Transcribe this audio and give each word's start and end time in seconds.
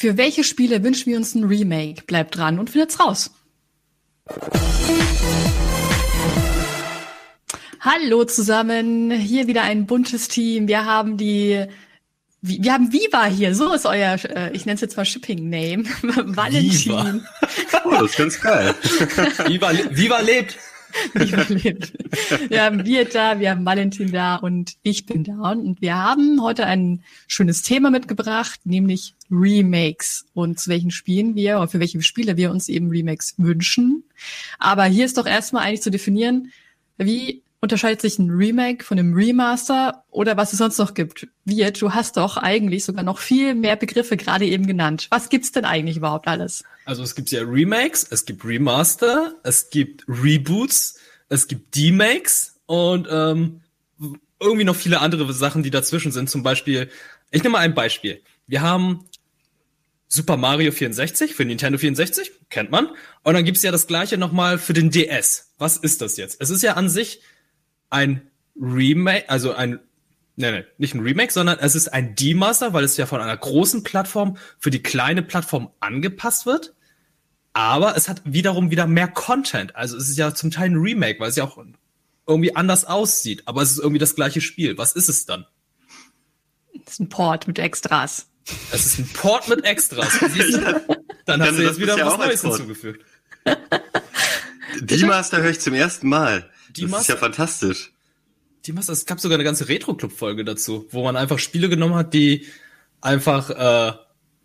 Für 0.00 0.16
welche 0.16 0.44
Spiele 0.44 0.82
wünschen 0.82 1.10
wir 1.10 1.18
uns 1.18 1.34
ein 1.34 1.44
Remake? 1.44 2.04
Bleibt 2.06 2.34
dran 2.34 2.58
und 2.58 2.70
findet's 2.70 2.98
raus. 3.00 3.32
Hallo 7.80 8.24
zusammen, 8.24 9.10
hier 9.10 9.46
wieder 9.46 9.60
ein 9.60 9.84
buntes 9.84 10.28
Team. 10.28 10.68
Wir 10.68 10.86
haben 10.86 11.18
die, 11.18 11.66
wir 12.40 12.72
haben 12.72 12.94
Viva 12.94 13.26
hier. 13.26 13.54
So 13.54 13.74
ist 13.74 13.84
euer, 13.84 14.16
äh, 14.24 14.50
ich 14.54 14.64
nenne 14.64 14.76
es 14.76 14.80
jetzt 14.80 14.96
mal 14.96 15.04
Shipping 15.04 15.50
Name, 15.50 15.84
Valentin. 16.34 17.22
oh, 17.84 17.90
das 17.90 18.12
ist 18.12 18.16
ganz 18.16 18.40
geil. 18.40 18.74
Viva, 19.48 19.70
Viva 19.90 20.20
lebt. 20.20 20.56
Wir 22.48 22.62
haben 22.62 22.84
Wirt 22.84 23.14
da, 23.14 23.38
wir 23.38 23.50
haben 23.50 23.64
Valentin 23.64 24.12
da 24.12 24.36
und 24.36 24.74
ich 24.82 25.06
bin 25.06 25.24
da. 25.24 25.52
Und 25.52 25.80
wir 25.80 25.96
haben 25.96 26.42
heute 26.42 26.66
ein 26.66 27.02
schönes 27.26 27.62
Thema 27.62 27.90
mitgebracht, 27.90 28.60
nämlich 28.64 29.14
Remakes. 29.30 30.26
Und 30.34 30.58
zu 30.58 30.70
welchen 30.70 30.90
Spielen 30.90 31.34
wir 31.34 31.58
oder 31.58 31.68
für 31.68 31.80
welche 31.80 32.00
Spiele 32.02 32.36
wir 32.36 32.50
uns 32.50 32.68
eben 32.68 32.90
Remakes 32.90 33.34
wünschen. 33.38 34.04
Aber 34.58 34.84
hier 34.84 35.04
ist 35.04 35.18
doch 35.18 35.26
erstmal 35.26 35.64
eigentlich 35.64 35.82
zu 35.82 35.90
definieren, 35.90 36.52
wie 36.98 37.42
unterscheidet 37.60 38.00
sich 38.00 38.18
ein 38.18 38.30
Remake 38.30 38.84
von 38.84 38.98
einem 38.98 39.14
Remaster 39.14 40.04
oder 40.10 40.36
was 40.36 40.52
es 40.52 40.58
sonst 40.58 40.78
noch 40.78 40.94
gibt? 40.94 41.28
Wirt, 41.44 41.80
du 41.82 41.92
hast 41.92 42.16
doch 42.16 42.36
eigentlich 42.36 42.84
sogar 42.84 43.02
noch 43.02 43.18
viel 43.18 43.54
mehr 43.54 43.76
Begriffe 43.76 44.16
gerade 44.16 44.46
eben 44.46 44.66
genannt. 44.66 45.08
Was 45.10 45.28
gibt's 45.28 45.52
denn 45.52 45.64
eigentlich 45.64 45.98
überhaupt 45.98 46.26
alles? 46.26 46.64
Also 46.86 47.02
es 47.02 47.14
gibt 47.14 47.30
ja 47.30 47.42
Remakes, 47.42 48.06
es 48.10 48.24
gibt 48.24 48.44
Remaster, 48.44 49.34
es 49.42 49.68
gibt 49.70 50.04
Reboots, 50.08 50.98
es 51.28 51.46
gibt 51.48 51.76
Demakes 51.76 52.56
und 52.66 53.06
ähm, 53.10 53.60
irgendwie 54.40 54.64
noch 54.64 54.76
viele 54.76 55.00
andere 55.00 55.30
Sachen, 55.32 55.62
die 55.62 55.70
dazwischen 55.70 56.12
sind. 56.12 56.30
Zum 56.30 56.42
Beispiel, 56.42 56.88
ich 57.30 57.42
nehme 57.42 57.52
mal 57.52 57.58
ein 57.58 57.74
Beispiel. 57.74 58.22
Wir 58.46 58.62
haben 58.62 59.04
Super 60.08 60.36
Mario 60.36 60.72
64 60.72 61.34
für 61.34 61.44
Nintendo 61.44 61.78
64, 61.78 62.32
kennt 62.48 62.70
man. 62.70 62.88
Und 63.22 63.34
dann 63.34 63.44
gibt's 63.44 63.62
ja 63.62 63.70
das 63.70 63.86
gleiche 63.86 64.18
nochmal 64.18 64.58
für 64.58 64.72
den 64.72 64.90
DS. 64.90 65.52
Was 65.58 65.76
ist 65.76 66.00
das 66.00 66.16
jetzt? 66.16 66.40
Es 66.40 66.50
ist 66.50 66.62
ja 66.62 66.72
an 66.74 66.88
sich 66.88 67.20
ein 67.90 68.30
Remake, 68.60 69.28
also 69.28 69.52
ein, 69.52 69.80
nee, 70.36 70.50
nee, 70.50 70.64
nicht 70.78 70.94
ein 70.94 71.00
Remake, 71.00 71.32
sondern 71.32 71.58
es 71.58 71.74
ist 71.74 71.88
ein 71.92 72.14
Demaster, 72.14 72.72
weil 72.72 72.84
es 72.84 72.96
ja 72.96 73.06
von 73.06 73.20
einer 73.20 73.36
großen 73.36 73.82
Plattform 73.82 74.36
für 74.58 74.70
die 74.70 74.82
kleine 74.82 75.22
Plattform 75.22 75.70
angepasst 75.80 76.46
wird. 76.46 76.74
Aber 77.52 77.96
es 77.96 78.08
hat 78.08 78.22
wiederum 78.24 78.70
wieder 78.70 78.86
mehr 78.86 79.08
Content. 79.08 79.74
Also 79.74 79.96
es 79.96 80.08
ist 80.08 80.16
ja 80.16 80.34
zum 80.34 80.50
Teil 80.50 80.70
ein 80.70 80.76
Remake, 80.76 81.18
weil 81.18 81.30
es 81.30 81.36
ja 81.36 81.44
auch 81.44 81.58
irgendwie 82.26 82.54
anders 82.54 82.84
aussieht. 82.84 83.42
Aber 83.46 83.62
es 83.62 83.72
ist 83.72 83.78
irgendwie 83.78 83.98
das 83.98 84.14
gleiche 84.14 84.40
Spiel. 84.40 84.78
Was 84.78 84.92
ist 84.92 85.08
es 85.08 85.26
dann? 85.26 85.46
Es 86.86 86.92
ist 86.92 87.00
ein 87.00 87.08
Port 87.08 87.48
mit 87.48 87.58
Extras. 87.58 88.28
Es 88.72 88.86
ist 88.86 88.98
ein 89.00 89.08
Port 89.12 89.48
mit 89.48 89.64
Extras. 89.64 90.18
Dann 91.26 91.42
hast 91.42 91.58
du 91.58 91.62
jetzt 91.62 91.80
wieder 91.80 92.04
was 92.04 92.18
Neues 92.18 92.42
hinzugefügt. 92.42 93.04
Die 94.80 95.04
Master 95.04 95.42
höre 95.42 95.50
ich 95.50 95.60
zum 95.60 95.74
ersten 95.74 96.08
Mal. 96.08 96.48
Die 96.76 96.82
das 96.82 96.90
Master, 96.90 97.00
ist 97.00 97.08
ja 97.08 97.16
fantastisch. 97.16 97.92
Die 98.66 98.72
Master, 98.72 98.92
es 98.92 99.06
gab 99.06 99.20
sogar 99.20 99.36
eine 99.36 99.44
ganze 99.44 99.68
Retro-Club-Folge 99.68 100.44
dazu, 100.44 100.86
wo 100.90 101.02
man 101.02 101.16
einfach 101.16 101.38
Spiele 101.38 101.68
genommen 101.68 101.94
hat, 101.94 102.12
die 102.14 102.46
einfach 103.00 103.50
äh, 103.50 103.92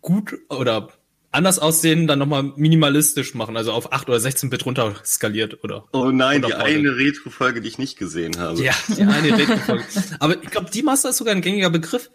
gut 0.00 0.34
oder 0.48 0.88
anders 1.36 1.58
aussehen, 1.58 2.06
dann 2.06 2.18
nochmal 2.18 2.42
minimalistisch 2.56 3.34
machen, 3.34 3.56
also 3.56 3.72
auf 3.72 3.92
8 3.92 4.08
oder 4.08 4.18
16 4.18 4.48
Bit 4.50 4.64
runter 4.64 4.94
skaliert 5.04 5.62
oder. 5.62 5.84
Oh 5.92 6.10
nein, 6.10 6.42
die 6.42 6.54
eine 6.54 6.96
Retro-Folge, 6.96 7.60
die 7.60 7.68
ich 7.68 7.78
nicht 7.78 7.98
gesehen 7.98 8.38
habe. 8.38 8.60
Ja, 8.62 8.74
die 8.88 9.02
eine 9.02 9.36
Retro-Folge. 9.36 9.84
Aber 10.18 10.42
ich 10.42 10.50
glaube, 10.50 10.70
die 10.70 10.82
Master 10.82 11.10
ist 11.10 11.18
sogar 11.18 11.34
ein 11.34 11.42
gängiger 11.42 11.70
Begriff. 11.70 12.10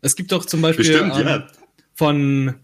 Es 0.00 0.16
gibt 0.16 0.32
doch 0.32 0.46
zum 0.46 0.62
Beispiel 0.62 0.86
Bestimmt, 0.86 1.16
ähm, 1.16 1.26
ja. 1.26 1.46
von 1.94 2.54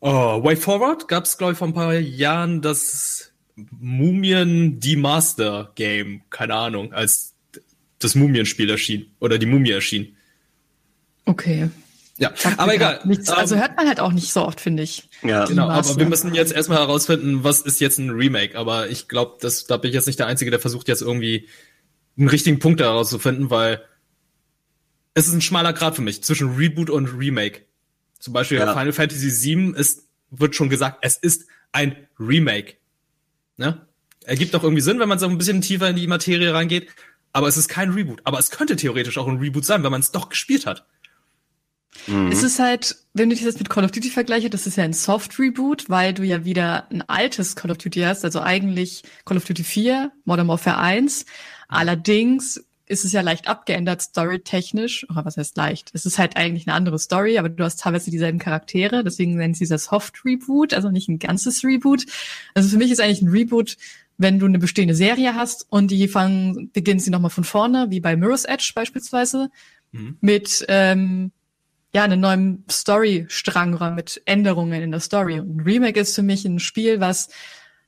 oh, 0.00 0.42
Way 0.42 0.56
Forward 0.56 1.08
gab 1.08 1.24
es, 1.24 1.38
glaube 1.38 1.52
ich, 1.52 1.58
vor 1.58 1.68
ein 1.68 1.74
paar 1.74 1.94
Jahren 1.94 2.62
das 2.62 3.31
Mumien 3.56 4.80
Demaster 4.80 5.72
Game, 5.74 6.22
keine 6.30 6.54
Ahnung, 6.54 6.92
als 6.92 7.34
das 7.98 8.14
Mumienspiel 8.14 8.70
erschien 8.70 9.06
oder 9.20 9.38
die 9.38 9.46
Mumie 9.46 9.70
erschien. 9.70 10.16
Okay. 11.24 11.70
Ja, 12.18 12.32
aber 12.56 12.74
egal. 12.74 13.00
Nichts, 13.04 13.30
also 13.30 13.56
hört 13.56 13.76
man 13.76 13.88
halt 13.88 13.98
auch 13.98 14.12
nicht 14.12 14.32
so 14.32 14.46
oft, 14.46 14.60
finde 14.60 14.82
ich. 14.82 15.08
Ja, 15.22 15.46
genau. 15.46 15.68
Aber 15.68 15.96
wir 15.96 16.06
müssen 16.06 16.34
jetzt 16.34 16.52
erstmal 16.52 16.78
herausfinden, 16.78 17.42
was 17.42 17.62
ist 17.62 17.80
jetzt 17.80 17.98
ein 17.98 18.10
Remake. 18.10 18.56
Aber 18.56 18.88
ich 18.90 19.08
glaube, 19.08 19.38
da 19.40 19.76
bin 19.76 19.88
ich 19.88 19.94
jetzt 19.94 20.06
nicht 20.06 20.18
der 20.18 20.26
Einzige, 20.26 20.50
der 20.50 20.60
versucht 20.60 20.88
jetzt 20.88 21.02
irgendwie 21.02 21.48
einen 22.16 22.28
richtigen 22.28 22.58
Punkt 22.58 22.80
herauszufinden, 22.80 23.50
weil 23.50 23.82
es 25.14 25.26
ist 25.26 25.34
ein 25.34 25.40
schmaler 25.40 25.72
Grad 25.72 25.96
für 25.96 26.02
mich 26.02 26.22
zwischen 26.22 26.54
Reboot 26.54 26.90
und 26.90 27.06
Remake. 27.06 27.62
Zum 28.18 28.32
Beispiel 28.32 28.58
ja. 28.58 28.72
Final 28.72 28.92
Fantasy 28.92 29.56
VII 29.56 29.74
ist, 29.74 30.06
wird 30.30 30.54
schon 30.54 30.68
gesagt, 30.68 30.98
es 31.02 31.16
ist 31.16 31.46
ein 31.72 31.96
Remake. 32.20 32.74
Ne? 33.62 33.86
Ergibt 34.24 34.54
doch 34.54 34.62
irgendwie 34.62 34.82
Sinn, 34.82 34.98
wenn 34.98 35.08
man 35.08 35.18
so 35.18 35.26
ein 35.26 35.38
bisschen 35.38 35.62
tiefer 35.62 35.88
in 35.88 35.96
die 35.96 36.06
Materie 36.06 36.52
reingeht. 36.52 36.88
Aber 37.32 37.48
es 37.48 37.56
ist 37.56 37.68
kein 37.68 37.90
Reboot. 37.90 38.20
Aber 38.24 38.38
es 38.38 38.50
könnte 38.50 38.76
theoretisch 38.76 39.16
auch 39.18 39.28
ein 39.28 39.38
Reboot 39.38 39.64
sein, 39.64 39.82
wenn 39.82 39.90
man 39.90 40.00
es 40.00 40.12
doch 40.12 40.28
gespielt 40.28 40.66
hat. 40.66 40.84
Mhm. 42.06 42.32
Es 42.32 42.42
ist 42.42 42.58
halt, 42.58 42.96
wenn 43.14 43.30
du 43.30 43.36
dich 43.36 43.44
das 43.44 43.58
mit 43.58 43.70
Call 43.70 43.84
of 43.84 43.92
Duty 43.92 44.10
vergleiche, 44.10 44.50
das 44.50 44.66
ist 44.66 44.76
ja 44.76 44.84
ein 44.84 44.92
Soft 44.92 45.38
Reboot, 45.38 45.88
weil 45.88 46.12
du 46.12 46.24
ja 46.24 46.44
wieder 46.44 46.90
ein 46.90 47.02
altes 47.02 47.54
Call 47.54 47.70
of 47.70 47.78
Duty 47.78 48.00
hast, 48.00 48.24
also 48.24 48.40
eigentlich 48.40 49.02
Call 49.24 49.36
of 49.36 49.44
Duty 49.44 49.64
4, 49.64 50.12
Modern 50.24 50.48
Warfare 50.48 50.78
1. 50.78 51.24
Allerdings 51.68 52.64
ist 52.92 53.04
es 53.04 53.12
ja 53.12 53.22
leicht 53.22 53.48
abgeändert, 53.48 54.02
storytechnisch. 54.02 55.08
Oder 55.10 55.24
was 55.24 55.36
heißt 55.36 55.56
leicht? 55.56 55.90
Es 55.94 56.06
ist 56.06 56.18
halt 56.18 56.36
eigentlich 56.36 56.68
eine 56.68 56.74
andere 56.76 56.98
Story, 56.98 57.38
aber 57.38 57.48
du 57.48 57.64
hast 57.64 57.80
teilweise 57.80 58.10
dieselben 58.10 58.38
Charaktere, 58.38 59.02
deswegen 59.02 59.36
nennt 59.36 59.56
sie 59.56 59.66
das 59.66 59.84
Soft 59.84 60.24
Reboot, 60.24 60.74
also 60.74 60.90
nicht 60.90 61.08
ein 61.08 61.18
ganzes 61.18 61.64
Reboot. 61.64 62.04
Also 62.54 62.68
für 62.68 62.76
mich 62.76 62.90
ist 62.90 63.00
eigentlich 63.00 63.22
ein 63.22 63.28
Reboot, 63.28 63.76
wenn 64.18 64.38
du 64.38 64.46
eine 64.46 64.58
bestehende 64.58 64.94
Serie 64.94 65.34
hast 65.34 65.66
und 65.70 65.90
die 65.90 66.06
fangen, 66.06 66.70
beginnen 66.72 67.00
sie 67.00 67.10
nochmal 67.10 67.30
von 67.30 67.44
vorne, 67.44 67.86
wie 67.90 68.00
bei 68.00 68.14
Mirror's 68.14 68.44
Edge 68.44 68.72
beispielsweise, 68.74 69.50
mhm. 69.92 70.18
mit 70.20 70.64
ähm, 70.68 71.32
ja, 71.94 72.04
einem 72.04 72.20
neuen 72.20 72.64
Storystrang 72.70 73.74
oder 73.74 73.90
mit 73.90 74.22
Änderungen 74.26 74.82
in 74.82 74.90
der 74.90 75.00
Story. 75.00 75.40
Und 75.40 75.56
ein 75.56 75.60
Remake 75.60 75.98
ist 75.98 76.14
für 76.14 76.22
mich 76.22 76.44
ein 76.44 76.58
Spiel, 76.58 77.00
was 77.00 77.28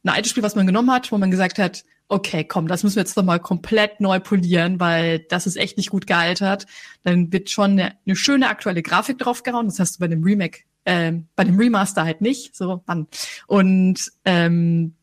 ein 0.02 0.10
altes 0.10 0.30
Spiel, 0.30 0.42
was 0.42 0.56
man 0.56 0.66
genommen 0.66 0.90
hat, 0.90 1.12
wo 1.12 1.18
man 1.18 1.30
gesagt 1.30 1.58
hat, 1.58 1.84
okay, 2.08 2.44
komm, 2.44 2.68
das 2.68 2.82
müssen 2.82 2.96
wir 2.96 3.02
jetzt 3.02 3.16
nochmal 3.16 3.40
komplett 3.40 4.00
neu 4.00 4.20
polieren, 4.20 4.78
weil 4.80 5.20
das 5.20 5.46
ist 5.46 5.56
echt 5.56 5.76
nicht 5.76 5.90
gut 5.90 6.06
gealtert. 6.06 6.66
Dann 7.02 7.32
wird 7.32 7.50
schon 7.50 7.72
eine, 7.72 7.96
eine 8.06 8.16
schöne 8.16 8.48
aktuelle 8.48 8.82
Grafik 8.82 9.18
draufgehauen. 9.18 9.66
Das 9.66 9.78
hast 9.78 9.96
du 9.96 10.00
bei 10.00 10.08
dem 10.08 10.22
Remake, 10.22 10.60
äh, 10.84 11.12
bei 11.34 11.44
dem 11.44 11.58
Remaster 11.58 12.04
halt 12.04 12.20
nicht. 12.20 12.54
So, 12.54 12.82
Mann. 12.86 13.08
Und 13.46 14.12
ähm, 14.24 14.94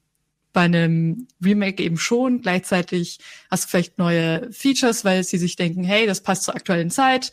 bei 0.54 0.62
einem 0.62 1.28
Remake 1.44 1.84
eben 1.84 1.98
schon. 1.98 2.42
Gleichzeitig 2.42 3.20
hast 3.50 3.66
du 3.66 3.70
vielleicht 3.70 3.98
neue 3.98 4.52
Features, 4.52 5.06
weil 5.06 5.24
sie 5.24 5.38
sich 5.38 5.56
denken, 5.56 5.84
hey, 5.84 6.06
das 6.06 6.22
passt 6.22 6.44
zur 6.44 6.56
aktuellen 6.56 6.92
Zeit 6.92 7.32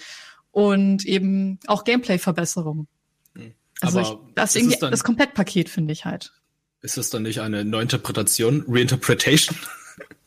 und 0.51 1.05
eben 1.05 1.59
auch 1.67 1.85
Gameplay-Verbesserungen. 1.85 2.87
Hm. 3.35 3.55
Also 3.81 4.01
ich, 4.01 4.13
das 4.35 4.55
ist 4.55 4.63
irgendwie 4.63 4.91
das 4.91 5.05
Komplettpaket 5.05 5.69
finde 5.69 5.93
ich 5.93 6.05
halt. 6.05 6.33
Ist 6.81 6.97
das 6.97 7.11
dann 7.11 7.23
nicht 7.25 7.41
eine 7.41 7.65
Neuinterpretation, 7.65 8.65
Reinterpretation? 8.69 9.57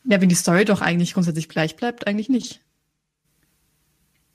Ja, 0.04 0.20
wenn 0.20 0.28
die 0.28 0.34
Story 0.34 0.64
doch 0.64 0.80
eigentlich 0.80 1.14
grundsätzlich 1.14 1.48
gleich 1.48 1.76
bleibt, 1.76 2.08
eigentlich 2.08 2.28
nicht. 2.28 2.60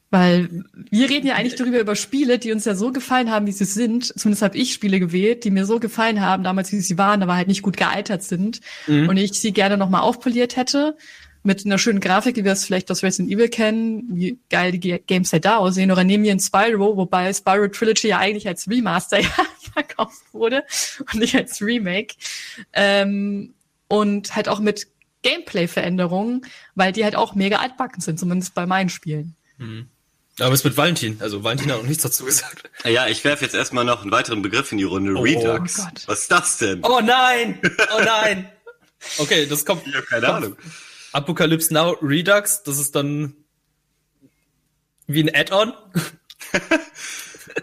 Weil 0.09 0.63
wir 0.89 1.09
reden 1.09 1.27
ja 1.27 1.35
eigentlich 1.35 1.56
darüber 1.56 1.81
über 1.81 1.97
Spiele, 1.97 2.39
die 2.39 2.53
uns 2.53 2.63
ja 2.63 2.73
so 2.73 2.94
gefallen 2.94 3.29
haben, 3.29 3.45
wie 3.47 3.51
sie 3.51 3.66
sind. 3.66 4.06
Zumindest 4.17 4.41
habe 4.41 4.57
ich 4.57 4.72
Spiele 4.72 5.01
gewählt, 5.01 5.44
die 5.44 5.51
mir 5.51 5.66
so 5.66 5.81
gefallen 5.81 6.22
haben, 6.22 6.44
damals 6.44 6.72
wie 6.72 6.79
sie 6.79 6.97
waren, 6.97 7.22
aber 7.22 7.35
halt 7.35 7.50
nicht 7.50 7.63
gut 7.63 7.75
gealtert 7.75 8.23
sind. 8.23 8.61
Mhm. 8.88 9.09
Und 9.09 9.17
ich 9.17 9.33
sie 9.33 9.51
gerne 9.51 9.75
nochmal 9.75 10.01
aufpoliert 10.01 10.56
hätte 10.56 10.95
mit 11.47 11.65
einer 11.65 11.77
schönen 11.77 12.01
Grafik, 12.01 12.35
wie 12.35 12.43
wir 12.43 12.51
es 12.51 12.65
vielleicht 12.65 12.91
aus 12.91 13.03
Resident 13.03 13.33
Evil 13.33 13.47
kennen, 13.47 14.03
wie 14.11 14.37
geil 14.49 14.73
die 14.73 14.99
Games 14.99 15.31
halt 15.31 15.45
da 15.45 15.57
aussehen. 15.57 15.91
Oder 15.91 16.03
nehmen 16.03 16.25
wir 16.25 16.33
ein 16.33 16.41
Spyro, 16.41 16.97
wobei 16.97 17.31
Spyro 17.33 17.69
Trilogy 17.69 18.09
ja 18.09 18.19
eigentlich 18.19 18.49
als 18.49 18.69
Remaster 18.69 19.19
ja 19.21 19.29
verkauft 19.73 20.21
wurde 20.33 20.65
und 20.99 21.15
nicht 21.15 21.35
als 21.35 21.61
Remake. 21.61 22.15
Ähm, 22.73 23.53
und 23.88 24.35
halt 24.35 24.49
auch 24.49 24.59
mit 24.59 24.88
Gameplay-Veränderungen, 25.23 26.45
weil 26.75 26.91
die 26.91 27.05
halt 27.05 27.15
auch 27.15 27.33
mega 27.33 27.59
altbacken 27.59 28.01
sind, 28.01 28.19
zumindest 28.19 28.53
bei 28.53 28.65
meinen 28.65 28.89
Spielen. 28.89 29.35
Mhm. 29.57 29.88
Aber 30.39 30.53
es 30.53 30.65
mit 30.65 30.75
Valentin. 30.75 31.17
Also 31.21 31.45
Valentin 31.45 31.71
hat 31.71 31.77
noch 31.77 31.88
nichts 31.88 32.03
dazu 32.03 32.25
gesagt. 32.25 32.69
Ja, 32.83 33.07
ich 33.07 33.23
werfe 33.23 33.45
jetzt 33.45 33.55
erstmal 33.55 33.85
noch 33.85 34.01
einen 34.01 34.11
weiteren 34.11 34.41
Begriff 34.41 34.71
in 34.73 34.77
die 34.79 34.83
Runde. 34.83 35.15
Oh, 35.15 35.21
Redux. 35.21 35.79
Oh 35.79 35.83
Gott. 35.83 36.03
Was 36.07 36.21
ist 36.23 36.31
das 36.31 36.57
denn? 36.57 36.83
Oh 36.83 37.00
nein! 37.00 37.59
Oh 37.97 38.01
nein! 38.03 38.50
Okay, 39.17 39.45
das 39.45 39.65
kommt. 39.65 39.88
Ich 39.88 39.95
habe 39.95 40.05
keine 40.05 40.25
kommt, 40.25 40.38
Ahnung. 40.38 40.57
Apocalypse 41.17 41.73
Now 41.73 41.97
Redux, 42.01 42.63
das 42.63 42.77
ist 42.77 42.95
dann 42.95 43.33
wie 45.07 45.23
ein 45.23 45.33
Add-on. 45.33 45.73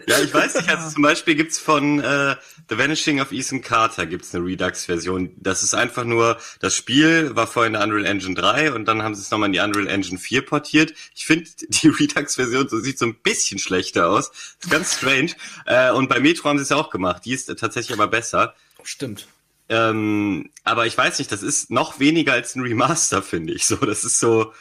Ja, 0.07 0.19
ich 0.19 0.33
weiß 0.33 0.55
nicht, 0.55 0.69
also 0.69 0.89
zum 0.89 1.03
Beispiel 1.03 1.35
gibt's 1.35 1.57
von 1.57 1.99
äh, 1.99 2.35
The 2.69 2.77
Vanishing 2.77 3.21
of 3.21 3.31
Ethan 3.31 3.61
Carter 3.61 4.05
gibt's 4.05 4.35
eine 4.35 4.45
Redux-Version. 4.45 5.31
Das 5.37 5.63
ist 5.63 5.73
einfach 5.73 6.03
nur, 6.03 6.37
das 6.59 6.75
Spiel 6.75 7.35
war 7.35 7.47
vorher 7.47 7.67
in 7.67 7.73
der 7.73 7.83
Unreal 7.83 8.05
Engine 8.05 8.35
3 8.35 8.73
und 8.73 8.85
dann 8.85 9.03
haben 9.03 9.15
sie 9.15 9.21
es 9.21 9.31
nochmal 9.31 9.47
in 9.47 9.53
die 9.53 9.59
Unreal 9.59 9.87
Engine 9.87 10.17
4 10.17 10.45
portiert. 10.45 10.93
Ich 11.15 11.25
finde, 11.25 11.49
die 11.69 11.87
Redux-Version 11.99 12.67
so 12.67 12.79
sieht 12.79 12.99
so 12.99 13.05
ein 13.05 13.15
bisschen 13.15 13.57
schlechter 13.57 14.09
aus. 14.09 14.31
ist 14.59 14.69
ganz 14.69 14.97
strange. 14.97 15.31
Äh, 15.65 15.91
und 15.91 16.09
bei 16.09 16.19
Metro 16.19 16.49
haben 16.49 16.57
sie 16.57 16.63
es 16.63 16.71
auch 16.71 16.89
gemacht. 16.89 17.23
Die 17.25 17.33
ist 17.33 17.47
tatsächlich 17.57 17.93
aber 17.93 18.07
besser. 18.07 18.53
Stimmt. 18.83 19.27
Ähm, 19.69 20.51
aber 20.63 20.85
ich 20.85 20.97
weiß 20.97 21.19
nicht, 21.19 21.31
das 21.31 21.43
ist 21.43 21.71
noch 21.71 21.99
weniger 21.99 22.33
als 22.33 22.55
ein 22.55 22.61
Remaster, 22.61 23.21
finde 23.21 23.53
ich. 23.53 23.65
So, 23.65 23.77
das 23.77 24.03
ist 24.03 24.19
so, 24.19 24.53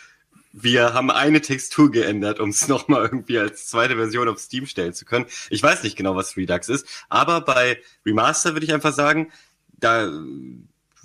wir 0.53 0.95
haben 0.95 1.11
eine 1.11 1.41
Textur 1.41 1.91
geändert, 1.91 2.41
um 2.41 2.51
es 2.51 2.69
nochmal 2.69 3.03
irgendwie 3.03 3.39
als 3.39 3.67
zweite 3.67 3.97
Version 3.97 4.29
auf 4.29 4.39
Steam 4.39 4.67
stellen 4.67 4.95
zu 4.95 5.05
können. 5.05 5.27
Ich 5.51 5.63
weiß 5.63 5.83
nicht 5.83 5.97
genau, 5.97 6.17
was 6.17 6.37
Redux 6.37 6.69
ist, 6.69 6.87
aber 7.09 7.41
bei 7.43 7.81
Remaster 8.07 8.55
würde 8.55 8.67
ich 8.67 8.73
einfach 8.73 8.95
sagen, 8.95 9.31
da 9.73 10.11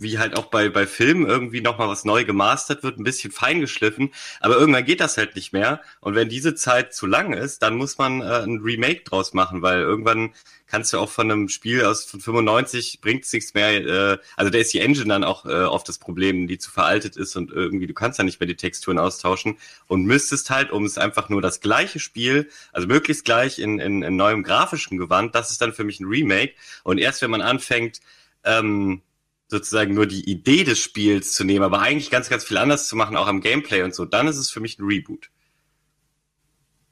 wie 0.01 0.19
halt 0.19 0.37
auch 0.37 0.45
bei, 0.45 0.69
bei 0.69 0.87
Filmen 0.87 1.27
irgendwie 1.27 1.61
nochmal 1.61 1.87
was 1.87 2.05
neu 2.05 2.25
gemastert 2.25 2.83
wird, 2.83 2.97
ein 2.97 3.03
bisschen 3.03 3.31
feingeschliffen, 3.31 4.11
aber 4.39 4.57
irgendwann 4.57 4.85
geht 4.85 4.99
das 4.99 5.17
halt 5.17 5.35
nicht 5.35 5.53
mehr. 5.53 5.81
Und 6.01 6.15
wenn 6.15 6.29
diese 6.29 6.55
Zeit 6.55 6.93
zu 6.93 7.05
lang 7.05 7.33
ist, 7.33 7.61
dann 7.61 7.75
muss 7.75 7.97
man 7.97 8.21
äh, 8.21 8.43
ein 8.43 8.59
Remake 8.59 9.01
draus 9.03 9.33
machen, 9.33 9.61
weil 9.61 9.79
irgendwann 9.79 10.33
kannst 10.67 10.93
du 10.93 10.99
auch 10.99 11.09
von 11.09 11.31
einem 11.31 11.49
Spiel 11.49 11.83
aus 11.83 12.05
von 12.05 12.19
95 12.19 13.01
bringt's 13.01 13.33
nichts 13.33 13.53
mehr, 13.53 13.85
äh, 13.85 14.17
also 14.35 14.49
da 14.51 14.57
ist 14.57 14.73
die 14.73 14.79
Engine 14.79 15.07
dann 15.07 15.23
auch 15.23 15.45
äh, 15.45 15.63
oft 15.63 15.87
das 15.89 15.97
Problem, 15.97 16.47
die 16.47 16.57
zu 16.57 16.71
veraltet 16.71 17.17
ist 17.17 17.35
und 17.35 17.51
irgendwie, 17.51 17.87
du 17.87 17.93
kannst 17.93 18.19
ja 18.19 18.23
nicht 18.23 18.39
mehr 18.39 18.47
die 18.47 18.55
Texturen 18.55 18.99
austauschen 18.99 19.57
und 19.87 20.05
müsstest 20.05 20.49
halt, 20.49 20.71
um 20.71 20.85
es 20.85 20.97
einfach 20.97 21.29
nur 21.29 21.41
das 21.41 21.59
gleiche 21.59 21.99
Spiel, 21.99 22.49
also 22.71 22.87
möglichst 22.87 23.25
gleich 23.25 23.59
in, 23.59 23.79
in, 23.79 24.03
in 24.03 24.15
neuem 24.15 24.43
grafischen 24.43 24.97
Gewand, 24.97 25.35
das 25.35 25.51
ist 25.51 25.61
dann 25.61 25.73
für 25.73 25.83
mich 25.83 25.99
ein 25.99 26.05
Remake. 26.05 26.53
Und 26.83 26.99
erst 26.99 27.21
wenn 27.21 27.31
man 27.31 27.41
anfängt, 27.41 27.99
ähm, 28.43 29.01
sozusagen 29.49 29.93
nur 29.93 30.05
die 30.05 30.29
Idee 30.29 30.63
des 30.63 30.79
Spiels 30.79 31.33
zu 31.33 31.43
nehmen, 31.43 31.63
aber 31.63 31.79
eigentlich 31.81 32.11
ganz, 32.11 32.29
ganz 32.29 32.43
viel 32.43 32.57
anders 32.57 32.87
zu 32.87 32.95
machen, 32.95 33.17
auch 33.17 33.27
am 33.27 33.41
Gameplay 33.41 33.81
und 33.81 33.93
so, 33.93 34.05
dann 34.05 34.27
ist 34.27 34.37
es 34.37 34.49
für 34.49 34.59
mich 34.59 34.79
ein 34.79 34.85
Reboot. 34.85 35.29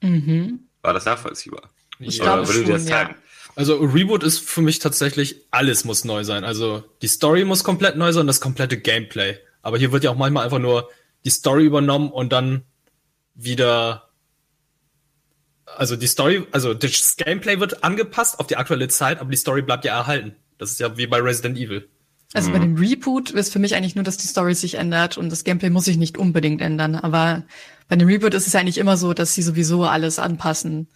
Mhm. 0.02 0.60
War 0.82 0.92
das 0.92 1.04
nachvollziehbar? 1.04 1.70
Ich 2.00 2.20
glaube 2.20 2.46
schon, 2.46 2.86
ja. 2.86 3.14
Also 3.54 3.76
Reboot 3.76 4.22
ist 4.22 4.38
für 4.38 4.60
mich 4.60 4.78
tatsächlich, 4.78 5.36
alles 5.50 5.84
muss 5.84 6.04
neu 6.04 6.22
sein. 6.24 6.44
Also 6.44 6.84
die 7.02 7.08
Story 7.08 7.44
muss 7.44 7.64
komplett 7.64 7.96
neu 7.96 8.12
sein, 8.12 8.26
das 8.26 8.40
komplette 8.40 8.78
Gameplay. 8.78 9.36
Aber 9.62 9.78
hier 9.78 9.90
wird 9.90 10.04
ja 10.04 10.10
auch 10.10 10.16
manchmal 10.16 10.44
einfach 10.44 10.60
nur 10.60 10.90
die 11.24 11.30
Story 11.30 11.64
übernommen 11.64 12.10
und 12.10 12.32
dann 12.32 12.62
wieder 13.34 14.08
also 15.76 15.96
die 15.96 16.06
Story, 16.06 16.46
also 16.50 16.74
das 16.74 17.16
Gameplay 17.16 17.60
wird 17.60 17.84
angepasst 17.84 18.40
auf 18.40 18.46
die 18.46 18.56
aktuelle 18.56 18.88
Zeit, 18.88 19.20
aber 19.20 19.30
die 19.30 19.36
Story 19.36 19.62
bleibt 19.62 19.84
ja 19.84 19.96
erhalten. 19.96 20.34
Das 20.56 20.72
ist 20.72 20.80
ja 20.80 20.96
wie 20.96 21.06
bei 21.06 21.20
Resident 21.20 21.56
Evil. 21.56 21.88
Also 22.34 22.50
mhm. 22.50 22.52
bei 22.52 22.58
dem 22.58 22.76
Reboot 22.76 23.30
ist 23.30 23.52
für 23.52 23.58
mich 23.58 23.74
eigentlich 23.74 23.94
nur, 23.94 24.04
dass 24.04 24.18
die 24.18 24.26
Story 24.26 24.54
sich 24.54 24.74
ändert 24.74 25.16
und 25.16 25.30
das 25.30 25.44
Gameplay 25.44 25.70
muss 25.70 25.86
sich 25.86 25.96
nicht 25.96 26.18
unbedingt 26.18 26.60
ändern. 26.60 26.94
Aber 26.94 27.44
bei 27.88 27.96
dem 27.96 28.08
Reboot 28.08 28.34
ist 28.34 28.46
es 28.46 28.54
eigentlich 28.54 28.78
immer 28.78 28.96
so, 28.96 29.14
dass 29.14 29.34
sie 29.34 29.42
sowieso 29.42 29.84
alles 29.84 30.18
anpassen. 30.18 30.88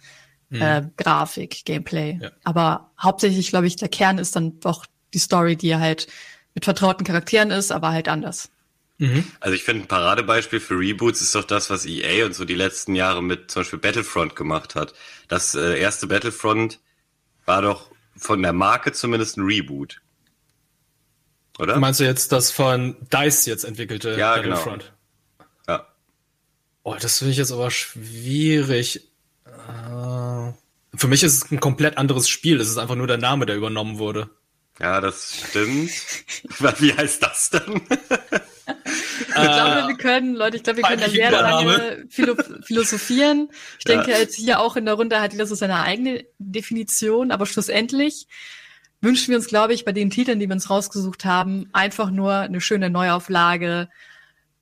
Mhm. 0.49 0.61
Äh, 0.61 0.83
Grafik, 0.97 1.65
Gameplay. 1.65 2.19
Ja. 2.21 2.31
Aber 2.43 2.91
hauptsächlich, 3.01 3.49
glaube 3.49 3.65
ich, 3.65 3.75
der 3.75 3.89
Kern 3.89 4.19
ist 4.19 4.35
dann 4.35 4.59
doch 4.59 4.85
die 5.13 5.19
Story, 5.19 5.55
die 5.55 5.75
halt 5.75 6.07
mit 6.53 6.65
vertrauten 6.65 7.05
Charakteren 7.05 7.49
ist, 7.49 7.71
aber 7.71 7.89
halt 7.89 8.07
anders. 8.07 8.49
Mhm. 8.99 9.25
Also 9.39 9.55
ich 9.55 9.63
finde, 9.63 9.83
ein 9.83 9.87
Paradebeispiel 9.87 10.59
für 10.59 10.77
Reboots 10.77 11.21
ist 11.21 11.33
doch 11.33 11.43
das, 11.43 11.71
was 11.71 11.87
EA 11.87 12.25
und 12.25 12.35
so 12.35 12.45
die 12.45 12.53
letzten 12.53 12.93
Jahre 12.93 13.23
mit 13.23 13.49
zum 13.49 13.61
Beispiel 13.61 13.79
Battlefront 13.79 14.35
gemacht 14.35 14.75
hat. 14.75 14.93
Das 15.27 15.55
äh, 15.55 15.79
erste 15.79 16.05
Battlefront 16.05 16.79
war 17.45 17.63
doch 17.63 17.89
von 18.15 18.41
der 18.43 18.53
Marke 18.53 18.91
zumindest 18.91 19.37
ein 19.37 19.45
Reboot. 19.45 20.02
Oder? 21.59 21.77
Meinst 21.77 21.99
du 21.99 22.03
jetzt 22.03 22.31
das 22.31 22.51
von 22.51 22.95
DICE 23.11 23.45
jetzt 23.45 23.63
entwickelte 23.63 24.17
ja, 24.17 24.37
genau. 24.37 24.55
Battlefront? 24.55 24.93
Genau. 25.37 25.79
Ja. 25.79 25.87
Oh, 26.83 26.95
das 26.99 27.19
finde 27.19 27.31
ich 27.31 27.37
jetzt 27.37 27.51
aber 27.51 27.69
schwierig. 27.69 29.09
Uh, 29.45 30.53
für 30.95 31.07
mich 31.07 31.23
ist 31.23 31.45
es 31.45 31.51
ein 31.51 31.59
komplett 31.59 31.97
anderes 31.97 32.27
Spiel. 32.27 32.59
Es 32.59 32.69
ist 32.69 32.77
einfach 32.77 32.95
nur 32.95 33.07
der 33.07 33.17
Name, 33.17 33.45
der 33.45 33.55
übernommen 33.55 33.99
wurde. 33.99 34.29
Ja, 34.79 34.99
das 34.99 35.43
stimmt. 35.49 35.91
Wie 36.79 36.93
heißt 36.93 37.21
das 37.21 37.51
denn? 37.51 37.81
ich 37.89 39.33
glaube, 39.33 39.87
wir 39.87 39.97
können, 39.97 40.35
Leute, 40.35 40.57
ich 40.57 40.63
glaube, 40.63 40.77
wir 40.77 40.83
können 40.85 41.01
da 41.01 41.09
sehr 41.09 41.31
lange 41.31 42.05
philosophieren. 42.09 43.49
Ich 43.77 43.85
denke, 43.85 44.11
ja. 44.11 44.17
jetzt 44.17 44.35
hier 44.35 44.59
auch 44.59 44.75
in 44.75 44.85
der 44.85 44.95
Runde 44.95 45.21
hat 45.21 45.33
jeder 45.33 45.45
so 45.45 45.53
seine 45.53 45.81
eigene 45.81 46.25
Definition, 46.39 47.31
aber 47.31 47.45
schlussendlich 47.45 48.27
wünschen 49.03 49.29
wir 49.29 49.37
uns, 49.37 49.47
glaube 49.47 49.73
ich, 49.73 49.85
bei 49.85 49.91
den 49.91 50.09
Titeln, 50.09 50.39
die 50.39 50.47
wir 50.47 50.53
uns 50.53 50.69
rausgesucht 50.69 51.25
haben, 51.25 51.69
einfach 51.73 52.09
nur 52.09 52.33
eine 52.33 52.61
schöne 52.61 52.89
Neuauflage, 52.89 53.89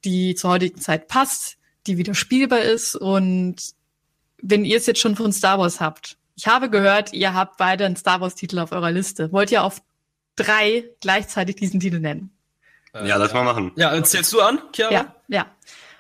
die 0.04 0.36
zur 0.36 0.50
heutigen 0.50 0.82
Zeit 0.82 1.08
passt, 1.08 1.58
die 1.88 1.98
wieder 1.98 2.16
spielbar 2.16 2.62
ist. 2.62 2.96
Und 2.96 3.58
wenn 4.42 4.66
ihr 4.66 4.78
es 4.78 4.88
jetzt 4.88 5.00
schon 5.00 5.16
von 5.16 5.32
Star 5.32 5.60
Wars 5.60 5.80
habt, 5.80 6.18
ich 6.36 6.48
habe 6.48 6.70
gehört, 6.70 7.14
ihr 7.14 7.36
habt 7.36 7.58
beide 7.58 7.86
einen 7.86 7.96
Star 7.96 8.20
Wars-Titel 8.20 8.58
auf 8.60 8.72
eurer 8.72 8.92
Liste. 8.92 9.32
Wollt 9.32 9.52
ihr 9.52 9.64
auf 9.64 9.82
drei 10.36 10.86
gleichzeitig 11.02 11.58
diesen 11.58 11.80
Titel 11.80 12.00
nennen? 12.00 12.32
Äh, 12.94 13.08
ja, 13.08 13.18
lass 13.18 13.34
mal 13.34 13.44
machen. 13.44 13.72
Ja, 13.76 13.90
erzählst 13.94 14.34
du 14.34 14.42
an, 14.42 14.60
Chiara? 14.74 14.92
Ja, 14.92 15.16
ja. 15.28 15.46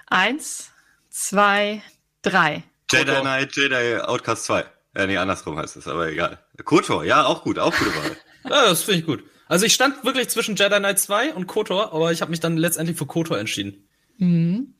Eins, 0.07 0.71
zwei, 1.09 1.83
drei. 2.23 2.63
Jedi 2.91 3.21
Knight, 3.21 3.55
Jedi 3.55 3.97
Outcast 3.99 4.45
2. 4.45 4.65
Ja, 4.97 5.05
nee, 5.05 5.17
andersrum 5.17 5.57
heißt 5.57 5.77
es, 5.77 5.87
aber 5.87 6.07
egal. 6.09 6.39
Kotor, 6.65 7.05
ja, 7.05 7.23
auch 7.23 7.43
gut, 7.43 7.59
auch 7.59 7.73
gute 7.77 7.95
Wahl. 7.95 8.17
Ja, 8.43 8.65
das 8.65 8.83
finde 8.83 8.99
ich 8.99 9.05
gut. 9.05 9.23
Also 9.47 9.65
ich 9.65 9.73
stand 9.73 10.03
wirklich 10.05 10.29
zwischen 10.29 10.55
Jedi 10.55 10.77
Knight 10.77 10.99
2 10.99 11.33
und 11.33 11.47
KOTOR, 11.47 11.93
aber 11.93 12.11
ich 12.11 12.21
habe 12.21 12.31
mich 12.31 12.39
dann 12.39 12.57
letztendlich 12.57 12.97
für 12.97 13.05
KOTOR 13.05 13.37
entschieden. 13.37 13.87
Mhm. 14.17 14.73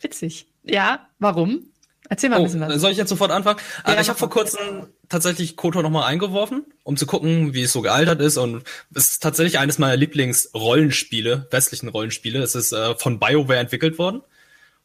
Witzig. 0.00 0.46
Ja, 0.64 1.08
warum? 1.18 1.70
Erzähl 2.08 2.30
mal 2.30 2.36
ein 2.36 2.42
oh, 2.42 2.44
bisschen 2.44 2.60
was. 2.60 2.80
Soll 2.80 2.92
ich 2.92 2.98
jetzt 2.98 3.08
sofort 3.08 3.30
anfangen? 3.30 3.58
Ja, 3.78 3.84
also 3.84 4.00
ich 4.00 4.08
habe 4.08 4.18
vor 4.18 4.30
kurzem 4.30 4.86
tatsächlich 5.08 5.56
KOTOR 5.56 5.82
nochmal 5.82 6.04
eingeworfen, 6.04 6.64
um 6.84 6.96
zu 6.96 7.06
gucken, 7.06 7.54
wie 7.54 7.62
es 7.62 7.72
so 7.72 7.82
gealtert 7.82 8.20
ist. 8.20 8.36
Und 8.36 8.64
es 8.94 9.10
ist 9.10 9.22
tatsächlich 9.22 9.58
eines 9.58 9.78
meiner 9.78 9.96
Lieblingsrollenspiele, 9.96 11.48
westlichen 11.50 11.88
Rollenspiele. 11.88 12.40
Es 12.42 12.54
ist 12.54 12.72
äh, 12.72 12.94
von 12.96 13.18
BioWare 13.18 13.58
entwickelt 13.58 13.98
worden. 13.98 14.22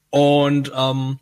Und 0.10 0.72
ähm, 0.76 1.20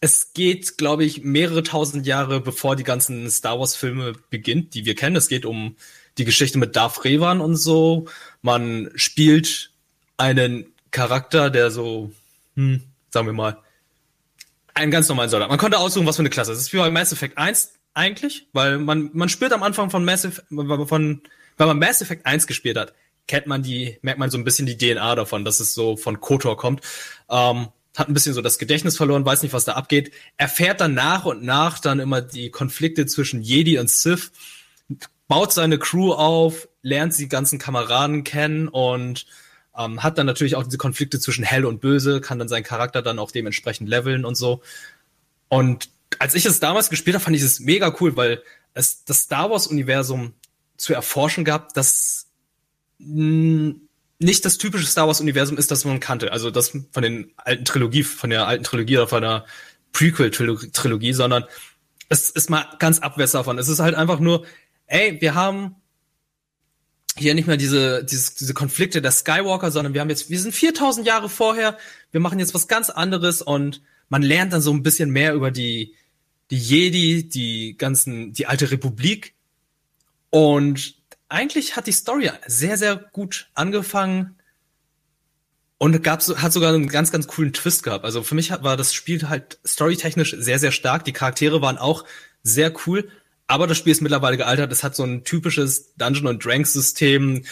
es 0.00 0.32
geht, 0.32 0.78
glaube 0.78 1.04
ich, 1.04 1.22
mehrere 1.22 1.62
tausend 1.62 2.06
Jahre, 2.06 2.40
bevor 2.40 2.76
die 2.76 2.84
ganzen 2.84 3.30
Star 3.30 3.58
Wars-Filme 3.58 4.14
beginnt, 4.30 4.74
die 4.74 4.84
wir 4.84 4.94
kennen. 4.94 5.16
Es 5.16 5.28
geht 5.28 5.44
um 5.44 5.76
die 6.20 6.24
Geschichte 6.24 6.58
mit 6.58 6.76
Darth 6.76 7.04
Revan 7.04 7.40
und 7.40 7.56
so. 7.56 8.06
Man 8.42 8.90
spielt 8.94 9.70
einen 10.16 10.66
Charakter, 10.90 11.50
der 11.50 11.70
so, 11.70 12.12
hm, 12.54 12.82
sagen 13.10 13.26
wir 13.26 13.32
mal, 13.32 13.58
einen 14.74 14.90
ganz 14.90 15.08
normalen 15.08 15.30
Soldat. 15.30 15.48
Man 15.48 15.58
konnte 15.58 15.78
aussuchen, 15.78 16.06
was 16.06 16.16
für 16.16 16.22
eine 16.22 16.30
Klasse. 16.30 16.52
Das 16.52 16.60
ist 16.60 16.72
wie 16.72 16.78
bei 16.78 16.90
Mass 16.90 17.12
Effect 17.12 17.38
1 17.38 17.72
eigentlich, 17.94 18.46
weil 18.52 18.78
man, 18.78 19.10
man 19.12 19.28
spürt 19.28 19.52
am 19.52 19.62
Anfang 19.62 19.90
von 19.90 20.04
Mass 20.04 20.24
Effect, 20.24 20.46
von, 20.48 21.22
wenn 21.56 21.66
man 21.66 21.78
Mass 21.78 22.02
Effect 22.02 22.26
1 22.26 22.46
gespielt 22.46 22.78
hat, 22.78 22.94
kennt 23.26 23.46
man 23.46 23.62
die, 23.62 23.98
merkt 24.02 24.18
man 24.18 24.30
so 24.30 24.38
ein 24.38 24.44
bisschen 24.44 24.66
die 24.66 24.76
DNA 24.76 25.14
davon, 25.14 25.44
dass 25.44 25.60
es 25.60 25.74
so 25.74 25.96
von 25.96 26.20
KOTOR 26.20 26.56
kommt. 26.56 26.82
Ähm, 27.28 27.68
hat 27.96 28.08
ein 28.08 28.14
bisschen 28.14 28.34
so 28.34 28.42
das 28.42 28.58
Gedächtnis 28.58 28.96
verloren, 28.96 29.24
weiß 29.24 29.42
nicht, 29.42 29.52
was 29.52 29.64
da 29.64 29.72
abgeht, 29.72 30.12
erfährt 30.36 30.80
dann 30.80 30.94
nach 30.94 31.24
und 31.24 31.42
nach 31.42 31.78
dann 31.78 31.98
immer 31.98 32.20
die 32.20 32.50
Konflikte 32.50 33.06
zwischen 33.06 33.42
Jedi 33.42 33.78
und 33.78 33.90
Sith, 33.90 34.30
baut 35.30 35.52
seine 35.52 35.78
Crew 35.78 36.12
auf, 36.12 36.68
lernt 36.82 37.16
die 37.16 37.28
ganzen 37.28 37.60
Kameraden 37.60 38.24
kennen 38.24 38.66
und 38.66 39.26
ähm, 39.78 40.02
hat 40.02 40.18
dann 40.18 40.26
natürlich 40.26 40.56
auch 40.56 40.64
diese 40.64 40.76
Konflikte 40.76 41.20
zwischen 41.20 41.44
Hell 41.44 41.64
und 41.64 41.80
Böse, 41.80 42.20
kann 42.20 42.40
dann 42.40 42.48
seinen 42.48 42.64
Charakter 42.64 43.00
dann 43.00 43.20
auch 43.20 43.30
dementsprechend 43.30 43.88
leveln 43.88 44.24
und 44.24 44.34
so. 44.34 44.60
Und 45.48 45.88
als 46.18 46.34
ich 46.34 46.46
es 46.46 46.58
damals 46.58 46.90
gespielt 46.90 47.14
habe, 47.14 47.22
fand 47.22 47.36
ich 47.36 47.44
es 47.44 47.60
mega 47.60 47.94
cool, 48.00 48.16
weil 48.16 48.42
es 48.74 49.04
das 49.04 49.20
Star 49.20 49.48
Wars-Universum 49.48 50.34
zu 50.76 50.94
erforschen 50.94 51.44
gab, 51.44 51.74
das 51.74 52.26
nicht 52.98 54.44
das 54.44 54.58
typische 54.58 54.86
Star 54.86 55.06
Wars-Universum 55.06 55.56
ist, 55.58 55.70
das 55.70 55.84
man 55.84 56.00
kannte. 56.00 56.32
Also 56.32 56.50
das 56.50 56.70
von 56.90 57.02
den 57.04 57.30
alten 57.36 57.64
Trilogie, 57.64 58.02
von 58.02 58.30
der 58.30 58.48
alten 58.48 58.64
Trilogie 58.64 58.96
oder 58.96 59.06
von 59.06 59.22
der 59.22 59.44
Prequel-Trilogie, 59.92 61.12
sondern 61.12 61.44
es 62.08 62.30
ist 62.30 62.50
mal 62.50 62.66
ganz 62.80 62.98
abwärts 62.98 63.30
davon. 63.30 63.58
Es 63.58 63.68
ist 63.68 63.78
halt 63.78 63.94
einfach 63.94 64.18
nur, 64.18 64.44
ey, 64.90 65.20
wir 65.20 65.34
haben 65.34 65.76
hier 67.16 67.34
nicht 67.34 67.46
mehr 67.46 67.56
diese, 67.56 68.04
diese, 68.04 68.34
diese 68.38 68.54
Konflikte 68.54 69.00
der 69.00 69.12
Skywalker, 69.12 69.70
sondern 69.70 69.94
wir 69.94 70.00
haben 70.00 70.10
jetzt, 70.10 70.30
wir 70.30 70.38
sind 70.38 70.54
4000 70.54 71.06
Jahre 71.06 71.28
vorher, 71.28 71.78
wir 72.12 72.20
machen 72.20 72.38
jetzt 72.38 72.54
was 72.54 72.68
ganz 72.68 72.90
anderes 72.90 73.40
und 73.40 73.82
man 74.08 74.22
lernt 74.22 74.52
dann 74.52 74.60
so 74.60 74.72
ein 74.72 74.82
bisschen 74.82 75.10
mehr 75.10 75.34
über 75.34 75.50
die, 75.50 75.94
die 76.50 76.58
Jedi, 76.58 77.28
die 77.28 77.76
ganzen, 77.78 78.32
die 78.32 78.46
alte 78.46 78.70
Republik 78.70 79.34
und 80.30 80.96
eigentlich 81.28 81.76
hat 81.76 81.86
die 81.86 81.92
Story 81.92 82.30
sehr, 82.46 82.76
sehr 82.76 82.96
gut 82.96 83.48
angefangen 83.54 84.36
und 85.78 86.02
gab, 86.02 86.20
hat 86.20 86.52
sogar 86.52 86.74
einen 86.74 86.88
ganz, 86.88 87.12
ganz 87.12 87.28
coolen 87.28 87.52
Twist 87.52 87.84
gehabt. 87.84 88.04
Also 88.04 88.22
für 88.22 88.34
mich 88.34 88.50
war 88.50 88.76
das 88.76 88.92
Spiel 88.92 89.28
halt 89.28 89.58
storytechnisch 89.64 90.34
sehr, 90.38 90.58
sehr 90.58 90.72
stark. 90.72 91.04
Die 91.04 91.12
Charaktere 91.12 91.62
waren 91.62 91.78
auch 91.78 92.04
sehr 92.42 92.72
cool, 92.86 93.08
Aber 93.50 93.66
das 93.66 93.78
Spiel 93.78 93.90
ist 93.90 94.00
mittlerweile 94.00 94.36
gealtert. 94.36 94.70
Es 94.70 94.84
hat 94.84 94.94
so 94.94 95.02
ein 95.02 95.24
typisches 95.24 95.92
Dungeon 95.96 96.28
and 96.28 96.44
Drink 96.44 96.68
System. 96.68 97.42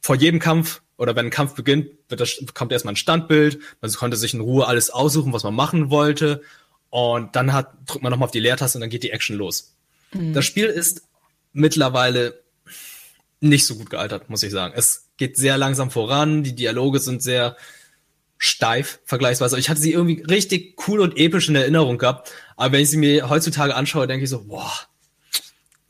Vor 0.00 0.16
jedem 0.16 0.40
Kampf 0.40 0.80
oder 0.96 1.14
wenn 1.16 1.26
ein 1.26 1.30
Kampf 1.30 1.54
beginnt, 1.54 1.90
wird 2.08 2.22
das, 2.22 2.42
kommt 2.54 2.72
erstmal 2.72 2.94
ein 2.94 2.96
Standbild. 2.96 3.58
Man 3.82 3.92
konnte 3.92 4.16
sich 4.16 4.32
in 4.32 4.40
Ruhe 4.40 4.66
alles 4.66 4.88
aussuchen, 4.88 5.34
was 5.34 5.44
man 5.44 5.54
machen 5.54 5.90
wollte. 5.90 6.40
Und 6.88 7.36
dann 7.36 7.52
hat, 7.52 7.74
drückt 7.86 8.02
man 8.02 8.10
nochmal 8.10 8.28
auf 8.28 8.32
die 8.32 8.40
Leertaste 8.40 8.78
und 8.78 8.80
dann 8.80 8.88
geht 8.88 9.02
die 9.02 9.10
Action 9.10 9.36
los. 9.36 9.74
Mhm. 10.14 10.32
Das 10.32 10.46
Spiel 10.46 10.64
ist 10.64 11.02
mittlerweile 11.52 12.42
nicht 13.40 13.66
so 13.66 13.74
gut 13.74 13.90
gealtert, 13.90 14.30
muss 14.30 14.42
ich 14.42 14.50
sagen. 14.50 14.72
Es 14.74 15.10
geht 15.18 15.36
sehr 15.36 15.58
langsam 15.58 15.90
voran, 15.90 16.42
die 16.42 16.54
Dialoge 16.54 17.00
sind 17.00 17.22
sehr 17.22 17.58
steif 18.38 18.98
vergleichsweise. 19.04 19.58
Ich 19.58 19.68
hatte 19.68 19.80
sie 19.80 19.92
irgendwie 19.92 20.22
richtig 20.22 20.88
cool 20.88 21.00
und 21.00 21.18
episch 21.18 21.50
in 21.50 21.54
Erinnerung 21.54 21.98
gehabt. 21.98 22.32
Aber 22.56 22.72
wenn 22.72 22.80
ich 22.80 22.88
sie 22.88 22.96
mir 22.96 23.28
heutzutage 23.28 23.74
anschaue, 23.74 24.06
denke 24.06 24.24
ich 24.24 24.30
so, 24.30 24.44
boah, 24.44 24.72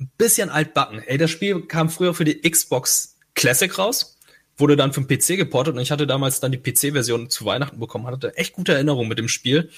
bisschen 0.06 0.50
altbacken. 0.50 1.00
Ey, 1.00 1.18
das 1.18 1.30
Spiel 1.30 1.62
kam 1.62 1.90
früher 1.90 2.14
für 2.14 2.24
die 2.24 2.40
Xbox 2.48 3.16
Classic 3.34 3.76
raus, 3.78 4.18
wurde 4.56 4.76
dann 4.76 4.92
vom 4.92 5.06
PC 5.06 5.36
geportet 5.36 5.74
und 5.74 5.80
ich 5.80 5.90
hatte 5.90 6.06
damals 6.06 6.40
dann 6.40 6.52
die 6.52 6.58
PC-Version 6.58 7.30
zu 7.30 7.44
Weihnachten 7.44 7.78
bekommen, 7.78 8.06
hatte 8.06 8.36
echt 8.36 8.54
gute 8.54 8.74
Erinnerungen 8.74 9.08
mit 9.08 9.18
dem 9.18 9.28
Spiel. 9.28 9.70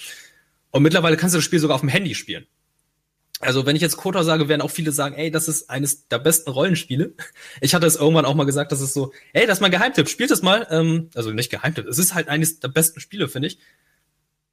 Und 0.70 0.82
mittlerweile 0.82 1.16
kannst 1.16 1.34
du 1.34 1.38
das 1.38 1.44
Spiel 1.44 1.58
sogar 1.58 1.76
auf 1.76 1.80
dem 1.80 1.88
Handy 1.88 2.14
spielen. 2.14 2.46
Also 3.40 3.66
wenn 3.66 3.76
ich 3.76 3.82
jetzt 3.82 3.98
Kotor 3.98 4.24
sage, 4.24 4.48
werden 4.48 4.62
auch 4.62 4.70
viele 4.70 4.92
sagen, 4.92 5.14
ey, 5.14 5.30
das 5.30 5.46
ist 5.48 5.68
eines 5.68 6.08
der 6.08 6.18
besten 6.18 6.50
Rollenspiele. 6.50 7.14
Ich 7.60 7.74
hatte 7.74 7.86
es 7.86 7.96
irgendwann 7.96 8.24
auch 8.24 8.34
mal 8.34 8.44
gesagt, 8.44 8.72
das 8.72 8.80
ist 8.80 8.94
so, 8.94 9.12
ey, 9.34 9.46
das 9.46 9.58
ist 9.58 9.62
mein 9.62 9.70
Geheimtipp, 9.70 10.08
spielt 10.08 10.30
es 10.30 10.42
mal. 10.42 10.66
Ähm, 10.70 11.10
also 11.14 11.32
nicht 11.32 11.50
Geheimtipp, 11.50 11.86
es 11.86 11.98
ist 11.98 12.14
halt 12.14 12.28
eines 12.28 12.60
der 12.60 12.68
besten 12.68 13.00
Spiele, 13.00 13.28
finde 13.28 13.48
ich. 13.48 13.58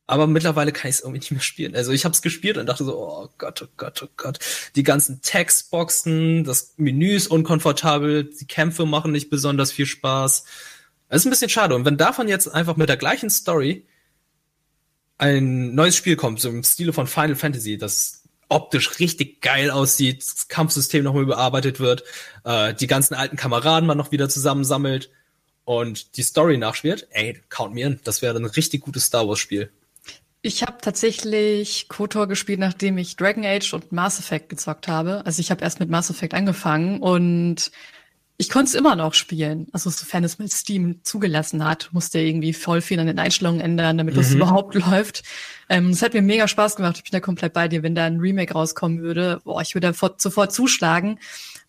Aber 0.06 0.28
mittlerweile 0.28 0.74
kann 0.74 0.90
ich 0.90 0.98
es 0.98 1.02
irgendwie 1.02 1.20
nicht 1.20 1.32
mehr 1.32 1.42
spielen. 1.42 1.76
Also 1.76 1.92
ich 1.92 2.04
habe 2.04 2.14
es 2.14 2.22
gespielt 2.22 2.58
und 2.58 2.66
dachte 2.66 2.84
so, 2.84 2.98
oh 2.98 3.30
Gott, 3.38 3.62
oh 3.62 3.68
Gott, 3.78 4.04
oh 4.04 4.10
Gott. 4.18 4.40
Die 4.76 4.84
ganzen 4.84 5.22
Textboxen, 5.22 6.44
das 6.44 6.74
Menü 6.78 7.16
ist 7.16 7.28
unkomfortabel, 7.28 8.26
die 8.26 8.46
Kämpfe 8.46 8.86
machen 8.86 9.14
nicht 9.14 9.30
besonders 9.30 9.72
viel 9.72 9.86
Spaß. 9.86 10.44
Das 11.08 11.22
ist 11.22 11.26
ein 11.26 11.30
bisschen 11.30 11.50
schade. 11.50 11.76
Und 11.76 11.86
wenn 11.86 11.98
davon 11.98 12.28
jetzt 12.28 12.48
einfach 12.48 12.76
mit 12.76 12.90
der 12.90 12.98
gleichen 12.98 13.30
Story 13.30 13.86
ein 15.18 15.74
neues 15.74 15.96
Spiel 15.96 16.18
kommt, 16.18 16.42
so 16.42 16.50
im 16.50 16.64
Stile 16.64 16.92
von 16.92 17.08
Final 17.08 17.36
Fantasy, 17.36 17.78
das 17.78 18.24
optisch 18.50 19.00
richtig 19.00 19.42
geil 19.42 19.72
aussieht, 19.72 20.22
das 20.22 20.48
Kampfsystem 20.50 21.04
nochmal 21.04 21.24
überarbeitet 21.24 21.80
wird, 21.80 22.04
äh, 22.44 22.74
die 22.74 22.88
ganzen 22.88 23.14
alten 23.14 23.38
Kameraden 23.38 23.88
man 23.88 23.98
noch 23.98 24.12
wieder 24.12 24.28
zusammensammelt 24.28 25.12
und 25.66 26.18
die 26.18 26.24
Story 26.24 26.58
nachspielt, 26.58 27.08
ey, 27.12 27.42
count 27.50 27.74
mir 27.74 27.88
in, 27.88 28.00
das 28.04 28.22
wäre 28.22 28.36
ein 28.36 28.46
richtig 28.46 28.82
gutes 28.82 29.06
Star 29.06 29.28
Wars 29.28 29.40
Spiel. 29.40 29.72
Ich 30.46 30.62
habe 30.62 30.80
tatsächlich 30.82 31.88
KOTOR 31.88 32.28
gespielt, 32.28 32.60
nachdem 32.60 32.98
ich 32.98 33.16
Dragon 33.16 33.46
Age 33.46 33.74
und 33.74 33.94
Mass 33.94 34.20
Effect 34.20 34.50
gezockt 34.50 34.90
habe. 34.90 35.26
Also 35.26 35.40
ich 35.40 35.52
habe 35.52 35.64
erst 35.64 35.80
mit 35.80 35.90
Mass 35.90 36.10
Effect 36.10 36.34
angefangen 36.34 37.00
und 37.00 37.72
ich 38.36 38.50
konnte 38.50 38.68
es 38.68 38.76
immer 38.76 38.98
noch 38.98 39.14
spielen. 39.14 39.68
Also 39.72 39.90
sofern 39.90 40.26
es 40.26 40.40
mal 40.40 40.50
Steam 40.50 41.00
zugelassen 41.04 41.64
hat, 41.64 41.92
musste 41.94 42.20
irgendwie 42.20 42.52
voll 42.52 42.82
viel 42.82 43.00
an 43.00 43.08
den 43.08 43.20
Einstellungen 43.20 43.62
ändern, 43.62 43.98
damit 43.98 44.18
das 44.18 44.32
mhm. 44.32 44.36
überhaupt 44.36 44.76
läuft. 44.92 45.24
Ähm, 45.70 45.92
es 45.92 46.02
hat 46.02 46.14
mir 46.14 46.22
mega 46.22 46.50
Spaß 46.50 46.76
gemacht. 46.76 46.98
Ich 46.98 47.10
bin 47.10 47.14
da 47.14 47.22
komplett 47.22 47.54
bei 47.54 47.70
dir. 47.70 47.82
Wenn 47.82 47.96
da 47.96 48.04
ein 48.04 48.20
Remake 48.20 48.54
rauskommen 48.54 49.02
würde, 49.02 49.40
boah, 49.46 49.62
ich 49.62 49.76
würde 49.76 49.94
da 49.94 50.10
sofort 50.18 50.52
zuschlagen. 50.52 51.20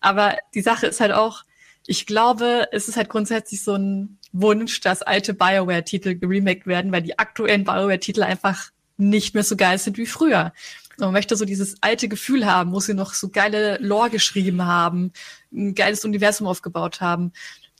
Aber 0.01 0.35
die 0.53 0.61
Sache 0.61 0.87
ist 0.87 0.99
halt 0.99 1.13
auch, 1.13 1.43
ich 1.87 2.05
glaube, 2.05 2.67
es 2.73 2.89
ist 2.89 2.97
halt 2.97 3.07
grundsätzlich 3.07 3.63
so 3.63 3.75
ein 3.75 4.17
Wunsch, 4.41 4.81
dass 4.81 5.01
alte 5.01 5.33
Bioware-Titel 5.33 6.15
geremaked 6.15 6.67
werden, 6.67 6.91
weil 6.91 7.01
die 7.01 7.17
aktuellen 7.17 7.63
Bioware-Titel 7.63 8.23
einfach 8.23 8.71
nicht 8.97 9.33
mehr 9.33 9.43
so 9.43 9.55
geil 9.55 9.77
sind 9.77 9.97
wie 9.97 10.05
früher. 10.05 10.53
man 10.97 11.11
möchte 11.11 11.35
so 11.35 11.45
dieses 11.45 11.75
alte 11.81 12.07
Gefühl 12.07 12.45
haben, 12.45 12.71
wo 12.71 12.79
sie 12.79 12.93
noch 12.93 13.13
so 13.13 13.29
geile 13.29 13.77
Lore 13.79 14.09
geschrieben 14.09 14.65
haben, 14.65 15.11
ein 15.53 15.75
geiles 15.75 16.05
Universum 16.05 16.47
aufgebaut 16.47 17.01
haben, 17.01 17.33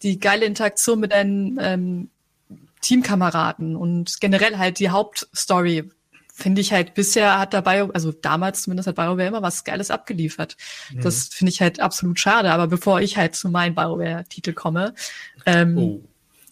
die 0.03 0.19
geile 0.19 0.45
Interaktion 0.45 0.99
mit 0.99 1.11
deinen 1.11 1.57
ähm, 1.61 2.09
Teamkameraden 2.81 3.75
und 3.75 4.19
generell 4.19 4.57
halt 4.57 4.79
die 4.79 4.89
Hauptstory, 4.89 5.89
finde 6.33 6.59
ich 6.59 6.73
halt 6.73 6.93
bisher 6.93 7.39
hat 7.39 7.53
dabei, 7.53 7.89
also 7.93 8.11
damals 8.11 8.63
zumindest 8.63 8.87
hat 8.87 8.95
BioWare 8.95 9.27
immer 9.27 9.41
was 9.41 9.63
Geiles 9.63 9.89
abgeliefert. 9.89 10.57
Mhm. 10.93 11.01
Das 11.01 11.29
finde 11.29 11.51
ich 11.51 11.61
halt 11.61 11.79
absolut 11.79 12.19
schade. 12.19 12.51
Aber 12.51 12.67
bevor 12.67 12.99
ich 12.99 13.15
halt 13.15 13.35
zu 13.35 13.47
meinem 13.47 13.73
BioWare-Titel 13.73 14.51
komme, 14.51 14.93
ähm, 15.45 15.77
oh. 15.77 16.03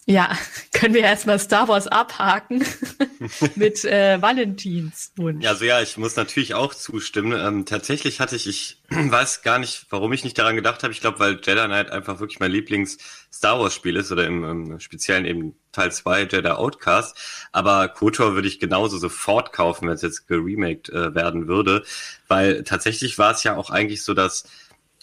Ja, 0.06 0.36
können 0.72 0.94
wir 0.94 1.02
erstmal 1.02 1.38
Star 1.38 1.68
Wars 1.68 1.86
abhaken 1.88 2.64
mit 3.56 3.84
äh, 3.84 4.20
Valentins 4.20 5.12
Wunsch. 5.16 5.46
Also 5.46 5.64
ja, 5.64 5.80
ich 5.80 5.96
muss 5.96 6.16
natürlich 6.16 6.54
auch 6.54 6.74
zustimmen. 6.74 7.32
Ähm, 7.32 7.64
tatsächlich 7.64 8.20
hatte 8.20 8.36
ich, 8.36 8.46
ich 8.46 8.82
weiß 8.90 9.42
gar 9.42 9.58
nicht, 9.58 9.86
warum 9.90 10.12
ich 10.12 10.24
nicht 10.24 10.38
daran 10.38 10.56
gedacht 10.56 10.82
habe. 10.82 10.92
Ich 10.92 11.00
glaube, 11.00 11.20
weil 11.20 11.40
Jedi 11.42 11.64
Knight 11.64 11.90
einfach 11.90 12.20
wirklich 12.20 12.38
mein 12.38 12.50
Lieblings 12.50 12.98
Star 13.32 13.58
Wars 13.58 13.74
Spiel 13.74 13.96
ist 13.96 14.12
oder 14.12 14.26
im, 14.26 14.44
im 14.44 14.80
speziellen 14.80 15.24
eben 15.24 15.54
Teil 15.72 15.90
2 15.90 16.28
Jedi 16.30 16.50
Outcast. 16.50 17.16
Aber 17.52 17.88
KOTOR 17.88 18.34
würde 18.34 18.48
ich 18.48 18.60
genauso 18.60 18.98
sofort 18.98 19.52
kaufen, 19.52 19.88
wenn 19.88 19.94
es 19.94 20.02
jetzt 20.02 20.28
geremaked 20.28 20.90
äh, 20.90 21.14
werden 21.14 21.48
würde. 21.48 21.82
Weil 22.28 22.62
tatsächlich 22.64 23.18
war 23.18 23.32
es 23.32 23.42
ja 23.42 23.56
auch 23.56 23.70
eigentlich 23.70 24.02
so 24.04 24.12
das 24.12 24.44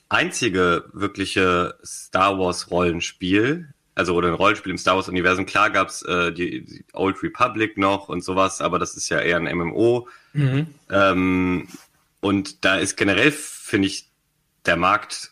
einzige 0.10 0.86
wirkliche 0.94 1.76
Star 1.84 2.38
Wars 2.38 2.70
Rollenspiel, 2.70 3.74
also 4.02 4.16
oder 4.16 4.30
ein 4.30 4.34
Rollenspiel 4.34 4.72
im 4.72 4.78
Star 4.78 4.96
Wars 4.96 5.08
Universum. 5.08 5.46
Klar 5.46 5.70
gab's 5.70 6.02
äh, 6.02 6.34
die, 6.34 6.66
die 6.66 6.84
Old 6.94 7.22
Republic 7.22 7.78
noch 7.78 8.10
und 8.10 8.24
sowas, 8.24 8.62
aber 8.62 8.80
das 8.80 8.98
ist 8.98 9.10
ja 9.10 9.20
eher 9.20 9.38
ein 9.38 9.56
MMO. 9.56 10.08
Mhm. 10.34 10.68
Ähm, 10.90 11.68
und 12.20 12.66
da 12.66 12.78
ist 12.78 12.98
generell, 12.98 13.32
finde 13.32 13.88
ich, 13.88 14.10
der 14.66 14.76
Markt 14.76 15.32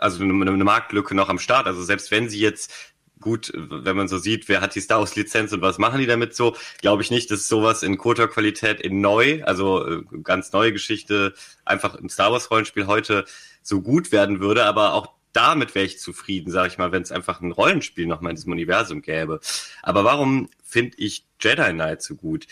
also 0.00 0.22
eine, 0.22 0.32
eine 0.32 0.64
Marktlücke 0.64 1.14
noch 1.14 1.28
am 1.28 1.38
Start. 1.38 1.66
Also 1.66 1.82
selbst 1.82 2.10
wenn 2.10 2.28
sie 2.28 2.40
jetzt 2.40 2.72
gut, 3.20 3.52
wenn 3.54 3.96
man 3.96 4.08
so 4.08 4.18
sieht, 4.18 4.48
wer 4.48 4.60
hat 4.60 4.74
die 4.74 4.80
Star 4.80 5.00
Wars 5.00 5.16
Lizenz 5.16 5.52
und 5.52 5.60
was 5.60 5.78
machen 5.78 5.98
die 6.00 6.06
damit 6.06 6.34
so, 6.34 6.56
glaube 6.80 7.02
ich 7.02 7.10
nicht, 7.10 7.30
dass 7.30 7.48
sowas 7.48 7.82
in 7.82 7.98
Kotor 7.98 8.28
Qualität 8.28 8.80
in 8.80 9.00
neu, 9.00 9.42
also 9.44 9.86
äh, 9.86 10.02
ganz 10.22 10.52
neue 10.52 10.72
Geschichte, 10.72 11.34
einfach 11.64 11.94
im 11.94 12.08
Star 12.08 12.32
Wars 12.32 12.50
Rollenspiel 12.50 12.86
heute 12.86 13.24
so 13.62 13.80
gut 13.80 14.12
werden 14.12 14.40
würde, 14.40 14.64
aber 14.64 14.94
auch 14.94 15.17
damit 15.38 15.76
wäre 15.76 15.86
ich 15.86 16.00
zufrieden, 16.00 16.50
sage 16.50 16.66
ich 16.66 16.78
mal, 16.78 16.90
wenn 16.90 17.02
es 17.02 17.12
einfach 17.12 17.40
ein 17.40 17.52
Rollenspiel 17.52 18.06
nochmal 18.06 18.30
in 18.30 18.36
diesem 18.36 18.50
Universum 18.50 19.02
gäbe. 19.02 19.38
Aber 19.84 20.02
warum 20.02 20.50
finde 20.64 20.96
ich 20.98 21.24
Jedi 21.40 21.72
Knight 21.72 22.02
so 22.02 22.16
gut? 22.16 22.48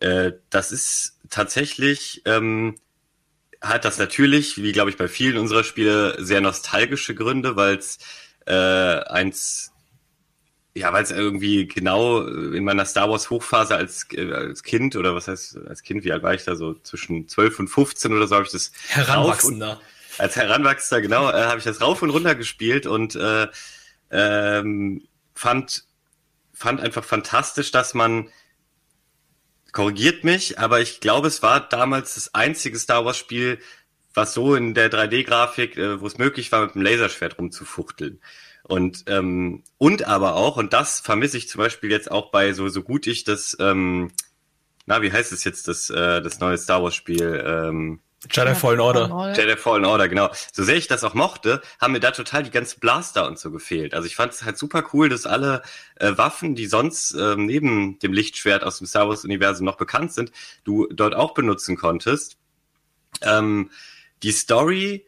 Äh, 0.00 0.32
das 0.48 0.72
ist 0.72 1.18
tatsächlich 1.28 2.22
ähm, 2.24 2.76
hat 3.60 3.84
das 3.84 3.98
natürlich, 3.98 4.62
wie 4.62 4.72
glaube 4.72 4.88
ich 4.88 4.96
bei 4.96 5.06
vielen 5.06 5.36
unserer 5.36 5.64
Spiele, 5.64 6.16
sehr 6.18 6.40
nostalgische 6.40 7.14
Gründe, 7.14 7.56
weil 7.56 7.76
es 7.76 7.98
äh, 8.46 8.54
eins, 8.54 9.72
ja, 10.74 10.94
weil 10.94 11.02
es 11.02 11.10
irgendwie 11.10 11.66
genau 11.66 12.22
in 12.26 12.64
meiner 12.64 12.86
Star 12.86 13.10
Wars 13.10 13.28
Hochphase 13.28 13.76
als, 13.76 14.06
äh, 14.14 14.32
als 14.32 14.62
Kind 14.62 14.96
oder 14.96 15.14
was 15.14 15.28
heißt 15.28 15.58
als 15.68 15.82
Kind, 15.82 16.04
wie 16.04 16.12
alt 16.12 16.22
war 16.22 16.32
ich 16.32 16.44
da 16.44 16.56
so 16.56 16.72
zwischen 16.72 17.28
12 17.28 17.60
und 17.60 17.68
15 17.68 18.14
oder 18.14 18.26
so 18.26 18.34
habe 18.34 18.46
ich 18.46 18.52
das 18.52 18.72
Heranwachsender. 18.88 19.72
Und, 19.72 19.99
als 20.20 20.36
Heranwachsender, 20.36 21.02
genau, 21.02 21.30
äh, 21.30 21.44
habe 21.44 21.58
ich 21.58 21.64
das 21.64 21.80
rauf 21.80 22.02
und 22.02 22.10
runter 22.10 22.34
gespielt 22.34 22.86
und 22.86 23.16
äh, 23.16 23.48
ähm, 24.10 25.06
fand 25.34 25.84
fand 26.52 26.80
einfach 26.80 27.04
fantastisch, 27.04 27.70
dass 27.70 27.94
man 27.94 28.28
korrigiert 29.72 30.24
mich, 30.24 30.58
aber 30.58 30.80
ich 30.80 31.00
glaube, 31.00 31.28
es 31.28 31.42
war 31.42 31.60
damals 31.68 32.16
das 32.16 32.34
einzige 32.34 32.78
Star 32.78 33.04
Wars 33.04 33.16
Spiel, 33.16 33.58
was 34.12 34.34
so 34.34 34.54
in 34.54 34.74
der 34.74 34.90
3D-Grafik, 34.90 35.76
äh, 35.76 36.00
wo 36.00 36.06
es 36.06 36.18
möglich 36.18 36.52
war, 36.52 36.66
mit 36.66 36.74
dem 36.74 36.82
Laserschwert 36.82 37.38
rumzufuchteln. 37.38 38.20
Und 38.64 39.04
ähm, 39.06 39.62
und 39.78 40.06
aber 40.06 40.34
auch, 40.34 40.56
und 40.56 40.72
das 40.72 41.00
vermisse 41.00 41.38
ich 41.38 41.48
zum 41.48 41.60
Beispiel 41.60 41.90
jetzt 41.90 42.10
auch 42.10 42.30
bei 42.30 42.52
so 42.52 42.68
so 42.68 42.82
gut 42.82 43.06
ich 43.06 43.24
das, 43.24 43.56
ähm, 43.58 44.12
na 44.86 45.02
wie 45.02 45.12
heißt 45.12 45.32
es 45.32 45.44
jetzt 45.44 45.66
das 45.68 45.88
äh, 45.90 46.20
das 46.20 46.40
neue 46.40 46.58
Star 46.58 46.82
Wars 46.82 46.94
Spiel? 46.94 47.42
Ähm, 47.46 48.00
Jedi 48.28 48.54
Fallen 48.54 48.80
Order. 48.80 49.32
Jedi 49.34 49.56
Fallen 49.56 49.84
Order, 49.86 50.08
genau. 50.08 50.28
So 50.52 50.62
sehr 50.62 50.76
ich 50.76 50.86
das 50.86 51.04
auch 51.04 51.14
mochte, 51.14 51.62
haben 51.80 51.92
mir 51.92 52.00
da 52.00 52.10
total 52.10 52.42
die 52.42 52.50
ganzen 52.50 52.78
Blaster 52.78 53.26
und 53.26 53.38
so 53.38 53.50
gefehlt. 53.50 53.94
Also 53.94 54.06
ich 54.06 54.14
fand 54.14 54.32
es 54.32 54.42
halt 54.42 54.58
super 54.58 54.84
cool, 54.92 55.08
dass 55.08 55.24
alle 55.24 55.62
äh, 55.96 56.12
Waffen, 56.16 56.54
die 56.54 56.66
sonst 56.66 57.14
äh, 57.14 57.36
neben 57.36 57.98
dem 58.00 58.12
Lichtschwert 58.12 58.62
aus 58.62 58.78
dem 58.78 58.86
Star 58.86 59.08
Wars 59.08 59.24
Universum 59.24 59.64
noch 59.64 59.76
bekannt 59.76 60.12
sind, 60.12 60.32
du 60.64 60.86
dort 60.92 61.14
auch 61.14 61.32
benutzen 61.32 61.76
konntest. 61.76 62.36
Ähm, 63.22 63.70
die 64.22 64.32
Story 64.32 65.06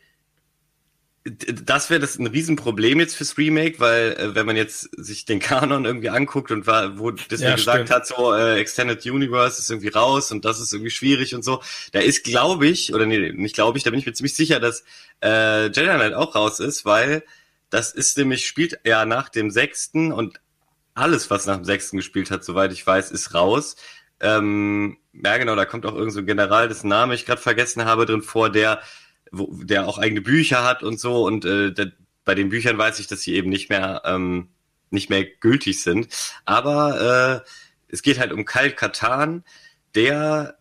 das 1.24 1.88
wäre 1.88 2.00
das 2.00 2.18
ein 2.18 2.26
Riesenproblem 2.26 2.98
jetzt 2.98 3.14
fürs 3.14 3.38
Remake, 3.38 3.78
weil 3.78 4.12
äh, 4.12 4.34
wenn 4.34 4.44
man 4.44 4.56
jetzt 4.56 4.88
sich 4.96 5.24
den 5.24 5.38
Kanon 5.38 5.84
irgendwie 5.84 6.08
anguckt 6.08 6.50
und 6.50 6.66
war, 6.66 6.98
wo 6.98 7.12
Disney 7.12 7.46
ja, 7.46 7.54
gesagt 7.54 7.90
hat, 7.90 8.06
so 8.06 8.34
äh, 8.34 8.58
Extended 8.58 9.04
Universe 9.06 9.60
ist 9.60 9.70
irgendwie 9.70 9.90
raus 9.90 10.32
und 10.32 10.44
das 10.44 10.60
ist 10.60 10.72
irgendwie 10.72 10.90
schwierig 10.90 11.34
und 11.34 11.44
so, 11.44 11.62
da 11.92 12.00
ist, 12.00 12.24
glaube 12.24 12.66
ich, 12.66 12.92
oder 12.92 13.06
nee, 13.06 13.32
nicht 13.32 13.54
glaube 13.54 13.78
ich, 13.78 13.84
da 13.84 13.90
bin 13.90 14.00
ich 14.00 14.06
mir 14.06 14.14
ziemlich 14.14 14.34
sicher, 14.34 14.58
dass 14.58 14.84
äh, 15.22 15.66
Jedi 15.66 15.94
Knight 15.94 16.14
auch 16.14 16.34
raus 16.34 16.58
ist, 16.58 16.84
weil 16.84 17.22
das 17.70 17.92
ist 17.92 18.18
nämlich, 18.18 18.46
spielt 18.46 18.80
ja 18.84 19.06
nach 19.06 19.28
dem 19.28 19.50
sechsten 19.50 20.12
und 20.12 20.40
alles, 20.94 21.30
was 21.30 21.46
nach 21.46 21.56
dem 21.56 21.64
sechsten 21.64 21.96
gespielt 21.98 22.30
hat, 22.30 22.44
soweit 22.44 22.72
ich 22.72 22.86
weiß, 22.86 23.12
ist 23.12 23.32
raus. 23.32 23.76
Ähm, 24.20 24.98
ja, 25.12 25.36
genau, 25.38 25.56
da 25.56 25.64
kommt 25.64 25.86
auch 25.86 25.94
irgend 25.94 26.12
so 26.12 26.18
ein 26.18 26.26
General, 26.26 26.68
dessen 26.68 26.88
Name 26.88 27.14
ich 27.14 27.26
gerade 27.26 27.40
vergessen 27.40 27.84
habe, 27.84 28.06
drin 28.06 28.22
vor, 28.22 28.50
der 28.50 28.82
wo, 29.32 29.50
der 29.62 29.88
auch 29.88 29.98
eigene 29.98 30.20
Bücher 30.20 30.62
hat 30.62 30.82
und 30.82 31.00
so. 31.00 31.24
Und 31.24 31.44
äh, 31.44 31.72
der, 31.72 31.92
bei 32.24 32.34
den 32.34 32.50
Büchern 32.50 32.78
weiß 32.78 33.00
ich, 33.00 33.08
dass 33.08 33.22
sie 33.22 33.34
eben 33.34 33.50
nicht 33.50 33.68
mehr 33.70 34.02
ähm, 34.04 34.48
nicht 34.90 35.10
mehr 35.10 35.24
gültig 35.24 35.82
sind. 35.82 36.08
Aber 36.44 37.42
äh, 37.44 37.48
es 37.88 38.02
geht 38.02 38.18
halt 38.18 38.32
um 38.32 38.44
Kyle 38.44 38.72
Katan, 38.72 39.44
der 39.94 40.58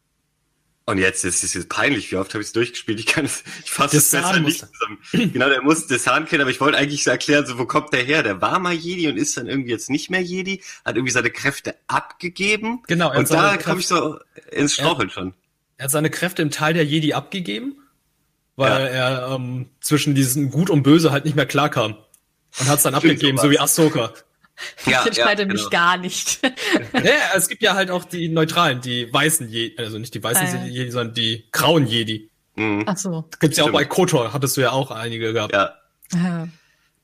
und 0.86 0.98
jetzt 0.98 1.24
ist 1.24 1.44
es 1.44 1.54
jetzt 1.54 1.70
peinlich, 1.70 2.12
wie 2.12 2.18
oft 2.18 2.34
habe 2.34 2.42
ich 2.42 2.48
es 2.48 2.54
durchgespielt? 2.54 3.00
Ich 3.00 3.06
kann 3.06 3.26
es, 3.26 3.44
ich 3.64 3.72
fasse 3.72 3.98
es 3.98 4.10
besser 4.10 4.40
nicht 4.40 4.60
zusammen. 4.60 5.32
genau, 5.32 5.48
der 5.48 5.62
muss 5.62 5.88
Desan 5.88 6.26
kennen, 6.26 6.42
aber 6.42 6.50
ich 6.50 6.60
wollte 6.60 6.78
eigentlich 6.78 7.04
so 7.04 7.12
erklären, 7.12 7.46
so 7.46 7.60
wo 7.60 7.66
kommt 7.66 7.94
der 7.94 8.04
her? 8.04 8.24
Der 8.24 8.42
war 8.42 8.60
mal 8.60 8.74
Jedi 8.74 9.08
und 9.08 9.16
ist 9.16 9.38
dann 9.38 9.48
irgendwie 9.48 9.70
jetzt 9.70 9.90
nicht 9.90 10.10
mehr 10.10 10.22
Jedi, 10.22 10.62
hat 10.84 10.96
irgendwie 10.96 11.14
seine 11.14 11.30
Kräfte 11.30 11.76
abgegeben. 11.88 12.82
Genau. 12.88 13.16
Und 13.16 13.30
da 13.32 13.58
komme 13.58 13.80
ich 13.80 13.88
so 13.88 14.20
ins 14.52 14.74
Straucheln 14.74 15.10
schon. 15.10 15.34
Er 15.78 15.86
hat 15.86 15.92
seine 15.92 16.10
Kräfte 16.10 16.42
im 16.42 16.52
Teil 16.52 16.74
der 16.74 16.86
Jedi 16.86 17.14
abgegeben, 17.14 17.80
weil 18.62 18.84
ja. 18.86 18.88
er 18.88 19.36
ähm, 19.36 19.70
zwischen 19.82 20.16
diesen 20.16 20.52
Gut 20.52 20.70
und 20.70 20.84
Böse 20.84 21.12
halt 21.12 21.26
nicht 21.26 21.36
mehr 21.36 21.46
klarkam. 21.46 21.96
Und 22.60 22.68
hat 22.68 22.78
es 22.78 22.84
dann 22.84 22.96
Stimmt 22.96 23.14
abgegeben, 23.14 23.38
so, 23.38 23.50
wie 23.50 23.60
Ahsoka. 23.60 24.12
Ja, 24.86 25.02
ich 25.02 25.08
entscheide 25.08 25.44
ja, 25.44 25.48
mich 25.48 25.58
genau. 25.58 25.70
gar 25.70 25.98
nicht. 25.98 26.40
ja, 26.94 27.02
es 27.36 27.48
gibt 27.48 27.64
ja 27.64 27.74
halt 27.74 27.90
auch 27.90 28.04
die 28.04 28.30
Neutralen, 28.30 28.82
die 28.82 29.12
weißen 29.12 29.50
Jedi, 29.50 29.76
also 29.78 29.98
nicht 29.98 30.14
die 30.14 30.24
weißen 30.24 30.46
ah, 30.46 30.66
Jedi, 30.66 30.92
sondern 30.92 31.16
die 31.16 31.46
grauen 31.52 31.88
Jedi. 31.88 32.30
Mhm. 32.56 32.84
Ach 32.86 32.98
so. 32.98 33.28
Gibt's 33.40 33.58
ja 33.58 33.64
auch 33.64 33.72
bei 33.72 33.86
KOTOR, 33.86 34.34
hattest 34.34 34.58
du 34.58 34.62
ja 34.62 34.72
auch 34.72 34.92
einige 34.92 35.34
gehabt. 35.34 35.54
Ja. 35.54 35.76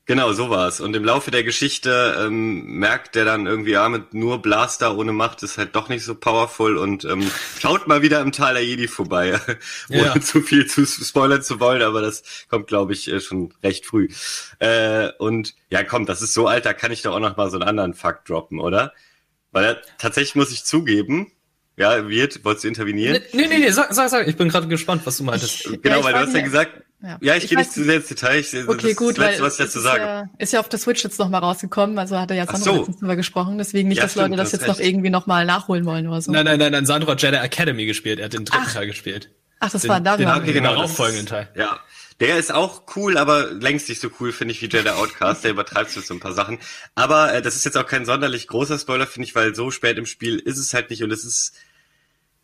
Ja. 0.08 0.14
Genau, 0.14 0.32
so 0.32 0.48
war's. 0.48 0.80
Und 0.80 0.96
im 0.96 1.04
Laufe 1.04 1.30
der 1.30 1.44
Geschichte 1.44 2.16
ähm, 2.18 2.64
merkt 2.78 3.14
der 3.14 3.26
dann 3.26 3.46
irgendwie, 3.46 3.72
ja, 3.72 3.88
mit 3.88 4.14
nur 4.14 4.40
Blaster 4.40 4.96
ohne 4.96 5.12
Macht 5.12 5.42
ist 5.42 5.58
halt 5.58 5.76
doch 5.76 5.88
nicht 5.88 6.02
so 6.02 6.14
powerful 6.14 6.78
und 6.78 7.04
ähm, 7.04 7.30
schaut 7.60 7.86
mal 7.86 8.00
wieder 8.00 8.20
im 8.20 8.32
Tal 8.32 8.54
der 8.54 8.64
Jedi 8.64 8.88
vorbei, 8.88 9.38
ohne 9.90 10.00
ja. 10.00 10.20
zu 10.20 10.40
viel 10.40 10.66
zu 10.66 10.86
spoilern 10.86 11.42
zu 11.42 11.60
wollen, 11.60 11.82
aber 11.82 12.00
das 12.00 12.22
kommt, 12.48 12.68
glaube 12.68 12.94
ich, 12.94 13.12
äh, 13.12 13.20
schon 13.20 13.52
recht 13.62 13.84
früh. 13.84 14.08
Äh, 14.58 15.10
und 15.18 15.54
ja, 15.70 15.84
komm, 15.84 16.06
das 16.06 16.22
ist 16.22 16.32
so 16.32 16.46
alt, 16.46 16.64
da 16.64 16.72
kann 16.72 16.90
ich 16.90 17.02
doch 17.02 17.14
auch 17.14 17.20
noch 17.20 17.36
mal 17.36 17.50
so 17.50 17.58
einen 17.58 17.68
anderen 17.68 17.94
Fakt 17.94 18.30
droppen, 18.30 18.60
oder? 18.60 18.92
Weil 19.52 19.80
tatsächlich 19.98 20.34
muss 20.34 20.52
ich 20.52 20.64
zugeben, 20.64 21.32
ja, 21.76 22.08
wird, 22.08 22.44
wolltest 22.44 22.64
du 22.64 22.68
intervenieren? 22.68 23.22
Nee, 23.32 23.46
nee, 23.46 23.58
nee, 23.58 23.70
sag, 23.70 23.92
sag, 23.92 24.10
sag, 24.10 24.26
ich 24.26 24.36
bin 24.36 24.48
gerade 24.48 24.66
gespannt, 24.66 25.02
was 25.04 25.18
du 25.18 25.24
meintest. 25.24 25.66
Ich, 25.66 25.82
genau, 25.82 25.98
ja, 25.98 26.04
weil 26.04 26.12
du 26.12 26.18
hast 26.20 26.34
ja 26.34 26.40
gesagt, 26.40 26.72
ja, 27.02 27.18
ja 27.20 27.36
ich, 27.36 27.44
ich 27.44 27.50
gehe 27.50 27.58
nicht 27.58 27.72
zu 27.72 27.84
sehr 27.84 27.96
ins 27.96 28.06
Detail. 28.06 28.38
Ich, 28.40 28.68
okay, 28.68 28.94
gut, 28.94 29.18
das 29.18 29.24
Letzte, 29.26 29.42
was 29.42 29.58
ich 29.58 29.66
dazu 29.66 29.80
sage. 29.80 30.02
Ja, 30.02 30.30
ist 30.38 30.52
ja 30.52 30.60
auf 30.60 30.68
der 30.68 30.78
Switch 30.78 31.02
jetzt 31.04 31.18
nochmal 31.18 31.40
rausgekommen, 31.40 31.98
also 31.98 32.18
hat 32.18 32.30
er 32.30 32.36
ja 32.36 32.46
Sandro 32.46 32.64
so. 32.64 32.76
letztens 32.76 32.98
drüber 32.98 33.16
gesprochen, 33.16 33.58
deswegen 33.58 33.88
nicht, 33.88 33.98
ja, 33.98 34.04
dass 34.04 34.12
stimmt, 34.12 34.30
Leute 34.30 34.42
das 34.42 34.52
jetzt 34.52 34.62
recht. 34.62 34.68
noch 34.68 34.80
irgendwie 34.80 35.10
nochmal 35.10 35.44
nachholen 35.44 35.84
wollen 35.84 36.08
oder 36.08 36.20
so. 36.20 36.32
Nein, 36.32 36.44
nein, 36.44 36.58
nein, 36.58 36.72
nein, 36.72 36.86
Sandro 36.86 37.12
hat 37.12 37.22
Jedi 37.22 37.36
Academy 37.36 37.86
gespielt, 37.86 38.18
er 38.18 38.26
hat 38.26 38.32
den 38.32 38.44
dritten 38.44 38.64
Ach. 38.66 38.72
Teil 38.72 38.86
gespielt. 38.86 39.30
Ach, 39.60 39.70
das 39.70 39.82
den, 39.82 39.88
war 39.90 40.00
da 40.00 40.16
den, 40.16 40.28
okay, 40.28 40.52
genau, 40.52 40.74
darauffolgenden 40.74 41.26
Teil. 41.26 41.48
Ja. 41.54 41.80
Der 42.20 42.36
ist 42.36 42.52
auch 42.52 42.82
cool, 42.96 43.16
aber 43.16 43.52
längst 43.52 43.88
nicht 43.88 44.00
so 44.00 44.10
cool, 44.18 44.32
finde 44.32 44.52
ich, 44.52 44.60
wie 44.60 44.66
Jedi 44.66 44.88
Outcast. 44.88 45.44
Der 45.44 45.52
übertreibt 45.52 45.90
so 45.90 46.12
ein 46.12 46.18
paar 46.18 46.32
Sachen. 46.32 46.58
Aber 46.96 47.32
äh, 47.32 47.42
das 47.42 47.54
ist 47.54 47.64
jetzt 47.64 47.76
auch 47.76 47.86
kein 47.86 48.04
sonderlich 48.04 48.48
großer 48.48 48.76
Spoiler, 48.78 49.06
finde 49.06 49.28
ich, 49.28 49.36
weil 49.36 49.54
so 49.54 49.70
spät 49.70 49.98
im 49.98 50.06
Spiel 50.06 50.36
ist 50.36 50.58
es 50.58 50.74
halt 50.74 50.90
nicht 50.90 51.04
und 51.04 51.12
es 51.12 51.24
ist 51.24 51.54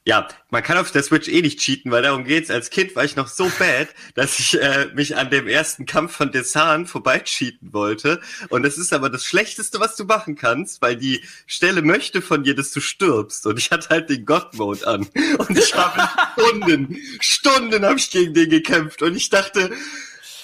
ja, 0.06 0.28
man 0.50 0.62
kann 0.62 0.76
auf 0.76 0.90
der 0.90 1.02
Switch 1.02 1.28
eh 1.28 1.40
nicht 1.40 1.60
cheaten, 1.60 1.90
weil 1.90 2.02
darum 2.02 2.24
geht's. 2.24 2.50
Als 2.50 2.68
Kind 2.68 2.94
war 2.94 3.04
ich 3.04 3.16
noch 3.16 3.28
so 3.28 3.50
bad, 3.58 3.88
dass 4.14 4.38
ich 4.38 4.60
äh, 4.60 4.88
mich 4.94 5.16
an 5.16 5.30
dem 5.30 5.48
ersten 5.48 5.86
Kampf 5.86 6.14
von 6.14 6.30
Desan 6.30 6.86
vorbei 6.86 7.20
cheaten 7.20 7.72
wollte. 7.72 8.20
Und 8.50 8.64
das 8.64 8.76
ist 8.76 8.92
aber 8.92 9.08
das 9.08 9.24
Schlechteste, 9.24 9.80
was 9.80 9.96
du 9.96 10.04
machen 10.04 10.36
kannst, 10.36 10.82
weil 10.82 10.96
die 10.96 11.24
Stelle 11.46 11.80
möchte 11.80 12.20
von 12.20 12.44
dir, 12.44 12.54
dass 12.54 12.70
du 12.70 12.80
stirbst. 12.80 13.46
Und 13.46 13.58
ich 13.58 13.70
hatte 13.70 13.88
halt 13.88 14.10
den 14.10 14.26
God-Mode 14.26 14.86
an. 14.86 15.08
Und 15.38 15.58
ich 15.58 15.74
habe 15.74 16.06
Stunden, 16.38 16.98
Stunden 17.20 17.84
habe 17.84 17.98
ich 17.98 18.10
gegen 18.10 18.34
den 18.34 18.50
gekämpft. 18.50 19.00
Und 19.00 19.16
ich 19.16 19.30
dachte, 19.30 19.70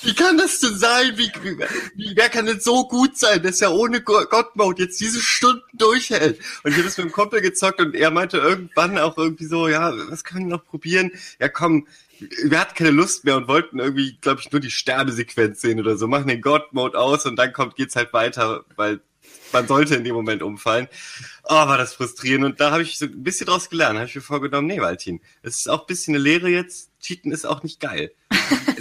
wie 0.02 0.14
kann 0.14 0.38
das 0.38 0.60
denn 0.60 0.76
sein? 0.76 1.16
Wie, 1.16 1.30
wie, 1.42 1.58
wie 1.94 2.16
wer 2.16 2.28
kann 2.28 2.46
denn 2.46 2.60
so 2.60 2.86
gut 2.88 3.18
sein, 3.18 3.42
dass 3.42 3.60
er 3.60 3.72
ohne 3.72 4.00
God-Mode 4.00 4.84
jetzt 4.84 5.00
diese 5.00 5.20
Stunden 5.20 5.62
durchhält? 5.74 6.38
Und 6.62 6.72
ich 6.72 6.78
habe 6.78 6.88
es 6.88 6.96
mit 6.96 7.06
dem 7.06 7.12
Kumpel 7.12 7.40
gezockt 7.40 7.80
und 7.80 7.94
er 7.94 8.10
meinte 8.10 8.38
irgendwann 8.38 8.98
auch 8.98 9.18
irgendwie 9.18 9.46
so, 9.46 9.68
ja, 9.68 9.92
was 10.08 10.24
können 10.24 10.48
wir 10.48 10.56
noch 10.56 10.64
probieren? 10.64 11.12
Ja, 11.38 11.48
komm, 11.48 11.86
wir 12.44 12.60
hatten 12.60 12.74
keine 12.74 12.90
Lust 12.90 13.24
mehr 13.24 13.36
und 13.36 13.48
wollten 13.48 13.78
irgendwie, 13.78 14.16
glaube 14.20 14.40
ich, 14.40 14.50
nur 14.52 14.60
die 14.60 14.70
Sterbesequenz 14.70 15.60
sehen 15.60 15.80
oder 15.80 15.96
so, 15.96 16.06
machen 16.06 16.28
den 16.28 16.40
God-Mode 16.40 16.98
aus 16.98 17.26
und 17.26 17.36
dann 17.36 17.52
kommt, 17.52 17.76
geht's 17.76 17.96
halt 17.96 18.12
weiter, 18.12 18.64
weil 18.76 19.00
man 19.52 19.66
sollte 19.66 19.96
in 19.96 20.04
dem 20.04 20.14
Moment 20.14 20.42
umfallen. 20.42 20.88
Oh, 21.44 21.54
war 21.54 21.78
das 21.78 21.94
frustrierend. 21.94 22.44
Und 22.44 22.60
da 22.60 22.70
habe 22.70 22.82
ich 22.82 22.98
so 22.98 23.06
ein 23.06 23.22
bisschen 23.22 23.46
draus 23.46 23.68
gelernt. 23.68 23.98
habe 23.98 24.08
ich 24.08 24.14
mir 24.14 24.20
vorgenommen, 24.20 24.68
nee, 24.68 24.80
Valtin, 24.80 25.20
es 25.42 25.58
ist 25.58 25.68
auch 25.68 25.80
ein 25.80 25.86
bisschen 25.86 26.14
eine 26.14 26.22
Lehre 26.22 26.48
jetzt. 26.48 26.90
Cheaten 27.00 27.32
ist 27.32 27.44
auch 27.44 27.62
nicht 27.62 27.80
geil. 27.80 28.12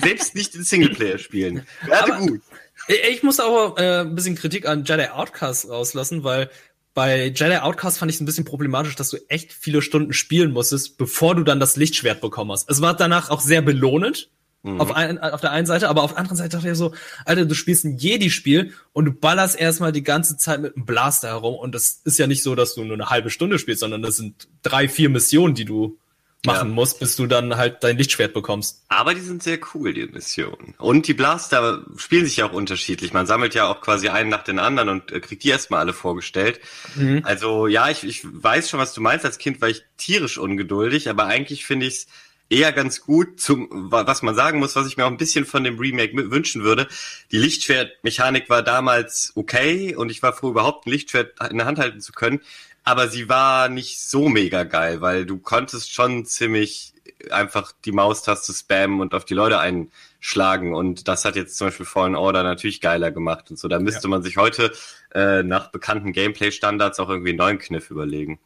Selbst 0.02 0.36
nicht 0.36 0.56
in 0.56 0.64
Singleplayer 0.64 1.18
spielen. 1.18 1.66
Werde 1.86 2.14
gut. 2.14 2.42
Ich 2.88 3.24
muss 3.24 3.40
aber 3.40 3.80
äh, 3.80 4.02
ein 4.02 4.16
bisschen 4.16 4.36
Kritik 4.36 4.68
an 4.68 4.84
Jedi 4.84 5.08
Outcast 5.10 5.70
rauslassen, 5.70 6.24
weil 6.24 6.50
bei 6.94 7.28
Jedi 7.28 7.58
Outcast 7.58 8.00
fand 8.00 8.10
ich 8.10 8.16
es 8.16 8.22
ein 8.22 8.26
bisschen 8.26 8.46
problematisch, 8.46 8.96
dass 8.96 9.10
du 9.10 9.18
echt 9.28 9.54
viele 9.54 9.82
Stunden 9.82 10.14
spielen 10.14 10.52
musstest, 10.52 10.98
bevor 10.98 11.36
du 11.36 11.44
dann 11.44 11.60
das 11.60 11.76
Lichtschwert 11.76 12.22
bekommen 12.22 12.52
hast. 12.52 12.70
Es 12.70 12.82
war 12.82 12.96
danach 12.96 13.30
auch 13.30 13.42
sehr 13.42 13.62
belohnend, 13.62 14.30
Mhm. 14.62 14.82
Auf, 14.82 14.92
ein, 14.92 15.18
auf 15.20 15.40
der 15.40 15.52
einen 15.52 15.66
Seite, 15.66 15.88
aber 15.88 16.04
auf 16.04 16.12
der 16.12 16.20
anderen 16.20 16.38
Seite 16.38 16.58
dachte 16.58 16.70
ich 16.70 16.78
so, 16.78 16.94
Alter, 17.24 17.46
du 17.46 17.56
spielst 17.56 17.86
ein 17.86 17.98
Jedi-Spiel 17.98 18.74
und 18.92 19.06
du 19.06 19.14
ballerst 19.14 19.58
erstmal 19.58 19.94
die 19.94 20.04
ganze 20.04 20.36
Zeit 20.36 20.60
mit 20.60 20.76
einem 20.76 20.86
Blaster 20.86 21.30
herum 21.30 21.56
und 21.56 21.74
das 21.74 22.02
ist 22.04 22.20
ja 22.20 22.28
nicht 22.28 22.44
so, 22.44 22.56
dass 22.56 22.76
du 22.76 22.84
nur 22.84 22.96
eine 22.96 23.10
halbe 23.10 23.30
Stunde 23.30 23.58
spielst, 23.58 23.80
sondern 23.80 24.02
das 24.02 24.18
sind 24.18 24.50
drei, 24.62 24.90
vier 24.90 25.10
Missionen, 25.10 25.56
die 25.56 25.64
du 25.64 25.98
machen 26.46 26.70
ja. 26.70 26.74
musst, 26.74 27.00
bis 27.00 27.16
du 27.16 27.28
dann 27.28 27.58
halt 27.58 27.84
dein 27.84 27.98
Lichtschwert 27.98 28.34
bekommst. 28.34 28.84
Aber 28.88 29.14
die 29.14 29.22
sind 29.22 29.44
sehr 29.44 29.60
cool, 29.74 29.94
die 29.94 30.06
Missionen. 30.06 30.74
Und 30.78 31.08
die 31.08 31.14
Blaster 31.14 31.84
spielen 31.98 32.26
sich 32.26 32.38
ja 32.38 32.46
auch 32.46 32.54
unterschiedlich. 32.54 33.12
Man 33.12 33.26
sammelt 33.26 33.54
ja 33.56 33.68
auch 33.68 33.82
quasi 33.82 34.08
einen 34.08 34.30
nach 34.30 34.44
den 34.44 34.58
anderen 34.58 34.90
und 34.90 35.12
äh, 35.12 35.20
kriegt 35.20 35.44
die 35.44 35.50
erstmal 35.50 35.82
alle 35.82 35.94
vorgestellt. 35.94 36.62
Mhm. 36.96 37.22
Also 37.26 37.68
ja, 37.68 37.90
ich, 37.90 38.06
ich 38.06 38.22
weiß 38.24 38.70
schon, 38.70 38.80
was 38.80 38.94
du 38.94 39.02
meinst. 39.02 39.26
Als 39.26 39.38
Kind 39.38 39.62
war 39.62 39.70
ich 39.70 39.84
tierisch 39.98 40.38
ungeduldig, 40.38 41.10
aber 41.10 41.26
eigentlich 41.26 41.66
finde 41.66 41.88
ich 41.88 41.94
es 41.96 42.08
eher 42.50 42.72
ganz 42.72 43.02
gut 43.02 43.40
zum, 43.40 43.68
was 43.72 44.22
man 44.22 44.34
sagen 44.34 44.60
muss, 44.60 44.76
was 44.76 44.88
ich 44.88 44.98
mir 44.98 45.06
auch 45.06 45.12
ein 45.12 45.18
bisschen 45.18 45.46
von 45.46 45.64
dem 45.64 45.78
Remake 45.78 46.32
wünschen 46.32 46.64
würde. 46.64 46.88
Die 47.32 47.38
Lichtschwertmechanik 47.38 48.50
war 48.50 48.64
damals 48.64 49.34
okay 49.36 49.96
und 49.96 50.10
ich 50.10 50.24
war 50.24 50.34
froh, 50.34 50.50
überhaupt 50.50 50.88
ein 50.88 50.92
Lichtschwert 50.92 51.34
in 51.50 51.58
der 51.58 51.68
Hand 51.68 51.80
halten 51.80 52.02
zu 52.02 52.12
können. 52.12 52.42
Aber 52.84 53.08
sie 53.08 53.30
war 53.30 53.70
nicht 53.70 54.02
so 54.02 54.30
mega 54.30 54.64
geil, 54.64 55.02
weil 55.02 55.26
du 55.26 55.38
konntest 55.38 55.92
schon 55.94 56.26
ziemlich 56.26 56.94
einfach 57.30 57.72
die 57.86 57.92
Maustaste 57.92 58.54
spammen 58.54 59.02
und 59.02 59.14
auf 59.14 59.26
die 59.26 59.34
Leute 59.34 59.60
einschlagen. 59.60 60.74
Und 60.74 61.08
das 61.08 61.26
hat 61.26 61.36
jetzt 61.36 61.58
zum 61.58 61.68
Beispiel 61.68 61.86
Fallen 61.86 62.16
Order 62.16 62.44
natürlich 62.44 62.82
geiler 62.82 63.12
gemacht 63.12 63.52
und 63.52 63.60
so. 63.60 63.68
Da 63.68 63.80
müsste 63.80 64.04
ja. 64.04 64.10
man 64.10 64.24
sich 64.24 64.38
heute 64.38 64.72
äh, 65.14 65.44
nach 65.44 65.72
bekannten 65.72 66.14
Gameplay-Standards 66.14 67.00
auch 67.00 67.10
irgendwie 67.10 67.30
einen 67.30 67.38
neuen 67.38 67.60
Kniff 67.60 67.92
überlegen. 67.92 68.40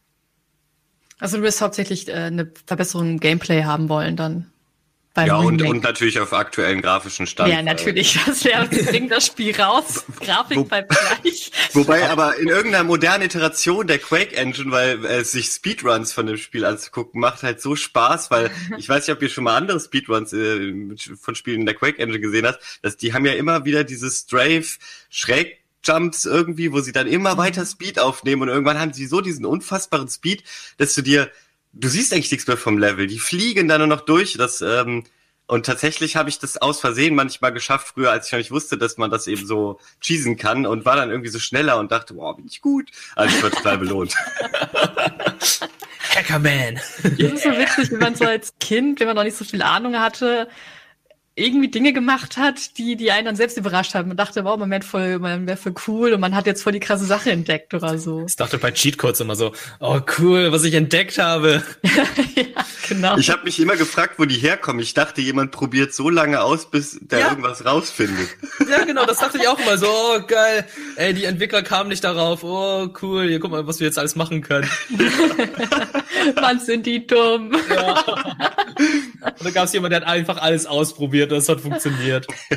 Also 1.18 1.38
du 1.38 1.42
wirst 1.42 1.60
hauptsächlich 1.60 2.08
äh, 2.08 2.12
eine 2.12 2.50
Verbesserung 2.66 3.10
im 3.10 3.20
Gameplay 3.20 3.64
haben 3.64 3.88
wollen 3.88 4.16
dann. 4.16 4.50
Ja, 5.16 5.36
und, 5.36 5.62
und 5.62 5.84
natürlich 5.84 6.18
auf 6.18 6.32
aktuellen 6.32 6.82
grafischen 6.82 7.26
Stand. 7.26 7.52
Ja, 7.52 7.62
natürlich. 7.62 8.18
Das 8.26 8.44
wäre, 8.44 8.66
bringt 8.68 9.12
das 9.12 9.26
Spiel 9.26 9.54
raus. 9.54 10.04
Grafik 10.20 10.56
Wo, 10.56 10.64
bleibt 10.64 10.90
gleich. 10.90 11.52
Wobei 11.72 12.08
aber 12.08 12.36
in 12.36 12.48
irgendeiner 12.48 12.84
modernen 12.84 13.24
Iteration 13.24 13.86
der 13.86 13.98
Quake 13.98 14.36
Engine, 14.36 14.70
weil 14.72 15.04
äh, 15.04 15.24
sich 15.24 15.46
Speedruns 15.46 16.12
von 16.12 16.26
dem 16.26 16.36
Spiel 16.36 16.64
anzugucken, 16.64 17.20
macht 17.20 17.42
halt 17.42 17.60
so 17.60 17.76
Spaß, 17.76 18.30
weil 18.30 18.50
ich 18.78 18.88
weiß 18.88 19.06
nicht, 19.06 19.16
ob 19.16 19.22
ihr 19.22 19.28
schon 19.28 19.44
mal 19.44 19.56
andere 19.56 19.78
Speedruns 19.78 20.32
äh, 20.32 20.72
von 21.20 21.34
Spielen 21.34 21.60
in 21.60 21.66
der 21.66 21.74
Quake 21.74 21.98
Engine 21.98 22.20
gesehen 22.20 22.46
habt, 22.46 22.60
dass 22.82 22.96
die 22.96 23.12
haben 23.12 23.24
ja 23.24 23.34
immer 23.34 23.64
wieder 23.64 23.84
dieses 23.84 24.20
Strafe 24.20 24.78
schräg 25.10 25.58
Jumps 25.84 26.24
irgendwie, 26.24 26.72
wo 26.72 26.80
sie 26.80 26.92
dann 26.92 27.06
immer 27.06 27.34
mhm. 27.34 27.38
weiter 27.38 27.66
Speed 27.66 27.98
aufnehmen 27.98 28.42
und 28.42 28.48
irgendwann 28.48 28.80
haben 28.80 28.92
sie 28.92 29.06
so 29.06 29.20
diesen 29.20 29.44
unfassbaren 29.44 30.08
Speed, 30.08 30.42
dass 30.78 30.94
du 30.94 31.02
dir, 31.02 31.30
du 31.74 31.88
siehst 31.88 32.12
eigentlich 32.12 32.30
nichts 32.30 32.46
mehr 32.46 32.56
vom 32.56 32.78
Level. 32.78 33.06
Die 33.06 33.18
fliegen 33.18 33.68
dann 33.68 33.80
nur 33.80 33.88
noch 33.88 34.00
durch. 34.02 34.34
Das, 34.34 34.62
ähm, 34.62 35.04
und 35.46 35.66
tatsächlich 35.66 36.16
habe 36.16 36.30
ich 36.30 36.38
das 36.38 36.56
aus 36.56 36.80
Versehen 36.80 37.14
manchmal 37.14 37.52
geschafft, 37.52 37.88
früher, 37.88 38.10
als 38.10 38.26
ich 38.26 38.32
noch 38.32 38.38
nicht 38.38 38.50
wusste, 38.50 38.78
dass 38.78 38.96
man 38.96 39.10
das 39.10 39.26
eben 39.26 39.46
so 39.46 39.78
cheesen 40.00 40.36
kann 40.36 40.66
und 40.66 40.86
war 40.86 40.96
dann 40.96 41.10
irgendwie 41.10 41.30
so 41.30 41.38
schneller 41.38 41.78
und 41.78 41.92
dachte, 41.92 42.14
boah, 42.14 42.34
bin 42.36 42.46
ich 42.46 42.62
gut. 42.62 42.90
Also 43.14 43.36
ich 43.36 43.42
war 43.42 43.50
total 43.50 43.78
belohnt. 43.78 44.14
Hackerman. 46.14 46.80
Das 47.02 47.32
ist 47.32 47.42
so 47.42 47.50
witzig, 47.50 47.90
wenn 47.90 47.98
man 47.98 48.14
so 48.14 48.24
als 48.24 48.54
Kind, 48.60 49.00
wenn 49.00 49.08
man 49.08 49.16
noch 49.16 49.24
nicht 49.24 49.36
so 49.36 49.44
viel 49.44 49.62
Ahnung 49.62 49.98
hatte, 49.98 50.48
irgendwie 51.36 51.68
Dinge 51.68 51.92
gemacht 51.92 52.36
hat, 52.36 52.78
die, 52.78 52.94
die 52.94 53.10
einen 53.10 53.26
dann 53.26 53.34
selbst 53.34 53.56
überrascht 53.56 53.94
haben. 53.94 54.06
Man 54.06 54.16
dachte, 54.16 54.44
wow, 54.44 54.56
man 54.56 54.70
wäre 54.70 54.82
voll, 54.82 55.18
man 55.18 55.48
wäre 55.48 55.56
voll 55.56 55.74
cool 55.88 56.12
und 56.12 56.20
man 56.20 56.32
hat 56.36 56.46
jetzt 56.46 56.62
voll 56.62 56.72
die 56.72 56.80
krasse 56.80 57.06
Sache 57.06 57.32
entdeckt 57.32 57.74
oder 57.74 57.98
so. 57.98 58.24
Ich 58.28 58.36
dachte 58.36 58.58
bei 58.58 58.70
Cheatcodes 58.70 59.18
immer 59.18 59.34
so, 59.34 59.52
oh 59.80 60.00
cool, 60.18 60.52
was 60.52 60.62
ich 60.62 60.74
entdeckt 60.74 61.18
habe. 61.18 61.64
ja, 62.36 62.44
genau. 62.88 63.16
Ich 63.18 63.30
habe 63.30 63.42
mich 63.42 63.58
immer 63.58 63.74
gefragt, 63.74 64.14
wo 64.18 64.26
die 64.26 64.36
herkommen. 64.36 64.80
Ich 64.80 64.94
dachte, 64.94 65.22
jemand 65.22 65.50
probiert 65.50 65.92
so 65.92 66.08
lange 66.08 66.40
aus, 66.40 66.70
bis 66.70 67.00
der 67.00 67.18
ja. 67.18 67.30
irgendwas 67.30 67.64
rausfindet. 67.64 68.28
Ja, 68.70 68.84
genau, 68.84 69.04
das 69.04 69.18
dachte 69.18 69.38
ich 69.38 69.46
auch 69.46 69.58
immer 69.58 69.76
so, 69.76 69.86
oh 69.86 70.20
geil, 70.26 70.64
ey, 70.96 71.12
die 71.12 71.24
Entwickler 71.24 71.62
kamen 71.62 71.90
nicht 71.90 72.02
darauf, 72.02 72.42
oh 72.42 72.88
cool, 73.02 73.28
hier 73.28 73.38
guck 73.38 73.50
mal, 73.50 73.66
was 73.66 73.78
wir 73.78 73.86
jetzt 73.86 73.98
alles 73.98 74.16
machen 74.16 74.40
können. 74.40 74.68
Mann, 76.40 76.60
sind 76.60 76.86
die 76.86 77.06
dumm. 77.06 77.52
Ja. 77.68 78.02
Und 78.04 79.44
da 79.44 79.50
gab 79.50 79.66
es 79.66 79.72
jemanden, 79.72 79.90
der 79.90 80.00
hat 80.00 80.08
einfach 80.08 80.38
alles 80.38 80.66
ausprobiert 80.66 81.23
und 81.32 81.38
es 81.38 81.48
hat 81.48 81.60
funktioniert. 81.60 82.26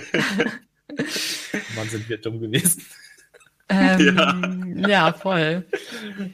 Mann, 1.76 1.90
sind 1.90 2.08
wir 2.10 2.18
dumm 2.18 2.40
gewesen. 2.40 2.86
Ähm, 3.70 4.78
ja. 4.78 4.88
ja. 4.88 5.14
voll. 5.14 5.66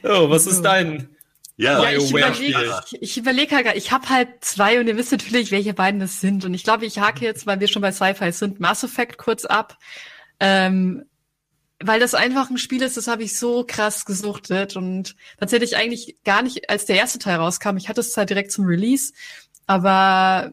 Oh, 0.04 0.30
was 0.30 0.46
ist 0.46 0.62
dein 0.62 1.08
ja, 1.56 1.82
ja 1.82 1.98
ich 1.98 2.10
überlege 2.10 2.82
ich, 2.90 3.02
ich 3.02 3.16
überleg 3.16 3.52
halt, 3.52 3.76
ich 3.76 3.92
habe 3.92 4.08
halt 4.08 4.28
zwei 4.44 4.80
und 4.80 4.88
ihr 4.88 4.96
wisst 4.96 5.12
natürlich, 5.12 5.52
welche 5.52 5.72
beiden 5.72 6.00
das 6.00 6.20
sind. 6.20 6.44
Und 6.44 6.52
ich 6.52 6.64
glaube, 6.64 6.84
ich 6.84 6.98
hake 6.98 7.24
jetzt, 7.24 7.46
weil 7.46 7.60
wir 7.60 7.68
schon 7.68 7.82
bei 7.82 7.92
Sci-Fi 7.92 8.32
sind, 8.32 8.58
Mass 8.58 8.82
Effect 8.82 9.18
kurz 9.18 9.44
ab. 9.44 9.78
Ähm, 10.40 11.04
weil 11.80 12.00
das 12.00 12.14
einfach 12.14 12.50
ein 12.50 12.58
Spiel 12.58 12.82
ist, 12.82 12.96
das 12.96 13.06
habe 13.06 13.22
ich 13.22 13.38
so 13.38 13.64
krass 13.66 14.04
gesuchtet 14.04 14.76
und 14.76 15.16
tatsächlich 15.38 15.76
eigentlich 15.76 16.16
gar 16.24 16.42
nicht, 16.42 16.70
als 16.70 16.86
der 16.86 16.96
erste 16.96 17.18
Teil 17.18 17.36
rauskam, 17.36 17.76
ich 17.76 17.88
hatte 17.88 18.00
es 18.00 18.12
zwar 18.12 18.26
direkt 18.26 18.52
zum 18.52 18.64
Release, 18.64 19.12
aber 19.66 20.52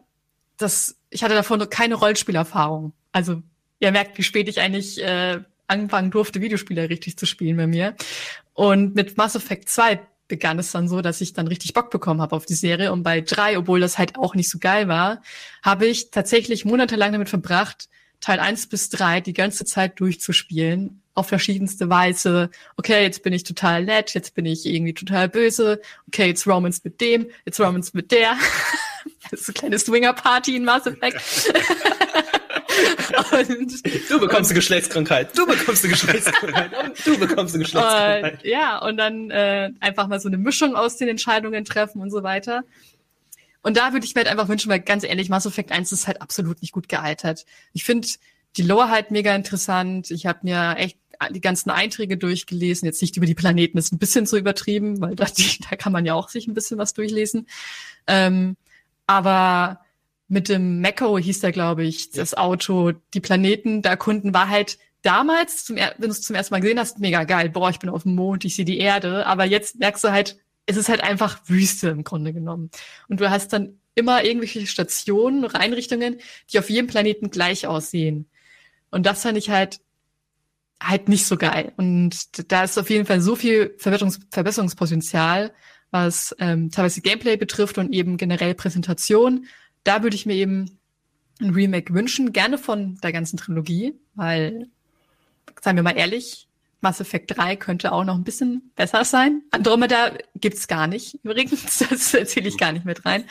das, 0.56 0.96
ich 1.12 1.22
hatte 1.22 1.34
davon 1.34 1.68
keine 1.68 1.94
Rollspielerfahrung. 1.94 2.92
Also 3.12 3.42
ihr 3.78 3.92
merkt, 3.92 4.18
wie 4.18 4.22
spät 4.22 4.48
ich 4.48 4.60
eigentlich 4.60 5.02
äh, 5.02 5.40
anfangen 5.66 6.10
durfte, 6.10 6.40
Videospiele 6.40 6.88
richtig 6.88 7.16
zu 7.16 7.26
spielen 7.26 7.56
bei 7.56 7.66
mir. 7.66 7.94
Und 8.54 8.94
mit 8.94 9.16
Mass 9.16 9.34
Effect 9.34 9.68
2 9.68 10.00
begann 10.28 10.58
es 10.58 10.72
dann 10.72 10.88
so, 10.88 11.02
dass 11.02 11.20
ich 11.20 11.34
dann 11.34 11.46
richtig 11.46 11.74
Bock 11.74 11.90
bekommen 11.90 12.20
habe 12.20 12.34
auf 12.34 12.46
die 12.46 12.54
Serie. 12.54 12.92
Und 12.92 13.02
bei 13.02 13.20
drei, 13.20 13.58
obwohl 13.58 13.80
das 13.80 13.98
halt 13.98 14.16
auch 14.16 14.34
nicht 14.34 14.48
so 14.48 14.58
geil 14.58 14.88
war, 14.88 15.22
habe 15.62 15.86
ich 15.86 16.10
tatsächlich 16.10 16.64
monatelang 16.64 17.12
damit 17.12 17.28
verbracht, 17.28 17.88
Teil 18.20 18.38
eins 18.38 18.68
bis 18.68 18.88
drei 18.88 19.20
die 19.20 19.32
ganze 19.32 19.64
Zeit 19.64 19.98
durchzuspielen. 20.00 21.02
Auf 21.14 21.28
verschiedenste 21.28 21.90
Weise. 21.90 22.50
Okay, 22.78 23.02
jetzt 23.02 23.22
bin 23.22 23.34
ich 23.34 23.42
total 23.42 23.84
nett, 23.84 24.14
jetzt 24.14 24.34
bin 24.34 24.46
ich 24.46 24.64
irgendwie 24.64 24.94
total 24.94 25.28
böse. 25.28 25.82
Okay, 26.08 26.28
jetzt 26.28 26.46
Romance 26.46 26.80
mit 26.84 27.02
dem, 27.02 27.26
jetzt 27.44 27.60
Romance 27.60 27.90
mit 27.92 28.12
der. 28.12 28.36
das 29.32 29.40
ist 29.40 29.48
eine 29.48 29.54
kleine 29.54 29.78
Swinger-Party 29.78 30.56
in 30.56 30.64
Mass 30.64 30.86
Effect. 30.86 31.16
und, 33.32 34.10
du 34.10 34.20
bekommst 34.20 34.50
eine 34.50 34.58
Geschlechtskrankheit, 34.58 35.36
du 35.36 35.46
bekommst 35.46 35.84
eine 35.84 35.92
Geschlechtskrankheit 35.94 36.70
und 36.84 37.06
du 37.06 37.18
bekommst 37.18 37.54
eine 37.54 37.64
Geschlechtskrankheit. 37.64 38.44
Und, 38.44 38.44
ja, 38.44 38.78
und 38.78 38.98
dann 38.98 39.30
äh, 39.30 39.70
einfach 39.80 40.06
mal 40.06 40.20
so 40.20 40.28
eine 40.28 40.36
Mischung 40.36 40.76
aus 40.76 40.98
den 40.98 41.08
Entscheidungen 41.08 41.64
treffen 41.64 42.02
und 42.02 42.10
so 42.10 42.22
weiter. 42.22 42.62
Und 43.62 43.78
da 43.78 43.94
würde 43.94 44.04
ich 44.04 44.14
mir 44.14 44.20
halt 44.20 44.28
einfach 44.30 44.48
wünschen, 44.48 44.70
weil 44.70 44.80
ganz 44.80 45.02
ehrlich, 45.02 45.30
Mass 45.30 45.46
Effect 45.46 45.72
1 45.72 45.92
ist 45.92 46.06
halt 46.06 46.20
absolut 46.20 46.60
nicht 46.60 46.72
gut 46.72 46.90
gealtert. 46.90 47.46
Ich 47.72 47.84
finde 47.84 48.06
die 48.58 48.62
Lore 48.62 48.90
halt 48.90 49.10
mega 49.10 49.34
interessant. 49.34 50.10
Ich 50.10 50.26
habe 50.26 50.40
mir 50.42 50.76
echt 50.76 50.98
die 51.30 51.40
ganzen 51.40 51.70
Einträge 51.70 52.18
durchgelesen, 52.18 52.84
jetzt 52.84 53.00
nicht 53.00 53.16
über 53.16 53.24
die 53.24 53.34
Planeten, 53.34 53.78
ist 53.78 53.92
ein 53.92 53.98
bisschen 53.98 54.26
so 54.26 54.36
übertrieben, 54.36 55.00
weil 55.00 55.14
da, 55.14 55.26
da 55.70 55.76
kann 55.76 55.92
man 55.92 56.04
ja 56.04 56.12
auch 56.12 56.28
sich 56.28 56.46
ein 56.48 56.54
bisschen 56.54 56.76
was 56.76 56.92
durchlesen. 56.92 57.46
Ähm, 58.06 58.56
aber 59.06 59.80
mit 60.28 60.48
dem 60.48 60.80
Mecco 60.80 61.18
hieß 61.18 61.40
der, 61.40 61.52
glaube 61.52 61.84
ich, 61.84 62.10
das 62.10 62.34
Auto, 62.34 62.92
die 63.14 63.20
Planeten 63.20 63.82
da 63.82 63.90
erkunden, 63.90 64.32
war 64.32 64.48
halt 64.48 64.78
damals, 65.02 65.64
zum, 65.64 65.76
wenn 65.76 65.92
du 65.98 66.08
es 66.08 66.22
zum 66.22 66.36
ersten 66.36 66.54
Mal 66.54 66.60
gesehen 66.60 66.78
hast, 66.78 66.98
mega 66.98 67.24
geil. 67.24 67.50
Boah, 67.50 67.70
ich 67.70 67.78
bin 67.78 67.90
auf 67.90 68.04
dem 68.04 68.14
Mond, 68.14 68.44
ich 68.44 68.56
sehe 68.56 68.64
die 68.64 68.78
Erde. 68.78 69.26
Aber 69.26 69.44
jetzt 69.44 69.78
merkst 69.78 70.04
du 70.04 70.10
halt, 70.10 70.38
es 70.66 70.76
ist 70.76 70.88
halt 70.88 71.02
einfach 71.02 71.40
Wüste 71.46 71.88
im 71.88 72.04
Grunde 72.04 72.32
genommen. 72.32 72.70
Und 73.08 73.20
du 73.20 73.28
hast 73.28 73.52
dann 73.52 73.78
immer 73.94 74.24
irgendwelche 74.24 74.66
Stationen, 74.66 75.44
Einrichtungen, 75.46 76.18
die 76.50 76.58
auf 76.58 76.70
jedem 76.70 76.86
Planeten 76.86 77.30
gleich 77.30 77.66
aussehen. 77.66 78.28
Und 78.90 79.06
das 79.06 79.22
fand 79.22 79.36
ich 79.36 79.50
halt 79.50 79.80
halt 80.82 81.08
nicht 81.08 81.26
so 81.26 81.36
geil. 81.36 81.72
Und 81.76 82.50
da 82.50 82.64
ist 82.64 82.78
auf 82.78 82.90
jeden 82.90 83.06
Fall 83.06 83.20
so 83.20 83.36
viel 83.36 83.74
Verbesserungs 83.78 84.20
Verbesserungspotenzial, 84.30 85.52
was 85.92 86.34
ähm, 86.40 86.72
teilweise 86.72 87.00
Gameplay 87.00 87.36
betrifft 87.36 87.78
und 87.78 87.92
eben 87.92 88.16
generell 88.16 88.54
Präsentation 88.54 89.46
da 89.84 90.02
würde 90.02 90.16
ich 90.16 90.26
mir 90.26 90.34
eben 90.34 90.78
ein 91.40 91.50
Remake 91.50 91.92
wünschen, 91.92 92.32
gerne 92.32 92.58
von 92.58 92.96
der 93.02 93.12
ganzen 93.12 93.36
Trilogie, 93.36 93.94
weil, 94.14 94.68
seien 95.60 95.76
wir 95.76 95.82
mal 95.82 95.96
ehrlich, 95.96 96.48
Mass 96.80 97.00
Effect 97.00 97.36
3 97.36 97.56
könnte 97.56 97.92
auch 97.92 98.04
noch 98.04 98.14
ein 98.14 98.24
bisschen 98.24 98.72
besser 98.74 99.04
sein. 99.04 99.42
Andromeda 99.50 100.12
gibt's 100.36 100.68
gar 100.68 100.86
nicht, 100.86 101.18
übrigens, 101.22 101.78
das 101.90 102.14
erzähle 102.14 102.48
ich 102.48 102.58
gar 102.58 102.72
nicht 102.72 102.84
mit 102.84 103.04
rein. 103.04 103.24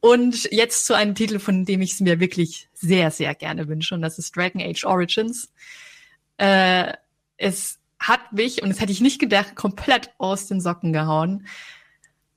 Und 0.00 0.50
jetzt 0.50 0.86
zu 0.86 0.94
einem 0.94 1.14
Titel, 1.14 1.38
von 1.38 1.64
dem 1.64 1.80
ich 1.80 1.92
es 1.92 2.00
mir 2.00 2.20
wirklich 2.20 2.68
sehr, 2.74 3.10
sehr 3.10 3.34
gerne 3.34 3.68
wünsche, 3.68 3.94
und 3.94 4.02
das 4.02 4.18
ist 4.18 4.36
Dragon 4.36 4.60
Age 4.60 4.84
Origins. 4.84 5.52
Äh, 6.38 6.92
es 7.36 7.78
hat 7.98 8.32
mich, 8.32 8.62
und 8.62 8.70
das 8.70 8.80
hätte 8.80 8.92
ich 8.92 9.00
nicht 9.00 9.20
gedacht, 9.20 9.54
komplett 9.54 10.10
aus 10.18 10.48
den 10.48 10.60
Socken 10.60 10.92
gehauen 10.92 11.46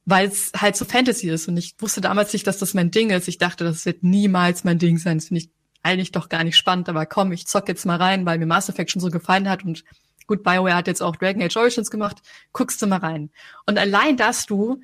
weil 0.06 0.28
es 0.28 0.52
halt 0.56 0.76
so 0.76 0.86
Fantasy 0.86 1.30
ist. 1.30 1.48
Und 1.48 1.58
ich 1.58 1.76
wusste 1.80 2.02
damals 2.02 2.32
nicht, 2.34 2.46
dass 2.48 2.60
das 2.60 2.74
mein 2.74 2.92
Ding 2.92 3.10
ist. 3.10 3.28
Ich 3.28 3.38
dachte, 3.38 3.64
das 3.64 3.86
wird 3.86 4.04
niemals 4.04 4.64
mein 4.64 4.80
Ding 4.80 4.98
sein. 4.98 5.18
Das 5.18 5.28
finde 5.28 5.42
ich 5.42 5.50
eigentlich 5.84 6.12
doch 6.12 6.30
gar 6.30 6.44
nicht 6.44 6.58
spannend. 6.58 6.90
Aber 6.90 7.06
komm, 7.06 7.32
ich 7.32 7.48
zock 7.48 7.68
jetzt 7.68 7.86
mal 7.86 7.98
rein, 7.98 8.26
weil 8.26 8.38
mir 8.38 8.46
Mass 8.46 8.70
Effect 8.70 8.92
schon 8.92 9.02
so 9.02 9.10
gefallen 9.10 9.50
hat. 9.50 9.66
Und 9.66 9.84
gut, 10.28 10.44
BioWare 10.44 10.76
hat 10.76 10.88
jetzt 10.88 11.02
auch 11.02 11.16
Dragon 11.16 11.42
Age 11.42 11.58
Origins 11.58 11.90
gemacht. 11.90 12.18
Guckst 12.54 12.82
du 12.82 12.88
mal 12.88 13.00
rein. 13.00 13.32
Und 13.66 13.78
allein, 13.78 14.16
dass 14.18 14.46
du 14.46 14.82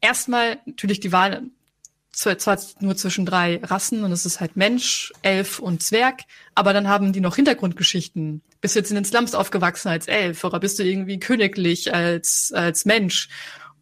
erstmal 0.00 0.58
natürlich 0.66 1.00
die 1.00 1.12
Wahl 1.12 1.42
zwar 2.16 2.58
nur 2.80 2.96
zwischen 2.96 3.26
drei 3.26 3.60
Rassen 3.62 4.02
und 4.02 4.10
es 4.10 4.24
ist 4.24 4.40
halt 4.40 4.56
Mensch, 4.56 5.12
Elf 5.20 5.58
und 5.58 5.82
Zwerg, 5.82 6.22
aber 6.54 6.72
dann 6.72 6.88
haben 6.88 7.12
die 7.12 7.20
noch 7.20 7.36
Hintergrundgeschichten. 7.36 8.40
Bist 8.62 8.74
du 8.74 8.78
jetzt 8.78 8.90
in 8.90 8.94
den 8.94 9.04
Slums 9.04 9.34
aufgewachsen 9.34 9.88
als 9.88 10.08
Elf 10.08 10.42
oder 10.42 10.58
bist 10.58 10.78
du 10.78 10.82
irgendwie 10.82 11.20
königlich 11.20 11.92
als, 11.92 12.52
als 12.54 12.86
Mensch? 12.86 13.28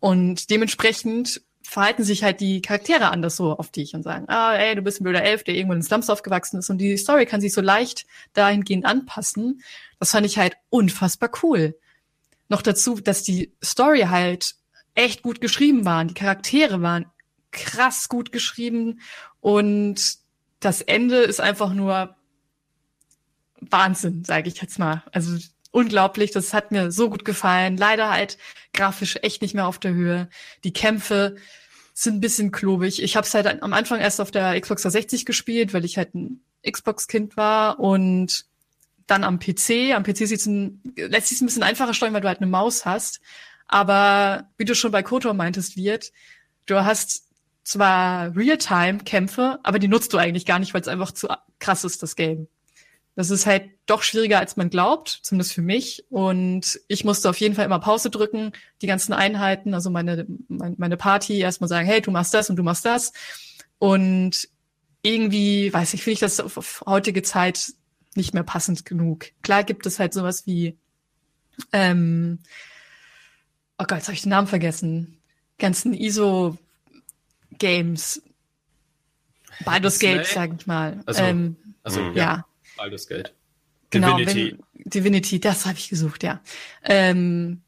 Und 0.05 0.51
dementsprechend 0.51 1.41
verhalten 1.63 2.05
sich 2.05 2.23
halt 2.23 2.41
die 2.41 2.61
Charaktere 2.61 3.11
anders 3.11 3.37
so 3.37 3.57
auf 3.57 3.71
dich 3.71 3.95
und 3.95 4.03
sagen, 4.03 4.27
ah, 4.29 4.55
ey, 4.55 4.75
du 4.75 4.83
bist 4.83 5.01
ein 5.01 5.05
blöder 5.05 5.23
Elf, 5.23 5.45
der 5.45 5.55
irgendwo 5.55 5.73
in 5.73 5.83
Slums 5.83 6.11
aufgewachsen 6.11 6.59
ist 6.59 6.69
und 6.69 6.77
die 6.77 6.99
Story 6.99 7.25
kann 7.25 7.41
sich 7.41 7.55
so 7.55 7.63
leicht 7.63 8.05
dahingehend 8.35 8.85
anpassen. 8.85 9.63
Das 9.99 10.11
fand 10.11 10.27
ich 10.27 10.37
halt 10.37 10.59
unfassbar 10.69 11.31
cool. 11.43 11.79
Noch 12.51 12.61
dazu, 12.61 13.01
dass 13.01 13.23
die 13.23 13.55
Story 13.65 14.01
halt 14.01 14.57
echt 14.93 15.23
gut 15.23 15.41
geschrieben 15.41 15.87
waren. 15.87 16.09
Die 16.09 16.13
Charaktere 16.13 16.83
waren 16.83 17.07
krass 17.51 18.11
gut 18.11 18.31
geschrieben 18.31 19.01
und 19.41 20.19
das 20.61 20.83
Ende 20.83 21.17
ist 21.21 21.41
einfach 21.41 21.73
nur 21.73 22.15
Wahnsinn, 23.59 24.23
sage 24.27 24.49
ich 24.49 24.61
jetzt 24.61 24.79
mal. 24.79 25.03
Also 25.13 25.39
unglaublich. 25.75 26.31
Das 26.31 26.55
hat 26.55 26.71
mir 26.71 26.91
so 26.93 27.11
gut 27.11 27.25
gefallen. 27.25 27.77
Leider 27.77 28.11
halt 28.11 28.39
grafisch 28.73 29.19
echt 29.23 29.43
nicht 29.43 29.55
mehr 29.55 29.67
auf 29.67 29.79
der 29.79 29.93
Höhe. 29.93 30.29
Die 30.63 30.73
Kämpfe 30.73 31.37
sind 31.93 32.17
ein 32.17 32.21
bisschen 32.21 32.53
klobig. 32.53 33.03
Ich 33.03 33.17
habe 33.17 33.27
es 33.27 33.35
halt 33.35 33.63
am 33.63 33.73
Anfang 33.73 34.01
erst 34.01 34.21
auf 34.21 34.31
der 34.31 34.61
Xbox 34.61 34.83
360 34.83 35.27
gespielt, 35.27 35.75
weil 35.75 35.85
ich 35.85 35.99
halt 35.99 36.15
ein 36.15 36.41
Xbox-Kind 36.69 37.37
war 37.37 37.81
und 37.81 38.47
dann 39.07 39.25
am 39.25 39.39
PC. 39.39 39.95
Am 39.95 40.05
PC 40.05 40.29
sieht's 40.29 40.47
ein, 40.47 40.81
lässt 40.97 41.29
sich 41.29 41.41
ein 41.41 41.47
bisschen 41.47 41.63
einfacher 41.63 41.95
steuern, 41.95 42.15
weil 42.15 42.21
du 42.21 42.29
halt 42.29 42.41
eine 42.41 42.51
Maus 42.51 42.87
hast. 42.87 43.21
Aber 43.67 44.49
wie 44.57 44.65
du 44.65 44.75
schon 44.75 44.93
bei 44.93 45.03
Kotor 45.03 45.35
meintest, 45.35 45.77
wird, 45.77 46.13
du 46.67 46.85
hast 46.85 47.25
zwar 47.65 48.37
Realtime-Kämpfe, 48.37 49.59
aber 49.63 49.79
die 49.79 49.89
nutzt 49.89 50.13
du 50.13 50.19
eigentlich 50.19 50.47
gar 50.47 50.59
nicht, 50.59 50.75
weil 50.75 50.83
es 50.83 50.89
einfach 50.89 51.13
zu 51.13 51.29
krass 51.59 51.85
ist, 51.85 52.03
das 52.03 52.15
Game. 52.15 52.49
Das 53.17 53.31
ist 53.31 53.47
halt 53.47 53.71
doch 53.87 54.03
schwieriger, 54.03 54.41
als 54.41 54.57
man 54.57 54.71
glaubt, 54.71 55.21
zumindest 55.23 55.53
für 55.53 55.63
mich. 55.63 56.05
Und 56.11 56.81
ich 56.89 57.05
musste 57.05 57.31
auf 57.31 57.39
jeden 57.39 57.55
Fall 57.55 57.65
immer 57.65 57.79
Pause 57.79 58.11
drücken, 58.11 58.53
die 58.83 58.89
ganzen 58.89 59.13
Einheiten, 59.13 59.73
also 59.73 59.91
meine, 59.91 60.27
meine 60.49 60.97
Party 60.97 61.39
erstmal 61.39 61.69
sagen, 61.69 61.87
hey, 61.87 62.01
du 62.01 62.11
machst 62.11 62.35
das 62.35 62.51
und 62.51 62.57
du 62.57 62.65
machst 62.65 62.85
das. 62.85 63.13
Und 63.79 64.49
irgendwie, 65.03 65.73
weiß 65.73 65.95
ich, 65.95 66.03
finde 66.03 66.15
ich 66.15 66.21
das 66.21 66.41
auf 66.41 66.83
heutige 66.87 67.23
Zeit 67.23 67.75
nicht 68.17 68.35
mehr 68.35 68.43
passend 68.43 68.85
genug. 68.85 69.27
Klar 69.43 69.63
gibt 69.65 69.87
es 69.87 70.01
halt 70.01 70.13
sowas 70.15 70.47
wie, 70.47 70.77
ähm, 71.73 72.41
oh 73.79 73.85
Gott, 73.85 73.99
jetzt 73.99 74.09
habe 74.09 74.15
ich 74.15 74.23
den 74.23 74.31
Namen 74.31 74.49
vergessen. 74.49 75.19
Ganzen 75.59 75.93
ISO-Games. 75.95 76.63
Baldur's 79.65 80.01
Gate, 80.01 80.27
sag 80.27 80.53
ich 80.59 80.67
mal. 80.67 81.01
Also, 81.07 81.23
ähm, 81.23 81.57
also 81.85 82.01
ja. 82.01 82.13
ja. 82.15 82.45
Baldur's 82.77 83.07
Gate. 83.07 83.35
Genau, 83.91 84.17
Divinity. 84.17 84.59
Wenn, 84.73 84.91
Divinity, 84.91 85.41
das 85.41 85.67
habe 85.67 85.79
ich 85.79 85.89
gesucht, 85.89 86.23
ja. 86.23 86.41
Ähm, 86.83 87.63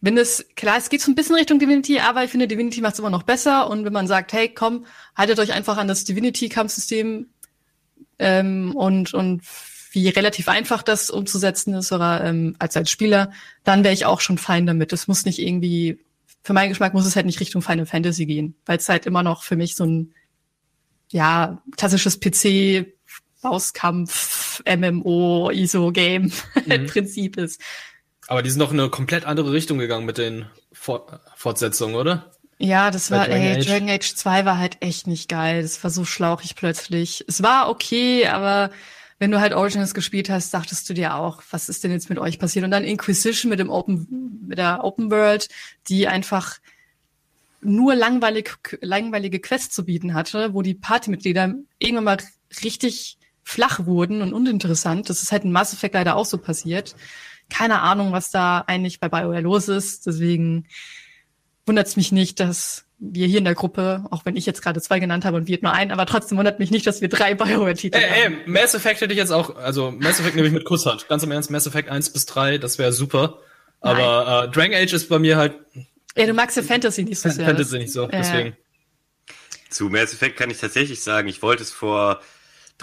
wenn 0.00 0.18
es, 0.18 0.46
klar, 0.54 0.76
es 0.76 0.90
geht 0.90 1.00
so 1.00 1.10
ein 1.10 1.14
bisschen 1.14 1.34
Richtung 1.34 1.58
Divinity, 1.58 1.98
aber 1.98 2.24
ich 2.24 2.30
finde, 2.30 2.46
Divinity 2.46 2.80
macht 2.82 2.92
es 2.92 2.98
immer 2.98 3.10
noch 3.10 3.22
besser. 3.22 3.70
Und 3.70 3.84
wenn 3.84 3.92
man 3.92 4.06
sagt, 4.06 4.32
hey, 4.34 4.50
komm, 4.50 4.84
haltet 5.16 5.38
euch 5.38 5.52
einfach 5.52 5.78
an 5.78 5.88
das 5.88 6.04
Divinity-Kampfsystem 6.04 7.26
ähm, 8.18 8.76
und, 8.76 9.14
und 9.14 9.42
wie 9.92 10.08
relativ 10.08 10.48
einfach 10.48 10.82
das 10.82 11.08
umzusetzen 11.08 11.72
ist, 11.74 11.90
oder 11.92 12.22
ähm, 12.24 12.54
als 12.58 12.76
als 12.76 12.90
Spieler, 12.90 13.32
dann 13.62 13.82
wäre 13.82 13.94
ich 13.94 14.04
auch 14.04 14.20
schon 14.20 14.36
fein 14.38 14.66
damit. 14.66 14.92
Es 14.92 15.08
muss 15.08 15.24
nicht 15.24 15.38
irgendwie, 15.38 15.98
für 16.42 16.52
meinen 16.52 16.68
Geschmack 16.68 16.92
muss 16.92 17.06
es 17.06 17.16
halt 17.16 17.26
nicht 17.26 17.40
Richtung 17.40 17.62
Final 17.62 17.86
Fantasy 17.86 18.26
gehen, 18.26 18.56
weil 18.66 18.76
es 18.76 18.88
halt 18.88 19.06
immer 19.06 19.22
noch 19.22 19.42
für 19.42 19.56
mich 19.56 19.74
so 19.74 19.84
ein 19.84 20.12
ja, 21.10 21.62
klassisches 21.76 22.20
PC 22.20 22.92
Bauskampf, 23.40 24.43
MMO, 24.64 25.50
ISO-Game 25.50 26.32
mhm. 26.66 26.86
Prinzip 26.86 27.36
ist. 27.36 27.60
Aber 28.26 28.42
die 28.42 28.50
sind 28.50 28.60
doch 28.60 28.72
in 28.72 28.80
eine 28.80 28.88
komplett 28.88 29.24
andere 29.24 29.52
Richtung 29.52 29.78
gegangen 29.78 30.06
mit 30.06 30.18
den 30.18 30.46
Fort 30.72 31.20
Fortsetzungen, 31.36 31.94
oder? 31.94 32.32
Ja, 32.58 32.90
das 32.90 33.10
war, 33.10 33.26
Dragon 33.26 33.42
ey, 33.42 33.58
Age. 33.58 33.66
Dragon 33.66 33.90
Age 33.90 34.14
2 34.14 34.44
war 34.44 34.58
halt 34.58 34.78
echt 34.80 35.06
nicht 35.06 35.28
geil. 35.28 35.62
Das 35.62 35.82
war 35.82 35.90
so 35.90 36.04
schlauchig 36.04 36.54
plötzlich. 36.54 37.24
Es 37.28 37.42
war 37.42 37.68
okay, 37.68 38.26
aber 38.26 38.70
wenn 39.18 39.30
du 39.30 39.40
halt 39.40 39.52
Origins 39.52 39.94
gespielt 39.94 40.30
hast, 40.30 40.54
dachtest 40.54 40.88
du 40.88 40.94
dir 40.94 41.16
auch, 41.16 41.42
was 41.50 41.68
ist 41.68 41.84
denn 41.84 41.90
jetzt 41.90 42.08
mit 42.08 42.18
euch 42.18 42.38
passiert? 42.38 42.64
Und 42.64 42.70
dann 42.70 42.84
Inquisition 42.84 43.50
mit 43.50 43.58
dem 43.58 43.70
Open, 43.70 44.46
mit 44.46 44.58
der 44.58 44.84
Open 44.84 45.10
World, 45.10 45.48
die 45.88 46.08
einfach 46.08 46.58
nur 47.60 47.94
langweilig, 47.94 48.50
langweilige 48.80 49.40
Quests 49.40 49.74
zu 49.74 49.84
bieten 49.84 50.14
hatte, 50.14 50.54
wo 50.54 50.62
die 50.62 50.74
Partymitglieder 50.74 51.54
irgendwann 51.78 52.04
mal 52.04 52.18
richtig 52.62 53.18
flach 53.44 53.86
wurden 53.86 54.22
und 54.22 54.32
uninteressant. 54.32 55.08
Das 55.10 55.22
ist 55.22 55.30
halt 55.30 55.44
in 55.44 55.52
Mass 55.52 55.72
Effect 55.72 55.94
leider 55.94 56.16
auch 56.16 56.26
so 56.26 56.38
passiert. 56.38 56.96
Keine 57.50 57.80
Ahnung, 57.80 58.12
was 58.12 58.30
da 58.30 58.64
eigentlich 58.66 59.00
bei 59.00 59.08
BioWare 59.08 59.42
los 59.42 59.68
ist. 59.68 60.06
Deswegen 60.06 60.66
wundert 61.66 61.86
es 61.86 61.96
mich 61.96 62.10
nicht, 62.10 62.40
dass 62.40 62.86
wir 62.98 63.26
hier 63.26 63.38
in 63.38 63.44
der 63.44 63.54
Gruppe, 63.54 64.04
auch 64.10 64.24
wenn 64.24 64.36
ich 64.36 64.46
jetzt 64.46 64.62
gerade 64.62 64.80
zwei 64.80 64.98
genannt 64.98 65.24
habe 65.24 65.36
und 65.36 65.46
wir 65.46 65.58
nur 65.60 65.72
einen, 65.72 65.90
aber 65.90 66.06
trotzdem 66.06 66.38
wundert 66.38 66.58
mich 66.58 66.70
nicht, 66.70 66.86
dass 66.86 67.00
wir 67.00 67.08
drei 67.08 67.34
Bioware-Titel 67.34 67.98
äh, 67.98 68.24
haben. 68.24 68.38
Ey, 68.44 68.50
Mass 68.50 68.74
Effect 68.74 69.00
hätte 69.00 69.12
ich 69.12 69.18
jetzt 69.18 69.30
auch, 69.30 69.56
also 69.56 69.90
Mass 69.90 70.20
Effect 70.20 70.36
nehme 70.36 70.48
ich 70.48 70.54
mit 70.54 70.64
Kusshand. 70.64 71.08
Ganz 71.08 71.22
im 71.22 71.30
Ernst, 71.30 71.50
Mass 71.50 71.66
Effect 71.66 71.90
1 71.90 72.10
bis 72.10 72.26
3, 72.26 72.58
das 72.58 72.78
wäre 72.78 72.92
super. 72.92 73.40
Aber 73.80 74.46
äh, 74.46 74.50
Dragon 74.50 74.74
Age 74.74 74.92
ist 74.94 75.08
bei 75.08 75.18
mir 75.18 75.36
halt. 75.36 75.54
Ja, 76.16 76.26
du 76.26 76.32
magst 76.32 76.56
ja 76.56 76.62
Fantasy 76.62 77.02
nicht 77.02 77.18
so 77.18 77.28
sehr. 77.28 77.44
Fantasy 77.44 77.78
nicht 77.78 77.92
so, 77.92 78.06
deswegen. 78.06 78.56
Zu 79.68 79.90
Mass 79.90 80.14
Effect 80.14 80.36
kann 80.38 80.50
ich 80.50 80.58
tatsächlich 80.58 81.02
sagen, 81.02 81.28
ich 81.28 81.42
wollte 81.42 81.62
es 81.62 81.70
vor 81.70 82.20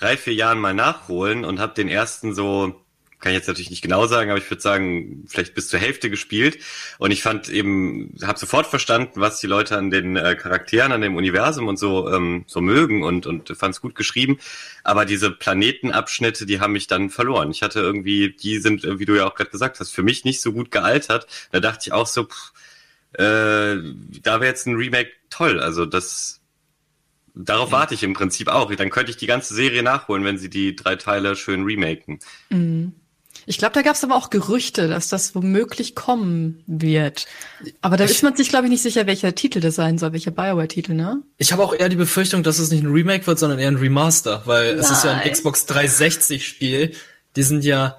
drei, 0.01 0.17
vier 0.17 0.33
Jahren 0.33 0.59
mal 0.59 0.73
nachholen 0.73 1.45
und 1.45 1.59
habe 1.59 1.73
den 1.73 1.87
ersten 1.87 2.33
so 2.33 2.81
kann 3.21 3.31
ich 3.31 3.37
jetzt 3.37 3.47
natürlich 3.47 3.69
nicht 3.69 3.83
genau 3.83 4.07
sagen, 4.07 4.31
aber 4.31 4.39
ich 4.39 4.49
würde 4.49 4.61
sagen, 4.61 5.25
vielleicht 5.27 5.53
bis 5.53 5.69
zur 5.69 5.79
Hälfte 5.79 6.09
gespielt. 6.09 6.57
Und 6.97 7.11
ich 7.11 7.21
fand 7.21 7.49
eben, 7.49 8.15
habe 8.23 8.39
sofort 8.39 8.65
verstanden, 8.65 9.21
was 9.21 9.39
die 9.39 9.47
Leute 9.47 9.77
an 9.77 9.91
den 9.91 10.15
äh, 10.15 10.35
Charakteren, 10.35 10.91
an 10.91 11.01
dem 11.01 11.15
Universum 11.15 11.67
und 11.67 11.77
so 11.77 12.11
ähm, 12.11 12.43
so 12.47 12.61
mögen 12.61 13.03
und 13.03 13.27
und 13.27 13.55
fand 13.55 13.75
es 13.75 13.81
gut 13.81 13.93
geschrieben. 13.95 14.39
Aber 14.83 15.05
diese 15.05 15.29
Planetenabschnitte, 15.31 16.47
die 16.47 16.59
haben 16.59 16.73
mich 16.73 16.87
dann 16.87 17.11
verloren. 17.11 17.51
Ich 17.51 17.61
hatte 17.61 17.79
irgendwie, 17.79 18.33
die 18.33 18.57
sind, 18.57 18.83
wie 18.99 19.05
du 19.05 19.15
ja 19.15 19.27
auch 19.27 19.35
gerade 19.35 19.51
gesagt 19.51 19.79
hast, 19.79 19.91
für 19.91 20.03
mich 20.03 20.25
nicht 20.25 20.41
so 20.41 20.51
gut 20.51 20.71
gealtert. 20.71 21.27
Da 21.51 21.59
dachte 21.59 21.83
ich 21.85 21.93
auch 21.93 22.07
so, 22.07 22.23
pff, 22.23 22.53
äh, 23.13 23.77
da 24.23 24.39
wäre 24.39 24.45
jetzt 24.45 24.65
ein 24.65 24.75
Remake 24.75 25.11
toll. 25.29 25.59
Also 25.59 25.85
das 25.85 26.40
Darauf 27.33 27.69
mhm. 27.69 27.73
warte 27.73 27.93
ich 27.93 28.03
im 28.03 28.13
Prinzip 28.13 28.47
auch. 28.47 28.73
Dann 28.73 28.89
könnte 28.89 29.11
ich 29.11 29.17
die 29.17 29.27
ganze 29.27 29.53
Serie 29.53 29.83
nachholen, 29.83 30.23
wenn 30.23 30.37
sie 30.37 30.49
die 30.49 30.75
drei 30.75 30.95
Teile 30.95 31.35
schön 31.35 31.63
remaken. 31.63 32.19
Mhm. 32.49 32.93
Ich 33.47 33.57
glaube, 33.57 33.73
da 33.73 33.81
gab 33.81 33.95
es 33.95 34.03
aber 34.03 34.15
auch 34.15 34.29
Gerüchte, 34.29 34.87
dass 34.87 35.07
das 35.07 35.33
womöglich 35.33 35.95
kommen 35.95 36.63
wird. 36.67 37.25
Aber 37.81 37.97
da 37.97 38.03
ich, 38.03 38.11
ist 38.11 38.23
man 38.23 38.35
sich, 38.35 38.49
glaube 38.49 38.65
ich, 38.65 38.71
nicht 38.71 38.83
sicher, 38.83 39.07
welcher 39.07 39.33
Titel 39.33 39.59
das 39.59 39.75
sein 39.75 39.97
soll, 39.97 40.13
welcher 40.13 40.31
Bioware-Titel, 40.31 40.93
ne? 40.93 41.23
Ich 41.37 41.51
habe 41.51 41.63
auch 41.63 41.73
eher 41.73 41.89
die 41.89 41.95
Befürchtung, 41.95 42.43
dass 42.43 42.59
es 42.59 42.69
nicht 42.69 42.83
ein 42.83 42.91
Remake 42.91 43.25
wird, 43.25 43.39
sondern 43.39 43.57
eher 43.57 43.69
ein 43.69 43.77
Remaster, 43.77 44.43
weil 44.45 44.75
Nein. 44.75 44.79
es 44.79 44.91
ist 44.91 45.03
ja 45.03 45.13
ein 45.13 45.31
Xbox 45.31 45.67
360-Spiel. 45.67 46.93
Die 47.35 47.43
sind 47.43 47.63
ja, 47.63 47.97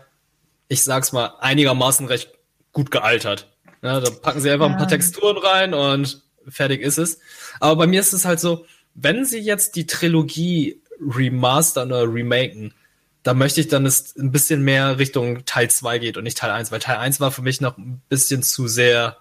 ich 0.68 0.84
sag's 0.84 1.12
mal, 1.12 1.34
einigermaßen 1.40 2.06
recht 2.06 2.30
gut 2.72 2.90
gealtert. 2.90 3.48
Ja, 3.82 3.98
da 3.98 4.10
packen 4.10 4.40
sie 4.40 4.50
einfach 4.50 4.66
ja. 4.66 4.72
ein 4.72 4.78
paar 4.78 4.88
Texturen 4.88 5.38
rein 5.38 5.74
und 5.74 6.22
fertig 6.48 6.82
ist 6.82 6.98
es. 6.98 7.18
Aber 7.58 7.76
bei 7.76 7.86
mir 7.88 8.00
ist 8.00 8.12
es 8.12 8.24
halt 8.24 8.38
so, 8.38 8.64
wenn 8.94 9.24
sie 9.24 9.38
jetzt 9.38 9.76
die 9.76 9.86
Trilogie 9.86 10.80
remastern 11.00 11.92
oder 11.92 12.12
remaken, 12.12 12.74
da 13.22 13.34
möchte 13.34 13.60
ich 13.60 13.68
dann 13.68 13.86
es 13.86 14.16
ein 14.16 14.32
bisschen 14.32 14.62
mehr 14.62 14.98
Richtung 14.98 15.44
Teil 15.44 15.70
2 15.70 15.98
geht 15.98 16.16
und 16.16 16.24
nicht 16.24 16.38
Teil 16.38 16.50
1, 16.50 16.72
weil 16.72 16.80
Teil 16.80 16.96
1 16.96 17.20
war 17.20 17.30
für 17.30 17.42
mich 17.42 17.60
noch 17.60 17.78
ein 17.78 18.02
bisschen 18.08 18.42
zu 18.42 18.66
sehr, 18.66 19.18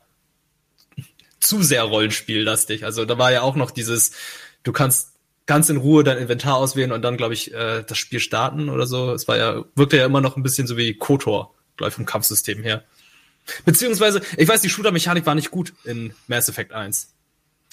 zu 1.39 1.62
sehr 1.62 1.84
Rollenspiellastig. 1.84 2.84
Also 2.84 3.05
da 3.05 3.17
war 3.17 3.31
ja 3.31 3.41
auch 3.41 3.55
noch 3.55 3.71
dieses, 3.71 4.12
du 4.63 4.71
kannst 4.71 5.12
ganz 5.45 5.69
in 5.69 5.77
Ruhe 5.77 6.03
dein 6.03 6.17
Inventar 6.17 6.55
auswählen 6.55 6.91
und 6.91 7.01
dann, 7.01 7.17
glaube 7.17 7.34
ich, 7.34 7.53
äh, 7.53 7.84
das 7.84 7.97
Spiel 7.97 8.19
starten 8.19 8.69
oder 8.69 8.88
so. 8.88 9.13
Es 9.13 9.27
war 9.27 9.38
ja, 9.38 9.63
wirkte 9.75 9.97
ja 9.97 10.05
immer 10.05 10.21
noch 10.21 10.36
ein 10.36 10.43
bisschen 10.43 10.65
so 10.67 10.77
wie 10.77 10.93
KOTOR, 10.93 11.53
glaube 11.77 11.89
ich, 11.89 11.95
vom 11.95 12.05
Kampfsystem 12.05 12.63
her. 12.63 12.84
Beziehungsweise, 13.65 14.21
ich 14.38 14.47
weiß, 14.47 14.62
die 14.62 14.69
Shooter-Mechanik 14.69 15.25
war 15.25 15.36
nicht 15.36 15.51
gut 15.51 15.73
in 15.84 16.13
Mass 16.27 16.47
Effect 16.47 16.73
1. 16.73 17.13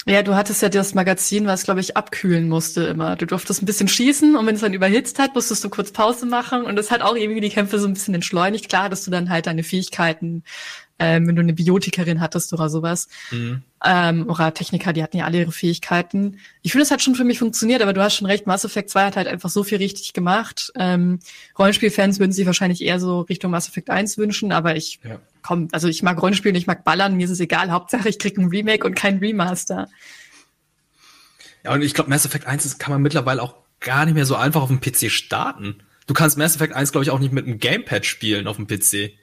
Ja, 0.05 0.23
du 0.23 0.35
hattest 0.35 0.61
ja 0.61 0.69
das 0.69 0.95
Magazin, 0.95 1.45
was, 1.45 1.63
glaube 1.63 1.81
ich, 1.81 1.97
abkühlen 1.97 2.47
musste 2.47 2.83
immer. 2.83 3.15
Du 3.15 3.27
durftest 3.27 3.61
ein 3.61 3.65
bisschen 3.65 3.87
schießen 3.87 4.35
und 4.35 4.45
wenn 4.45 4.55
es 4.55 4.61
dann 4.61 4.73
überhitzt 4.73 5.19
hat, 5.19 5.35
musstest 5.35 5.63
du 5.63 5.69
kurz 5.69 5.91
Pause 5.91 6.25
machen 6.25 6.63
und 6.63 6.75
das 6.77 6.89
hat 6.89 7.01
auch 7.01 7.15
irgendwie 7.15 7.41
die 7.41 7.49
Kämpfe 7.49 7.79
so 7.79 7.87
ein 7.87 7.93
bisschen 7.93 8.15
entschleunigt. 8.15 8.69
Klar, 8.69 8.89
dass 8.89 9.03
du 9.03 9.11
dann 9.11 9.29
halt 9.29 9.45
deine 9.45 9.63
Fähigkeiten 9.63 10.43
ähm, 10.99 11.27
wenn 11.27 11.35
du 11.35 11.41
eine 11.41 11.53
Biotikerin 11.53 12.19
hattest 12.19 12.53
oder 12.53 12.69
sowas. 12.69 13.07
Mhm. 13.31 13.63
Ähm, 13.85 14.29
oder 14.29 14.53
Techniker, 14.53 14.91
die 14.91 15.01
hatten 15.01 15.17
ja 15.17 15.25
alle 15.25 15.39
ihre 15.39 15.53
Fähigkeiten. 15.53 16.39
Ich 16.61 16.73
finde, 16.73 16.83
es 16.83 16.91
hat 16.91 17.01
schon 17.01 17.15
für 17.15 17.23
mich 17.23 17.39
funktioniert, 17.39 17.81
aber 17.81 17.93
du 17.93 18.03
hast 18.03 18.15
schon 18.15 18.27
recht, 18.27 18.45
Mass 18.45 18.65
Effect 18.65 18.89
2 18.89 19.05
hat 19.05 19.15
halt 19.15 19.27
einfach 19.27 19.49
so 19.49 19.63
viel 19.63 19.77
richtig 19.77 20.11
gemacht. 20.11 20.71
Ähm, 20.75 21.19
Rollenspielfans 21.57 22.19
würden 22.19 22.33
sich 22.33 22.45
wahrscheinlich 22.45 22.83
eher 22.83 22.99
so 22.99 23.21
Richtung 23.21 23.51
Mass 23.51 23.69
Effect 23.69 23.89
1 23.89 24.17
wünschen, 24.17 24.51
aber 24.51 24.75
ich 24.75 24.99
ja. 25.03 25.19
Komm, 25.49 25.67
also 25.71 25.87
ich 25.87 26.03
mag 26.03 26.21
Rollenspielen, 26.21 26.55
ich 26.55 26.67
mag 26.67 26.83
Ballern, 26.83 27.17
mir 27.17 27.25
ist 27.25 27.31
es 27.31 27.39
egal, 27.39 27.71
Hauptsache 27.71 28.07
ich 28.07 28.19
krieg 28.19 28.37
ein 28.37 28.49
Remake 28.49 28.85
und 28.85 28.93
kein 28.93 29.17
Remaster. 29.17 29.87
Ja, 31.63 31.73
und 31.73 31.81
ich 31.81 31.95
glaube, 31.95 32.11
Mass 32.11 32.23
Effect 32.23 32.45
1 32.45 32.77
kann 32.77 32.93
man 32.93 33.01
mittlerweile 33.01 33.41
auch 33.41 33.55
gar 33.79 34.05
nicht 34.05 34.13
mehr 34.13 34.27
so 34.27 34.35
einfach 34.35 34.61
auf 34.61 34.67
dem 34.67 34.79
PC 34.79 35.09
starten. 35.09 35.81
Du 36.05 36.13
kannst 36.13 36.37
Mass 36.37 36.55
Effect 36.55 36.73
1, 36.73 36.91
glaube 36.91 37.03
ich, 37.03 37.09
auch 37.09 37.17
nicht 37.17 37.33
mit 37.33 37.47
einem 37.47 37.57
Gamepad 37.57 38.05
spielen 38.05 38.45
auf 38.45 38.57
dem 38.57 38.67
PC. 38.67 39.17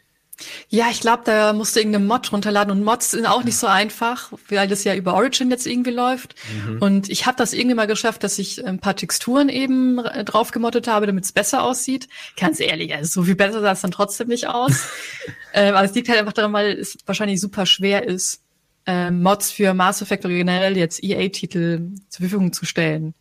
Ja, 0.69 0.89
ich 0.91 1.01
glaube, 1.01 1.23
da 1.25 1.53
musst 1.55 1.75
du 1.75 1.81
irgendeine 1.81 2.05
Mod 2.05 2.31
runterladen 2.31 2.71
und 2.71 2.85
Mods 2.85 3.13
sind 3.13 3.27
auch 3.27 3.43
nicht 3.43 3.57
so 3.57 3.67
einfach, 3.67 4.33
weil 4.49 4.69
das 4.69 4.85
ja 4.85 4.95
über 4.95 5.15
Origin 5.15 5.51
jetzt 5.51 5.67
irgendwie 5.67 5.91
läuft. 5.91 6.35
Mhm. 6.67 6.83
Und 6.83 7.09
ich 7.09 7.25
habe 7.25 7.37
das 7.39 7.55
irgendwie 7.55 7.75
mal 7.75 7.87
geschafft, 7.87 8.23
dass 8.23 8.39
ich 8.39 8.65
ein 8.65 8.79
paar 8.79 8.97
Texturen 8.97 9.49
eben 9.49 9.97
drauf 9.97 10.51
gemottet 10.51 10.89
habe, 10.89 11.07
damit 11.07 11.25
es 11.25 11.33
besser 11.33 11.63
aussieht. 11.63 12.09
Ganz 12.39 12.61
ehrlich, 12.61 12.95
also 12.95 13.23
so 13.23 13.27
viel 13.27 13.37
besser 13.37 13.63
sah 13.63 13.73
es 13.73 13.81
dann 13.81 13.93
trotzdem 13.93 14.29
nicht 14.29 14.47
aus. 14.47 14.89
ähm, 15.55 15.75
aber 15.75 15.87
es 15.87 15.95
liegt 15.95 16.09
halt 16.09 16.19
einfach 16.19 16.35
daran, 16.35 16.53
weil 16.53 16.79
es 16.79 16.99
wahrscheinlich 17.07 17.41
super 17.41 17.65
schwer 17.65 18.05
ist, 18.07 18.43
ähm, 18.85 19.23
Mods 19.23 19.51
für 19.51 19.73
Mass 19.73 20.03
Effect 20.03 20.25
oder 20.25 20.35
generell 20.35 20.77
jetzt 20.77 21.03
EA-Titel 21.03 21.93
zur 22.09 22.21
Verfügung 22.21 22.53
zu 22.53 22.67
stellen. 22.67 23.15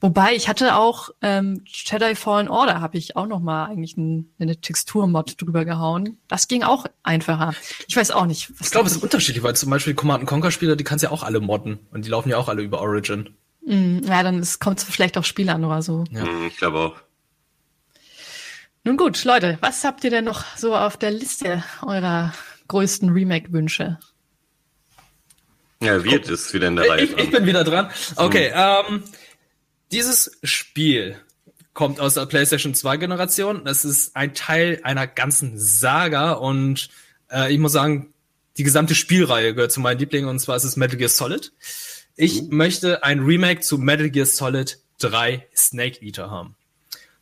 Wobei 0.00 0.34
ich 0.34 0.48
hatte 0.48 0.76
auch 0.76 1.10
ähm, 1.20 1.62
Jedi 1.66 2.14
Fallen 2.14 2.48
Order 2.48 2.80
habe 2.80 2.96
ich 2.96 3.16
auch 3.16 3.26
noch 3.26 3.40
mal 3.40 3.66
eigentlich 3.66 3.98
ein, 3.98 4.32
eine 4.38 4.58
Texturmod 4.58 5.40
drüber 5.40 5.66
gehauen. 5.66 6.18
Das 6.26 6.48
ging 6.48 6.62
auch 6.62 6.86
einfacher. 7.02 7.54
Ich 7.86 7.96
weiß 7.96 8.10
auch 8.12 8.24
nicht. 8.24 8.50
ich 8.60 8.70
glaube, 8.70 8.86
es 8.86 8.96
ist 8.96 9.02
unterschiedlich, 9.02 9.42
weil 9.42 9.54
zum 9.56 9.68
Beispiel 9.68 9.92
die 9.92 9.96
Command 9.96 10.26
Conquer 10.26 10.50
Spieler, 10.50 10.76
die 10.76 10.84
kannst 10.84 11.02
ja 11.02 11.10
auch 11.10 11.22
alle 11.22 11.40
modden 11.40 11.80
und 11.90 12.06
die 12.06 12.08
laufen 12.08 12.30
ja 12.30 12.38
auch 12.38 12.48
alle 12.48 12.62
über 12.62 12.80
Origin. 12.80 13.36
Mm, 13.66 13.98
ja, 14.04 14.22
dann 14.22 14.46
kommt 14.58 14.78
es 14.78 14.84
vielleicht 14.84 15.18
auf 15.18 15.26
Spiele 15.26 15.52
an 15.52 15.64
oder 15.64 15.82
so. 15.82 16.04
Ja. 16.10 16.24
Mm, 16.24 16.46
ich 16.46 16.56
glaube 16.56 16.78
auch. 16.78 16.94
Nun 18.84 18.96
gut, 18.96 19.22
Leute, 19.24 19.58
was 19.60 19.84
habt 19.84 20.02
ihr 20.04 20.10
denn 20.10 20.24
noch 20.24 20.44
so 20.56 20.74
auf 20.74 20.96
der 20.96 21.10
Liste 21.10 21.62
eurer 21.82 22.32
größten 22.68 23.10
Remake-Wünsche? 23.10 23.98
Ja, 25.82 26.02
wird 26.04 26.28
es 26.28 26.52
wieder 26.54 26.68
in 26.68 26.76
der 26.76 26.88
Reihe. 26.88 27.04
Ich, 27.04 27.16
ich, 27.16 27.30
bin 27.30 27.46
wieder 27.46 27.64
dran. 27.64 27.90
Okay, 28.16 28.50
mhm. 28.50 28.94
ähm, 28.94 29.04
dieses 29.92 30.38
Spiel 30.42 31.16
kommt 31.74 32.00
aus 32.00 32.14
der 32.14 32.26
PlayStation 32.26 32.74
2 32.74 32.96
Generation. 32.98 33.66
Es 33.66 33.84
ist 33.84 34.16
ein 34.16 34.34
Teil 34.34 34.80
einer 34.82 35.06
ganzen 35.06 35.58
Saga 35.58 36.32
und 36.32 36.88
äh, 37.30 37.52
ich 37.52 37.58
muss 37.58 37.72
sagen, 37.72 38.12
die 38.56 38.64
gesamte 38.64 38.94
Spielreihe 38.94 39.54
gehört 39.54 39.72
zu 39.72 39.80
meinen 39.80 39.98
Lieblingen 39.98 40.28
und 40.28 40.38
zwar 40.38 40.56
ist 40.56 40.64
es 40.64 40.76
Metal 40.76 40.96
Gear 40.96 41.08
Solid. 41.08 41.52
Ich 42.16 42.42
mhm. 42.42 42.56
möchte 42.56 43.02
ein 43.04 43.20
Remake 43.20 43.60
zu 43.60 43.78
Metal 43.78 44.10
Gear 44.10 44.26
Solid 44.26 44.78
3 44.98 45.46
Snake 45.56 46.04
Eater 46.04 46.30
haben. 46.30 46.56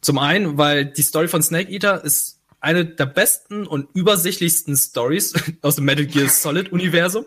Zum 0.01 0.19
einen, 0.19 0.59
weil 0.59 0.87
die 0.87 1.03
Story 1.03 1.29
von 1.29 1.43
Snake 1.43 1.71
Eater 1.71 2.03
ist 2.05 2.41
eine 2.61 2.85
der 2.85 3.07
besten 3.07 3.67
und 3.67 3.89
übersichtlichsten 3.95 4.77
Stories 4.77 5.35
aus 5.63 5.77
dem 5.77 5.85
Metal 5.85 6.07
Gear 6.07 6.29
Solid 6.29 6.73
Universum. 6.73 7.25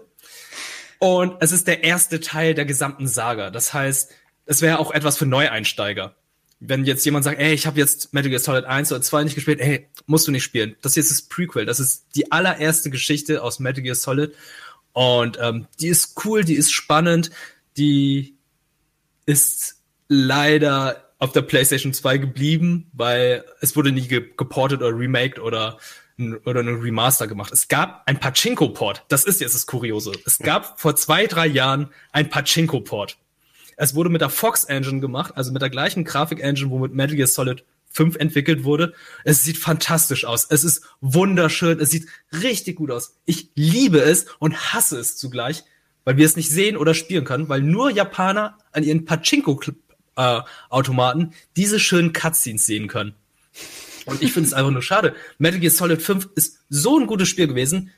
Und 1.00 1.38
es 1.40 1.52
ist 1.52 1.68
der 1.68 1.84
erste 1.84 2.20
Teil 2.20 2.54
der 2.54 2.66
gesamten 2.66 3.08
Saga. 3.08 3.50
Das 3.50 3.74
heißt, 3.74 4.12
es 4.52 4.62
wäre 4.62 4.80
auch 4.80 4.92
etwas 4.92 5.18
für 5.18 5.26
Neueinsteiger. 5.26 6.14
Wenn 6.60 6.84
jetzt 6.84 7.06
jemand 7.06 7.24
sagt, 7.24 7.40
ey, 7.40 7.54
ich 7.54 7.66
habe 7.66 7.80
jetzt 7.80 8.14
Metal 8.14 8.30
Gear 8.30 8.42
Solid 8.42 8.66
1 8.66 8.92
oder 8.92 9.02
2 9.02 9.24
nicht 9.24 9.36
gespielt, 9.36 9.62
ey, 9.62 9.88
musst 10.08 10.28
du 10.28 10.32
nicht 10.32 10.44
spielen. 10.44 10.76
Das 10.82 10.94
hier 10.94 11.02
ist 11.02 11.10
das 11.10 11.22
Prequel. 11.22 11.66
Das 11.66 11.80
ist 11.80 12.08
die 12.16 12.34
allererste 12.34 12.90
Geschichte 12.90 13.42
aus 13.42 13.60
Metal 13.60 13.82
Gear 13.82 13.96
Solid. 13.96 14.36
Und 14.92 15.40
ähm, 15.42 15.68
die 15.80 15.88
ist 15.88 16.20
cool, 16.26 16.44
die 16.44 16.56
ist 16.56 16.74
spannend, 16.74 17.32
die 17.78 18.36
ist 19.26 19.78
leider 20.10 21.14
auf 21.18 21.32
der 21.32 21.44
PlayStation 21.44 21.94
2 21.94 22.18
geblieben, 22.18 22.92
weil 22.92 23.46
es 23.62 23.78
wurde 23.78 23.94
nie 23.94 24.06
ge 24.06 24.34
geportet 24.36 24.82
oder 24.82 24.94
remaked 24.94 25.40
oder 25.40 25.78
oder 26.46 26.60
ein 26.60 26.68
Remaster 26.68 27.26
gemacht. 27.26 27.54
Es 27.54 27.70
gab 27.70 28.04
ein 28.06 28.20
Pachinko-Port. 28.20 29.06
Das 29.08 29.24
ist 29.24 29.40
jetzt 29.40 29.56
das 29.56 29.66
Kuriose. 29.66 30.12
Es 30.26 30.40
gab 30.40 30.78
vor 30.80 30.98
zwei, 30.98 31.26
drei 31.26 31.48
Jahren 31.48 31.88
ein 32.12 32.30
Pachinko-Port. 32.30 33.18
Es 33.78 33.96
wurde 33.96 34.10
mit 34.10 34.22
der 34.22 34.30
Fox 34.30 34.64
Engine 34.64 35.00
gemacht, 35.00 35.34
also 35.36 35.52
mit 35.52 35.62
der 35.62 35.70
gleichen 35.70 36.04
Grafik-Engine, 36.04 36.70
womit 36.70 36.94
Metal 36.94 37.16
Gear 37.16 37.28
Solid 37.28 37.64
5 37.92 38.16
entwickelt 38.16 38.64
wurde. 38.64 38.94
Es 39.24 39.44
sieht 39.44 39.58
fantastisch 39.58 40.26
aus. 40.26 40.48
Es 40.50 40.64
ist 40.64 40.82
wunderschön. 41.02 41.80
Es 41.80 41.92
sieht 41.92 42.08
richtig 42.32 42.78
gut 42.78 42.90
aus. 42.92 43.18
Ich 43.26 43.50
liebe 43.56 44.00
es 44.00 44.26
und 44.40 44.74
hasse 44.74 44.98
es 44.98 45.18
zugleich, 45.18 45.64
weil 46.04 46.18
wir 46.18 46.26
es 46.26 46.36
nicht 46.36 46.50
sehen 46.50 46.76
oder 46.78 46.94
spielen 46.94 47.24
können, 47.26 47.50
weil 47.50 47.62
nur 47.62 47.90
Japaner 47.92 48.58
an 48.72 48.84
ihren 48.84 49.06
Pachinko-Automaten 49.06 51.22
äh, 51.22 51.30
diese 51.56 51.80
schönen 51.80 52.14
Cutscenes 52.14 52.66
sehen 52.66 52.88
können. 52.88 53.14
Und 54.06 54.22
ich 54.22 54.32
finde 54.34 54.48
es 54.48 54.54
einfach 54.54 54.72
nur 54.72 54.82
schade. 54.82 55.14
Metal 55.38 55.60
Gear 55.60 55.72
Solid 55.72 56.02
5 56.02 56.30
ist 56.36 56.60
so 56.70 56.98
ein 56.98 57.08
gutes 57.08 57.30
Spiel 57.30 57.48
gewesen. 57.48 57.92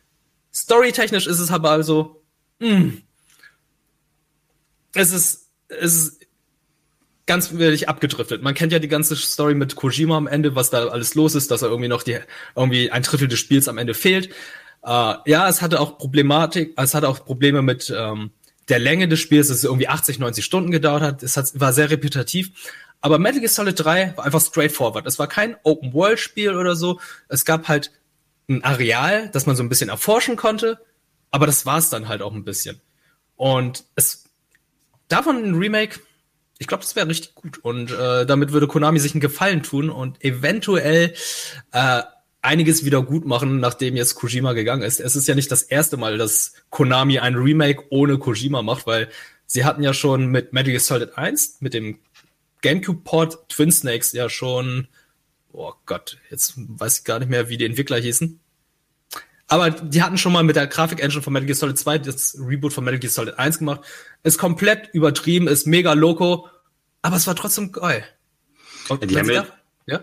Storytechnisch 0.53 1.27
ist 1.27 1.39
es 1.39 1.51
aber 1.51 1.71
also, 1.71 2.21
mh, 2.59 2.69
hm. 2.69 3.01
es 4.93 5.11
ist, 5.11 5.42
es 5.79 5.95
ist 5.95 6.27
ganz 7.25 7.53
wirklich 7.53 7.87
abgedriftet. 7.87 8.41
Man 8.41 8.53
kennt 8.53 8.73
ja 8.73 8.79
die 8.79 8.87
ganze 8.87 9.15
Story 9.15 9.55
mit 9.55 9.75
Kojima 9.75 10.17
am 10.17 10.27
Ende, 10.27 10.55
was 10.55 10.69
da 10.69 10.87
alles 10.87 11.15
los 11.15 11.35
ist, 11.35 11.51
dass 11.51 11.61
er 11.61 11.69
irgendwie 11.69 11.87
noch 11.87 12.03
die, 12.03 12.19
irgendwie 12.55 12.91
ein 12.91 13.03
Drittel 13.03 13.27
des 13.27 13.39
Spiels 13.39 13.67
am 13.67 13.77
Ende 13.77 13.93
fehlt. 13.93 14.29
Äh, 14.83 15.15
ja, 15.25 15.47
es 15.47 15.61
hatte 15.61 15.79
auch 15.79 15.97
Problematik, 15.97 16.73
es 16.77 16.93
hatte 16.93 17.07
auch 17.07 17.23
Probleme 17.23 17.61
mit 17.61 17.93
ähm, 17.95 18.31
der 18.69 18.79
Länge 18.79 19.07
des 19.07 19.19
Spiels, 19.19 19.47
dass 19.47 19.57
es 19.57 19.63
irgendwie 19.63 19.87
80, 19.87 20.19
90 20.19 20.43
Stunden 20.43 20.71
gedauert 20.71 21.01
hat. 21.01 21.23
Es 21.23 21.37
hat, 21.37 21.59
war 21.59 21.71
sehr 21.73 21.89
repetitiv. 21.89 22.51
Aber 23.01 23.19
Metal 23.19 23.39
Gear 23.39 23.49
Solid 23.49 23.77
3 23.77 24.13
war 24.15 24.25
einfach 24.25 24.41
straightforward. 24.41 25.05
Es 25.05 25.19
war 25.19 25.27
kein 25.27 25.57
Open-World-Spiel 25.63 26.55
oder 26.55 26.75
so. 26.75 26.99
Es 27.27 27.43
gab 27.43 27.67
halt 27.67 27.91
ein 28.49 28.63
Areal, 28.63 29.29
das 29.29 29.45
man 29.45 29.55
so 29.55 29.63
ein 29.63 29.69
bisschen 29.69 29.89
erforschen 29.89 30.35
konnte, 30.35 30.79
aber 31.31 31.45
das 31.45 31.65
war 31.65 31.77
es 31.77 31.89
dann 31.89 32.07
halt 32.07 32.21
auch 32.21 32.33
ein 32.33 32.45
bisschen. 32.45 32.79
Und 33.35 33.85
es 33.95 34.22
davon 35.07 35.43
ein 35.43 35.55
Remake, 35.55 35.99
ich 36.59 36.67
glaube, 36.67 36.83
das 36.83 36.95
wäre 36.95 37.07
richtig 37.07 37.35
gut. 37.35 37.57
Und 37.59 37.91
äh, 37.91 38.25
damit 38.25 38.51
würde 38.51 38.67
Konami 38.67 38.99
sich 38.99 39.13
einen 39.13 39.21
Gefallen 39.21 39.63
tun 39.63 39.89
und 39.89 40.23
eventuell 40.23 41.13
äh, 41.71 42.03
einiges 42.41 42.85
wieder 42.85 43.01
gut 43.01 43.25
machen, 43.25 43.59
nachdem 43.59 43.95
jetzt 43.95 44.15
Kojima 44.15 44.53
gegangen 44.53 44.83
ist. 44.83 44.99
Es 44.99 45.15
ist 45.15 45.27
ja 45.27 45.35
nicht 45.35 45.51
das 45.51 45.63
erste 45.63 45.97
Mal, 45.97 46.17
dass 46.17 46.53
Konami 46.69 47.19
ein 47.19 47.35
Remake 47.35 47.83
ohne 47.89 48.17
Kojima 48.17 48.61
macht, 48.61 48.85
weil 48.85 49.09
sie 49.45 49.65
hatten 49.65 49.81
ja 49.81 49.93
schon 49.93 50.27
mit 50.27 50.53
Metal 50.53 50.71
Gear 50.71 50.81
Solid 50.81 51.17
1, 51.17 51.57
mit 51.61 51.73
dem 51.73 51.99
GameCube-Port 52.61 53.49
Twin 53.49 53.71
Snakes 53.71 54.11
ja 54.11 54.29
schon, 54.29 54.87
oh 55.51 55.73
Gott, 55.85 56.17
jetzt 56.29 56.53
weiß 56.55 56.99
ich 56.99 57.03
gar 57.03 57.19
nicht 57.19 57.29
mehr, 57.29 57.49
wie 57.49 57.57
die 57.57 57.65
Entwickler 57.65 57.97
hießen. 57.97 58.39
Aber 59.53 59.69
die 59.69 60.01
hatten 60.01 60.17
schon 60.17 60.33
mal 60.33 60.41
mit 60.41 60.55
der 60.55 60.65
Grafik-Engine 60.65 61.21
von 61.21 61.31
Metal 61.31 61.45
Gear 61.45 61.55
Solid 61.55 61.77
2 61.77 61.99
das 61.99 62.35
Reboot 62.39 62.73
von 62.73 62.83
Metal 62.83 62.97
Gear 62.97 63.11
Solid 63.11 63.37
1 63.37 63.59
gemacht. 63.59 63.81
Ist 64.23 64.39
komplett 64.39 64.89
übertrieben, 64.93 65.47
ist 65.47 65.67
mega 65.67 65.93
loco, 65.93 66.49
aber 67.03 67.17
es 67.17 67.27
war 67.27 67.35
trotzdem 67.35 67.71
geil. 67.71 68.03
Und 68.89 69.07
die, 69.07 69.15
haben 69.15 69.29
ja, 69.29 69.45
ja? 69.85 69.99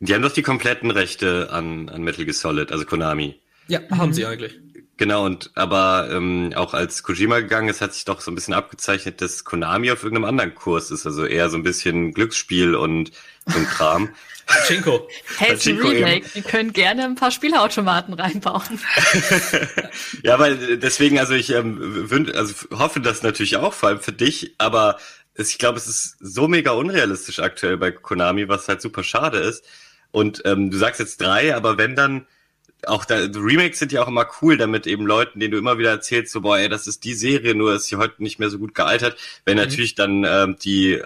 die 0.00 0.14
haben 0.14 0.20
doch 0.20 0.34
die 0.34 0.42
kompletten 0.42 0.90
Rechte 0.90 1.48
an, 1.50 1.88
an 1.88 2.02
Metal 2.02 2.26
Gear 2.26 2.34
Solid, 2.34 2.72
also 2.72 2.84
Konami. 2.84 3.40
Ja, 3.68 3.80
mhm. 3.80 3.96
haben 3.96 4.12
sie 4.12 4.26
eigentlich. 4.26 4.58
Genau, 5.00 5.24
und 5.24 5.50
aber 5.54 6.10
ähm, 6.12 6.52
auch 6.54 6.74
als 6.74 7.02
Kojima 7.02 7.40
gegangen 7.40 7.70
ist, 7.70 7.80
hat 7.80 7.94
sich 7.94 8.04
doch 8.04 8.20
so 8.20 8.30
ein 8.30 8.34
bisschen 8.34 8.52
abgezeichnet, 8.52 9.22
dass 9.22 9.44
Konami 9.44 9.90
auf 9.90 10.02
irgendeinem 10.02 10.28
anderen 10.28 10.54
Kurs 10.54 10.90
ist. 10.90 11.06
Also 11.06 11.24
eher 11.24 11.48
so 11.48 11.56
ein 11.56 11.62
bisschen 11.62 12.12
Glücksspiel 12.12 12.74
und 12.74 13.10
so 13.46 13.58
ein 13.58 13.64
Kram. 13.64 14.10
Pachinko. 14.46 15.08
Hey, 15.38 15.54
ist 15.54 15.66
ein 15.66 15.78
Remake. 15.78 16.28
Die 16.34 16.42
können 16.42 16.74
gerne 16.74 17.04
ein 17.04 17.14
paar 17.14 17.30
Spielautomaten 17.30 18.12
reinbauen. 18.12 18.78
ja, 20.22 20.38
weil 20.38 20.76
deswegen, 20.76 21.18
also 21.18 21.32
ich 21.32 21.48
ähm, 21.48 22.10
wünd, 22.10 22.36
also 22.36 22.52
hoffe 22.70 23.00
das 23.00 23.22
natürlich 23.22 23.56
auch, 23.56 23.72
vor 23.72 23.88
allem 23.88 24.00
für 24.00 24.12
dich, 24.12 24.54
aber 24.58 24.98
ich 25.34 25.56
glaube, 25.56 25.78
es 25.78 25.86
ist 25.86 26.18
so 26.20 26.46
mega 26.46 26.72
unrealistisch 26.72 27.38
aktuell 27.38 27.78
bei 27.78 27.90
Konami, 27.90 28.48
was 28.50 28.68
halt 28.68 28.82
super 28.82 29.02
schade 29.02 29.38
ist. 29.38 29.64
Und 30.10 30.42
ähm, 30.44 30.70
du 30.70 30.76
sagst 30.76 31.00
jetzt 31.00 31.22
drei, 31.22 31.56
aber 31.56 31.78
wenn 31.78 31.96
dann 31.96 32.26
auch 32.86 33.04
da, 33.04 33.16
Remakes 33.16 33.78
sind 33.78 33.92
ja 33.92 34.02
auch 34.02 34.08
immer 34.08 34.26
cool, 34.40 34.56
damit 34.56 34.86
eben 34.86 35.06
Leuten, 35.06 35.40
denen 35.40 35.52
du 35.52 35.58
immer 35.58 35.78
wieder 35.78 35.90
erzählst, 35.90 36.32
so, 36.32 36.40
boah, 36.40 36.58
ey, 36.58 36.68
das 36.68 36.86
ist 36.86 37.04
die 37.04 37.14
Serie, 37.14 37.54
nur 37.54 37.74
ist 37.74 37.86
sie 37.86 37.96
heute 37.96 38.22
nicht 38.22 38.38
mehr 38.38 38.50
so 38.50 38.58
gut 38.58 38.74
gealtert, 38.74 39.16
wenn 39.44 39.56
mhm. 39.56 39.64
natürlich 39.64 39.94
dann 39.94 40.24
ähm, 40.24 40.56
die 40.62 41.00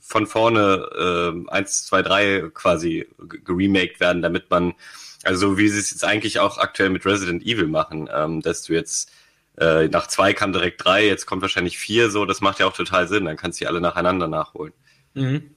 von 0.00 0.26
vorne 0.26 1.44
äh, 1.46 1.50
1, 1.50 1.86
2, 1.86 2.02
3 2.02 2.50
quasi 2.54 3.06
geremaked 3.44 4.00
werden, 4.00 4.22
damit 4.22 4.50
man, 4.50 4.74
also 5.22 5.58
wie 5.58 5.68
sie 5.68 5.78
es 5.78 5.90
jetzt 5.90 6.04
eigentlich 6.04 6.40
auch 6.40 6.56
aktuell 6.58 6.88
mit 6.88 7.04
Resident 7.04 7.44
Evil 7.44 7.66
machen, 7.66 8.08
ähm, 8.12 8.40
dass 8.40 8.62
du 8.62 8.72
jetzt 8.72 9.10
äh, 9.58 9.88
nach 9.88 10.06
zwei 10.06 10.32
kam 10.32 10.52
direkt 10.52 10.84
drei, 10.84 11.06
jetzt 11.06 11.26
kommt 11.26 11.42
wahrscheinlich 11.42 11.78
vier, 11.78 12.10
so, 12.10 12.24
das 12.24 12.40
macht 12.40 12.60
ja 12.60 12.66
auch 12.66 12.72
total 12.72 13.08
Sinn, 13.08 13.24
dann 13.24 13.36
kannst 13.36 13.60
du 13.60 13.64
die 13.64 13.68
alle 13.68 13.80
nacheinander 13.80 14.28
nachholen. 14.28 14.72
Mhm. 15.14 15.50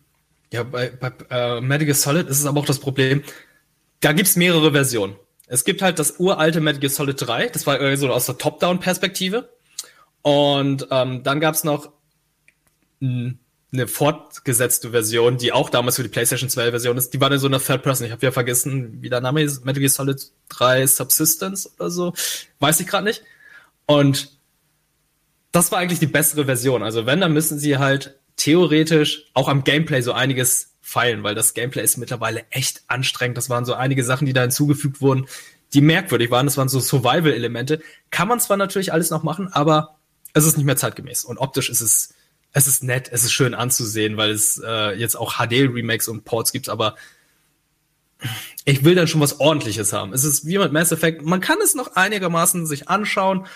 Ja, 0.52 0.64
bei, 0.64 0.90
bei 0.90 1.14
äh, 1.30 1.86
Gear 1.86 1.96
Solid 1.96 2.28
ist 2.28 2.40
es 2.40 2.46
aber 2.46 2.60
auch 2.60 2.66
das 2.66 2.80
Problem, 2.80 3.24
da 4.02 4.12
gibt's 4.12 4.36
mehrere 4.36 4.72
Versionen. 4.72 5.16
Es 5.52 5.66
gibt 5.66 5.82
halt 5.82 6.00
das 6.00 6.20
uralte 6.20 6.62
Metal 6.62 6.80
Gear 6.80 6.90
Solid 6.90 7.20
3, 7.20 7.50
das 7.50 7.68
war 7.68 7.98
so 7.98 8.10
aus 8.10 8.26
der 8.26 8.38
Top-Down-Perspektive. 8.38 9.50
Und 10.22 10.88
ähm, 10.92 11.24
dann 11.24 11.40
gab's 11.40 11.64
noch 11.64 11.92
ein 13.02 13.40
eine 13.74 13.88
fortgesetzte 13.88 14.92
Version, 14.92 15.38
die 15.38 15.54
auch 15.54 15.70
damals 15.70 15.96
für 15.96 16.04
die 16.04 16.10
PlayStation 16.10 16.50
2 16.50 16.72
Version 16.72 16.98
ist, 16.98 17.14
die 17.14 17.22
war 17.22 17.30
dann 17.30 17.40
so 17.40 17.48
eine 17.48 17.60
Third 17.60 17.84
Person. 17.84 18.06
Ich 18.06 18.12
habe 18.12 18.26
ja 18.26 18.32
vergessen, 18.32 19.02
wie 19.02 19.10
der 19.10 19.22
Name 19.22 19.42
ist, 19.44 19.64
Metal 19.64 19.80
Gear 19.80 19.90
Solid 19.90 20.22
3 20.50 20.88
Subsistence 20.88 21.72
oder 21.80 21.90
so, 21.90 22.14
weiß 22.60 22.82
ich 22.82 22.88
gerade 22.88 23.06
nicht. 23.06 23.24
Und 23.86 24.38
das 25.54 25.72
war 25.72 25.80
eigentlich 25.80 26.00
die 26.00 26.08
bessere 26.08 26.46
Version. 26.46 26.84
Also 26.84 27.06
wenn, 27.06 27.22
dann 27.22 27.34
müssen 27.34 27.60
sie 27.60 27.78
halt 27.78 28.20
theoretisch 28.38 29.26
auch 29.34 29.50
am 29.50 29.64
Gameplay 29.64 30.02
so 30.02 30.14
einiges 30.14 30.74
feilen, 30.82 31.24
weil 31.24 31.36
das 31.36 31.54
Gameplay 31.54 31.84
ist 31.84 31.98
mittlerweile 31.98 32.46
echt 32.50 32.84
anstrengend. 32.88 33.38
Das 33.38 33.50
waren 33.50 33.66
so 33.66 33.74
einige 33.74 34.04
Sachen, 34.04 34.26
die 34.26 34.34
da 34.34 34.42
hinzugefügt 34.42 35.02
wurden, 35.02 35.28
die 35.74 35.82
merkwürdig 35.82 36.32
waren. 36.32 36.46
Das 36.46 36.58
waren 36.58 36.70
so 36.70 36.80
Survival-Elemente. 36.80 37.82
Kann 38.10 38.28
man 38.28 38.40
zwar 38.40 38.58
natürlich 38.58 38.92
alles 38.92 39.10
noch 39.10 39.24
machen, 39.24 39.48
aber 39.54 39.98
es 40.34 40.46
ist 40.46 40.58
nicht 40.58 40.66
mehr 40.66 40.78
zeitgemäß. 40.78 41.24
Und 41.24 41.38
optisch 41.38 41.70
ist 41.70 41.82
es 41.82 42.14
es 42.54 42.68
ist 42.68 42.84
nett, 42.84 43.10
es 43.12 43.24
ist 43.24 43.32
schön 43.32 43.54
anzusehen, 43.54 44.18
weil 44.18 44.32
es 44.32 44.62
äh, 44.64 44.98
jetzt 44.98 45.16
auch 45.16 45.36
HD-Remakes 45.36 46.08
und 46.08 46.26
Ports 46.26 46.52
gibt, 46.52 46.70
aber 46.70 46.96
ich 48.66 48.84
will 48.84 48.94
dann 48.94 49.08
schon 49.08 49.22
was 49.22 49.40
ordentliches 49.40 49.94
haben. 49.94 50.14
Es 50.14 50.24
ist 50.24 50.46
wie 50.46 50.58
mit 50.58 50.72
Mass 50.72 50.92
Effect, 50.92 51.24
man 51.24 51.40
kann 51.40 51.58
es 51.64 51.76
noch 51.76 51.96
einigermaßen 51.96 52.68
sich 52.68 52.90
anschauen, 52.90 53.48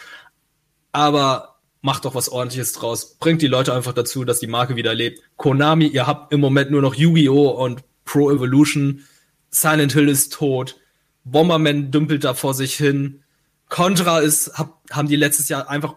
aber 0.92 1.55
macht 1.86 2.04
doch 2.06 2.15
was 2.15 2.30
ordentliches 2.30 2.74
draus. 2.74 3.15
Bringt 3.19 3.43
die 3.43 3.48
Leute 3.48 3.71
einfach 3.71 3.93
dazu, 3.93 4.26
dass 4.26 4.39
die 4.39 4.48
Marke 4.48 4.76
wieder 4.76 4.95
lebt. 4.95 5.21
Konami, 5.38 5.86
ihr 5.86 6.08
habt 6.08 6.34
im 6.34 6.39
Moment 6.39 6.71
nur 6.71 6.82
noch 6.82 6.95
Yu-Gi-Oh! 6.95 7.50
und 7.50 7.84
Pro 8.06 8.32
Evolution. 8.32 9.06
Silent 9.52 9.93
Hill 9.93 10.10
ist 10.10 10.34
tot. 10.34 10.78
Bomberman 11.26 11.91
dümpelt 11.91 12.24
da 12.24 12.34
vor 12.34 12.56
sich 12.56 12.76
hin. 12.76 13.24
Contra 13.69 14.19
ist, 14.19 14.58
hab, 14.58 14.82
haben 14.89 15.08
die 15.08 15.15
letztes 15.15 15.48
Jahr 15.48 15.69
einfach, 15.69 15.93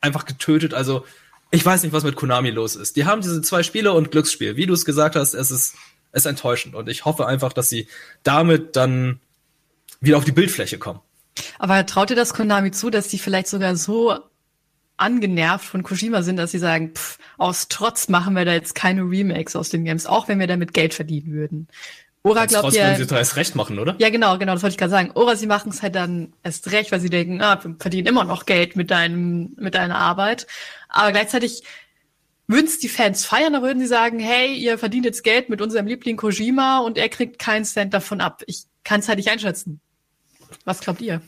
einfach 0.00 0.24
getötet. 0.24 0.72
Also, 0.72 1.04
ich 1.50 1.66
weiß 1.66 1.82
nicht, 1.82 1.92
was 1.92 2.04
mit 2.04 2.14
Konami 2.14 2.50
los 2.50 2.76
ist. 2.76 2.94
Die 2.94 3.04
haben 3.04 3.22
diese 3.22 3.42
zwei 3.42 3.64
Spiele 3.64 3.92
und 3.92 4.12
Glücksspiel. 4.12 4.54
Wie 4.54 4.66
du 4.66 4.72
es 4.72 4.84
gesagt 4.84 5.16
hast, 5.16 5.34
es 5.34 5.50
ist, 5.50 5.74
es 6.12 6.22
ist 6.22 6.26
enttäuschend. 6.26 6.76
Und 6.76 6.88
ich 6.88 7.04
hoffe 7.04 7.26
einfach, 7.26 7.52
dass 7.52 7.68
sie 7.68 7.88
damit 8.22 8.76
dann 8.76 9.18
wieder 10.00 10.16
auf 10.16 10.24
die 10.24 10.30
Bildfläche 10.30 10.78
kommen. 10.78 11.00
Aber 11.58 11.86
traut 11.86 12.10
ihr 12.10 12.16
das 12.16 12.34
Konami 12.34 12.70
zu, 12.70 12.88
dass 12.88 13.08
die 13.08 13.18
vielleicht 13.18 13.48
sogar 13.48 13.74
so 13.74 14.16
angenervt 15.02 15.64
von 15.64 15.82
Kojima 15.82 16.22
sind, 16.22 16.36
dass 16.36 16.52
sie 16.52 16.58
sagen, 16.58 16.92
pff, 16.94 17.18
aus 17.36 17.68
Trotz 17.68 18.08
machen 18.08 18.34
wir 18.34 18.44
da 18.44 18.52
jetzt 18.52 18.74
keine 18.74 19.02
Remakes 19.02 19.56
aus 19.56 19.68
den 19.68 19.84
Games, 19.84 20.06
auch 20.06 20.28
wenn 20.28 20.38
wir 20.38 20.46
damit 20.46 20.72
Geld 20.72 20.94
verdienen 20.94 21.32
würden. 21.32 21.68
Ora 22.24 22.46
glaubt 22.46 22.72
ja. 22.74 22.94
sie 22.94 23.02
erst 23.14 23.36
recht 23.36 23.56
machen, 23.56 23.80
oder? 23.80 23.96
Ja, 23.98 24.08
genau, 24.08 24.38
genau, 24.38 24.52
das 24.52 24.62
wollte 24.62 24.74
ich 24.74 24.78
gerade 24.78 24.92
sagen. 24.92 25.10
Ora, 25.14 25.34
sie 25.34 25.48
machen 25.48 25.70
es 25.70 25.82
halt 25.82 25.96
dann 25.96 26.32
erst 26.44 26.70
recht, 26.70 26.92
weil 26.92 27.00
sie 27.00 27.10
denken, 27.10 27.42
ah, 27.42 27.58
wir 27.62 27.74
verdienen 27.80 28.06
immer 28.06 28.22
noch 28.22 28.46
Geld 28.46 28.76
mit 28.76 28.92
deinem, 28.92 29.54
mit 29.58 29.74
deiner 29.74 29.96
Arbeit. 29.96 30.46
Aber 30.88 31.10
gleichzeitig 31.10 31.64
würden 32.46 32.66
es 32.66 32.78
die 32.78 32.88
Fans 32.88 33.24
feiern, 33.24 33.54
da 33.54 33.62
würden 33.62 33.80
sie 33.80 33.88
sagen, 33.88 34.20
hey, 34.20 34.54
ihr 34.54 34.78
verdient 34.78 35.04
jetzt 35.04 35.24
Geld 35.24 35.48
mit 35.48 35.60
unserem 35.60 35.86
Liebling 35.86 36.16
Kojima 36.16 36.78
und 36.78 36.96
er 36.96 37.08
kriegt 37.08 37.40
keinen 37.40 37.64
Cent 37.64 37.92
davon 37.92 38.20
ab. 38.20 38.42
Ich 38.46 38.64
kann 38.84 39.00
es 39.00 39.08
halt 39.08 39.18
nicht 39.18 39.30
einschätzen. 39.30 39.80
Was 40.64 40.80
glaubt 40.80 41.00
ihr? 41.00 41.22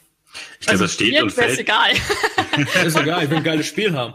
Ich 0.60 0.66
glaube, 0.66 0.72
also, 0.72 0.84
das 0.84 0.94
steht 0.94 1.22
und 1.22 1.32
fällt. 1.32 1.52
Ist 1.52 1.60
egal. 1.60 1.92
ist 2.84 2.96
egal, 2.96 3.24
ich 3.24 3.30
will 3.30 3.38
ein 3.38 3.44
geiles 3.44 3.66
Spiel 3.66 3.92
haben. 3.92 4.14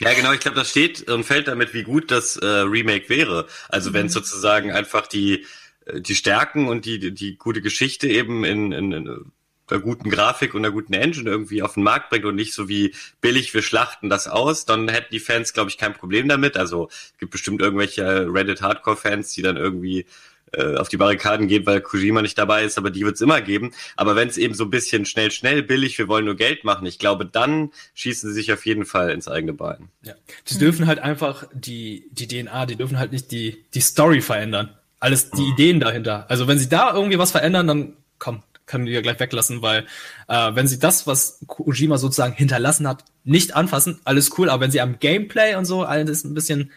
Ja, 0.00 0.14
genau, 0.14 0.32
ich 0.32 0.40
glaube, 0.40 0.56
das 0.56 0.70
steht 0.70 1.08
und 1.10 1.24
fällt 1.24 1.48
damit, 1.48 1.74
wie 1.74 1.82
gut 1.82 2.10
das 2.10 2.36
äh, 2.36 2.46
Remake 2.46 3.08
wäre. 3.08 3.46
Also 3.68 3.90
mhm. 3.90 3.94
wenn 3.94 4.08
sozusagen 4.08 4.72
einfach 4.72 5.06
die 5.06 5.46
die 5.94 6.14
Stärken 6.14 6.68
und 6.68 6.84
die, 6.84 7.12
die 7.12 7.36
gute 7.36 7.62
Geschichte 7.62 8.08
eben 8.08 8.44
in, 8.44 8.72
in, 8.72 8.92
in 8.92 9.32
einer 9.68 9.80
guten 9.80 10.10
Grafik 10.10 10.54
und 10.54 10.64
einer 10.64 10.72
guten 10.72 10.94
Engine 10.94 11.30
irgendwie 11.30 11.62
auf 11.62 11.74
den 11.74 11.82
Markt 11.82 12.10
bringt 12.10 12.24
und 12.24 12.34
nicht 12.34 12.54
so 12.54 12.68
wie 12.68 12.94
billig, 13.20 13.54
wir 13.54 13.62
schlachten 13.62 14.10
das 14.10 14.26
aus, 14.26 14.64
dann 14.64 14.88
hätten 14.88 15.12
die 15.12 15.20
Fans, 15.20 15.52
glaube 15.52 15.70
ich, 15.70 15.78
kein 15.78 15.94
Problem 15.94 16.28
damit. 16.28 16.56
Also 16.56 16.88
es 16.90 17.14
gibt 17.18 17.32
bestimmt 17.32 17.62
irgendwelche 17.62 18.26
Reddit-Hardcore-Fans, 18.32 19.32
die 19.32 19.42
dann 19.42 19.56
irgendwie 19.56 20.06
äh, 20.52 20.76
auf 20.76 20.88
die 20.88 20.96
Barrikaden 20.96 21.48
gehen, 21.48 21.66
weil 21.66 21.80
Kojima 21.80 22.22
nicht 22.22 22.38
dabei 22.38 22.64
ist, 22.64 22.78
aber 22.78 22.90
die 22.90 23.04
wird 23.04 23.16
es 23.16 23.20
immer 23.20 23.40
geben. 23.40 23.72
Aber 23.96 24.16
wenn 24.16 24.28
es 24.28 24.38
eben 24.38 24.54
so 24.54 24.64
ein 24.64 24.70
bisschen 24.70 25.04
schnell, 25.04 25.30
schnell, 25.30 25.62
billig, 25.62 25.98
wir 25.98 26.08
wollen 26.08 26.24
nur 26.24 26.36
Geld 26.36 26.64
machen, 26.64 26.86
ich 26.86 26.98
glaube, 26.98 27.26
dann 27.26 27.70
schießen 27.94 28.28
sie 28.30 28.34
sich 28.34 28.52
auf 28.52 28.66
jeden 28.66 28.84
Fall 28.84 29.10
ins 29.10 29.28
eigene 29.28 29.52
Bein. 29.52 29.88
Ja. 30.02 30.14
Die 30.48 30.58
dürfen 30.58 30.86
halt 30.86 30.98
einfach 30.98 31.44
die, 31.52 32.08
die 32.12 32.26
DNA, 32.26 32.66
die 32.66 32.76
dürfen 32.76 32.98
halt 32.98 33.12
nicht 33.12 33.30
die, 33.30 33.64
die 33.74 33.80
Story 33.80 34.20
verändern 34.20 34.76
alles 35.00 35.30
die 35.30 35.48
Ideen 35.48 35.80
dahinter. 35.80 36.26
Also 36.28 36.46
wenn 36.46 36.58
sie 36.58 36.68
da 36.68 36.94
irgendwie 36.94 37.18
was 37.18 37.30
verändern, 37.32 37.66
dann 37.66 37.96
komm, 38.18 38.42
können 38.66 38.86
die 38.86 38.92
ja 38.92 39.00
gleich 39.00 39.18
weglassen, 39.18 39.62
weil 39.62 39.86
äh, 40.28 40.54
wenn 40.54 40.68
sie 40.68 40.78
das, 40.78 41.06
was 41.06 41.40
Kojima 41.46 41.98
sozusagen 41.98 42.34
hinterlassen 42.34 42.86
hat, 42.86 43.04
nicht 43.24 43.56
anfassen, 43.56 44.00
alles 44.04 44.38
cool, 44.38 44.50
aber 44.50 44.62
wenn 44.62 44.70
sie 44.70 44.80
am 44.80 44.98
Gameplay 45.00 45.56
und 45.56 45.64
so 45.64 45.82
alles 45.82 46.22
ein 46.24 46.34
bisschen 46.34 46.70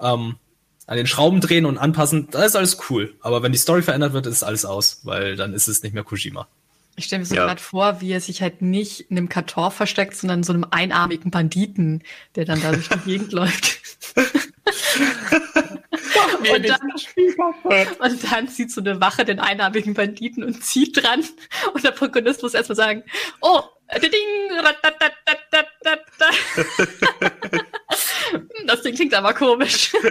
ähm, 0.00 0.36
an 0.90 0.96
den 0.96 1.06
Schrauben 1.06 1.40
drehen 1.40 1.66
und 1.66 1.78
anpassen, 1.78 2.26
da 2.32 2.42
ist 2.42 2.56
alles 2.56 2.90
cool. 2.90 3.14
Aber 3.20 3.44
wenn 3.44 3.52
die 3.52 3.58
Story 3.58 3.80
verändert 3.80 4.12
wird, 4.12 4.26
ist 4.26 4.42
alles 4.42 4.64
aus, 4.64 5.02
weil 5.04 5.36
dann 5.36 5.54
ist 5.54 5.68
es 5.68 5.84
nicht 5.84 5.94
mehr 5.94 6.02
Kojima. 6.02 6.48
Ich 6.96 7.04
stelle 7.04 7.20
mir 7.20 7.26
so 7.26 7.36
ja. 7.36 7.46
gerade 7.46 7.60
vor, 7.60 8.00
wie 8.00 8.10
er 8.10 8.20
sich 8.20 8.42
halt 8.42 8.60
nicht 8.60 9.08
in 9.08 9.16
einem 9.16 9.28
Karton 9.28 9.70
versteckt, 9.70 10.16
sondern 10.16 10.40
in 10.40 10.42
so 10.42 10.52
einem 10.52 10.66
einarmigen 10.68 11.30
Banditen, 11.30 12.02
der 12.34 12.44
dann 12.44 12.60
da 12.60 12.72
durch 12.72 12.88
die 12.88 12.98
Gegend 13.04 13.30
läuft. 13.32 13.78
und, 14.16 14.26
dann, 16.68 16.80
und 18.00 18.32
dann 18.32 18.48
zieht 18.48 18.72
so 18.72 18.80
eine 18.80 19.00
Wache 19.00 19.24
den 19.24 19.38
einarmigen 19.38 19.94
Banditen 19.94 20.42
und 20.42 20.64
zieht 20.64 21.00
dran. 21.00 21.22
Und 21.72 21.84
der 21.84 21.92
Protagonist 21.92 22.42
muss 22.42 22.54
erstmal 22.54 22.74
sagen, 22.74 23.04
oh, 23.40 23.62
ding, 23.98 24.10
das 28.70 28.82
Ding 28.82 28.94
klingt 28.94 29.14
aber 29.14 29.34
komisch. 29.34 29.92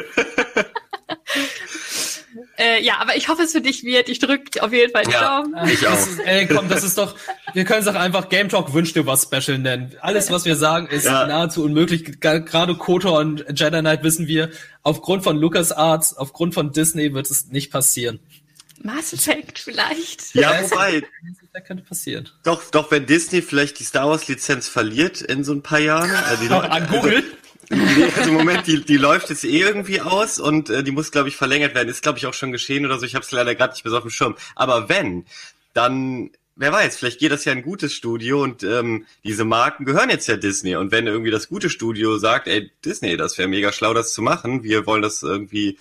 Äh, 2.59 2.83
ja, 2.83 2.97
aber 2.99 3.15
ich 3.15 3.29
hoffe 3.29 3.43
es 3.43 3.53
für 3.53 3.61
dich 3.61 3.85
wird. 3.85 4.09
Ich 4.09 4.19
drücke 4.19 4.61
auf 4.61 4.73
jeden 4.73 4.91
Fall 4.91 5.05
die 5.05 5.11
ja, 5.11 5.41
Daumen. 5.41 5.55
Ich 5.69 5.87
auch. 5.87 5.93
Ist, 5.93 6.19
ey, 6.25 6.45
komm, 6.45 6.67
das 6.67 6.83
ist 6.83 6.97
doch, 6.97 7.15
wir 7.53 7.63
können 7.63 7.79
es 7.79 7.85
doch 7.85 7.95
einfach 7.95 8.27
Game 8.27 8.49
Talk 8.49 8.73
Wünsch 8.73 8.91
dir 8.91 9.05
was 9.05 9.23
Special 9.23 9.57
nennen. 9.57 9.95
Alles, 10.01 10.29
was 10.29 10.43
wir 10.43 10.57
sagen, 10.57 10.87
ist 10.87 11.05
ja. 11.05 11.25
nahezu 11.25 11.63
unmöglich. 11.63 12.19
Gerade 12.19 12.75
KOTOR 12.75 13.17
und 13.17 13.45
Jedi 13.55 13.79
Knight 13.79 14.03
wissen 14.03 14.27
wir, 14.27 14.49
aufgrund 14.83 15.23
von 15.23 15.37
LucasArts, 15.37 16.17
aufgrund 16.17 16.53
von 16.53 16.73
Disney 16.73 17.13
wird 17.13 17.31
es 17.31 17.47
nicht 17.47 17.71
passieren. 17.71 18.19
Mass 18.81 19.13
Effect 19.13 19.59
vielleicht. 19.59 20.35
Ja, 20.35 20.61
wobei. 20.63 21.03
Das 21.53 21.63
könnte 21.63 21.83
passieren. 21.83 22.29
Doch, 22.43 22.63
doch, 22.71 22.91
wenn 22.91 23.05
Disney 23.05 23.41
vielleicht 23.41 23.79
die 23.79 23.83
Star 23.83 24.09
Wars 24.09 24.27
Lizenz 24.27 24.67
verliert 24.67 25.21
in 25.21 25.43
so 25.43 25.53
ein 25.53 25.63
paar 25.63 25.79
Jahren. 25.79 26.09
Äh, 26.09 26.37
die 26.41 26.49
An 26.53 26.87
Google? 26.87 27.23
Nee, 27.69 28.05
also 28.17 28.29
im 28.29 28.35
Moment, 28.35 28.65
die, 28.65 28.81
die 28.83 28.97
läuft 28.97 29.29
jetzt 29.29 29.43
eh 29.43 29.59
irgendwie 29.59 30.01
aus 30.01 30.39
und 30.39 30.69
äh, 30.69 30.83
die 30.83 30.91
muss, 30.91 31.11
glaube 31.11 31.29
ich, 31.29 31.35
verlängert 31.35 31.75
werden. 31.75 31.89
Ist, 31.89 32.01
glaube 32.01 32.17
ich, 32.17 32.25
auch 32.25 32.33
schon 32.33 32.51
geschehen 32.51 32.85
oder 32.85 32.97
so. 32.97 33.05
Ich 33.05 33.15
habe 33.15 33.23
es 33.23 33.31
leider 33.31 33.53
gerade 33.53 33.73
nicht 33.73 33.85
mehr 33.85 33.91
so 33.91 33.97
auf 33.97 34.03
dem 34.03 34.09
Schirm. 34.09 34.35
Aber 34.55 34.89
wenn, 34.89 35.25
dann, 35.73 36.31
wer 36.55 36.71
weiß, 36.71 36.97
vielleicht 36.97 37.19
geht 37.19 37.31
das 37.31 37.45
ja 37.45 37.51
ein 37.51 37.61
gutes 37.61 37.93
Studio 37.93 38.41
und 38.41 38.63
ähm, 38.63 39.05
diese 39.23 39.45
Marken 39.45 39.85
gehören 39.85 40.09
jetzt 40.09 40.27
ja 40.27 40.35
Disney. 40.35 40.75
Und 40.75 40.91
wenn 40.91 41.05
irgendwie 41.05 41.31
das 41.31 41.47
gute 41.47 41.69
Studio 41.69 42.17
sagt, 42.17 42.47
ey, 42.47 42.71
Disney, 42.83 43.17
das 43.17 43.37
wäre 43.37 43.47
mega 43.47 43.71
schlau, 43.71 43.93
das 43.93 44.13
zu 44.13 44.23
machen, 44.23 44.63
wir 44.63 44.87
wollen 44.87 45.03
das 45.03 45.21
irgendwie 45.21 45.77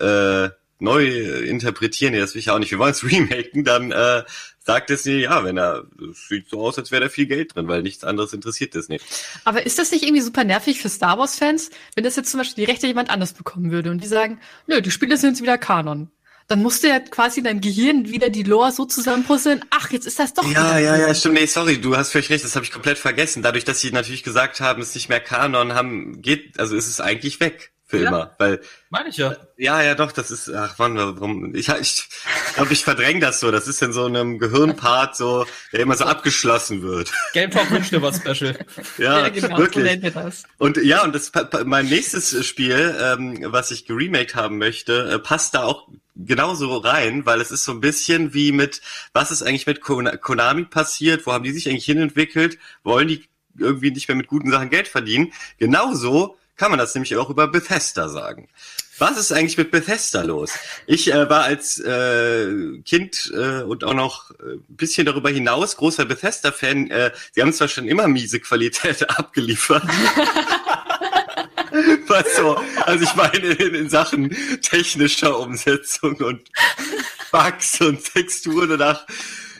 äh, 0.00 0.48
neu 0.78 1.06
interpretieren, 1.44 2.12
nee, 2.12 2.20
das 2.20 2.34
will 2.34 2.40
ich 2.40 2.50
auch 2.50 2.58
nicht, 2.58 2.70
wir 2.70 2.78
wollen 2.78 2.92
es 2.92 3.04
remaken, 3.10 3.64
dann 3.64 3.92
äh, 3.92 4.24
sagt 4.64 4.90
Disney, 4.90 5.20
ja, 5.20 5.44
wenn 5.44 5.56
er, 5.56 5.84
sieht 6.12 6.50
so 6.50 6.60
aus, 6.60 6.78
als 6.78 6.90
wäre 6.90 7.04
da 7.04 7.08
viel 7.08 7.26
Geld 7.26 7.54
drin, 7.54 7.68
weil 7.68 7.82
nichts 7.82 8.04
anderes 8.04 8.32
interessiert 8.32 8.74
Disney. 8.74 9.00
Aber 9.44 9.64
ist 9.64 9.78
das 9.78 9.92
nicht 9.92 10.02
irgendwie 10.02 10.22
super 10.22 10.44
nervig 10.44 10.80
für 10.80 10.88
Star 10.88 11.18
Wars-Fans, 11.18 11.70
wenn 11.94 12.04
das 12.04 12.16
jetzt 12.16 12.30
zum 12.30 12.38
Beispiel 12.38 12.64
die 12.64 12.70
Rechte 12.70 12.86
jemand 12.86 13.10
anders 13.10 13.32
bekommen 13.32 13.70
würde 13.70 13.90
und 13.90 14.02
die 14.02 14.08
sagen, 14.08 14.40
nö, 14.66 14.80
die 14.82 14.90
Spiele 14.90 15.16
sind 15.16 15.30
jetzt 15.30 15.42
wieder 15.42 15.56
Kanon. 15.56 16.10
Dann 16.48 16.62
musst 16.62 16.84
du 16.84 16.88
ja 16.88 17.00
quasi 17.00 17.40
in 17.40 17.44
deinem 17.44 17.60
Gehirn 17.60 18.08
wieder 18.08 18.30
die 18.30 18.44
Lore 18.44 18.70
so 18.70 18.84
zusammenpuzzeln, 18.84 19.64
ach, 19.70 19.90
jetzt 19.90 20.06
ist 20.06 20.20
das 20.20 20.32
doch. 20.32 20.48
Ja, 20.48 20.78
ja, 20.78 20.96
ja, 20.96 21.12
stimmt. 21.12 21.34
Nee, 21.34 21.46
sorry, 21.46 21.80
du 21.80 21.96
hast 21.96 22.12
völlig 22.12 22.30
recht, 22.30 22.44
das 22.44 22.54
habe 22.54 22.64
ich 22.64 22.70
komplett 22.70 22.98
vergessen. 22.98 23.42
Dadurch, 23.42 23.64
dass 23.64 23.80
sie 23.80 23.90
natürlich 23.90 24.22
gesagt 24.22 24.60
haben, 24.60 24.80
es 24.80 24.90
ist 24.90 24.94
nicht 24.94 25.08
mehr 25.08 25.18
Kanon, 25.18 25.74
haben, 25.74 26.22
geht, 26.22 26.60
also 26.60 26.76
ist 26.76 26.86
es 26.86 27.00
eigentlich 27.00 27.40
weg 27.40 27.72
für 27.88 27.98
ja, 27.98 28.08
immer, 28.08 28.34
weil 28.38 28.60
meine 28.90 29.10
ich 29.10 29.16
ja. 29.16 29.36
Ja, 29.56 29.80
ja, 29.80 29.94
doch, 29.94 30.10
das 30.10 30.32
ist 30.32 30.50
ach 30.50 30.76
Mann, 30.78 30.96
warum 30.96 31.54
ich 31.54 31.68
ich 31.68 32.08
glaube, 32.54 32.72
ich 32.72 32.82
verdräng 32.82 33.20
das 33.20 33.38
so, 33.38 33.52
das 33.52 33.68
ist 33.68 33.80
in 33.80 33.92
so 33.92 34.06
einem 34.06 34.40
Gehirnpart 34.40 35.16
so, 35.16 35.46
der 35.72 35.80
immer 35.80 35.96
so 35.96 36.04
abgeschlossen 36.04 36.82
wird. 36.82 37.12
Game 37.32 37.50
Talk 37.50 37.70
wünscht 37.70 37.92
dir 37.92 38.02
was 38.02 38.16
Special. 38.16 38.58
ja, 38.98 39.20
ja 39.20 39.28
genau, 39.28 39.58
wirklich. 39.58 40.02
So 40.02 40.10
das. 40.10 40.44
Und 40.58 40.78
ja, 40.78 41.04
und 41.04 41.14
das 41.14 41.30
mein 41.64 41.86
nächstes 41.86 42.44
Spiel, 42.44 42.96
ähm, 43.00 43.38
was 43.42 43.70
ich 43.70 43.86
geremaked 43.86 44.34
haben 44.34 44.58
möchte, 44.58 45.08
äh, 45.08 45.18
passt 45.20 45.54
da 45.54 45.62
auch 45.62 45.88
genauso 46.16 46.76
rein, 46.78 47.24
weil 47.24 47.40
es 47.40 47.52
ist 47.52 47.62
so 47.62 47.72
ein 47.72 47.80
bisschen 47.80 48.34
wie 48.34 48.50
mit 48.50 48.80
was 49.12 49.30
ist 49.30 49.42
eigentlich 49.42 49.66
mit 49.66 49.80
Konami 49.80 50.64
passiert, 50.64 51.24
wo 51.24 51.32
haben 51.32 51.44
die 51.44 51.52
sich 51.52 51.68
eigentlich 51.68 51.84
hinentwickelt, 51.84 52.58
wollen 52.82 53.06
die 53.06 53.28
irgendwie 53.58 53.92
nicht 53.92 54.08
mehr 54.08 54.16
mit 54.16 54.26
guten 54.26 54.50
Sachen 54.50 54.70
Geld 54.70 54.88
verdienen? 54.88 55.32
Genauso 55.58 56.36
kann 56.56 56.70
man 56.70 56.78
das 56.78 56.94
nämlich 56.94 57.16
auch 57.16 57.30
über 57.30 57.48
Bethesda 57.48 58.08
sagen. 58.08 58.48
Was 58.98 59.18
ist 59.18 59.30
eigentlich 59.30 59.58
mit 59.58 59.70
Bethesda 59.70 60.22
los? 60.22 60.52
Ich 60.86 61.12
äh, 61.12 61.28
war 61.28 61.42
als 61.44 61.78
äh, 61.78 62.80
Kind 62.84 63.30
äh, 63.34 63.60
und 63.62 63.84
auch 63.84 63.92
noch 63.92 64.30
äh, 64.30 64.54
ein 64.54 64.64
bisschen 64.68 65.04
darüber 65.04 65.28
hinaus 65.28 65.76
großer 65.76 66.06
Bethesda-Fan. 66.06 66.90
Äh, 66.90 67.12
sie 67.32 67.42
haben 67.42 67.52
zwar 67.52 67.68
schon 67.68 67.88
immer 67.88 68.08
miese 68.08 68.40
Qualität 68.40 69.08
abgeliefert. 69.18 69.82
Was 72.06 72.36
so, 72.36 72.58
also 72.86 73.04
ich 73.04 73.14
meine 73.16 73.48
in, 73.48 73.74
in 73.74 73.90
Sachen 73.90 74.34
technischer 74.62 75.38
Umsetzung 75.38 76.16
und 76.16 76.48
Bugs 77.30 77.78
und 77.82 78.02
Texturen 78.02 78.70
und 78.70 78.80
ach, 78.80 79.04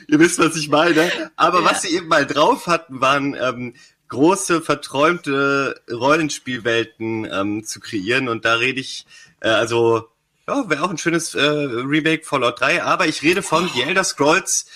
ihr 0.07 0.17
wisst, 0.17 0.39
was 0.39 0.55
ich 0.55 0.69
meine. 0.69 1.11
Aber 1.35 1.59
ja. 1.59 1.65
was 1.65 1.83
sie 1.83 1.95
eben 1.95 2.07
mal 2.07 2.25
drauf 2.25 2.65
hatten, 2.65 3.01
waren 3.01 3.35
ähm, 3.39 3.75
große, 4.09 4.61
verträumte 4.61 5.81
Rollenspielwelten 5.91 7.25
ähm, 7.31 7.63
zu 7.63 7.79
kreieren. 7.79 8.29
Und 8.29 8.45
da 8.45 8.55
rede 8.55 8.79
ich, 8.79 9.05
äh, 9.41 9.49
also, 9.49 10.07
ja, 10.47 10.69
wäre 10.69 10.83
auch 10.83 10.89
ein 10.89 10.97
schönes 10.97 11.35
äh, 11.35 11.41
Remake 11.41 12.23
Fallout 12.23 12.61
3, 12.61 12.83
aber 12.83 13.07
ich 13.07 13.21
rede 13.21 13.41
von 13.41 13.69
The 13.73 13.83
Elder 13.83 14.03
Scrolls 14.03 14.67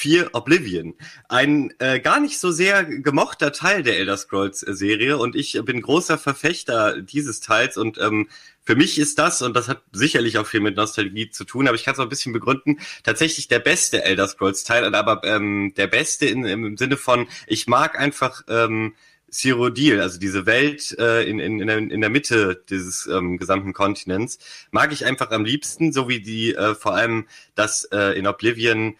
4 0.00 0.30
Oblivion. 0.32 0.94
Ein 1.28 1.74
äh, 1.78 2.00
gar 2.00 2.20
nicht 2.20 2.38
so 2.38 2.50
sehr 2.50 2.84
gemochter 2.84 3.52
Teil 3.52 3.82
der 3.82 3.98
Elder 3.98 4.16
Scrolls 4.16 4.60
Serie 4.60 5.18
und 5.18 5.36
ich 5.36 5.60
bin 5.62 5.82
großer 5.82 6.16
Verfechter 6.16 7.02
dieses 7.02 7.40
Teils 7.40 7.76
und 7.76 7.98
ähm, 7.98 8.28
für 8.62 8.76
mich 8.76 8.98
ist 8.98 9.18
das, 9.18 9.42
und 9.42 9.54
das 9.54 9.68
hat 9.68 9.82
sicherlich 9.92 10.38
auch 10.38 10.46
viel 10.46 10.60
mit 10.60 10.76
Nostalgie 10.76 11.28
zu 11.28 11.44
tun, 11.44 11.68
aber 11.68 11.74
ich 11.74 11.84
kann 11.84 11.92
es 11.92 12.00
auch 12.00 12.04
ein 12.04 12.08
bisschen 12.08 12.32
begründen, 12.32 12.78
tatsächlich 13.02 13.48
der 13.48 13.58
beste 13.58 14.02
Elder 14.02 14.26
Scrolls-Teil, 14.26 14.94
aber 14.94 15.22
ähm, 15.24 15.74
der 15.76 15.86
beste 15.86 16.24
in, 16.26 16.46
im 16.46 16.78
Sinne 16.78 16.96
von, 16.96 17.28
ich 17.46 17.66
mag 17.66 17.98
einfach 17.98 18.42
ähm, 18.48 18.94
Cyrodiil, 19.30 20.00
also 20.00 20.18
diese 20.18 20.46
Welt 20.46 20.96
äh, 20.98 21.28
in, 21.28 21.40
in, 21.40 21.60
in, 21.60 21.66
der, 21.66 21.78
in 21.78 22.00
der 22.00 22.10
Mitte 22.10 22.64
dieses 22.70 23.06
ähm, 23.06 23.36
gesamten 23.36 23.74
Kontinents, 23.74 24.38
mag 24.70 24.92
ich 24.92 25.04
einfach 25.04 25.30
am 25.30 25.44
liebsten, 25.44 25.92
so 25.92 26.08
wie 26.08 26.20
die 26.20 26.54
äh, 26.54 26.74
vor 26.74 26.94
allem 26.94 27.26
das 27.54 27.84
äh, 27.92 28.18
in 28.18 28.26
Oblivion 28.26 28.96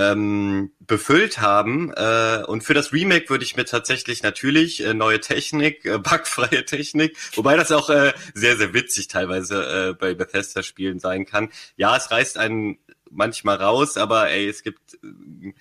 ähm, 0.00 0.72
befüllt 0.80 1.40
haben. 1.40 1.92
Äh, 1.94 2.44
und 2.46 2.62
für 2.62 2.74
das 2.74 2.92
Remake 2.92 3.28
würde 3.28 3.44
ich 3.44 3.56
mir 3.56 3.64
tatsächlich 3.64 4.22
natürlich 4.22 4.82
äh, 4.82 4.94
neue 4.94 5.20
Technik, 5.20 5.84
äh, 5.84 5.98
bugfreie 5.98 6.64
Technik, 6.64 7.16
wobei 7.34 7.56
das 7.56 7.70
auch 7.70 7.90
äh, 7.90 8.12
sehr, 8.34 8.56
sehr 8.56 8.72
witzig 8.72 9.08
teilweise 9.08 9.90
äh, 9.90 9.94
bei 9.94 10.14
Bethesda-Spielen 10.14 10.98
sein 11.00 11.26
kann. 11.26 11.50
Ja, 11.76 11.96
es 11.96 12.10
reißt 12.10 12.38
einen 12.38 12.78
manchmal 13.10 13.56
raus, 13.56 13.96
aber 13.96 14.30
ey, 14.30 14.48
es 14.48 14.62
gibt 14.62 14.94
äh, 14.94 15.52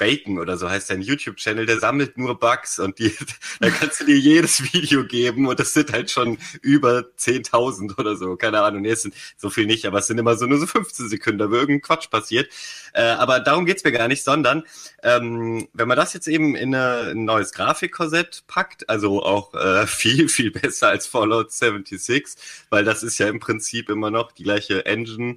Bacon 0.00 0.38
oder 0.38 0.56
so 0.56 0.68
heißt 0.68 0.86
sein 0.86 1.02
YouTube-Channel, 1.02 1.66
der 1.66 1.78
sammelt 1.78 2.16
nur 2.16 2.40
Bugs 2.40 2.78
und 2.78 2.98
die, 2.98 3.14
da 3.60 3.68
kannst 3.68 4.00
du 4.00 4.06
dir 4.06 4.18
jedes 4.18 4.72
Video 4.72 5.04
geben 5.04 5.46
und 5.46 5.60
das 5.60 5.74
sind 5.74 5.92
halt 5.92 6.10
schon 6.10 6.38
über 6.62 7.04
10.000 7.18 7.98
oder 7.98 8.16
so, 8.16 8.34
keine 8.36 8.62
Ahnung, 8.62 8.80
nee, 8.80 8.90
es 8.90 9.02
sind 9.02 9.14
so 9.36 9.50
viel 9.50 9.66
nicht, 9.66 9.84
aber 9.84 9.98
es 9.98 10.06
sind 10.06 10.16
immer 10.16 10.36
so 10.36 10.46
nur 10.46 10.58
so 10.58 10.66
15 10.66 11.10
Sekunden, 11.10 11.50
wo 11.50 11.54
irgendein 11.54 11.82
Quatsch 11.82 12.10
passiert. 12.10 12.50
Äh, 12.94 13.02
aber 13.02 13.40
darum 13.40 13.66
geht's 13.66 13.84
mir 13.84 13.92
gar 13.92 14.08
nicht, 14.08 14.24
sondern 14.24 14.64
ähm, 15.02 15.68
wenn 15.74 15.86
man 15.86 15.98
das 15.98 16.14
jetzt 16.14 16.26
eben 16.26 16.56
in 16.56 16.74
eine, 16.74 17.10
ein 17.10 17.26
neues 17.26 17.52
Grafikkorsett 17.52 18.44
packt, 18.46 18.88
also 18.88 19.22
auch 19.22 19.52
äh, 19.54 19.86
viel, 19.86 20.30
viel 20.30 20.50
besser 20.50 20.88
als 20.88 21.06
Fallout 21.06 21.52
76, 21.52 22.42
weil 22.70 22.84
das 22.84 23.02
ist 23.02 23.18
ja 23.18 23.28
im 23.28 23.38
Prinzip 23.38 23.90
immer 23.90 24.10
noch 24.10 24.32
die 24.32 24.44
gleiche 24.44 24.86
Engine, 24.86 25.36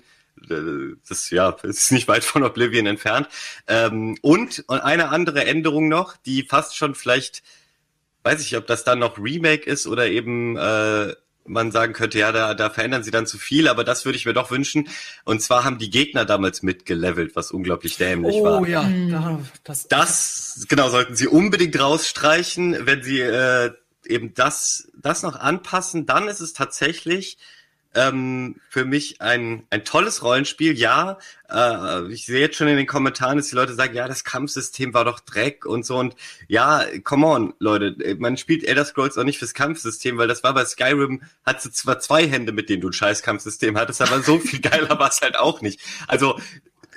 das 1.08 1.30
ja 1.30 1.50
ist 1.64 1.92
nicht 1.92 2.08
weit 2.08 2.24
von 2.24 2.44
Oblivion 2.44 2.86
entfernt. 2.86 3.28
Ähm, 3.68 4.18
und, 4.22 4.64
und 4.68 4.80
eine 4.80 5.10
andere 5.10 5.46
Änderung 5.46 5.88
noch, 5.88 6.18
die 6.18 6.44
fast 6.44 6.76
schon 6.76 6.96
vielleicht, 6.96 7.44
weiß 8.24 8.42
ich, 8.42 8.58
ob 8.58 8.68
das 8.68 8.84
dann 8.84 9.00
noch 9.00 9.18
Remake 9.18 9.70
ist 9.70 9.88
oder 9.88 10.08
eben 10.08 10.58
äh, 10.58 11.14
man 11.46 11.72
sagen 11.72 11.94
könnte, 11.94 12.20
ja, 12.20 12.32
da, 12.32 12.54
da 12.54 12.70
verändern 12.70 13.04
sie 13.04 13.12
dann 13.12 13.28
zu 13.28 13.38
viel, 13.38 13.68
aber 13.68 13.84
das 13.84 14.06
würde 14.06 14.18
ich 14.18 14.26
mir 14.26 14.34
doch 14.34 14.52
wünschen. 14.52 14.88
Und 15.26 15.42
zwar 15.42 15.64
haben 15.64 15.78
die 15.78 15.90
Gegner 15.90 16.26
damals 16.26 16.64
mitgelevelt, 16.64 17.36
was 17.36 17.52
unglaublich 17.52 17.98
dämlich 17.98 18.36
oh, 18.36 18.44
war. 18.44 18.62
Oh 18.62 18.66
ja, 18.66 18.84
hm. 18.84 19.46
das, 19.64 19.88
das 19.88 20.66
genau 20.70 20.90
sollten 20.90 21.16
sie 21.16 21.28
unbedingt 21.28 21.78
rausstreichen, 21.80 22.86
wenn 22.86 23.04
sie 23.04 23.20
äh, 23.20 23.72
eben 24.06 24.34
das 24.34 24.90
das 24.96 25.24
noch 25.24 25.36
anpassen, 25.36 26.06
dann 26.06 26.28
ist 26.28 26.40
es 26.40 26.54
tatsächlich 26.54 27.38
ähm, 27.96 28.56
für 28.70 28.86
mich 28.86 29.22
ein, 29.22 29.66
ein 29.70 29.86
tolles 29.86 30.24
Rollenspiel. 30.24 30.78
Ja, 30.78 31.18
äh, 31.50 32.08
ich 32.12 32.26
sehe 32.26 32.40
jetzt 32.40 32.58
schon 32.58 32.68
in 32.68 32.78
den 32.78 32.88
Kommentaren, 32.88 33.38
dass 33.38 33.50
die 33.50 33.56
Leute 33.56 33.74
sagen, 33.74 33.96
ja, 33.96 34.08
das 34.08 34.24
Kampfsystem 34.24 34.94
war 34.94 35.06
doch 35.06 35.20
Dreck 35.20 35.66
und 35.66 35.86
so. 35.86 35.98
Und 35.98 36.16
ja, 36.48 36.84
come 37.04 37.28
on, 37.28 37.54
Leute, 37.60 38.16
man 38.20 38.38
spielt 38.38 38.64
Elder 38.64 38.86
Scrolls 38.86 39.18
auch 39.18 39.24
nicht 39.24 39.40
fürs 39.40 39.54
Kampfsystem, 39.54 40.18
weil 40.18 40.28
das 40.28 40.44
war 40.44 40.54
bei 40.54 40.66
Skyrim, 40.66 41.22
hat 41.46 41.64
du 41.64 41.70
zwar 41.72 42.00
zwei 42.00 42.28
Hände, 42.28 42.52
mit 42.52 42.70
denen 42.70 42.82
du 42.82 42.90
ein 42.90 42.94
scheiß 42.94 43.22
Kampfsystem 43.22 43.78
hattest, 43.78 44.02
aber 44.02 44.22
so 44.22 44.40
viel 44.40 44.60
geiler 44.62 44.98
war 45.00 45.10
es 45.10 45.22
halt 45.22 45.38
auch 45.38 45.62
nicht. 45.62 45.80
Also 46.08 46.40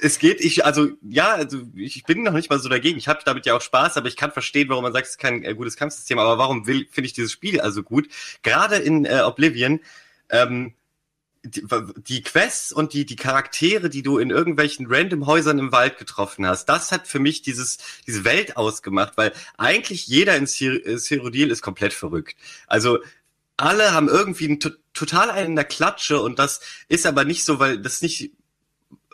es 0.01 0.19
geht, 0.19 0.41
ich, 0.41 0.65
also 0.65 0.89
ja, 1.03 1.35
also 1.35 1.59
ich 1.75 2.05
bin 2.05 2.23
noch 2.23 2.33
nicht 2.33 2.51
mal 2.51 2.59
so 2.59 2.69
dagegen. 2.69 2.99
Ich 2.99 3.09
habe 3.09 3.21
damit 3.25 3.47
ja 3.47 3.57
auch 3.57 3.61
Spaß, 3.61 3.97
aber 3.97 4.09
ich 4.09 4.17
kann 4.17 4.33
verstehen, 4.33 4.69
warum 4.69 4.83
man 4.83 4.93
sagt, 4.93 5.07
es 5.07 5.13
ist 5.13 5.19
kein 5.19 5.43
äh, 5.45 5.55
gutes 5.55 5.77
Kampfsystem. 5.77 6.19
Aber 6.19 6.39
warum 6.39 6.67
will, 6.67 6.87
finde 6.91 7.07
ich 7.07 7.13
dieses 7.13 7.33
Spiel 7.33 7.61
also 7.61 7.83
gut? 7.83 8.09
Gerade 8.43 8.77
in 8.77 9.05
äh, 9.05 9.21
Oblivion, 9.21 9.81
ähm, 10.31 10.75
die, 11.47 11.67
die 11.97 12.23
Quests 12.23 12.73
und 12.73 12.93
die, 12.93 13.07
die 13.07 13.17
Charaktere, 13.17 13.89
die 13.89 14.03
du 14.03 14.19
in 14.19 14.31
irgendwelchen 14.31 14.87
random 14.89 15.27
Häusern 15.27 15.59
im 15.59 15.73
Wald 15.73 15.99
getroffen 15.99 16.47
hast, 16.47 16.67
das 16.67 16.93
hat 16.93 17.07
für 17.07 17.19
mich 17.19 17.43
dieses, 17.43 17.79
diese 18.07 18.25
Welt 18.25 18.57
ausgemacht, 18.57 19.15
weil 19.17 19.33
eigentlich 19.57 20.07
jeder 20.07 20.37
in 20.37 20.47
Cyrodiil 20.47 21.51
ist 21.51 21.63
komplett 21.63 21.93
verrückt. 21.93 22.37
Also 22.67 22.99
alle 23.57 23.93
haben 23.93 24.09
irgendwie 24.09 24.49
ein, 24.49 24.61
total 24.93 25.31
einen 25.31 25.51
in 25.51 25.57
der 25.57 25.65
Klatsche 25.65 26.21
und 26.21 26.39
das 26.39 26.61
ist 26.89 27.07
aber 27.07 27.25
nicht 27.25 27.45
so, 27.45 27.59
weil 27.59 27.79
das 27.79 28.03
nicht 28.03 28.33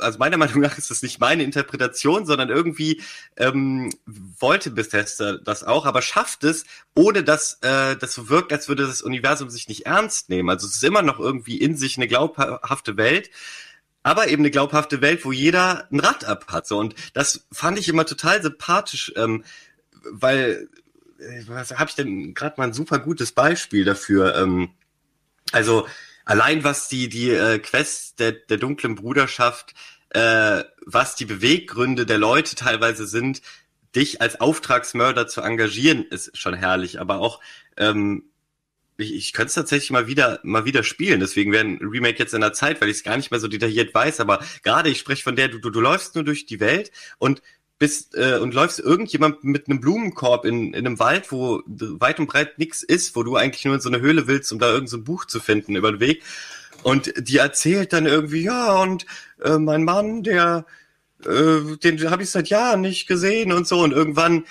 also 0.02 0.18
meiner 0.18 0.36
Meinung 0.36 0.60
nach 0.60 0.76
ist 0.78 0.90
das 0.90 1.02
nicht 1.02 1.20
meine 1.20 1.42
Interpretation, 1.42 2.26
sondern 2.26 2.48
irgendwie 2.48 3.00
ähm, 3.36 3.92
wollte 4.06 4.70
Bethesda 4.70 5.38
das 5.38 5.64
auch, 5.64 5.86
aber 5.86 6.02
schafft 6.02 6.44
es, 6.44 6.64
ohne 6.94 7.24
dass 7.24 7.58
äh, 7.62 7.96
das 7.96 8.14
so 8.14 8.28
wirkt, 8.28 8.52
als 8.52 8.68
würde 8.68 8.86
das 8.86 9.02
Universum 9.02 9.50
sich 9.50 9.68
nicht 9.68 9.86
ernst 9.86 10.28
nehmen. 10.28 10.50
Also 10.50 10.66
es 10.66 10.76
ist 10.76 10.84
immer 10.84 11.02
noch 11.02 11.18
irgendwie 11.18 11.56
in 11.56 11.76
sich 11.76 11.96
eine 11.96 12.08
glaubhafte 12.08 12.96
Welt, 12.96 13.30
aber 14.02 14.28
eben 14.28 14.42
eine 14.42 14.50
glaubhafte 14.50 15.00
Welt, 15.00 15.24
wo 15.24 15.32
jeder 15.32 15.88
ein 15.90 16.00
Rad 16.00 16.24
ab 16.24 16.46
hat. 16.48 16.66
So. 16.66 16.78
Und 16.78 16.94
das 17.14 17.46
fand 17.52 17.78
ich 17.78 17.88
immer 17.88 18.04
total 18.04 18.42
sympathisch, 18.42 19.12
ähm, 19.16 19.44
weil 20.10 20.68
äh, 21.18 21.42
was 21.46 21.72
habe 21.72 21.88
ich 21.88 21.96
denn 21.96 22.34
gerade 22.34 22.54
mal 22.58 22.66
ein 22.66 22.72
super 22.72 22.98
gutes 22.98 23.32
Beispiel 23.32 23.84
dafür? 23.84 24.36
Ähm, 24.36 24.70
also 25.52 25.86
allein 26.32 26.64
was 26.64 26.88
die 26.88 27.10
die 27.10 27.30
äh, 27.30 27.58
Quest 27.58 28.18
der 28.18 28.32
der 28.32 28.56
dunklen 28.56 28.94
Bruderschaft, 28.94 29.74
äh, 30.10 30.64
was 30.86 31.14
die 31.14 31.26
Beweggründe 31.26 32.06
der 32.06 32.16
Leute 32.16 32.54
teilweise 32.54 33.06
sind, 33.06 33.42
dich 33.94 34.22
als 34.22 34.40
Auftragsmörder 34.40 35.26
zu 35.26 35.42
engagieren, 35.42 36.06
ist 36.06 36.36
schon 36.38 36.54
herrlich. 36.54 37.00
Aber 37.00 37.18
auch 37.20 37.40
ähm, 37.76 38.24
ich, 38.96 39.14
ich 39.14 39.32
könnte 39.34 39.48
es 39.48 39.54
tatsächlich 39.54 39.90
mal 39.90 40.06
wieder 40.06 40.40
mal 40.42 40.64
wieder 40.64 40.84
spielen. 40.84 41.20
Deswegen 41.20 41.52
wäre 41.52 41.66
ein 41.66 41.78
Remake 41.82 42.18
jetzt 42.18 42.32
in 42.32 42.40
der 42.40 42.54
Zeit, 42.54 42.80
weil 42.80 42.88
ich 42.88 42.96
es 42.96 43.04
gar 43.04 43.18
nicht 43.18 43.30
mehr 43.30 43.40
so 43.40 43.48
detailliert 43.48 43.94
weiß. 43.94 44.20
Aber 44.20 44.42
gerade 44.62 44.88
ich 44.88 44.98
spreche 44.98 45.22
von 45.22 45.36
der, 45.36 45.48
du, 45.48 45.58
du, 45.58 45.68
du 45.68 45.80
läufst 45.80 46.14
nur 46.14 46.24
durch 46.24 46.46
die 46.46 46.60
Welt 46.60 46.92
und 47.18 47.42
bist 47.82 48.14
äh, 48.14 48.38
und 48.38 48.54
läufst 48.54 48.78
irgendjemand 48.78 49.42
mit 49.42 49.66
einem 49.66 49.80
Blumenkorb 49.80 50.44
in, 50.44 50.72
in 50.72 50.86
einem 50.86 51.00
Wald, 51.00 51.32
wo 51.32 51.62
weit 51.66 52.20
und 52.20 52.28
breit 52.28 52.56
nichts 52.56 52.84
ist, 52.84 53.16
wo 53.16 53.24
du 53.24 53.34
eigentlich 53.34 53.64
nur 53.64 53.74
in 53.74 53.80
so 53.80 53.88
eine 53.88 54.00
Höhle 54.00 54.28
willst, 54.28 54.52
um 54.52 54.60
da 54.60 54.66
irgendein 54.66 54.86
so 54.86 55.02
Buch 55.02 55.24
zu 55.24 55.40
finden 55.40 55.74
über 55.74 55.90
den 55.90 55.98
Weg. 55.98 56.22
Und 56.84 57.12
die 57.16 57.38
erzählt 57.38 57.92
dann 57.92 58.06
irgendwie, 58.06 58.42
ja, 58.42 58.80
und 58.80 59.04
äh, 59.42 59.58
mein 59.58 59.82
Mann, 59.82 60.22
der, 60.22 60.64
äh, 61.26 61.76
den 61.82 62.08
habe 62.08 62.22
ich 62.22 62.30
seit 62.30 62.50
Jahren 62.50 62.82
nicht 62.82 63.08
gesehen 63.08 63.50
und 63.50 63.66
so. 63.66 63.80
Und 63.80 63.90
irgendwann 63.90 64.44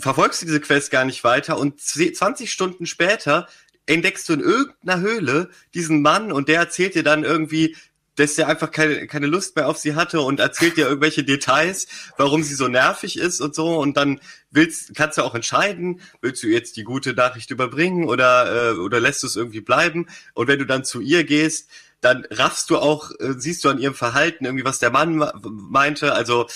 verfolgst 0.00 0.42
du 0.42 0.46
diese 0.46 0.60
Quest 0.60 0.90
gar 0.90 1.04
nicht 1.04 1.22
weiter 1.22 1.60
und 1.60 1.80
20 1.80 2.50
Stunden 2.50 2.86
später 2.86 3.46
entdeckst 3.86 4.28
du 4.28 4.32
in 4.32 4.40
irgendeiner 4.40 5.00
Höhle 5.00 5.50
diesen 5.74 6.02
Mann 6.02 6.32
und 6.32 6.48
der 6.48 6.58
erzählt 6.58 6.96
dir 6.96 7.04
dann 7.04 7.22
irgendwie, 7.22 7.76
dass 8.18 8.34
der 8.34 8.48
einfach 8.48 8.70
keine, 8.70 9.06
keine 9.06 9.26
Lust 9.26 9.54
mehr 9.54 9.68
auf 9.68 9.78
sie 9.78 9.94
hatte 9.94 10.20
und 10.20 10.40
erzählt 10.40 10.76
dir 10.76 10.86
irgendwelche 10.86 11.22
Details, 11.22 11.86
warum 12.16 12.42
sie 12.42 12.54
so 12.54 12.68
nervig 12.68 13.18
ist 13.18 13.40
und 13.40 13.54
so. 13.54 13.78
Und 13.78 13.96
dann 13.96 14.20
willst, 14.50 14.94
kannst 14.94 15.18
du 15.18 15.22
auch 15.22 15.34
entscheiden, 15.34 16.00
willst 16.20 16.42
du 16.42 16.48
jetzt 16.48 16.76
die 16.76 16.84
gute 16.84 17.14
Nachricht 17.14 17.50
überbringen 17.50 18.08
oder, 18.08 18.72
äh, 18.72 18.74
oder 18.74 18.98
lässt 18.98 19.22
du 19.22 19.28
es 19.28 19.36
irgendwie 19.36 19.60
bleiben? 19.60 20.06
Und 20.34 20.48
wenn 20.48 20.58
du 20.58 20.66
dann 20.66 20.84
zu 20.84 21.00
ihr 21.00 21.22
gehst, 21.24 21.70
dann 22.00 22.26
raffst 22.30 22.70
du 22.70 22.78
auch, 22.78 23.12
äh, 23.20 23.34
siehst 23.36 23.64
du 23.64 23.68
an 23.68 23.78
ihrem 23.78 23.94
Verhalten 23.94 24.44
irgendwie, 24.44 24.64
was 24.64 24.80
der 24.80 24.90
Mann 24.90 25.30
meinte. 25.42 26.12
Also 26.12 26.46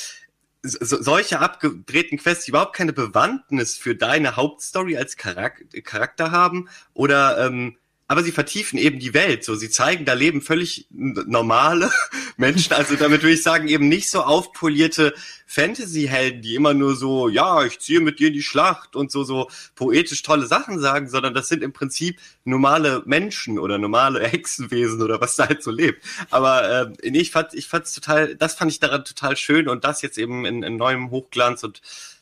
so, 0.62 1.02
solche 1.02 1.40
abgedrehten 1.40 2.18
Quests, 2.18 2.44
die 2.44 2.50
überhaupt 2.50 2.74
keine 2.74 2.92
Bewandtnis 2.92 3.76
für 3.76 3.94
deine 3.94 4.36
Hauptstory 4.36 4.96
als 4.96 5.16
Charakter 5.16 6.30
haben 6.30 6.68
oder 6.94 7.46
ähm, 7.46 7.76
aber 8.12 8.22
sie 8.22 8.30
vertiefen 8.30 8.78
eben 8.78 8.98
die 8.98 9.14
Welt. 9.14 9.42
So, 9.42 9.54
sie 9.54 9.70
zeigen, 9.70 10.04
da 10.04 10.12
leben 10.12 10.42
völlig 10.42 10.86
normale 10.90 11.90
Menschen. 12.36 12.74
Also 12.74 12.94
damit 12.94 13.22
würde 13.22 13.32
ich 13.32 13.42
sagen, 13.42 13.68
eben 13.68 13.88
nicht 13.88 14.10
so 14.10 14.20
aufpolierte 14.20 15.14
Fantasy-Helden, 15.46 16.42
die 16.42 16.54
immer 16.54 16.74
nur 16.74 16.94
so, 16.94 17.30
ja, 17.30 17.64
ich 17.64 17.78
ziehe 17.78 18.00
mit 18.00 18.18
dir 18.18 18.28
in 18.28 18.34
die 18.34 18.42
Schlacht 18.42 18.96
und 18.96 19.10
so, 19.10 19.24
so 19.24 19.48
poetisch 19.76 20.20
tolle 20.20 20.44
Sachen 20.44 20.78
sagen, 20.78 21.08
sondern 21.08 21.32
das 21.32 21.48
sind 21.48 21.62
im 21.62 21.72
Prinzip 21.72 22.20
normale 22.44 23.02
Menschen 23.06 23.58
oder 23.58 23.78
normale 23.78 24.20
Hexenwesen 24.28 25.00
oder 25.00 25.22
was 25.22 25.36
da 25.36 25.48
halt 25.48 25.62
so 25.62 25.70
lebt. 25.70 26.04
Aber 26.28 26.92
äh, 27.02 27.08
ich 27.08 27.30
fand, 27.30 27.54
ich 27.54 27.66
fand's 27.66 27.94
total, 27.94 28.36
das 28.36 28.56
fand 28.56 28.70
ich 28.70 28.78
daran 28.78 29.06
total 29.06 29.38
schön 29.38 29.70
und 29.70 29.84
das 29.84 30.02
jetzt 30.02 30.18
eben 30.18 30.44
in, 30.44 30.62
in 30.62 30.76
neuem 30.76 31.10
Hochglanz 31.10 31.64
und 31.64 31.80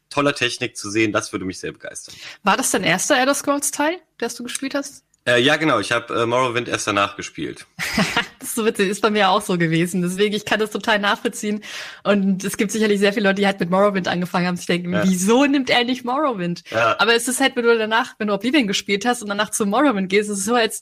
toller 0.08 0.36
Technik 0.36 0.76
zu 0.76 0.88
sehen, 0.88 1.10
das 1.10 1.32
würde 1.32 1.44
mich 1.44 1.58
sehr 1.58 1.72
begeistern. 1.72 2.14
War 2.44 2.56
das 2.56 2.70
dein 2.70 2.84
erster 2.84 3.18
Elder 3.18 3.34
Scrolls 3.34 3.72
Teil, 3.72 3.98
der 4.20 4.28
du 4.28 4.44
gespielt 4.44 4.76
hast? 4.76 5.02
Äh, 5.26 5.40
ja, 5.40 5.56
genau. 5.56 5.78
Ich 5.80 5.92
habe 5.92 6.22
äh, 6.22 6.26
Morrowind 6.26 6.68
erst 6.68 6.86
danach 6.86 7.16
gespielt. 7.16 7.66
das 8.38 8.48
ist 8.48 8.54
so 8.54 8.64
witzig, 8.64 8.88
ist 8.88 9.02
bei 9.02 9.10
mir 9.10 9.28
auch 9.28 9.42
so 9.42 9.58
gewesen. 9.58 10.02
Deswegen, 10.02 10.34
ich 10.34 10.44
kann 10.44 10.60
das 10.60 10.70
total 10.70 10.98
nachvollziehen. 10.98 11.62
Und 12.04 12.42
es 12.42 12.56
gibt 12.56 12.72
sicherlich 12.72 13.00
sehr 13.00 13.12
viele 13.12 13.28
Leute, 13.28 13.40
die 13.42 13.46
halt 13.46 13.60
mit 13.60 13.70
Morrowind 13.70 14.08
angefangen 14.08 14.46
haben, 14.46 14.56
sich 14.56 14.66
denken, 14.66 14.92
ja. 14.92 15.04
wieso 15.04 15.44
nimmt 15.44 15.68
er 15.68 15.84
nicht 15.84 16.04
Morrowind? 16.04 16.62
Ja. 16.70 16.98
Aber 16.98 17.14
es 17.14 17.28
ist 17.28 17.40
halt, 17.40 17.54
wenn 17.56 17.64
du 17.64 17.76
danach, 17.76 18.14
wenn 18.18 18.28
du 18.28 18.34
Oblivion 18.34 18.66
gespielt 18.66 19.04
hast 19.04 19.22
und 19.22 19.28
danach 19.28 19.50
zu 19.50 19.66
Morrowind 19.66 20.08
gehst, 20.08 20.30
ist 20.30 20.38
es 20.38 20.44
so, 20.44 20.54
als 20.54 20.80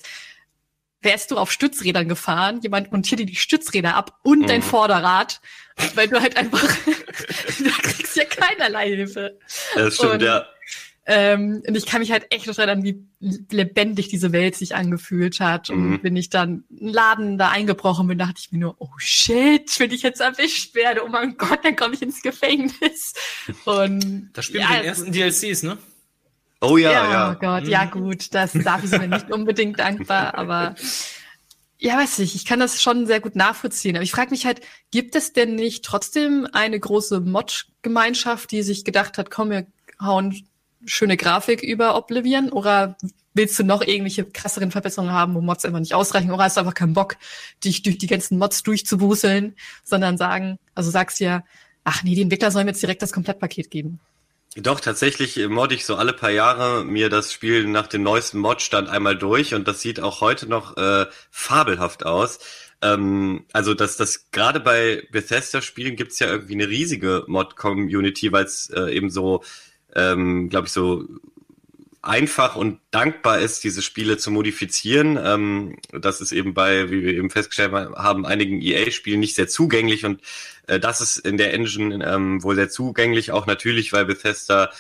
wärst 1.01 1.31
du 1.31 1.37
auf 1.37 1.53
Stützrädern 1.53 2.09
gefahren, 2.09 2.61
jemand 2.61 2.93
montiert 2.93 3.21
dir 3.21 3.27
die 3.27 3.37
Stützräder 3.37 3.95
ab 3.95 4.19
und 4.23 4.41
mhm. 4.41 4.47
dein 4.47 4.63
Vorderrad, 4.63 5.41
weil 5.95 6.09
du 6.09 6.21
halt 6.21 6.37
einfach, 6.37 6.63
da 6.67 7.71
kriegst 7.83 8.17
ja 8.17 8.25
keinerlei 8.25 8.89
Hilfe. 8.89 9.39
Das 9.75 9.97
stimmt, 9.97 10.15
und, 10.15 10.23
ja. 10.23 10.47
Ähm, 11.11 11.63
und 11.67 11.75
ich 11.75 11.87
kann 11.87 12.01
mich 12.01 12.13
halt 12.13 12.27
echt 12.29 12.47
noch 12.47 12.59
erinnern, 12.59 12.85
wie 12.85 13.03
lebendig 13.51 14.09
diese 14.09 14.31
Welt 14.33 14.55
sich 14.57 14.75
angefühlt 14.75 15.41
hat. 15.41 15.71
Und 15.71 15.89
mhm. 15.89 15.99
wenn 16.03 16.17
ich 16.17 16.29
dann 16.29 16.65
einen 16.71 16.91
Laden 16.91 17.39
da 17.39 17.49
eingebrochen 17.49 18.07
bin, 18.09 18.19
dachte 18.19 18.35
ich 18.39 18.53
mir 18.53 18.59
nur, 18.59 18.77
oh 18.79 18.91
shit, 18.99 19.81
wenn 19.81 19.91
ich 19.91 20.03
jetzt 20.03 20.21
erwischt 20.21 20.75
werde, 20.75 21.03
oh 21.03 21.09
mein 21.09 21.39
Gott, 21.39 21.61
dann 21.65 21.77
komme 21.77 21.95
ich 21.95 22.03
ins 22.03 22.21
Gefängnis. 22.21 23.15
Und 23.65 24.29
da 24.35 24.43
spielen 24.43 24.65
ja, 24.65 24.69
wir 24.69 24.77
den 24.77 24.85
ersten 24.85 25.11
DLCs, 25.11 25.63
ne? 25.63 25.79
Oh 26.61 26.77
ja, 26.77 26.93
ja. 26.93 27.11
ja. 27.11 27.33
Oh 27.33 27.39
Gott, 27.41 27.65
mhm. 27.65 27.71
ja 27.71 27.87
gut, 27.87 28.35
das 28.35 28.53
darf 28.53 28.85
ich 28.85 28.91
mir 28.91 29.09
nicht 29.09 29.31
unbedingt 29.33 29.79
dankbar, 29.79 30.35
aber 30.35 30.75
ja, 31.79 31.97
weiß 31.97 32.19
ich, 32.19 32.35
ich 32.35 32.45
kann 32.45 32.61
das 32.61 32.83
schon 32.83 33.07
sehr 33.07 33.21
gut 33.21 33.35
nachvollziehen. 33.35 33.97
Aber 33.97 34.03
ich 34.03 34.11
frage 34.13 34.31
mich 34.31 34.45
halt, 34.45 34.61
gibt 34.91 35.15
es 35.15 35.33
denn 35.33 35.55
nicht 35.55 35.87
trotzdem 35.87 36.47
eine 36.53 36.79
große 36.79 37.21
Mod-Gemeinschaft, 37.21 38.51
die 38.51 38.63
sich 38.63 38.85
gedacht 38.85 39.17
hat, 39.17 39.31
komm, 39.31 39.49
wir 39.51 39.67
hauen 39.99 40.45
schöne 40.85 41.17
Grafik 41.17 41.63
über 41.63 41.97
Oblivion 41.97 42.51
oder 42.51 42.97
willst 43.35 43.59
du 43.59 43.65
noch 43.65 43.83
irgendwelche 43.83 44.25
krasseren 44.25 44.71
Verbesserungen 44.71 45.13
haben, 45.13 45.35
wo 45.35 45.41
Mods 45.41 45.65
einfach 45.65 45.81
nicht 45.81 45.95
ausreichen 45.95 46.31
oder 46.31 46.45
hast 46.45 46.57
du 46.57 46.61
einfach 46.61 46.75
keinen 46.75 46.95
Bock, 46.95 47.17
dich 47.65 47.83
durch 47.83 47.99
die 47.99 48.07
ganzen 48.07 48.39
Mods 48.39 48.63
durchzubuseln, 48.63 49.55
sondern 49.85 50.17
sagen, 50.17 50.59
also 50.75 50.91
sagst 50.91 51.21
ja, 51.21 51.45
ach 51.85 52.03
nee, 52.03 52.15
die 52.15 52.23
Entwickler 52.23 52.51
sollen 52.51 52.67
jetzt 52.67 52.83
direkt 52.83 53.03
das 53.03 53.13
Komplettpaket 53.13 53.71
geben. 53.71 54.01
Doch, 54.57 54.81
tatsächlich 54.81 55.37
mod 55.49 55.73
ich 55.73 55.85
so 55.85 55.97
alle 55.97 56.13
paar 56.13 56.31
Jahre 56.31 56.85
mir 56.85 57.11
das 57.11 57.33
Spiel 57.33 57.67
nach 57.67 57.87
dem 57.87 58.03
neuesten 58.03 58.39
Modstand 58.39 58.89
einmal 58.89 59.17
durch 59.17 59.55
und 59.55 59.69
das 59.69 59.83
sieht 59.83 60.01
auch 60.01 60.21
heute 60.21 60.47
noch 60.49 60.77
äh, 60.77 61.07
fabelhaft 61.31 62.05
aus. 62.05 62.41
Ähm, 62.81 63.45
also 63.53 63.75
dass 63.75 63.97
das 63.97 64.31
gerade 64.31 64.59
bei 64.59 65.07
Bethesda-Spielen 65.13 65.97
gibt's 65.97 66.19
ja 66.19 66.29
irgendwie 66.29 66.55
eine 66.55 66.69
riesige 66.69 67.25
Mod-Community, 67.27 68.33
weil 68.33 68.45
es 68.45 68.71
äh, 68.71 68.91
eben 68.95 69.11
so 69.11 69.43
ähm, 69.95 70.49
glaube 70.49 70.67
ich, 70.67 70.73
so 70.73 71.05
einfach 72.03 72.57
und 72.57 72.81
dankbar 72.91 73.41
ist, 73.41 73.65
diese 73.65 73.83
Spiele 73.83 74.17
zu 74.17 74.31
modifizieren. 74.31 75.19
Ähm, 75.23 75.79
das 75.93 76.21
ist 76.21 76.33
eben 76.33 76.55
bei, 76.55 76.91
wie 76.91 77.03
wir 77.03 77.15
eben 77.15 77.31
festgestellt 77.31 77.73
haben, 77.73 78.25
einigen 78.25 78.63
EA-Spielen 78.63 79.21
nicht 79.21 79.35
sehr 79.35 79.49
zugänglich 79.49 80.05
und 80.05 80.23
äh, 80.67 80.81
das 80.81 81.01
ist 81.01 81.19
in 81.19 81.37
der 81.37 81.53
Engine 81.55 82.05
ähm, 82.07 82.43
wohl 82.43 82.55
sehr 82.55 82.71
zugänglich, 82.71 83.33
auch 83.33 83.47
natürlich, 83.47 83.93
weil 83.93 84.05
Bethesda 84.05 84.71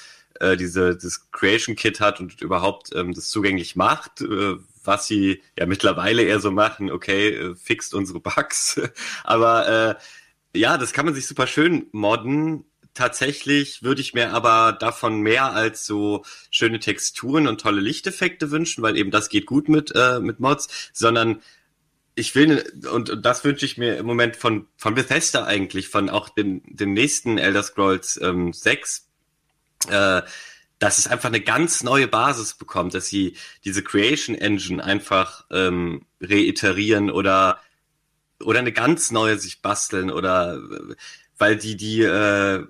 äh, 0.40 0.56
diese 0.56 0.96
das 0.96 1.30
Creation 1.30 1.76
Kit 1.76 2.00
hat 2.00 2.20
und 2.20 2.40
überhaupt 2.40 2.94
ähm, 2.94 3.12
das 3.12 3.28
zugänglich 3.28 3.76
macht, 3.76 4.20
äh, 4.20 4.56
was 4.84 5.06
sie 5.06 5.42
ja 5.58 5.66
mittlerweile 5.66 6.22
eher 6.22 6.40
so 6.40 6.50
machen, 6.50 6.90
okay, 6.90 7.30
äh, 7.30 7.54
fixt 7.56 7.94
unsere 7.94 8.20
Bugs. 8.20 8.80
Aber 9.24 9.98
äh, 10.54 10.58
ja, 10.58 10.78
das 10.78 10.92
kann 10.92 11.04
man 11.04 11.14
sich 11.14 11.26
super 11.26 11.46
schön 11.46 11.86
modden 11.92 12.64
Tatsächlich 12.98 13.84
würde 13.84 14.00
ich 14.00 14.12
mir 14.12 14.32
aber 14.32 14.72
davon 14.72 15.20
mehr 15.20 15.52
als 15.52 15.86
so 15.86 16.24
schöne 16.50 16.80
Texturen 16.80 17.46
und 17.46 17.60
tolle 17.60 17.80
Lichteffekte 17.80 18.50
wünschen, 18.50 18.82
weil 18.82 18.96
eben 18.96 19.12
das 19.12 19.28
geht 19.28 19.46
gut 19.46 19.68
mit, 19.68 19.92
äh, 19.94 20.18
mit 20.18 20.40
Mods, 20.40 20.90
sondern 20.92 21.40
ich 22.16 22.34
will, 22.34 22.64
und, 22.90 23.08
und 23.08 23.24
das 23.24 23.44
wünsche 23.44 23.64
ich 23.66 23.78
mir 23.78 23.98
im 23.98 24.06
Moment 24.06 24.34
von, 24.34 24.66
von 24.76 24.96
Bethesda 24.96 25.44
eigentlich, 25.44 25.88
von 25.88 26.10
auch 26.10 26.28
dem, 26.28 26.60
dem 26.66 26.92
nächsten 26.92 27.38
Elder 27.38 27.62
Scrolls 27.62 28.18
ähm, 28.20 28.52
6, 28.52 29.06
äh, 29.90 30.22
dass 30.80 30.98
es 30.98 31.06
einfach 31.06 31.28
eine 31.28 31.40
ganz 31.40 31.84
neue 31.84 32.08
Basis 32.08 32.54
bekommt, 32.54 32.94
dass 32.94 33.06
sie 33.06 33.36
diese 33.64 33.84
Creation 33.84 34.34
Engine 34.34 34.82
einfach 34.82 35.44
ähm, 35.52 36.04
reiterieren 36.20 37.12
oder 37.12 37.60
oder 38.42 38.58
eine 38.58 38.72
ganz 38.72 39.12
neue 39.12 39.38
sich 39.38 39.62
basteln 39.62 40.10
oder 40.10 40.60
weil 41.38 41.56
die 41.56 41.76
die 41.76 42.02
äh, 42.02 42.66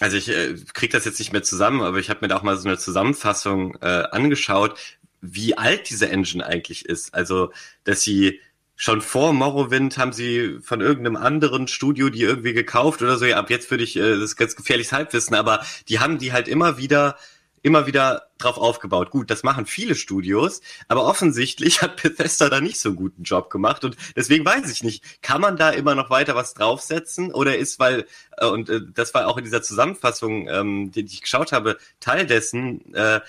also 0.00 0.16
ich 0.16 0.28
äh, 0.28 0.54
krieg 0.74 0.90
das 0.90 1.04
jetzt 1.04 1.18
nicht 1.18 1.32
mehr 1.32 1.42
zusammen, 1.42 1.82
aber 1.82 1.98
ich 1.98 2.10
habe 2.10 2.20
mir 2.22 2.28
da 2.28 2.36
auch 2.36 2.42
mal 2.42 2.56
so 2.56 2.68
eine 2.68 2.78
Zusammenfassung 2.78 3.76
äh, 3.80 4.04
angeschaut, 4.10 4.78
wie 5.20 5.58
alt 5.58 5.90
diese 5.90 6.08
Engine 6.08 6.46
eigentlich 6.46 6.84
ist. 6.86 7.14
Also, 7.14 7.52
dass 7.84 8.02
sie 8.02 8.40
schon 8.76 9.02
vor 9.02 9.32
Morrowind 9.32 9.98
haben 9.98 10.12
sie 10.12 10.58
von 10.62 10.80
irgendeinem 10.80 11.16
anderen 11.16 11.66
Studio 11.66 12.10
die 12.10 12.22
irgendwie 12.22 12.52
gekauft 12.52 13.02
oder 13.02 13.16
so. 13.16 13.24
Ja, 13.26 13.38
ab 13.38 13.50
jetzt 13.50 13.70
würde 13.72 13.82
ich 13.82 13.96
äh, 13.96 14.14
das 14.14 14.30
ist 14.30 14.36
ganz 14.36 14.54
gefährliches 14.54 14.92
Halbwissen, 14.92 15.34
aber 15.34 15.64
die 15.88 15.98
haben 15.98 16.18
die 16.18 16.32
halt 16.32 16.46
immer 16.46 16.78
wieder 16.78 17.16
immer 17.62 17.86
wieder 17.86 18.28
drauf 18.38 18.56
aufgebaut. 18.56 19.10
Gut, 19.10 19.30
das 19.30 19.42
machen 19.42 19.66
viele 19.66 19.94
Studios, 19.94 20.60
aber 20.88 21.04
offensichtlich 21.04 21.82
hat 21.82 22.02
Bethesda 22.02 22.48
da 22.48 22.60
nicht 22.60 22.80
so 22.80 22.90
einen 22.90 22.96
guten 22.96 23.22
Job 23.22 23.50
gemacht 23.50 23.84
und 23.84 23.96
deswegen 24.16 24.44
weiß 24.44 24.70
ich 24.70 24.82
nicht, 24.82 25.22
kann 25.22 25.40
man 25.40 25.56
da 25.56 25.70
immer 25.70 25.94
noch 25.94 26.10
weiter 26.10 26.34
was 26.34 26.54
draufsetzen 26.54 27.32
oder 27.32 27.56
ist, 27.56 27.78
weil, 27.78 28.06
äh, 28.36 28.46
und 28.46 28.68
äh, 28.68 28.80
das 28.94 29.14
war 29.14 29.26
auch 29.26 29.38
in 29.38 29.44
dieser 29.44 29.62
Zusammenfassung, 29.62 30.48
ähm, 30.48 30.90
die, 30.92 31.04
die 31.04 31.14
ich 31.14 31.22
geschaut 31.22 31.52
habe, 31.52 31.78
Teil 32.00 32.26
dessen, 32.26 32.94
äh, 32.94 33.20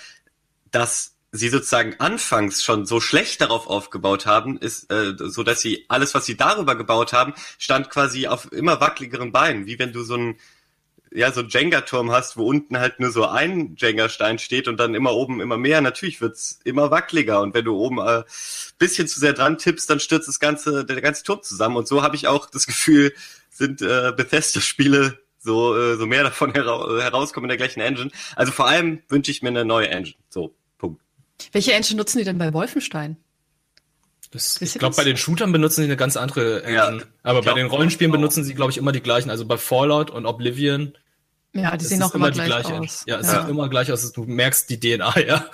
dass 0.72 1.16
sie 1.32 1.50
sozusagen 1.50 1.96
anfangs 2.00 2.64
schon 2.64 2.86
so 2.86 3.00
schlecht 3.00 3.42
darauf 3.42 3.68
aufgebaut 3.68 4.26
haben, 4.26 4.58
ist 4.58 4.92
äh, 4.92 5.14
so, 5.18 5.44
dass 5.44 5.62
sie 5.62 5.86
alles, 5.88 6.16
was 6.16 6.26
sie 6.26 6.38
darüber 6.38 6.76
gebaut 6.76 7.14
haben, 7.14 7.34
stand 7.58 7.90
quasi 7.90 8.28
auf 8.28 8.52
immer 8.52 8.82
wackeligeren 8.82 9.32
Beinen, 9.32 9.68
wie 9.68 9.78
wenn 9.78 9.94
du 9.94 10.04
so 10.04 10.16
ein 10.16 10.40
ja, 11.12 11.32
so 11.32 11.42
Jenga-Turm 11.42 12.12
hast, 12.12 12.38
wo 12.38 12.46
unten 12.46 12.80
halt 12.80 13.00
nur 13.00 13.12
so 13.12 13.26
ein 13.26 13.76
Jenga-Stein 13.78 14.40
steht 14.40 14.68
und 14.68 14.78
dann 14.80 14.96
immer 14.96 15.14
oben 15.14 15.42
immer 15.42 15.58
mehr. 15.58 15.82
Natürlich 15.82 16.22
wird's 16.22 16.60
immer 16.64 16.92
wackeliger 16.92 17.42
und 17.42 17.54
wenn 17.54 17.66
du 17.66 17.76
oben 17.76 18.00
äh, 18.00 18.24
bisschen 18.78 19.08
zu 19.08 19.20
sehr 19.20 19.34
dran 19.34 19.58
tippst, 19.58 19.90
dann 19.90 20.00
stürzt 20.00 20.28
das 20.28 20.40
ganze, 20.40 20.86
der 20.86 21.02
ganze 21.02 21.24
Turm 21.24 21.42
zusammen. 21.42 21.78
Und 21.78 21.88
so 21.88 22.04
habe 22.04 22.16
ich 22.16 22.28
auch 22.28 22.50
das 22.50 22.68
Gefühl, 22.68 23.14
sind 23.50 23.82
äh, 23.82 24.14
Bethesda-Spiele 24.16 25.20
so, 25.40 25.76
äh, 25.76 25.96
so 25.98 26.06
mehr 26.06 26.24
davon 26.24 26.54
hera 26.54 27.02
herauskommen 27.02 27.46
in 27.46 27.50
der 27.50 27.58
gleichen 27.58 27.82
Engine. 27.82 28.12
Also 28.36 28.52
vor 28.52 28.68
allem 28.68 29.02
wünsche 29.08 29.32
ich 29.32 29.42
mir 29.42 29.50
eine 29.50 29.66
neue 29.66 29.90
Engine. 29.90 30.16
So, 30.30 30.54
Punkt. 30.78 31.02
Welche 31.52 31.74
Engine 31.74 31.98
nutzen 31.98 32.20
die 32.20 32.26
denn 32.26 32.38
bei 32.38 32.54
Wolfenstein? 32.54 33.18
Das, 34.32 34.62
ich 34.62 34.76
glaube, 34.76 34.96
bei 34.96 35.04
den 35.04 35.18
Shootern 35.18 35.52
benutzen 35.52 35.82
sie 35.82 35.86
eine 35.86 35.98
ganz 35.98 36.16
andere 36.16 36.64
Engine. 36.64 37.00
Ja, 37.00 37.08
aber 37.24 37.42
bei 37.42 37.54
den 37.54 37.66
Rollenspielen 37.66 38.12
benutzen 38.12 38.44
sie, 38.44 38.54
glaube 38.54 38.72
ich, 38.72 38.78
immer 38.78 38.92
die 38.92 39.02
gleichen. 39.02 39.32
Also 39.32 39.46
bei 39.46 39.58
Fallout 39.58 40.12
und 40.12 40.28
Oblivion. 40.28 40.96
Ja, 41.54 41.76
die 41.76 41.86
sehen 41.86 42.04
auch 42.04 42.14
immer, 42.14 42.30
gleich 42.30 42.66
aus. 42.66 43.04
Ja, 43.08 43.18
es 43.18 43.32
ja. 43.32 43.42
sieht 43.42 43.50
immer 43.50 43.70
gleich 43.70 43.92
aus. 43.92 44.12
Du 44.12 44.26
merkst 44.26 44.70
die 44.70 44.80
DNA, 44.80 45.20
ja. 45.20 45.50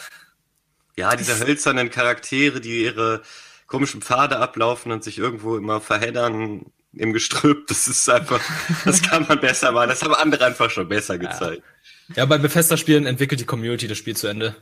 Ja, 0.98 1.16
diese 1.16 1.40
hölzernen 1.40 1.90
Charaktere, 1.90 2.60
die 2.60 2.84
ihre 2.84 3.22
komischen 3.68 4.02
Pfade 4.02 4.38
ablaufen 4.40 4.92
und 4.92 5.04
sich 5.04 5.18
irgendwo 5.18 5.56
immer 5.56 5.80
verheddern 5.80 6.66
im 6.94 7.14
Gestrüpp. 7.14 7.68
Das 7.68 7.88
ist 7.88 8.10
einfach, 8.10 8.42
das 8.84 9.02
kann 9.02 9.26
man 9.28 9.40
besser 9.40 9.72
machen. 9.72 9.90
Das 9.90 10.04
haben 10.04 10.14
andere 10.14 10.46
einfach 10.46 10.70
schon 10.70 10.88
besser 10.88 11.18
gezeigt. 11.18 11.64
Ja, 12.10 12.16
ja 12.18 12.26
bei 12.26 12.38
Bethesda-Spielen 12.38 13.06
entwickelt 13.06 13.40
die 13.40 13.46
Community 13.46 13.88
das 13.88 13.98
Spiel 13.98 14.18
zu 14.18 14.28
Ende. 14.28 14.56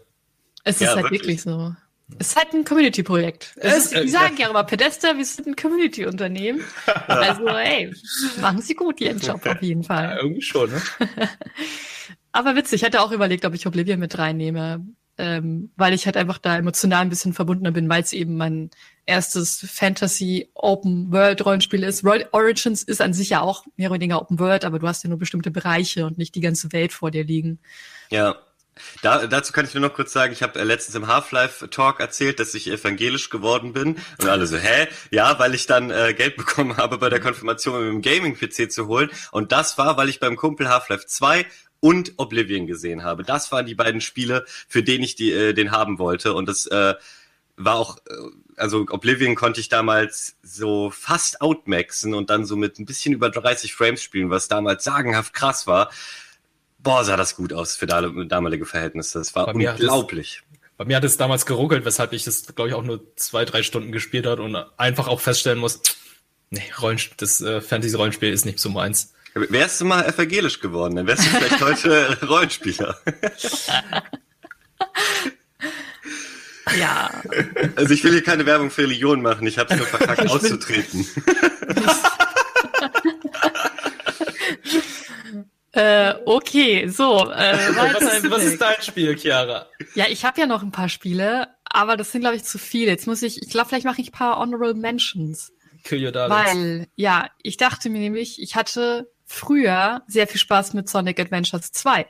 Es 0.63 0.75
ist 0.75 0.81
ja, 0.81 0.95
halt 0.95 1.05
wirklich, 1.05 1.21
wirklich 1.21 1.41
so. 1.41 1.75
Es 2.19 2.29
ist 2.29 2.35
halt 2.35 2.53
ein 2.53 2.63
Community-Projekt. 2.63 3.55
Die 3.61 4.09
sagen 4.09 4.35
ja 4.37 4.49
immer, 4.49 4.63
Pedester, 4.63 5.17
wir 5.17 5.25
sind 5.25 5.47
ein 5.47 5.55
Community-Unternehmen. 5.55 6.61
Also, 7.07 7.47
ey, 7.47 7.93
machen 8.41 8.61
Sie 8.61 8.75
gut 8.75 9.01
Ihren 9.01 9.19
Job 9.19 9.45
auf 9.45 9.61
jeden 9.61 9.83
Fall. 9.83 10.05
Ja, 10.05 10.17
irgendwie 10.17 10.41
schon, 10.41 10.71
ne? 10.71 10.81
Aber 12.31 12.55
witzig, 12.55 12.81
ich 12.81 12.85
hatte 12.85 13.01
auch 13.01 13.11
überlegt, 13.11 13.45
ob 13.45 13.53
ich 13.53 13.67
Oblivion 13.67 13.99
mit 13.99 14.17
reinnehme, 14.17 14.85
ähm, 15.19 15.71
weil 15.75 15.93
ich 15.93 16.07
halt 16.07 16.17
einfach 16.17 16.39
da 16.39 16.57
emotional 16.57 17.01
ein 17.01 17.09
bisschen 17.09 17.33
verbundener 17.33 17.71
bin, 17.71 17.87
weil 17.87 18.01
es 18.01 18.11
eben 18.11 18.35
mein 18.35 18.71
erstes 19.05 19.59
Fantasy 19.69 20.49
Open 20.55 21.11
World 21.11 21.45
Rollenspiel 21.45 21.83
ist. 21.83 22.03
World 22.03 22.29
Origins 22.31 22.81
ist 22.81 23.01
an 23.01 23.13
sich 23.13 23.29
ja 23.29 23.41
auch 23.41 23.65
mehr 23.75 23.91
oder 23.91 23.99
weniger 23.99 24.19
Open 24.19 24.39
World, 24.39 24.65
aber 24.65 24.79
du 24.79 24.87
hast 24.87 25.03
ja 25.03 25.09
nur 25.09 25.19
bestimmte 25.19 25.51
Bereiche 25.51 26.07
und 26.07 26.17
nicht 26.17 26.33
die 26.33 26.41
ganze 26.41 26.71
Welt 26.73 26.91
vor 26.91 27.11
dir 27.11 27.23
liegen. 27.23 27.59
Ja, 28.09 28.35
da, 29.01 29.27
dazu 29.27 29.53
kann 29.53 29.65
ich 29.65 29.73
nur 29.73 29.81
noch 29.81 29.93
kurz 29.93 30.13
sagen, 30.13 30.33
ich 30.33 30.41
habe 30.41 30.59
äh, 30.59 30.63
letztens 30.63 30.95
im 30.95 31.07
Half-Life-Talk 31.07 31.99
erzählt, 31.99 32.39
dass 32.39 32.53
ich 32.53 32.67
evangelisch 32.67 33.29
geworden 33.29 33.73
bin. 33.73 33.97
Und 34.19 34.27
alle 34.27 34.47
so, 34.47 34.57
hä? 34.57 34.87
Ja, 35.11 35.37
weil 35.39 35.53
ich 35.53 35.65
dann 35.65 35.91
äh, 35.91 36.13
Geld 36.13 36.35
bekommen 36.37 36.77
habe 36.77 36.97
bei 36.97 37.09
der 37.09 37.19
Konfirmation, 37.19 37.75
um 37.75 37.81
einen 37.81 38.01
Gaming-PC 38.01 38.71
zu 38.71 38.87
holen. 38.87 39.09
Und 39.31 39.51
das 39.51 39.77
war, 39.77 39.97
weil 39.97 40.09
ich 40.09 40.19
beim 40.19 40.35
Kumpel 40.35 40.69
Half-Life 40.69 41.05
2 41.05 41.45
und 41.79 42.13
Oblivion 42.17 42.65
gesehen 42.65 43.03
habe. 43.03 43.23
Das 43.23 43.51
waren 43.51 43.65
die 43.65 43.75
beiden 43.75 44.01
Spiele, 44.01 44.45
für 44.67 44.83
den 44.83 45.03
ich 45.03 45.15
die, 45.15 45.31
äh, 45.31 45.53
den 45.53 45.71
haben 45.71 45.99
wollte. 45.99 46.33
Und 46.33 46.47
das 46.47 46.65
äh, 46.65 46.95
war 47.57 47.75
auch, 47.75 47.97
äh, 48.07 48.13
also 48.55 48.85
Oblivion 48.89 49.35
konnte 49.35 49.59
ich 49.59 49.69
damals 49.69 50.37
so 50.41 50.91
fast 50.91 51.41
outmaxen 51.41 52.13
und 52.13 52.29
dann 52.29 52.45
so 52.45 52.55
mit 52.55 52.79
ein 52.79 52.85
bisschen 52.85 53.13
über 53.13 53.29
30 53.29 53.73
Frames 53.73 54.01
spielen, 54.01 54.29
was 54.29 54.47
damals 54.47 54.83
sagenhaft 54.83 55.33
krass 55.33 55.67
war 55.67 55.91
boah, 56.83 57.03
sah 57.03 57.17
das 57.17 57.35
gut 57.35 57.53
aus 57.53 57.75
für 57.75 57.87
damalige 57.87 58.65
Verhältnisse. 58.65 59.19
Das 59.19 59.33
war 59.35 59.45
bei 59.47 59.53
unglaublich. 59.53 60.43
Es, 60.51 60.59
bei 60.77 60.85
mir 60.85 60.97
hat 60.97 61.03
es 61.03 61.17
damals 61.17 61.45
geruckelt, 61.45 61.85
weshalb 61.85 62.13
ich 62.13 62.23
das, 62.23 62.45
glaube 62.55 62.69
ich, 62.69 62.75
auch 62.75 62.83
nur 62.83 63.15
zwei, 63.15 63.45
drei 63.45 63.63
Stunden 63.63 63.91
gespielt 63.91 64.25
hat 64.25 64.39
und 64.39 64.55
einfach 64.77 65.07
auch 65.07 65.21
feststellen 65.21 65.59
muss, 65.59 65.81
nee, 66.49 66.63
Rollenspiel, 66.81 67.15
das 67.17 67.41
äh, 67.41 67.61
Fantasy-Rollenspiel 67.61 68.31
ist 68.31 68.45
nicht 68.45 68.59
so 68.59 68.69
meins. 68.69 69.13
Wärst 69.33 69.81
du 69.81 69.85
mal 69.85 70.05
evangelisch 70.05 70.59
geworden, 70.59 70.95
dann 70.95 71.07
wärst 71.07 71.25
du 71.25 71.29
vielleicht 71.29 71.61
heute 71.61 72.19
Rollenspieler. 72.27 72.99
ja. 76.79 77.09
Also 77.75 77.93
ich 77.93 78.03
will 78.03 78.11
hier 78.11 78.23
keine 78.23 78.45
Werbung 78.45 78.69
für 78.69 78.83
Religion 78.83 79.23
machen, 79.23 79.47
ich 79.47 79.57
habe 79.57 79.73
es 79.73 79.79
nur 79.79 79.87
verkackt 79.87 80.29
auszutreten. 80.29 81.07
Äh, 85.73 86.13
okay, 86.25 86.87
so. 86.87 87.31
Äh, 87.31 87.57
was, 87.75 88.01
ist, 88.01 88.31
was 88.31 88.43
ist 88.43 88.61
dein 88.61 88.81
Spiel, 88.81 89.17
Chiara? 89.17 89.65
Ja, 89.95 90.05
ich 90.07 90.23
habe 90.23 90.39
ja 90.39 90.47
noch 90.47 90.61
ein 90.61 90.71
paar 90.71 90.89
Spiele, 90.89 91.47
aber 91.65 91.97
das 91.97 92.11
sind, 92.11 92.21
glaube 92.21 92.35
ich, 92.35 92.43
zu 92.43 92.59
viele. 92.59 92.91
Jetzt 92.91 93.07
muss 93.07 93.23
ich, 93.23 93.41
ich 93.41 93.49
glaube, 93.49 93.69
vielleicht 93.69 93.85
mache 93.85 93.99
ich 93.99 94.09
ein 94.09 94.13
paar 94.13 94.37
Honorable 94.37 94.75
Mentions. 94.75 95.51
Kill 95.83 96.05
your 96.05 96.11
darlings. 96.11 96.53
Weil, 96.53 96.87
ja, 96.95 97.27
ich 97.41 97.57
dachte 97.57 97.89
mir 97.89 97.99
nämlich, 97.99 98.41
ich 98.41 98.55
hatte 98.55 99.11
früher 99.25 100.03
sehr 100.07 100.27
viel 100.27 100.39
Spaß 100.39 100.73
mit 100.73 100.87
Sonic 100.87 101.19
Adventures 101.19 101.71
2. 101.71 102.05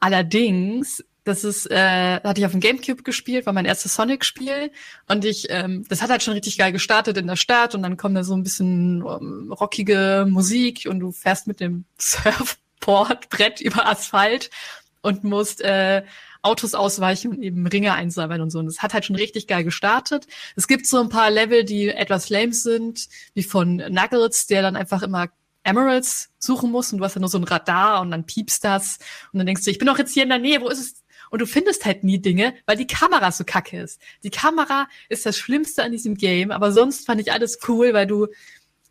Allerdings, 0.00 1.04
das 1.22 1.44
ist, 1.44 1.70
äh, 1.70 2.20
hatte 2.20 2.40
ich 2.40 2.46
auf 2.46 2.52
dem 2.52 2.60
Gamecube 2.60 3.04
gespielt, 3.04 3.46
war 3.46 3.52
mein 3.52 3.64
erstes 3.64 3.94
Sonic-Spiel 3.94 4.72
und 5.08 5.24
ich, 5.24 5.46
ähm, 5.50 5.84
das 5.88 6.02
hat 6.02 6.10
halt 6.10 6.22
schon 6.22 6.34
richtig 6.34 6.58
geil 6.58 6.72
gestartet 6.72 7.16
in 7.16 7.26
der 7.26 7.36
Stadt 7.36 7.74
und 7.74 7.82
dann 7.82 7.96
kommt 7.96 8.16
da 8.16 8.24
so 8.24 8.34
ein 8.34 8.42
bisschen 8.42 9.02
um, 9.02 9.52
rockige 9.52 10.26
Musik 10.28 10.86
und 10.88 11.00
du 11.00 11.12
fährst 11.12 11.46
mit 11.46 11.60
dem 11.60 11.84
Surf 11.98 12.58
Brett 12.80 13.60
über 13.60 13.86
Asphalt 13.86 14.50
und 15.02 15.24
musst 15.24 15.60
äh, 15.60 16.02
Autos 16.42 16.74
ausweichen 16.74 17.32
und 17.32 17.42
eben 17.42 17.66
Ringe 17.66 17.94
einsammeln 17.94 18.40
und 18.40 18.50
so. 18.50 18.58
Und 18.58 18.66
das 18.66 18.80
hat 18.80 18.94
halt 18.94 19.04
schon 19.04 19.16
richtig 19.16 19.46
geil 19.46 19.64
gestartet. 19.64 20.26
Es 20.56 20.68
gibt 20.68 20.86
so 20.86 21.00
ein 21.00 21.08
paar 21.08 21.30
Level, 21.30 21.64
die 21.64 21.88
etwas 21.88 22.30
lame 22.30 22.52
sind, 22.52 23.08
wie 23.34 23.42
von 23.42 23.78
Knuckles, 23.78 24.46
der 24.46 24.62
dann 24.62 24.76
einfach 24.76 25.02
immer 25.02 25.28
Emeralds 25.64 26.30
suchen 26.38 26.70
muss 26.70 26.92
und 26.92 26.98
du 26.98 27.04
hast 27.04 27.14
ja 27.14 27.20
nur 27.20 27.28
so 27.28 27.38
ein 27.38 27.44
Radar 27.44 28.00
und 28.00 28.10
dann 28.10 28.24
piepst 28.24 28.64
das 28.64 28.98
und 29.32 29.38
dann 29.38 29.46
denkst 29.46 29.64
du, 29.64 29.70
ich 29.70 29.78
bin 29.78 29.86
doch 29.86 29.98
jetzt 29.98 30.14
hier 30.14 30.22
in 30.22 30.30
der 30.30 30.38
Nähe, 30.38 30.60
wo 30.60 30.68
ist 30.68 30.80
es? 30.80 31.02
Und 31.30 31.42
du 31.42 31.46
findest 31.46 31.84
halt 31.84 32.04
nie 32.04 32.18
Dinge, 32.20 32.54
weil 32.64 32.78
die 32.78 32.86
Kamera 32.86 33.30
so 33.32 33.44
kacke 33.44 33.82
ist. 33.82 34.00
Die 34.22 34.30
Kamera 34.30 34.88
ist 35.10 35.26
das 35.26 35.36
Schlimmste 35.36 35.82
an 35.82 35.92
diesem 35.92 36.14
Game, 36.14 36.50
aber 36.50 36.72
sonst 36.72 37.04
fand 37.04 37.20
ich 37.20 37.32
alles 37.32 37.58
cool, 37.68 37.92
weil 37.92 38.06
du 38.06 38.28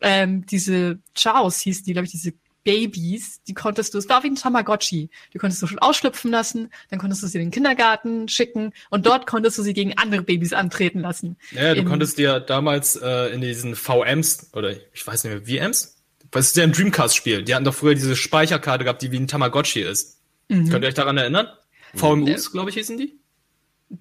ähm, 0.00 0.46
diese 0.46 1.00
Chaos 1.16 1.58
hieß 1.58 1.82
die, 1.82 1.94
glaube 1.94 2.06
ich, 2.06 2.12
diese 2.12 2.34
Babys, 2.68 3.42
die 3.44 3.54
konntest 3.54 3.94
du, 3.94 3.98
es 3.98 4.10
war 4.10 4.22
wie 4.24 4.26
ein 4.26 4.34
Tamagotchi, 4.34 5.08
die 5.32 5.38
konntest 5.38 5.62
du 5.62 5.66
schon 5.66 5.78
ausschlüpfen 5.78 6.30
lassen, 6.30 6.68
dann 6.90 6.98
konntest 6.98 7.22
du 7.22 7.26
sie 7.26 7.38
in 7.38 7.46
den 7.46 7.50
Kindergarten 7.50 8.28
schicken 8.28 8.74
und 8.90 9.06
dort 9.06 9.26
konntest 9.26 9.56
du 9.56 9.62
sie 9.62 9.72
gegen 9.72 9.96
andere 9.96 10.20
Babys 10.20 10.52
antreten 10.52 11.00
lassen. 11.00 11.38
Ja, 11.52 11.72
du 11.72 11.80
in, 11.80 11.88
konntest 11.88 12.18
dir 12.18 12.40
damals 12.40 12.96
äh, 12.96 13.32
in 13.32 13.40
diesen 13.40 13.74
VMs 13.74 14.50
oder 14.52 14.74
ich 14.92 15.06
weiß 15.06 15.24
nicht 15.24 15.48
mehr, 15.48 15.62
VMs? 15.62 15.96
Was 16.30 16.48
ist 16.48 16.58
ja 16.58 16.64
ein 16.64 16.72
Dreamcast-Spiel? 16.72 17.42
Die 17.42 17.54
hatten 17.54 17.64
doch 17.64 17.72
früher 17.72 17.94
diese 17.94 18.14
Speicherkarte 18.14 18.84
gehabt, 18.84 19.00
die 19.00 19.12
wie 19.12 19.18
ein 19.18 19.28
Tamagotchi 19.28 19.80
ist. 19.80 20.20
Mhm. 20.48 20.68
Könnt 20.68 20.84
ihr 20.84 20.88
euch 20.88 20.94
daran 20.94 21.16
erinnern? 21.16 21.48
VMUs, 21.94 22.52
glaube 22.52 22.68
ich, 22.68 22.76
hießen 22.76 22.98
die? 22.98 23.18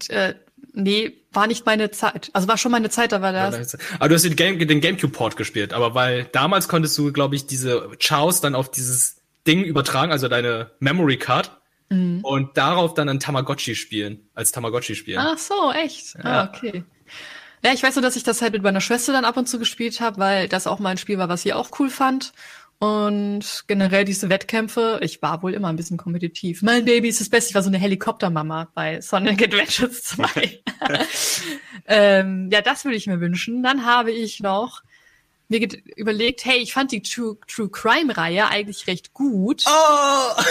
Äh, 0.09 0.33
Nee, 0.73 1.13
war 1.31 1.47
nicht 1.47 1.65
meine 1.65 1.91
Zeit. 1.91 2.29
Also 2.33 2.47
war 2.47 2.57
schon 2.57 2.71
meine 2.71 2.89
Zeit, 2.89 3.11
da 3.11 3.21
war 3.21 3.31
das. 3.33 3.77
Aber 3.99 4.09
du 4.09 4.15
hast 4.15 4.23
den, 4.23 4.35
Game, 4.35 4.59
den 4.59 4.81
Gamecube-Port 4.81 5.37
gespielt, 5.37 5.73
aber 5.73 5.95
weil 5.95 6.25
damals 6.25 6.67
konntest 6.67 6.97
du, 6.97 7.11
glaube 7.11 7.35
ich, 7.35 7.47
diese 7.47 7.91
Chaos 7.99 8.41
dann 8.41 8.55
auf 8.55 8.69
dieses 8.71 9.17
Ding 9.45 9.63
übertragen, 9.63 10.11
also 10.11 10.27
deine 10.27 10.71
Memory 10.79 11.17
Card, 11.17 11.51
mhm. 11.89 12.19
und 12.23 12.57
darauf 12.57 12.93
dann 12.93 13.09
ein 13.09 13.19
Tamagotchi 13.19 13.75
spielen, 13.75 14.29
als 14.33 14.51
Tamagotchi 14.51 14.95
spielen. 14.95 15.19
Ach 15.19 15.37
so, 15.37 15.71
echt? 15.71 16.15
Ja. 16.15 16.23
Ah, 16.23 16.51
okay. 16.53 16.83
Ja, 17.63 17.73
ich 17.73 17.81
weiß 17.81 17.95
nur, 17.95 18.03
dass 18.03 18.15
ich 18.15 18.23
das 18.23 18.41
halt 18.41 18.53
mit 18.53 18.61
meiner 18.61 18.81
Schwester 18.81 19.13
dann 19.13 19.25
ab 19.25 19.35
und 19.35 19.47
zu 19.47 19.57
gespielt 19.57 19.99
habe, 19.99 20.19
weil 20.19 20.47
das 20.47 20.67
auch 20.67 20.79
mal 20.79 20.89
ein 20.89 20.97
Spiel 20.97 21.17
war, 21.17 21.29
was 21.29 21.41
sie 21.41 21.53
auch 21.53 21.69
cool 21.79 21.89
fand. 21.89 22.33
Und 22.79 23.63
generell 23.65 24.05
diese 24.05 24.29
Wettkämpfe, 24.29 24.99
ich 25.01 25.21
war 25.23 25.41
wohl 25.41 25.55
immer 25.55 25.69
ein 25.69 25.75
bisschen 25.75 25.97
kompetitiv. 25.97 26.61
Mein 26.61 26.85
Baby 26.85 27.07
ist 27.07 27.19
das 27.19 27.29
Beste. 27.29 27.49
Ich 27.49 27.55
war 27.55 27.63
so 27.63 27.69
eine 27.69 27.79
Helikoptermama 27.79 28.67
bei 28.75 29.01
Sonic 29.01 29.41
Adventures 29.41 30.03
2. 30.03 30.59
ähm, 31.87 32.49
ja, 32.51 32.61
das 32.61 32.85
würde 32.85 32.97
ich 32.97 33.07
mir 33.07 33.19
wünschen. 33.19 33.63
Dann 33.63 33.83
habe 33.83 34.11
ich 34.11 34.41
noch 34.41 34.83
mir 35.49 35.67
überlegt, 35.95 36.45
hey, 36.45 36.57
ich 36.57 36.73
fand 36.73 36.91
die 36.91 37.01
True, 37.01 37.37
True 37.47 37.69
Crime 37.69 38.15
Reihe 38.15 38.47
eigentlich 38.47 38.85
recht 38.85 39.13
gut. 39.13 39.63
Oh! 39.65 40.41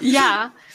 Ja, 0.00 0.52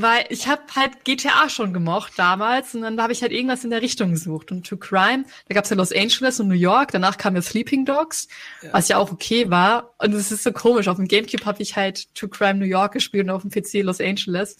weil 0.00 0.26
ich 0.28 0.46
habe 0.46 0.62
halt 0.74 1.04
GTA 1.04 1.48
schon 1.48 1.72
gemocht 1.72 2.12
damals 2.16 2.74
und 2.74 2.82
dann 2.82 3.00
habe 3.00 3.12
ich 3.12 3.22
halt 3.22 3.32
irgendwas 3.32 3.64
in 3.64 3.70
der 3.70 3.82
Richtung 3.82 4.12
gesucht. 4.12 4.52
Und 4.52 4.66
True 4.66 4.78
Crime, 4.78 5.24
da 5.48 5.54
gab's 5.54 5.70
ja 5.70 5.76
Los 5.76 5.92
Angeles 5.92 6.40
und 6.40 6.48
New 6.48 6.54
York, 6.54 6.92
danach 6.92 7.18
kam 7.18 7.34
ja 7.34 7.42
Sleeping 7.42 7.84
Dogs, 7.84 8.28
ja. 8.62 8.72
was 8.72 8.88
ja 8.88 8.98
auch 8.98 9.10
okay 9.10 9.50
war. 9.50 9.94
Und 9.98 10.14
es 10.14 10.30
ist 10.30 10.44
so 10.44 10.52
komisch, 10.52 10.88
auf 10.88 10.96
dem 10.96 11.08
Gamecube 11.08 11.44
habe 11.44 11.62
ich 11.62 11.76
halt 11.76 12.14
True 12.14 12.30
Crime 12.30 12.54
New 12.54 12.64
York 12.64 12.92
gespielt 12.92 13.24
und 13.24 13.30
auf 13.30 13.42
dem 13.42 13.50
PC 13.50 13.82
Los 13.82 14.00
Angeles. 14.00 14.56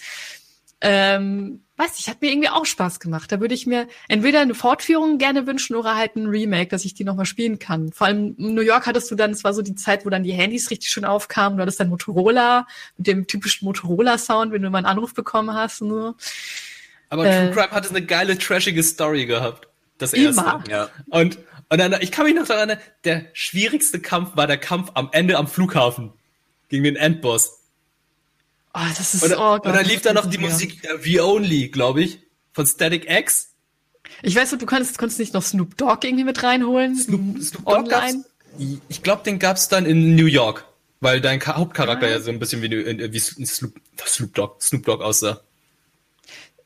Ähm, 0.81 1.64
weiß 1.76 1.99
ich, 1.99 2.09
hat 2.09 2.20
mir 2.20 2.31
irgendwie 2.31 2.49
auch 2.49 2.66
Spaß 2.66 3.01
gemacht. 3.01 3.31
Da 3.31 3.41
würde 3.41 3.55
ich 3.55 3.66
mir 3.66 3.87
entweder 4.09 4.41
eine 4.41 4.55
Fortführung 4.55 5.18
gerne 5.18 5.47
wünschen 5.47 5.76
oder 5.76 5.97
halt 5.97 6.16
ein 6.16 6.26
Remake, 6.26 6.68
dass 6.68 6.85
ich 6.85 6.95
die 6.95 7.05
nochmal 7.05 7.24
spielen 7.24 7.59
kann. 7.59 7.93
Vor 7.93 8.09
allem 8.09 8.35
in 8.37 8.55
New 8.55 8.62
York 8.62 8.87
hattest 8.87 9.11
du 9.11 9.14
dann, 9.14 9.31
es 9.31 9.45
war 9.45 9.55
so 9.55 9.62
die 9.62 9.76
Zeit, 9.76 10.05
wo 10.05 10.11
dann 10.11 10.24
die 10.24 10.33
Handys 10.33 10.70
richtig 10.70 10.91
schön 10.91 11.05
aufkamen. 11.05 11.57
Du 11.57 11.62
hattest 11.62 11.81
dann 11.81 11.89
Motorola 11.89 12.66
mit 12.97 13.07
dem 13.07 13.26
typischen 13.26 13.64
Motorola-Sound, 13.66 14.53
wenn 14.53 14.62
du 14.62 14.70
mal 14.70 14.79
einen 14.79 14.87
Anruf 14.87 15.14
bekommen 15.14 15.55
hast 15.55 15.81
und 15.83 15.91
so. 15.91 16.14
Aber 17.11 17.26
äh, 17.26 17.47
True 17.47 17.55
Crime 17.55 17.70
hat 17.70 17.89
eine 17.89 18.05
geile, 18.05 18.37
trashige 18.39 18.83
Story 18.83 19.26
gehabt. 19.26 19.68
Das 19.99 20.12
erste. 20.12 20.43
Immer. 20.43 20.64
Ja. 20.68 20.91
Und, 21.11 21.39
und 21.68 21.79
dann, 21.79 21.95
ich 22.01 22.12
kann 22.12 22.24
mich 22.26 22.35
noch 22.35 22.47
daran 22.47 22.70
erinnern, 22.70 22.85
der 23.05 23.26
schwierigste 23.33 24.01
Kampf 24.01 24.37
war 24.37 24.47
der 24.47 24.59
Kampf 24.59 24.91
am 24.95 25.09
Ende 25.12 25.37
am 25.37 25.49
Flughafen 25.49 26.12
gegen 26.68 26.85
den 26.85 26.97
Endboss. 26.97 27.58
Oh, 28.75 28.81
das 28.97 29.14
ist 29.14 29.23
und, 29.23 29.37
oh 29.37 29.55
und 29.55 29.66
dann 29.66 29.85
lief 29.85 30.03
da 30.03 30.12
noch 30.12 30.27
die 30.27 30.39
Musik 30.39 30.85
äh, 30.85 30.99
The 31.03 31.21
Only, 31.21 31.69
glaube 31.69 32.03
ich, 32.03 32.21
von 32.53 32.66
Static 32.66 33.11
X. 33.11 33.55
Ich 34.23 34.37
weiß 34.37 34.53
nicht, 34.53 34.62
du 34.62 34.66
kannst, 34.66 34.99
konntest 34.99 35.19
nicht 35.21 35.35
noch 35.35 35.43
Snoop 35.43 35.77
Dogg 35.77 36.07
irgendwie 36.07 36.25
mit 36.25 36.43
reinholen. 36.43 36.97
Snoop, 36.97 37.43
Snoop 37.43 37.64
Dogg 37.64 37.93
online. 37.93 38.25
Ich 38.89 39.03
glaube, 39.03 39.23
den 39.23 39.39
gab's 39.39 39.69
dann 39.69 39.87
in 39.87 40.16
New 40.16 40.27
York, 40.27 40.64
weil 41.01 41.21
dein 41.21 41.41
Hauptcharakter 41.41 42.07
ah. 42.07 42.11
ja 42.11 42.21
so 42.21 42.31
ein 42.31 42.39
bisschen 42.39 42.62
wie, 42.62 42.75
äh, 42.75 43.12
wie 43.12 43.19
Snoop, 43.19 43.75
Snoop 44.05 44.35
Dogg, 44.35 44.57
Snoop 44.61 44.85
Dogg 44.85 45.03
aussah. 45.03 45.41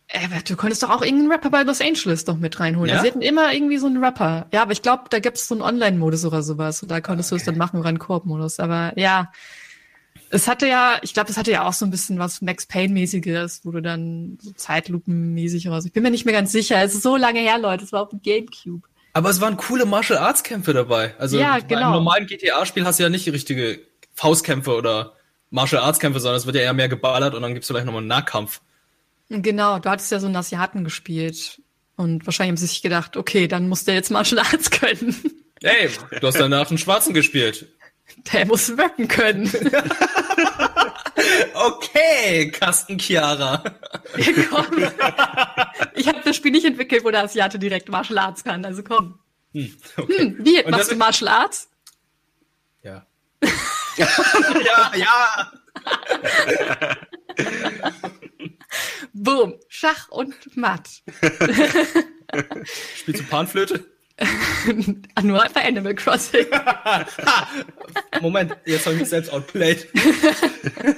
Äh, 0.08 0.28
du 0.46 0.56
konntest 0.56 0.82
doch 0.82 0.90
auch 0.90 1.02
irgendeinen 1.02 1.32
Rapper 1.32 1.50
bei 1.50 1.62
Los 1.62 1.80
Angeles 1.80 2.24
doch 2.24 2.36
mit 2.36 2.60
reinholen. 2.60 2.90
Ja? 2.90 2.96
Also 2.96 3.04
sie 3.04 3.10
hatten 3.10 3.22
immer 3.22 3.52
irgendwie 3.52 3.78
so 3.78 3.86
einen 3.86 4.02
Rapper. 4.04 4.46
Ja, 4.52 4.62
aber 4.62 4.72
ich 4.72 4.82
glaube, 4.82 5.04
da 5.08 5.20
gibt's 5.20 5.48
so 5.48 5.54
einen 5.54 5.62
Online-Modus 5.62 6.24
oder 6.26 6.42
sowas. 6.42 6.82
Und 6.82 6.90
da 6.90 7.00
konntest 7.00 7.32
okay. 7.32 7.38
du 7.38 7.40
es 7.40 7.46
dann 7.46 7.56
machen 7.56 7.80
oder 7.80 7.88
einen 7.88 7.98
Koop-Modus. 7.98 8.60
Aber 8.60 8.92
ja, 8.96 9.32
es 10.34 10.48
hatte 10.48 10.66
ja, 10.66 10.98
ich 11.02 11.12
glaube, 11.12 11.30
es 11.30 11.36
hatte 11.36 11.50
ja 11.50 11.68
auch 11.68 11.74
so 11.74 11.84
ein 11.84 11.90
bisschen 11.90 12.18
was 12.18 12.40
Max 12.40 12.64
Payne-mäßiges, 12.66 13.60
wo 13.64 13.70
du 13.70 13.82
dann 13.82 14.38
so 14.40 14.50
Zeitlupen-mäßig 14.52 15.68
oder 15.68 15.82
so. 15.82 15.88
Ich 15.88 15.92
bin 15.92 16.02
mir 16.02 16.10
nicht 16.10 16.24
mehr 16.24 16.32
ganz 16.32 16.50
sicher. 16.50 16.82
Es 16.82 16.94
ist 16.94 17.02
so 17.02 17.16
lange 17.16 17.40
her, 17.40 17.58
Leute. 17.58 17.84
Es 17.84 17.92
war 17.92 18.02
auf 18.02 18.08
dem 18.08 18.22
Gamecube. 18.22 18.88
Aber 19.12 19.28
es 19.28 19.42
waren 19.42 19.58
coole 19.58 19.84
Martial 19.84 20.18
Arts 20.18 20.42
Kämpfe 20.42 20.72
dabei. 20.72 21.14
Also 21.18 21.38
ja, 21.38 21.58
genau. 21.58 21.88
im 21.88 21.92
normalen 21.92 22.26
GTA-Spiel 22.26 22.86
hast 22.86 22.98
du 22.98 23.02
ja 23.02 23.10
nicht 23.10 23.30
richtige 23.30 23.80
Faustkämpfe 24.14 24.74
oder 24.74 25.12
Martial 25.50 25.82
Arts 25.82 25.98
Kämpfe, 25.98 26.18
sondern 26.18 26.38
es 26.38 26.46
wird 26.46 26.56
ja 26.56 26.62
eher 26.62 26.72
mehr 26.72 26.88
geballert 26.88 27.34
und 27.34 27.42
dann 27.42 27.52
gibt's 27.52 27.68
vielleicht 27.68 27.84
nochmal 27.84 28.00
einen 28.00 28.08
Nahkampf. 28.08 28.62
Genau, 29.28 29.80
du 29.80 29.90
hattest 29.90 30.10
ja 30.12 30.18
so 30.18 30.26
einen 30.26 30.36
Asiaten 30.36 30.82
gespielt. 30.82 31.60
Und 31.96 32.24
wahrscheinlich 32.26 32.52
haben 32.52 32.56
sie 32.56 32.66
sich 32.68 32.80
gedacht, 32.80 33.18
okay, 33.18 33.48
dann 33.48 33.68
muss 33.68 33.84
der 33.84 33.94
jetzt 33.96 34.10
Martial 34.10 34.38
Arts 34.38 34.70
können. 34.70 35.14
Ey, 35.60 35.90
du 36.20 36.26
hast 36.26 36.40
danach 36.40 36.70
einen 36.70 36.78
Schwarzen 36.78 37.12
gespielt. 37.12 37.66
Der 38.32 38.46
muss 38.46 38.76
wirken 38.76 39.08
können. 39.08 39.50
okay, 41.54 42.50
Carsten 42.50 42.98
Chiara. 42.98 43.62
Komm. 44.50 44.90
Ich 45.94 46.08
habe 46.08 46.20
das 46.24 46.36
Spiel 46.36 46.52
nicht 46.52 46.64
entwickelt, 46.66 47.04
wo 47.04 47.10
der 47.10 47.24
Asiate 47.24 47.58
direkt 47.58 47.88
Martial 47.88 48.18
Arts 48.18 48.44
kann, 48.44 48.64
also 48.64 48.82
komm. 48.82 49.18
Hm, 49.52 49.76
okay. 49.96 50.18
hm, 50.18 50.36
wie, 50.40 50.62
machst 50.70 50.90
du 50.90 50.96
Martial 50.96 51.28
Arts? 51.28 51.68
Ja. 52.82 53.06
ja, 53.96 54.92
ja. 54.96 55.52
Boom, 59.12 59.58
Schach 59.68 60.08
und 60.08 60.56
Matt. 60.56 60.88
Spielst 62.96 63.20
du 63.20 63.26
Panflöte? 63.26 63.91
Nur 65.22 65.44
bei 65.52 65.64
Animal 65.64 65.94
Crossing. 65.94 66.46
Moment, 68.20 68.56
jetzt 68.64 68.86
habe 68.86 68.94
ich 68.94 69.00
mich 69.00 69.08
selbst 69.08 69.32
outplayed. 69.32 69.88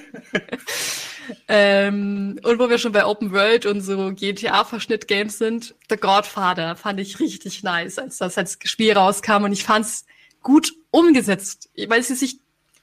ähm, 1.48 2.38
und 2.42 2.58
wo 2.58 2.68
wir 2.68 2.78
schon 2.78 2.92
bei 2.92 3.04
Open 3.04 3.32
World 3.32 3.66
und 3.66 3.80
so 3.80 4.12
GTA-Verschnitt-Games 4.12 5.38
sind, 5.38 5.74
The 5.88 5.96
Godfather 5.96 6.76
fand 6.76 7.00
ich 7.00 7.20
richtig 7.20 7.62
nice, 7.62 7.98
als 7.98 8.18
das 8.18 8.38
als 8.38 8.58
Spiel 8.64 8.92
rauskam 8.92 9.44
und 9.44 9.52
ich 9.52 9.64
fand's 9.64 10.04
gut 10.42 10.72
umgesetzt, 10.90 11.70
weil 11.88 12.02
sie 12.02 12.14
sich 12.14 12.38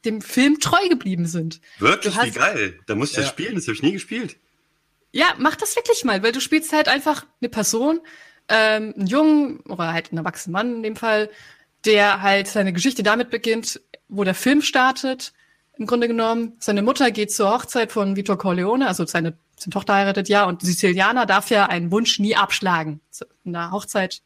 dem 0.06 0.22
Film 0.22 0.60
treu 0.60 0.90
geblieben 0.90 1.28
sind. 1.28 1.62
Wirklich, 1.80 2.16
hast, 2.16 2.26
wie 2.26 2.32
geil. 2.32 2.80
Da 2.88 2.96
musst 2.96 3.14
du 3.14 3.22
ja. 3.22 3.24
das 3.24 3.32
spielen, 3.32 3.56
das 3.56 3.66
habe 3.66 3.74
ich 3.74 3.84
nie 3.84 3.94
gespielt. 3.94 4.38
Ja, 5.12 5.36
mach 5.38 5.56
das 5.56 5.76
wirklich 5.76 6.04
mal, 6.04 6.24
weil 6.24 6.32
du 6.32 6.40
spielst 6.40 6.74
halt 6.74 6.88
einfach 6.88 7.26
eine 7.42 7.50
Person, 7.50 8.00
ähm, 8.52 8.94
einen 8.96 9.08
Jungen 9.08 9.62
oder 9.62 9.94
halt 9.94 10.12
einen 10.12 10.20
erwachsenen 10.20 10.54
Mann 10.54 10.76
in 10.76 10.84
dem 10.84 10.96
Fall, 10.96 11.30
der 11.86 12.22
halt 12.22 12.48
seine 12.48 12.74
Geschichte 12.74 13.02
damit 13.02 13.30
beginnt, 13.30 13.82
wo 14.10 14.24
der 14.24 14.36
Film 14.36 14.62
startet. 14.62 15.34
Im 15.78 15.88
Grunde 15.88 16.08
genommen, 16.08 16.54
seine 16.60 16.82
Mutter 16.82 17.10
geht 17.12 17.32
zur 17.32 17.52
Hochzeit 17.52 17.92
von 17.92 18.16
Vitor 18.16 18.38
Corleone, 18.38 18.88
also 18.88 19.06
seine, 19.06 19.38
seine 19.58 19.72
Tochter 19.72 19.96
heiratet 19.96 20.30
ja, 20.30 20.44
und 20.44 20.62
Sizilianer 20.62 21.26
darf 21.26 21.50
ja 21.50 21.66
einen 21.66 21.92
Wunsch 21.92 22.20
nie 22.20 22.36
abschlagen. 22.36 23.00
In 23.44 23.54
der 23.54 23.72
Hochzeit 23.72 24.22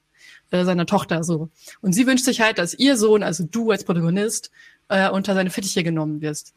äh, 0.51 0.65
seiner 0.65 0.85
Tochter 0.85 1.23
so. 1.23 1.49
Und 1.81 1.93
sie 1.93 2.07
wünscht 2.07 2.25
sich 2.25 2.41
halt, 2.41 2.57
dass 2.57 2.73
ihr 2.73 2.97
Sohn, 2.97 3.23
also 3.23 3.45
du 3.45 3.71
als 3.71 3.83
Protagonist, 3.83 4.51
äh, 4.89 5.09
unter 5.09 5.33
seine 5.33 5.49
Fittiche 5.51 5.83
genommen 5.83 6.21
wirst. 6.21 6.53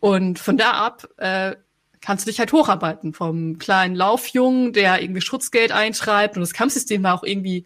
Und 0.00 0.38
von 0.38 0.56
da 0.56 0.72
ab 0.72 1.08
äh, 1.18 1.54
kannst 2.04 2.26
du 2.26 2.30
dich 2.30 2.38
halt 2.38 2.52
hocharbeiten. 2.52 3.14
Vom 3.14 3.58
kleinen 3.58 3.94
Laufjungen, 3.94 4.72
der 4.72 5.00
irgendwie 5.02 5.22
Schutzgeld 5.22 5.72
eintreibt 5.72 6.36
und 6.36 6.42
das 6.42 6.52
Kampfsystem 6.52 7.02
war 7.02 7.14
auch 7.14 7.24
irgendwie 7.24 7.64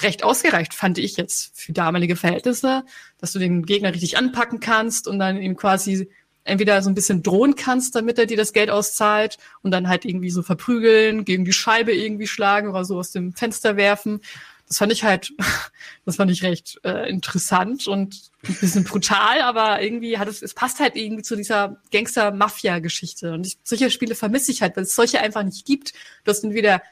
recht 0.00 0.24
ausgereicht, 0.24 0.74
fand 0.74 0.98
ich 0.98 1.16
jetzt 1.16 1.58
für 1.58 1.72
damalige 1.72 2.16
Verhältnisse, 2.16 2.84
dass 3.18 3.32
du 3.32 3.38
den 3.38 3.64
Gegner 3.64 3.92
richtig 3.92 4.16
anpacken 4.16 4.60
kannst 4.60 5.08
und 5.08 5.18
dann 5.18 5.40
ihm 5.40 5.56
quasi 5.56 6.08
entweder 6.44 6.80
so 6.80 6.88
ein 6.90 6.94
bisschen 6.94 7.22
drohen 7.22 7.54
kannst, 7.56 7.94
damit 7.94 8.18
er 8.18 8.26
dir 8.26 8.36
das 8.36 8.52
Geld 8.52 8.70
auszahlt 8.70 9.36
und 9.62 9.72
dann 9.72 9.88
halt 9.88 10.04
irgendwie 10.04 10.30
so 10.30 10.42
verprügeln, 10.42 11.24
gegen 11.24 11.44
die 11.44 11.52
Scheibe 11.52 11.92
irgendwie 11.92 12.26
schlagen 12.26 12.68
oder 12.68 12.84
so 12.84 12.98
aus 12.98 13.10
dem 13.10 13.32
Fenster 13.32 13.76
werfen 13.76 14.20
das 14.68 14.78
fand 14.78 14.92
ich 14.92 15.04
halt, 15.04 15.32
das 16.04 16.16
fand 16.16 16.30
ich 16.30 16.42
recht 16.42 16.80
äh, 16.84 17.08
interessant 17.08 17.86
und 17.86 18.30
ein 18.46 18.54
bisschen 18.54 18.84
brutal, 18.84 19.40
aber 19.42 19.82
irgendwie 19.82 20.18
hat 20.18 20.28
es, 20.28 20.42
es 20.42 20.54
passt 20.54 20.80
halt 20.80 20.96
irgendwie 20.96 21.22
zu 21.22 21.36
dieser 21.36 21.80
Gangster-Mafia-Geschichte. 21.92 23.32
Und 23.32 23.46
ich, 23.46 23.58
solche 23.62 23.90
Spiele 23.90 24.14
vermisse 24.14 24.52
ich 24.52 24.62
halt, 24.62 24.76
weil 24.76 24.84
es 24.84 24.94
solche 24.94 25.20
einfach 25.20 25.42
nicht 25.42 25.66
gibt. 25.66 25.92
Du 26.24 26.30
hast 26.30 26.44
entweder 26.44 26.82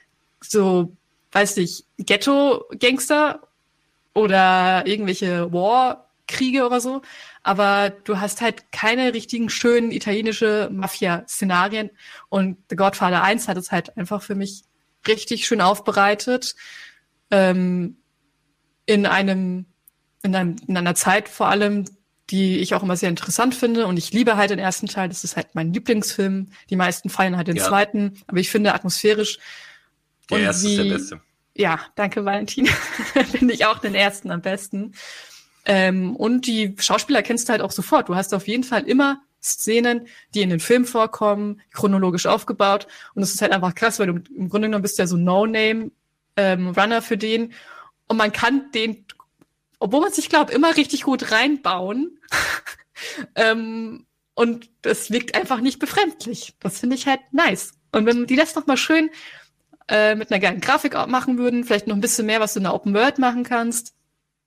so, 0.40 0.92
weiß 1.32 1.56
nicht, 1.56 1.84
Ghetto-Gangster 1.98 3.40
oder 4.14 4.86
irgendwelche 4.86 5.52
War-Kriege 5.52 6.66
oder 6.66 6.80
so, 6.80 7.02
aber 7.42 7.90
du 7.90 8.20
hast 8.20 8.40
halt 8.40 8.70
keine 8.72 9.14
richtigen 9.14 9.50
schönen 9.50 9.90
italienische 9.90 10.68
Mafia-Szenarien. 10.72 11.90
Und 12.28 12.56
The 12.70 12.76
Godfather 12.76 13.22
1 13.22 13.48
hat 13.48 13.56
es 13.56 13.72
halt 13.72 13.96
einfach 13.96 14.22
für 14.22 14.34
mich 14.34 14.62
richtig 15.06 15.46
schön 15.46 15.60
aufbereitet 15.60 16.54
ähm, 17.30 17.96
in 18.86 19.06
einem, 19.06 19.66
in 20.22 20.34
einem, 20.34 20.56
in 20.66 20.76
einer 20.76 20.94
Zeit 20.94 21.28
vor 21.28 21.48
allem, 21.48 21.84
die 22.30 22.58
ich 22.58 22.74
auch 22.74 22.82
immer 22.82 22.96
sehr 22.96 23.10
interessant 23.10 23.54
finde. 23.54 23.86
Und 23.86 23.96
ich 23.96 24.12
liebe 24.12 24.36
halt 24.36 24.50
den 24.50 24.58
ersten 24.58 24.86
Teil. 24.86 25.08
Das 25.08 25.24
ist 25.24 25.36
halt 25.36 25.54
mein 25.54 25.72
Lieblingsfilm. 25.72 26.48
Die 26.70 26.76
meisten 26.76 27.10
feiern 27.10 27.36
halt 27.36 27.48
den 27.48 27.56
ja. 27.56 27.64
zweiten. 27.64 28.14
Aber 28.26 28.38
ich 28.38 28.50
finde 28.50 28.74
atmosphärisch. 28.74 29.38
Der 30.30 30.38
erste 30.38 30.68
ist 30.68 30.78
der 30.78 30.84
beste. 30.84 31.20
Ja, 31.54 31.80
danke, 31.94 32.24
Valentin. 32.24 32.66
finde 33.30 33.54
ich 33.54 33.66
auch 33.66 33.78
den 33.78 33.94
ersten 33.94 34.30
am 34.30 34.40
besten. 34.40 34.94
Ähm, 35.66 36.16
und 36.16 36.46
die 36.46 36.74
Schauspieler 36.78 37.22
kennst 37.22 37.48
du 37.48 37.52
halt 37.52 37.62
auch 37.62 37.70
sofort. 37.70 38.08
Du 38.08 38.16
hast 38.16 38.34
auf 38.34 38.48
jeden 38.48 38.64
Fall 38.64 38.84
immer 38.84 39.20
Szenen, 39.42 40.08
die 40.34 40.42
in 40.42 40.50
den 40.50 40.60
Film 40.60 40.86
vorkommen, 40.86 41.60
chronologisch 41.72 42.26
aufgebaut. 42.26 42.86
Und 43.14 43.22
es 43.22 43.34
ist 43.34 43.42
halt 43.42 43.52
einfach 43.52 43.74
krass, 43.74 43.98
weil 43.98 44.06
du 44.06 44.14
im 44.34 44.48
Grunde 44.48 44.68
genommen 44.68 44.82
bist 44.82 44.98
ja 44.98 45.06
so 45.06 45.16
No-Name 45.16 45.90
ähm, 46.36 46.68
Runner 46.70 47.02
für 47.02 47.18
den. 47.18 47.52
Und 48.08 48.16
man 48.16 48.32
kann 48.32 48.70
den, 48.72 49.06
obwohl 49.78 50.00
man 50.00 50.12
sich 50.12 50.28
glaubt, 50.28 50.50
immer 50.50 50.76
richtig 50.76 51.02
gut 51.02 51.30
reinbauen. 51.30 52.18
ähm, 53.34 54.06
und 54.34 54.70
das 54.82 55.10
wirkt 55.10 55.34
einfach 55.36 55.60
nicht 55.60 55.78
befremdlich. 55.78 56.54
Das 56.60 56.80
finde 56.80 56.96
ich 56.96 57.06
halt 57.06 57.20
nice. 57.32 57.72
Und 57.92 58.06
wenn 58.06 58.26
die 58.26 58.36
das 58.36 58.54
noch 58.54 58.66
mal 58.66 58.76
schön 58.76 59.10
äh, 59.88 60.14
mit 60.14 60.30
einer 60.30 60.40
geilen 60.40 60.60
Grafik 60.60 60.94
machen 61.06 61.38
würden, 61.38 61.64
vielleicht 61.64 61.86
noch 61.86 61.94
ein 61.94 62.00
bisschen 62.00 62.26
mehr, 62.26 62.40
was 62.40 62.54
du 62.54 62.60
in 62.60 62.64
der 62.64 62.74
Open 62.74 62.94
World 62.94 63.18
machen 63.18 63.44
kannst, 63.44 63.94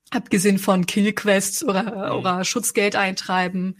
abgesehen 0.09 0.59
von 0.59 0.85
Killquests 0.85 1.63
oder, 1.63 2.11
mhm. 2.11 2.17
oder 2.17 2.43
Schutzgeld 2.43 2.95
eintreiben, 2.95 3.77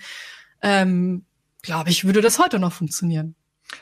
ähm, 0.61 1.25
glaube 1.61 1.89
ich, 1.89 2.05
würde 2.05 2.21
das 2.21 2.39
heute 2.39 2.59
noch 2.59 2.73
funktionieren. 2.73 3.35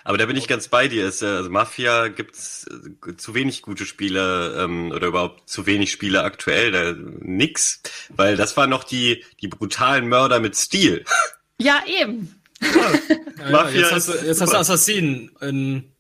Aber 0.04 0.18
da 0.18 0.26
bin 0.26 0.36
ich 0.36 0.48
ganz 0.48 0.68
bei 0.68 0.88
dir. 0.88 1.06
Es, 1.06 1.22
äh, 1.22 1.26
also 1.26 1.50
Mafia 1.50 2.08
gibt's 2.08 2.68
äh, 2.68 3.16
zu 3.18 3.34
wenig 3.34 3.62
gute 3.62 3.86
Spiele 3.86 4.56
ähm, 4.64 4.92
oder 4.92 5.08
überhaupt 5.08 5.50
zu 5.50 5.66
wenig 5.66 5.92
Spiele 5.92 6.24
aktuell. 6.24 6.72
Da, 6.72 6.96
nix, 7.20 7.82
weil 8.10 8.36
das 8.36 8.58
waren 8.58 8.70
noch 8.70 8.84
die 8.84 9.24
die 9.42 9.48
brutalen 9.48 10.08
Mörder 10.08 10.40
mit 10.40 10.56
Stil. 10.56 11.06
Ja, 11.60 11.84
eben. 11.88 12.42
Ja, 12.62 13.50
Mafia 13.52 13.82
jetzt 13.82 13.92
hast, 13.92 14.10
du, 14.10 14.14
jetzt 14.26 14.42
hast 14.42 14.54
du 14.54 14.58
Assassinen 14.58 15.32
in 15.42 15.92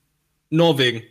Norwegen. 0.49 1.03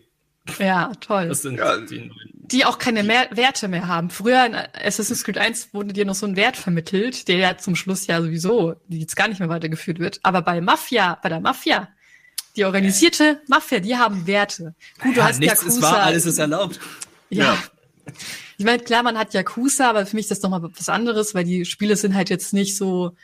Ja, 0.58 0.92
toll. 1.00 1.28
Das 1.28 1.42
sind 1.42 1.58
ja. 1.58 1.78
die, 1.78 2.10
die 2.32 2.64
auch 2.64 2.78
keine 2.78 3.02
mehr 3.02 3.28
Werte 3.30 3.68
mehr 3.68 3.88
haben. 3.88 4.10
Früher 4.10 4.44
in 4.44 4.54
Assassin's 4.54 5.24
Creed 5.24 5.38
1 5.38 5.72
wurde 5.72 5.92
dir 5.92 6.04
noch 6.04 6.14
so 6.14 6.26
ein 6.26 6.36
Wert 6.36 6.56
vermittelt, 6.56 7.28
der 7.28 7.36
ja 7.36 7.56
zum 7.56 7.76
Schluss 7.76 8.06
ja 8.06 8.20
sowieso 8.20 8.76
jetzt 8.88 9.16
gar 9.16 9.28
nicht 9.28 9.40
mehr 9.40 9.48
weitergeführt 9.48 9.98
wird. 9.98 10.20
Aber 10.22 10.42
bei 10.42 10.60
Mafia, 10.60 11.18
bei 11.22 11.30
der 11.30 11.40
Mafia, 11.40 11.88
die 12.56 12.64
organisierte 12.64 13.40
Mafia, 13.48 13.80
die 13.80 13.96
haben 13.96 14.26
Werte. 14.26 14.74
Gut, 15.02 15.16
du 15.16 15.20
ja, 15.20 15.28
hast 15.28 15.40
nichts 15.40 15.60
Yakuza. 15.60 15.76
ist 15.76 15.82
wahr, 15.82 16.02
alles 16.02 16.26
ist 16.26 16.38
erlaubt. 16.38 16.80
Ja. 17.30 17.44
ja. 17.44 17.62
Ich 18.58 18.64
meine, 18.64 18.82
klar, 18.82 19.02
man 19.02 19.18
hat 19.18 19.34
Yakuza, 19.34 19.90
aber 19.90 20.06
für 20.06 20.16
mich 20.16 20.24
ist 20.24 20.30
das 20.30 20.42
nochmal 20.42 20.62
was 20.62 20.88
anderes, 20.88 21.34
weil 21.34 21.44
die 21.44 21.64
Spiele 21.64 21.96
sind 21.96 22.14
halt 22.14 22.30
jetzt 22.30 22.52
nicht 22.52 22.76
so, 22.76 23.16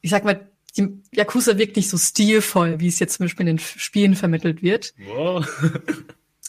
ich 0.00 0.10
sag 0.10 0.24
mal, 0.24 0.48
die 0.76 0.88
Yakuza 1.12 1.56
wirkt 1.56 1.76
nicht 1.76 1.88
so 1.88 1.98
stilvoll, 1.98 2.80
wie 2.80 2.88
es 2.88 2.98
jetzt 2.98 3.14
zum 3.16 3.24
Beispiel 3.24 3.46
in 3.46 3.56
den 3.56 3.64
Spielen 3.64 4.16
vermittelt 4.16 4.62
wird. 4.62 4.94
Wow. 5.06 5.46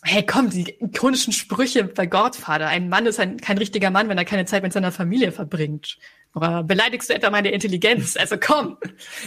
Hey, 0.08 0.24
komm, 0.24 0.52
die 0.52 0.70
ikonischen 0.80 1.34
Sprüche 1.34 1.84
bei 1.84 2.06
Godfather. 2.06 2.68
Ein 2.68 2.90
Mann 2.90 3.08
ist 3.08 3.20
ein, 3.20 3.38
kein 3.38 3.58
richtiger 3.58 3.90
Mann, 3.90 4.08
wenn 4.08 4.20
er 4.20 4.26
keine 4.26 4.46
Zeit 4.46 4.62
mit 4.62 4.72
seiner 4.72 4.92
Familie 4.92 5.32
verbringt. 5.32 5.98
Oder 6.36 6.64
beleidigst 6.64 7.10
du 7.10 7.16
etwa 7.16 7.30
meine 7.30 7.50
Intelligenz? 7.52 8.18
Also 8.18 8.36
komm. 8.38 8.78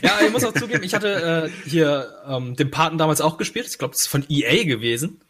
Ja, 0.03 0.19
ich 0.25 0.31
muss 0.31 0.45
auch 0.45 0.53
zugeben, 0.53 0.83
ich 0.85 0.95
hatte 0.95 1.51
äh, 1.51 1.69
hier 1.69 2.15
ähm, 2.29 2.55
den 2.55 2.71
Paten 2.71 2.99
damals 2.99 3.21
auch 3.21 3.39
gespielt. 3.39 3.67
Ich 3.67 3.79
glaube, 3.79 3.93
das 3.93 4.03
ist 4.03 4.07
von 4.07 4.25
EA 4.29 4.65
gewesen. 4.65 5.21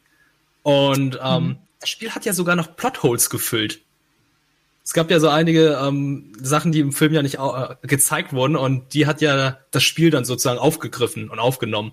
Und 0.63 1.19
ähm, 1.23 1.45
mhm. 1.45 1.57
das 1.81 1.89
Spiel 1.89 2.11
hat 2.11 2.25
ja 2.25 2.33
sogar 2.33 2.57
noch 2.57 2.77
Plotholes 2.77 3.31
gefüllt. 3.31 3.81
Es 4.85 4.93
gab 4.93 5.11
ja 5.11 5.21
so 5.21 5.29
einige 5.29 5.79
ähm, 5.83 6.33
Sachen, 6.41 6.73
die 6.73 6.81
im 6.81 6.93
Film 6.93 7.15
ja 7.15 7.23
nicht 7.23 7.37
äh, 7.37 7.75
gezeigt 7.83 8.33
wurden 8.33 8.57
und 8.57 8.93
die 8.95 9.07
hat 9.07 9.21
ja 9.21 9.59
das 9.71 9.85
Spiel 9.85 10.11
dann 10.11 10.25
sozusagen 10.25 10.59
aufgegriffen 10.59 11.31
und 11.31 11.39
aufgenommen. 11.39 11.93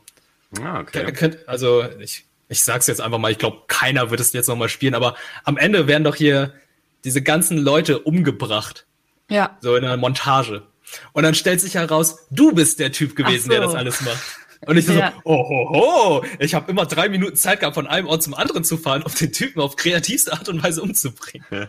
Ah, 0.61 0.79
okay. 0.79 1.36
Also 1.45 1.83
ich 1.99 2.25
ich 2.47 2.63
sag's 2.63 2.88
jetzt 2.88 3.01
einfach 3.01 3.17
mal, 3.17 3.31
ich 3.31 3.38
glaube, 3.38 3.63
keiner 3.67 4.11
wird 4.11 4.19
es 4.19 4.33
jetzt 4.33 4.47
nochmal 4.47 4.69
spielen, 4.69 4.93
aber 4.93 5.15
am 5.43 5.57
Ende 5.57 5.88
werden 5.88 6.03
doch 6.03 6.15
hier 6.15 6.53
diese 7.03 7.21
ganzen 7.21 7.57
Leute 7.57 7.99
umgebracht. 7.99 8.86
Ja. 9.30 9.57
So 9.61 9.76
in 9.76 9.84
einer 9.84 9.97
Montage. 9.97 10.63
Und 11.13 11.23
dann 11.23 11.36
stellt 11.36 11.61
sich 11.61 11.76
heraus, 11.76 12.28
du 12.30 12.53
bist 12.53 12.80
der 12.80 12.91
Typ 12.91 13.15
gewesen, 13.15 13.45
so. 13.45 13.49
der 13.49 13.61
das 13.61 13.76
alles 13.76 14.01
macht. 14.01 14.21
Und 14.65 14.78
ich 14.78 14.88
ja. 14.88 15.11
so, 15.11 15.21
oh, 15.26 15.49
ho, 15.49 15.69
ho, 15.69 16.26
ich 16.39 16.55
habe 16.55 16.71
immer 16.71 16.86
drei 16.86 17.09
Minuten 17.09 17.36
Zeit 17.36 17.59
gehabt, 17.59 17.76
von 17.76 17.88
einem 17.88 18.07
Ort 18.07 18.23
zum 18.23 18.34
anderen 18.34 18.63
zu 18.63 18.78
fahren, 18.78 19.03
um 19.03 19.13
den 19.13 19.32
Typen 19.32 19.61
auf 19.61 19.76
kreativste 19.76 20.34
Art 20.34 20.49
und 20.49 20.63
Weise 20.63 20.82
umzubringen. 20.82 21.45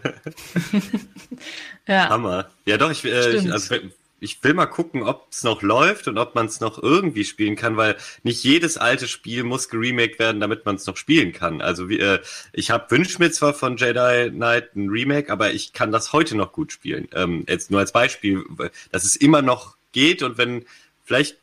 ja. 1.86 2.09
Hammer. 2.09 2.48
Ja, 2.64 2.78
doch, 2.78 2.90
ich, 2.90 3.04
äh, 3.04 3.36
ich 3.36 3.52
also 3.52 3.74
ich 4.18 4.42
will 4.42 4.54
mal 4.54 4.66
gucken, 4.66 5.02
ob 5.02 5.28
es 5.30 5.44
noch 5.44 5.62
läuft 5.62 6.08
und 6.08 6.16
ob 6.16 6.34
man 6.34 6.46
es 6.46 6.60
noch 6.60 6.82
irgendwie 6.82 7.24
spielen 7.24 7.56
kann, 7.56 7.76
weil 7.76 7.96
nicht 8.22 8.42
jedes 8.44 8.78
alte 8.78 9.08
Spiel 9.08 9.44
muss 9.44 9.68
geremaked 9.68 10.18
werden, 10.18 10.40
damit 10.40 10.64
man 10.64 10.76
es 10.76 10.86
noch 10.86 10.96
spielen 10.96 11.32
kann. 11.32 11.60
Also 11.60 11.88
wie, 11.88 11.98
äh, 11.98 12.20
ich 12.52 12.70
habe 12.70 12.90
wünsche 12.90 13.18
mir 13.18 13.30
zwar 13.30 13.52
von 13.52 13.76
Jedi 13.76 14.30
Knight 14.30 14.74
ein 14.74 14.88
Remake, 14.88 15.30
aber 15.30 15.52
ich 15.52 15.72
kann 15.72 15.92
das 15.92 16.12
heute 16.12 16.36
noch 16.36 16.52
gut 16.52 16.72
spielen. 16.72 17.08
Ähm, 17.14 17.44
jetzt 17.48 17.70
nur 17.70 17.80
als 17.80 17.92
Beispiel, 17.92 18.42
dass 18.90 19.04
es 19.04 19.16
immer 19.16 19.42
noch 19.42 19.76
geht 19.92 20.22
und 20.22 20.38
wenn 20.38 20.64
vielleicht 21.04 21.38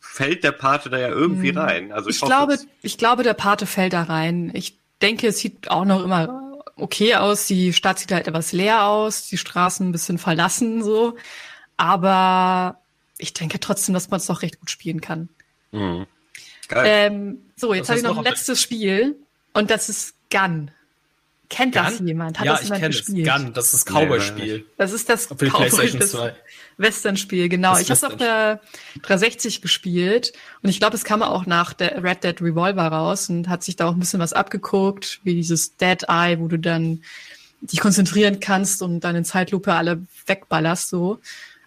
fällt 0.00 0.44
der 0.44 0.52
Pate 0.52 0.90
da 0.90 0.98
ja 0.98 1.08
irgendwie 1.08 1.50
hm. 1.50 1.58
rein. 1.58 1.92
Also 1.92 2.08
ich, 2.08 2.16
ich 2.16 2.22
glaube, 2.22 2.58
ich 2.82 2.98
glaube, 2.98 3.22
der 3.22 3.34
Pate 3.34 3.66
fällt 3.66 3.92
da 3.92 4.04
rein. 4.04 4.50
Ich 4.54 4.78
denke, 5.02 5.28
es 5.28 5.38
sieht 5.38 5.70
auch 5.70 5.84
noch 5.84 6.02
immer 6.02 6.60
okay 6.76 7.16
aus. 7.16 7.46
Die 7.46 7.72
Stadt 7.72 7.98
sieht 7.98 8.12
halt 8.12 8.26
etwas 8.26 8.52
leer 8.52 8.86
aus, 8.86 9.28
die 9.28 9.38
Straßen 9.38 9.88
ein 9.88 9.92
bisschen 9.92 10.18
verlassen 10.18 10.82
so. 10.82 11.16
Aber 11.76 12.80
ich 13.18 13.32
denke 13.32 13.60
trotzdem, 13.60 13.94
dass 13.94 14.10
man 14.10 14.18
es 14.18 14.26
doch 14.26 14.42
recht 14.42 14.60
gut 14.60 14.70
spielen 14.70 15.00
kann. 15.00 15.28
Mhm. 15.72 16.06
Geil. 16.68 16.84
Ähm, 16.86 17.38
so, 17.56 17.74
jetzt 17.74 17.88
habe 17.88 17.98
ich 17.98 18.04
noch 18.04 18.18
ein 18.18 18.24
letztes 18.24 18.60
Spiel 18.60 19.16
und 19.52 19.70
das 19.70 19.88
ist 19.88 20.14
Gun. 20.30 20.70
Kennt 21.48 21.74
Gun? 21.74 21.84
das 21.84 22.00
jemand? 22.00 22.38
Hat 22.40 22.46
ja, 22.46 22.52
das 22.54 22.64
jemand 22.64 22.82
ich 22.82 22.88
gespielt? 22.88 23.26
Das. 23.26 23.36
Gun, 23.36 23.52
das 23.52 23.74
ist 23.74 23.88
das 23.88 23.94
Cowboy-Spiel. 23.94 24.66
Das 24.76 24.92
ist 24.92 25.08
das 25.08 25.28
Cowboy 25.28 26.32
Western-Spiel, 26.78 27.48
genau. 27.48 27.72
Das 27.72 27.82
ich 27.82 27.90
habe 27.90 27.96
es 27.98 28.04
auf 28.04 28.16
der 28.16 28.60
360 29.02 29.62
gespielt 29.62 30.32
und 30.62 30.68
ich 30.68 30.78
glaube, 30.78 30.96
es 30.96 31.04
kam 31.04 31.22
auch 31.22 31.46
nach 31.46 31.72
der 31.72 32.02
Red 32.02 32.24
Dead 32.24 32.40
Revolver 32.42 32.86
raus 32.86 33.30
und 33.30 33.48
hat 33.48 33.62
sich 33.62 33.76
da 33.76 33.86
auch 33.86 33.92
ein 33.92 34.00
bisschen 34.00 34.20
was 34.20 34.32
abgeguckt, 34.32 35.20
wie 35.24 35.34
dieses 35.34 35.76
Dead 35.76 36.02
Eye, 36.08 36.38
wo 36.38 36.48
du 36.48 36.58
dann 36.58 37.02
dich 37.60 37.80
konzentrieren 37.80 38.40
kannst 38.40 38.82
und 38.82 39.00
deine 39.00 39.22
Zeitlupe 39.22 39.72
alle 39.72 40.02
wegballerst 40.26 40.88
so. 40.88 41.20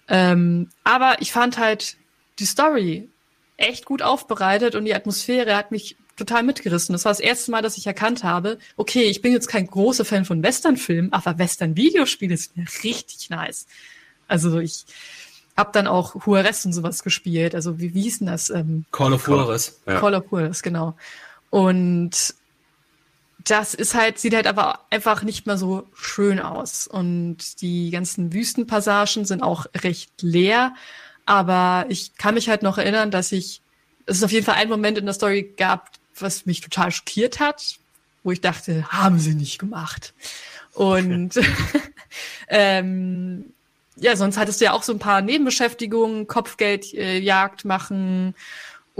Ähm, 0.10 0.70
aber 0.84 1.18
ich 1.22 1.32
fand 1.32 1.58
halt 1.58 1.96
die 2.40 2.46
Story 2.46 3.10
echt 3.58 3.86
gut 3.86 4.02
aufbereitet 4.02 4.76
und 4.76 4.86
die 4.86 4.96
Atmosphäre 4.96 5.56
hat 5.56 5.72
mich 5.72 5.96
total 6.18 6.44
mitgerissen. 6.44 6.94
Das 6.94 7.06
war 7.06 7.12
das 7.12 7.20
erste 7.20 7.52
Mal, 7.52 7.62
dass 7.62 7.78
ich 7.78 7.88
erkannt 7.88 8.24
habe, 8.24 8.58
okay, 8.76 9.04
ich 9.04 9.22
bin 9.22 9.32
jetzt 9.32 9.48
kein 9.48 9.68
großer 9.68 10.06
Fan 10.06 10.26
von 10.26 10.44
Western-Filmen, 10.44 11.14
aber 11.14 11.38
Western-Videospiele 11.38 12.36
sind 12.36 12.58
ja 12.58 12.64
richtig 12.84 13.30
nice. 13.30 13.68
Also 14.28 14.60
ich 14.60 14.86
habe 15.56 15.72
dann 15.74 15.88
auch 15.88 16.26
Juarez 16.26 16.66
und 16.66 16.74
sowas 16.74 17.04
gespielt. 17.04 17.56
Also 17.56 17.80
wie, 17.80 17.94
wie 17.94 18.02
hieß 18.04 18.20
denn 18.20 18.28
das? 18.28 18.50
Ähm, 18.50 18.86
Call 18.92 19.14
of 19.14 19.28
Juarez. 19.28 19.80
Call 19.86 20.16
of 20.16 20.26
Juarez, 20.32 20.62
genau. 20.62 20.96
Und 21.50 22.36
das 23.50 23.74
ist 23.74 23.96
halt, 23.96 24.20
sieht 24.20 24.36
halt 24.36 24.48
aber 24.48 24.86
einfach 24.90 25.24
nicht 25.24 25.48
mehr 25.48 25.58
so 25.58 25.88
schön 25.94 26.40
aus. 26.40 26.88
Und 26.88 27.62
die 27.62 27.90
ganzen 27.90 28.32
Wüstenpassagen 28.32 29.26
sind 29.26 29.42
auch 29.42 29.66
recht 29.76 30.22
leer. 30.22 30.76
Aber 31.26 31.86
ich 31.90 32.16
kann 32.16 32.36
mich 32.36 32.50
halt 32.50 32.64
noch 32.64 32.78
erinnern, 32.78 33.12
dass 33.12 33.32
ich, 33.32 33.62
es 34.06 34.18
ist 34.18 34.24
auf 34.24 34.32
jeden 34.32 34.46
Fall 34.46 34.56
ein 34.56 34.70
Moment 34.70 34.98
in 34.98 35.06
der 35.06 35.14
Story 35.14 35.54
gab, 35.58 35.90
was 36.20 36.46
mich 36.46 36.62
total 36.62 36.92
schockiert 36.92 37.40
hat, 37.40 37.78
wo 38.24 38.32
ich 38.32 38.42
dachte, 38.42 38.86
haben 38.90 39.20
sie 39.20 39.34
nicht 39.34 39.58
gemacht. 39.58 40.14
Und 40.74 41.40
ähm, 42.50 43.54
ja, 43.96 44.16
sonst 44.16 44.38
hattest 44.38 44.62
du 44.62 44.66
ja 44.66 44.74
auch 44.74 44.84
so 44.84 44.94
ein 44.94 45.00
paar 45.00 45.22
Nebenbeschäftigungen, 45.22 46.28
Kopfgeldjagd 46.28 47.66
äh, 47.66 47.68
machen 47.68 48.36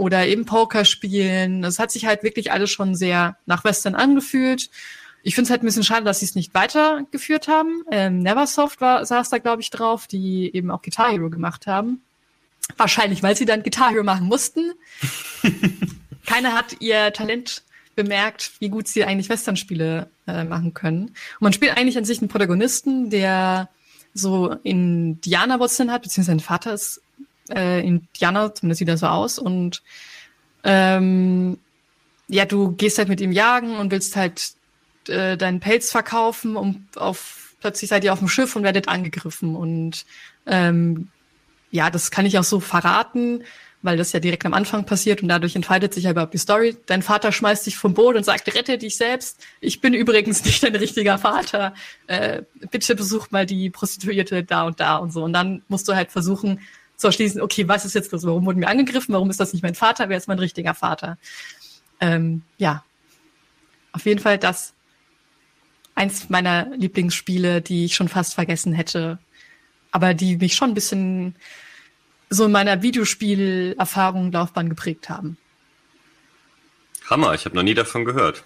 oder 0.00 0.26
eben 0.26 0.46
Poker 0.46 0.84
spielen. 0.84 1.60
Das 1.60 1.78
hat 1.78 1.92
sich 1.92 2.06
halt 2.06 2.22
wirklich 2.22 2.50
alles 2.50 2.70
schon 2.70 2.94
sehr 2.94 3.36
nach 3.44 3.64
Western 3.64 3.94
angefühlt. 3.94 4.70
Ich 5.22 5.34
finde 5.34 5.46
es 5.46 5.50
halt 5.50 5.62
ein 5.62 5.66
bisschen 5.66 5.84
schade, 5.84 6.06
dass 6.06 6.20
sie 6.20 6.24
es 6.24 6.34
nicht 6.34 6.54
weitergeführt 6.54 7.46
haben. 7.46 7.84
Ähm, 7.90 8.20
Neversoft 8.20 8.80
war, 8.80 9.04
saß 9.04 9.28
da, 9.28 9.36
glaube 9.36 9.60
ich, 9.60 9.68
drauf, 9.68 10.06
die 10.06 10.50
eben 10.54 10.70
auch 10.70 10.80
Guitar 10.80 11.10
Hero 11.10 11.28
gemacht 11.28 11.66
haben. 11.66 12.00
Wahrscheinlich, 12.78 13.22
weil 13.22 13.36
sie 13.36 13.44
dann 13.44 13.62
Guitar 13.62 13.90
Hero 13.90 14.02
machen 14.02 14.26
mussten. 14.26 14.72
Keiner 16.26 16.54
hat 16.54 16.80
ihr 16.80 17.12
Talent 17.12 17.62
bemerkt, 17.94 18.52
wie 18.60 18.70
gut 18.70 18.88
sie 18.88 19.04
eigentlich 19.04 19.28
Western-Spiele 19.28 20.08
äh, 20.26 20.44
machen 20.44 20.72
können. 20.72 21.08
Und 21.08 21.40
man 21.40 21.52
spielt 21.52 21.76
eigentlich 21.76 21.98
an 21.98 22.06
sich 22.06 22.20
einen 22.20 22.28
Protagonisten, 22.28 23.10
der 23.10 23.68
so 24.14 24.56
Indianerwurzeln 24.62 25.92
hat, 25.92 26.02
beziehungsweise 26.02 26.38
sein 26.38 26.40
Vater 26.40 26.72
ist 26.72 27.02
äh, 27.48 27.80
Indianer, 27.86 28.54
zumindest 28.54 28.80
sieht 28.80 28.88
er 28.88 28.96
so 28.96 29.06
aus. 29.06 29.38
Und 29.38 29.82
ähm, 30.64 31.58
ja, 32.28 32.44
du 32.44 32.72
gehst 32.72 32.98
halt 32.98 33.08
mit 33.08 33.20
ihm 33.20 33.32
jagen 33.32 33.76
und 33.76 33.90
willst 33.90 34.16
halt 34.16 34.52
äh, 35.08 35.36
deinen 35.36 35.60
Pelz 35.60 35.90
verkaufen 35.90 36.56
und 36.56 36.86
auf 36.96 37.54
plötzlich 37.60 37.90
seid 37.90 38.04
ihr 38.04 38.12
auf 38.12 38.18
dem 38.18 38.28
Schiff 38.28 38.56
und 38.56 38.62
werdet 38.62 38.88
angegriffen. 38.88 39.56
Und 39.56 40.04
ähm, 40.46 41.08
ja, 41.70 41.90
das 41.90 42.10
kann 42.10 42.26
ich 42.26 42.38
auch 42.38 42.44
so 42.44 42.60
verraten, 42.60 43.44
weil 43.82 43.96
das 43.96 44.12
ja 44.12 44.20
direkt 44.20 44.44
am 44.44 44.54
Anfang 44.54 44.84
passiert 44.84 45.22
und 45.22 45.28
dadurch 45.28 45.56
entfaltet 45.56 45.94
sich 45.94 46.04
ja 46.04 46.10
überhaupt 46.10 46.34
die 46.34 46.38
Story. 46.38 46.76
Dein 46.86 47.02
Vater 47.02 47.32
schmeißt 47.32 47.66
dich 47.66 47.76
vom 47.76 47.94
Boot 47.94 48.16
und 48.16 48.24
sagt, 48.24 48.54
rette 48.54 48.76
dich 48.76 48.96
selbst. 48.96 49.44
Ich 49.60 49.80
bin 49.80 49.94
übrigens 49.94 50.44
nicht 50.44 50.62
dein 50.62 50.76
richtiger 50.76 51.18
Vater. 51.18 51.74
Äh, 52.06 52.42
bitte 52.70 52.94
besuch 52.94 53.30
mal 53.30 53.46
die 53.46 53.70
Prostituierte 53.70 54.44
da 54.44 54.64
und 54.64 54.80
da 54.80 54.96
und 54.96 55.12
so. 55.12 55.22
Und 55.24 55.32
dann 55.32 55.62
musst 55.68 55.88
du 55.88 55.94
halt 55.94 56.10
versuchen, 56.12 56.60
zu 57.00 57.06
erschließen, 57.06 57.40
okay, 57.40 57.66
was 57.66 57.84
ist 57.84 57.94
jetzt 57.94 58.12
los? 58.12 58.24
Warum 58.24 58.44
wurden 58.44 58.60
wir 58.60 58.68
angegriffen? 58.68 59.14
Warum 59.14 59.30
ist 59.30 59.40
das 59.40 59.52
nicht 59.52 59.62
mein 59.62 59.74
Vater? 59.74 60.08
Wer 60.08 60.18
ist 60.18 60.28
mein 60.28 60.38
richtiger 60.38 60.74
Vater? 60.74 61.18
Ähm, 61.98 62.42
ja, 62.58 62.84
auf 63.92 64.04
jeden 64.04 64.20
Fall 64.20 64.38
das 64.38 64.74
eins 65.94 66.28
meiner 66.28 66.68
Lieblingsspiele, 66.76 67.62
die 67.62 67.86
ich 67.86 67.94
schon 67.94 68.08
fast 68.08 68.34
vergessen 68.34 68.72
hätte, 68.72 69.18
aber 69.90 70.14
die 70.14 70.36
mich 70.36 70.54
schon 70.54 70.70
ein 70.70 70.74
bisschen 70.74 71.34
so 72.28 72.44
in 72.44 72.52
meiner 72.52 72.82
Videospielerfahrung 72.82 74.30
Laufbahn 74.30 74.68
geprägt 74.68 75.08
haben. 75.08 75.36
Hammer, 77.08 77.34
ich 77.34 77.44
habe 77.44 77.56
noch 77.56 77.64
nie 77.64 77.74
davon 77.74 78.04
gehört. 78.04 78.44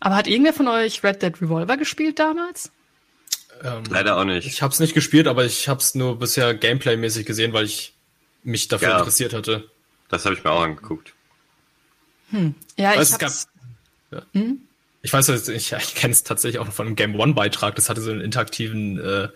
Aber 0.00 0.16
hat 0.16 0.26
irgendwer 0.26 0.52
von 0.52 0.68
euch 0.68 1.02
Red 1.02 1.22
Dead 1.22 1.40
Revolver 1.40 1.76
gespielt 1.76 2.18
damals? 2.18 2.70
Ähm, 3.62 3.84
Leider 3.90 4.16
auch 4.16 4.24
nicht. 4.24 4.46
Ich 4.46 4.62
habe 4.62 4.72
es 4.72 4.80
nicht 4.80 4.94
gespielt, 4.94 5.26
aber 5.26 5.44
ich 5.44 5.68
habe 5.68 5.80
es 5.80 5.94
nur 5.94 6.18
bisher 6.18 6.54
Gameplay-mäßig 6.54 7.26
gesehen, 7.26 7.52
weil 7.52 7.64
ich 7.64 7.94
mich 8.44 8.68
dafür 8.68 8.90
ja, 8.90 8.98
interessiert 8.98 9.34
hatte. 9.34 9.68
Das 10.08 10.24
habe 10.24 10.34
ich 10.34 10.44
mir 10.44 10.50
auch 10.50 10.62
angeguckt. 10.62 11.12
Hm. 12.30 12.54
Ja, 12.76 12.96
Weißt, 12.96 13.20
ich 13.20 13.22
es 13.22 13.48
gab, 14.10 14.22
ja. 14.34 14.40
Hm? 14.40 14.60
Ich 15.02 15.12
weiß, 15.12 15.28
ich, 15.48 15.72
ich 15.72 15.94
kenne 15.94 16.12
es 16.12 16.24
tatsächlich 16.24 16.58
auch 16.58 16.66
noch 16.66 16.72
von 16.72 16.86
einem 16.86 16.96
Game 16.96 17.18
One 17.18 17.34
Beitrag. 17.34 17.76
Das 17.76 17.88
hatte 17.88 18.00
so 18.00 18.10
einen 18.10 18.20
interaktiven 18.20 18.98
äh, 18.98 19.28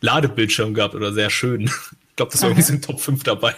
Ladebildschirm 0.00 0.74
gehabt 0.74 0.94
oder 0.94 1.12
sehr 1.12 1.30
schön. 1.30 1.70
Ich 2.10 2.16
glaube, 2.20 2.32
das 2.32 2.42
war 2.42 2.48
irgendwie 2.48 2.64
so 2.64 2.72
in 2.72 2.82
Top 2.82 3.00
5 3.00 3.22
dabei. 3.22 3.54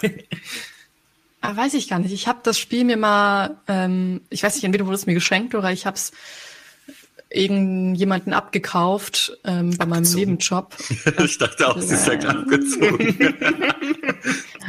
ah, 1.40 1.56
weiß 1.56 1.74
ich 1.74 1.88
gar 1.88 1.98
nicht. 1.98 2.12
Ich 2.12 2.28
habe 2.28 2.40
das 2.42 2.58
Spiel 2.58 2.84
mir 2.84 2.98
mal, 2.98 3.56
ähm, 3.68 4.20
ich 4.28 4.42
weiß 4.42 4.54
nicht, 4.54 4.64
entweder 4.64 4.84
wurde 4.84 4.96
es 4.96 5.06
mir 5.06 5.14
geschenkt 5.14 5.54
oder 5.54 5.72
ich 5.72 5.86
habe 5.86 5.96
es 5.96 6.12
irgendjemanden 7.30 8.32
abgekauft 8.32 9.32
ähm, 9.44 9.76
bei 9.76 9.86
meinem 9.86 10.02
Abgezogen. 10.02 10.20
Nebenjob. 10.20 10.76
ich 11.24 11.38
dachte 11.38 11.68
auch, 11.68 11.80
sie 11.80 11.96
sagt 11.96 12.26
abgezogen. 12.26 13.36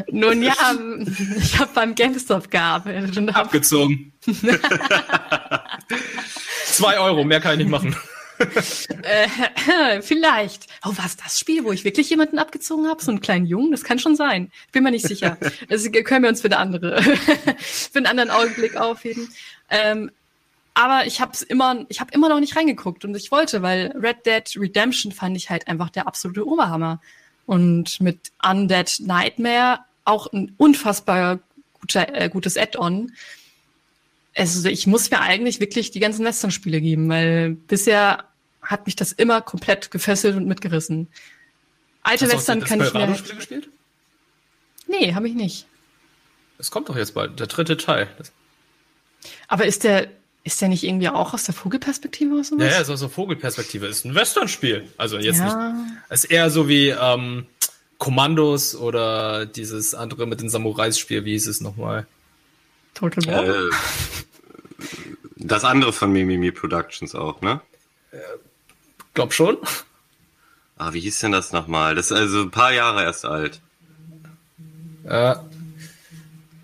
Nun 0.11 0.43
ja, 0.43 0.53
ich 1.37 1.59
habe 1.59 1.71
beim 1.73 1.95
GameStop 1.95 2.51
gearbeitet 2.51 3.17
und 3.17 3.33
hab, 3.33 3.45
Abgezogen. 3.45 4.13
Zwei 6.65 6.99
Euro, 6.99 7.23
mehr 7.23 7.41
kann 7.41 7.53
ich 7.53 7.65
nicht 7.65 7.71
machen. 7.71 7.95
äh, 9.03 10.01
vielleicht. 10.01 10.67
Oh, 10.83 10.97
war 10.97 11.05
es 11.05 11.17
das 11.17 11.39
Spiel, 11.39 11.63
wo 11.63 11.71
ich 11.71 11.83
wirklich 11.83 12.09
jemanden 12.09 12.39
abgezogen 12.39 12.87
habe? 12.87 13.03
So 13.03 13.11
einen 13.11 13.21
kleinen 13.21 13.45
Jungen? 13.45 13.71
Das 13.71 13.83
kann 13.83 13.99
schon 13.99 14.15
sein. 14.15 14.51
Bin 14.71 14.83
mir 14.83 14.91
nicht 14.91 15.07
sicher. 15.07 15.37
Das 15.69 15.91
können 15.91 16.23
wir 16.23 16.29
uns 16.29 16.41
für 16.41 16.47
eine 16.47 16.57
andere, 16.57 17.01
für 17.03 17.97
einen 17.97 18.07
anderen 18.07 18.29
Augenblick 18.31 18.77
aufheben. 18.77 19.29
Ähm, 19.69 20.11
aber 20.81 21.05
ich 21.05 21.21
habe 21.21 21.37
immer, 21.47 21.85
ich 21.89 21.99
habe 21.99 22.11
immer 22.11 22.27
noch 22.27 22.39
nicht 22.39 22.55
reingeguckt 22.55 23.05
und 23.05 23.15
ich 23.15 23.31
wollte, 23.31 23.61
weil 23.61 23.93
Red 23.95 24.25
Dead 24.25 24.59
Redemption 24.59 25.11
fand 25.11 25.37
ich 25.37 25.51
halt 25.51 25.67
einfach 25.67 25.91
der 25.91 26.07
absolute 26.07 26.47
Oberhammer. 26.47 26.99
Und 27.45 28.01
mit 28.01 28.31
Undead 28.43 28.99
Nightmare 28.99 29.81
auch 30.05 30.33
ein 30.33 30.55
unfassbar 30.57 31.39
guter, 31.79 32.11
äh, 32.19 32.29
gutes 32.29 32.57
Add-on. 32.57 33.11
Also 34.35 34.67
ich 34.69 34.87
muss 34.87 35.11
mir 35.11 35.21
eigentlich 35.21 35.59
wirklich 35.59 35.91
die 35.91 35.99
ganzen 35.99 36.25
Western-Spiele 36.25 36.81
geben, 36.81 37.07
weil 37.09 37.51
bisher 37.51 38.23
hat 38.63 38.87
mich 38.87 38.95
das 38.95 39.11
immer 39.11 39.41
komplett 39.41 39.91
gefesselt 39.91 40.35
und 40.35 40.47
mitgerissen. 40.47 41.09
Alte 42.01 42.25
Hast 42.25 42.31
du 42.31 42.37
Western 42.37 42.59
kann 42.61 42.79
ich 42.79 42.91
mir. 42.91 43.05
Desperado-Spiel 43.05 43.35
gespielt? 43.35 43.69
Nee, 44.87 45.13
habe 45.13 45.27
ich 45.27 45.35
nicht. 45.35 45.67
Es 46.57 46.71
kommt 46.71 46.89
doch 46.89 46.97
jetzt 46.97 47.13
bald, 47.13 47.39
der 47.39 47.45
dritte 47.45 47.77
Teil. 47.77 48.07
Das, 48.17 48.31
Aber 49.47 49.65
ist 49.65 49.83
der, 49.83 50.09
ist 50.43 50.59
der 50.61 50.69
nicht 50.69 50.83
irgendwie 50.83 51.09
auch 51.09 51.33
aus 51.33 51.43
der 51.43 51.53
Vogelperspektive 51.53 52.33
oder 52.33 52.43
sowas? 52.43 52.63
ja, 52.65 52.71
ja, 52.71 52.81
ist 52.81 52.89
aus 52.89 52.99
der 53.01 53.09
Vogelperspektive. 53.09 53.87
Ist 53.87 54.05
ein 54.05 54.15
Western-Spiel. 54.15 54.87
Also 54.97 55.17
jetzt 55.17 55.37
Ja. 55.39 55.71
nicht. 55.73 55.91
Ist 56.09 56.25
eher 56.25 56.49
so 56.49 56.67
wie 56.67 56.89
ähm, 56.89 57.45
Kommandos 57.99 58.75
oder 58.75 59.45
dieses 59.45 59.93
andere 59.93 60.25
mit 60.25 60.41
den 60.41 60.49
Samurais-Spiel. 60.49 61.25
Wie 61.25 61.31
hieß 61.33 61.47
es 61.47 61.61
nochmal? 61.61 62.07
Total 62.95 63.25
War. 63.27 63.43
äh, 63.47 63.69
das 65.37 65.63
andere 65.63 65.93
von 65.93 66.11
Mimimi 66.11 66.51
Productions 66.51 67.13
auch, 67.15 67.41
ne? 67.41 67.61
Glaub 69.13 69.33
schon. 69.33 69.57
Ah, 70.77 70.93
wie 70.93 70.99
hieß 71.01 71.19
denn 71.19 71.31
das 71.31 71.51
nochmal? 71.51 71.95
Das 71.95 72.07
ist 72.07 72.17
also 72.17 72.41
ein 72.41 72.51
paar 72.51 72.73
Jahre 72.73 73.03
erst 73.03 73.25
alt. 73.25 73.61
Äh, 75.03 75.35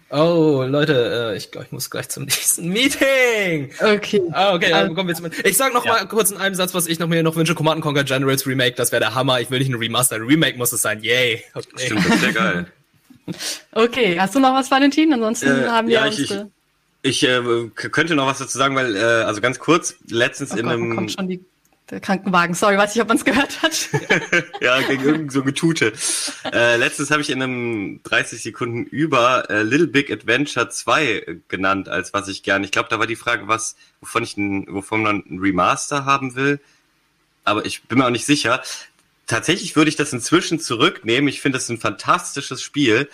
oh, 0.10 0.64
Leute, 0.68 1.32
äh, 1.34 1.38
ich 1.38 1.52
glaube, 1.52 1.66
ich 1.68 1.72
muss 1.72 1.90
gleich 1.90 2.10
zum 2.10 2.24
nächsten 2.26 2.70
Meeting. 2.70 3.72
Okay. 3.80 4.22
Ah, 4.32 4.54
okay, 4.56 4.70
dann 4.70 4.80
Also- 4.84 4.94
kommen 4.96 5.08
wir 5.10 5.16
zum. 5.16 5.30
Ich 5.44 5.58
sag 5.58 5.74
noch 5.74 5.86
mal 5.86 6.06
kurz 6.08 6.32
in 6.32 6.38
einem 6.38 6.56
Satz, 6.56 6.74
was 6.74 6.88
ich 6.88 7.00
noch 7.00 7.08
mir 7.08 7.24
noch 7.24 7.36
wünsche. 7.36 7.56
Command 7.56 7.82
Conquer 7.82 8.04
Generals 8.04 8.46
Remake, 8.48 8.76
das 8.76 8.92
wäre 8.92 9.00
der 9.02 9.16
Hammer. 9.16 9.40
Ich 9.42 9.50
will 9.52 9.60
nicht 9.60 9.70
ein 9.70 9.76
Remaster, 9.76 10.16
ein 10.18 10.24
Remake 10.24 10.58
muss 10.58 10.72
es 10.72 10.82
sein. 10.82 11.02
Yay. 11.04 11.44
Okay. 11.54 11.68
Stimmt, 11.86 12.06
das 12.08 12.16
ist 12.16 12.24
ja 12.24 12.32
geil. 12.32 12.66
Okay, 13.74 14.18
hast 14.18 14.36
du 14.36 14.40
noch 14.40 14.54
was, 14.54 14.72
Valentin? 14.72 15.12
Ansonsten 15.12 15.48
Äh, 15.64 15.68
haben 15.68 15.88
wir 15.90 15.96
ja, 15.96 16.08
ich- 16.08 16.20
unsere... 16.20 16.50
Ich 17.04 17.24
äh, 17.24 17.42
könnte 17.76 18.16
noch 18.16 18.26
was 18.26 18.40
dazu 18.40 18.58
sagen, 18.58 18.76
weil, 18.76 18.96
äh, 18.96 19.00
also 19.00 19.40
ganz 19.42 19.60
kurz, 19.60 19.96
letztens 20.10 20.54
Oh 20.54 20.58
in 20.58 20.66
Gott, 20.66 21.20
einem. 21.20 21.46
Der 21.90 22.00
Krankenwagen. 22.00 22.54
Sorry, 22.54 22.78
weiß 22.78 22.94
nicht, 22.94 23.02
ob 23.02 23.08
man 23.08 23.18
es 23.18 23.26
gehört 23.26 23.62
hat. 23.62 23.90
ja, 24.62 24.82
gegen 24.82 25.04
irgend 25.04 25.32
so 25.32 25.44
Getute. 25.44 25.94
Äh, 26.52 26.78
letztens 26.78 27.12
habe 27.12 27.22
ich 27.22 27.30
in 27.30 27.42
einem 27.42 28.02
30 28.04 28.42
Sekunden 28.42 28.84
über 28.84 29.50
äh, 29.50 29.64
Little 29.64 29.88
Big 29.88 30.12
Adventure 30.12 30.70
2 30.70 31.06
äh, 31.06 31.38
genannt, 31.48 31.90
als 31.90 32.14
was 32.14 32.28
ich 32.28 32.44
gerne. 32.44 32.66
Ich 32.66 32.72
glaube, 32.72 32.90
da 32.90 33.00
war 33.00 33.08
die 33.08 33.16
Frage, 33.16 33.48
was, 33.48 33.76
wovon 34.02 34.24
ich 34.24 34.36
ein, 34.38 34.68
wovon 34.70 35.02
man 35.02 35.24
ein 35.30 35.40
Remaster 35.40 36.06
haben 36.06 36.36
will. 36.36 36.60
Aber 37.44 37.66
ich 37.66 37.84
bin 37.84 38.00
mir 38.00 38.06
auch 38.06 38.12
nicht 38.12 38.26
sicher. 38.26 38.62
Tatsächlich 39.26 39.76
würde 39.76 39.90
ich 39.90 39.96
das 39.96 40.12
inzwischen 40.12 40.60
zurücknehmen. 40.60 41.30
Ich 41.30 41.42
finde 41.42 41.58
es 41.58 41.70
ein 41.70 41.78
fantastisches 41.78 42.62
Spiel. 42.62 43.10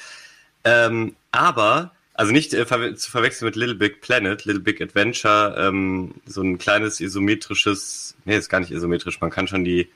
Ähm, 0.63 1.15
aber, 1.31 1.91
also 2.13 2.31
nicht 2.31 2.53
äh, 2.53 2.65
verwe 2.65 2.95
zu 2.95 3.09
verwechseln 3.09 3.45
mit 3.47 3.55
Little 3.55 3.75
Big 3.75 4.01
Planet, 4.01 4.45
Little 4.45 4.61
Big 4.61 4.81
Adventure, 4.81 5.55
ähm, 5.57 6.15
so 6.25 6.41
ein 6.41 6.57
kleines 6.57 6.99
isometrisches, 6.99 8.15
nee, 8.25 8.37
ist 8.37 8.49
gar 8.49 8.59
nicht 8.59 8.71
isometrisch, 8.71 9.19
man 9.21 9.31
kann 9.31 9.47
schon 9.47 9.63
die, 9.63 9.89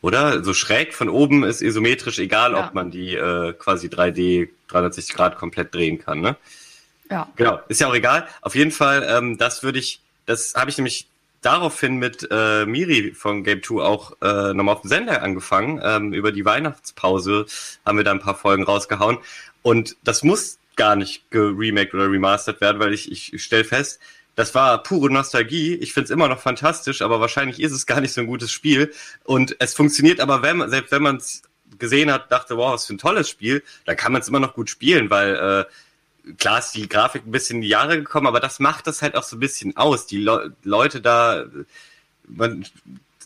oder? 0.00 0.42
So 0.44 0.54
schräg 0.54 0.94
von 0.94 1.08
oben 1.08 1.44
ist 1.44 1.60
isometrisch, 1.62 2.18
egal 2.18 2.52
Ja. 2.52 2.66
ob 2.66 2.74
man 2.74 2.90
die 2.90 3.14
äh, 3.14 3.52
quasi 3.52 3.88
3D 3.88 4.48
360 4.68 5.14
Grad 5.14 5.36
komplett 5.38 5.74
drehen 5.74 5.98
kann, 5.98 6.20
ne? 6.20 6.36
ja. 7.10 7.28
Genau, 7.36 7.60
ist 7.68 7.80
ja 7.80 7.88
auch 7.88 7.94
egal. 7.94 8.26
Auf 8.42 8.54
jeden 8.54 8.70
Fall, 8.70 9.06
ähm, 9.08 9.38
das 9.38 9.62
würde 9.62 9.78
ich, 9.78 10.00
das 10.26 10.54
habe 10.54 10.70
ich 10.70 10.76
nämlich 10.78 11.06
daraufhin 11.40 11.96
mit 11.98 12.26
äh, 12.30 12.66
Miri 12.66 13.12
von 13.14 13.44
Game 13.44 13.62
2 13.62 13.82
auch 13.82 14.12
äh, 14.20 14.52
nochmal 14.52 14.74
auf 14.74 14.82
dem 14.82 14.88
Sender 14.88 15.22
angefangen. 15.22 15.80
Ähm, 15.82 16.12
über 16.12 16.32
die 16.32 16.44
Weihnachtspause 16.44 17.46
haben 17.86 17.96
wir 17.96 18.04
da 18.04 18.10
ein 18.10 18.18
paar 18.20 18.34
Folgen 18.34 18.64
rausgehauen. 18.64 19.18
Und 19.62 19.96
das 20.04 20.22
muss 20.24 20.58
gar 20.78 20.96
nicht 20.96 21.30
geremaked 21.30 21.92
oder 21.92 22.10
remastert 22.10 22.62
werden, 22.62 22.80
weil 22.80 22.94
ich, 22.94 23.12
ich 23.12 23.42
stelle 23.42 23.64
fest, 23.64 24.00
das 24.38 24.54
war 24.54 24.82
pure 24.84 25.10
Nostalgie. 25.10 25.74
Ich 25.74 25.92
find's 25.92 26.10
immer 26.10 26.28
noch 26.28 26.40
fantastisch, 26.40 27.02
aber 27.02 27.20
wahrscheinlich 27.20 27.60
ist 27.60 27.72
es 27.72 27.86
gar 27.86 28.00
nicht 28.00 28.14
so 28.14 28.20
ein 28.20 28.28
gutes 28.28 28.52
Spiel. 28.52 28.94
Und 29.24 29.56
es 29.58 29.74
funktioniert 29.74 30.20
aber, 30.20 30.42
wenn 30.42 30.70
selbst 30.70 30.92
wenn 30.92 31.02
man 31.02 31.16
es 31.16 31.42
gesehen 31.78 32.10
hat, 32.10 32.30
dachte, 32.30 32.56
wow, 32.56 32.72
was 32.72 32.86
für 32.86 32.94
ein 32.94 32.98
tolles 32.98 33.28
Spiel, 33.28 33.64
dann 33.84 33.96
kann 33.96 34.12
man 34.12 34.22
es 34.22 34.28
immer 34.28 34.40
noch 34.40 34.54
gut 34.54 34.70
spielen, 34.70 35.10
weil 35.10 35.34
äh, 35.34 36.34
klar 36.34 36.60
ist 36.60 36.72
die 36.72 36.88
Grafik 36.88 37.26
ein 37.26 37.32
bisschen 37.32 37.56
in 37.56 37.62
die 37.62 37.68
Jahre 37.68 37.98
gekommen, 37.98 38.28
aber 38.28 38.40
das 38.40 38.60
macht 38.60 38.86
das 38.86 39.02
halt 39.02 39.16
auch 39.16 39.24
so 39.24 39.36
ein 39.36 39.40
bisschen 39.40 39.76
aus. 39.76 40.06
Die 40.06 40.18
Le 40.18 40.54
Leute 40.62 41.00
da, 41.00 41.44
man 42.28 42.64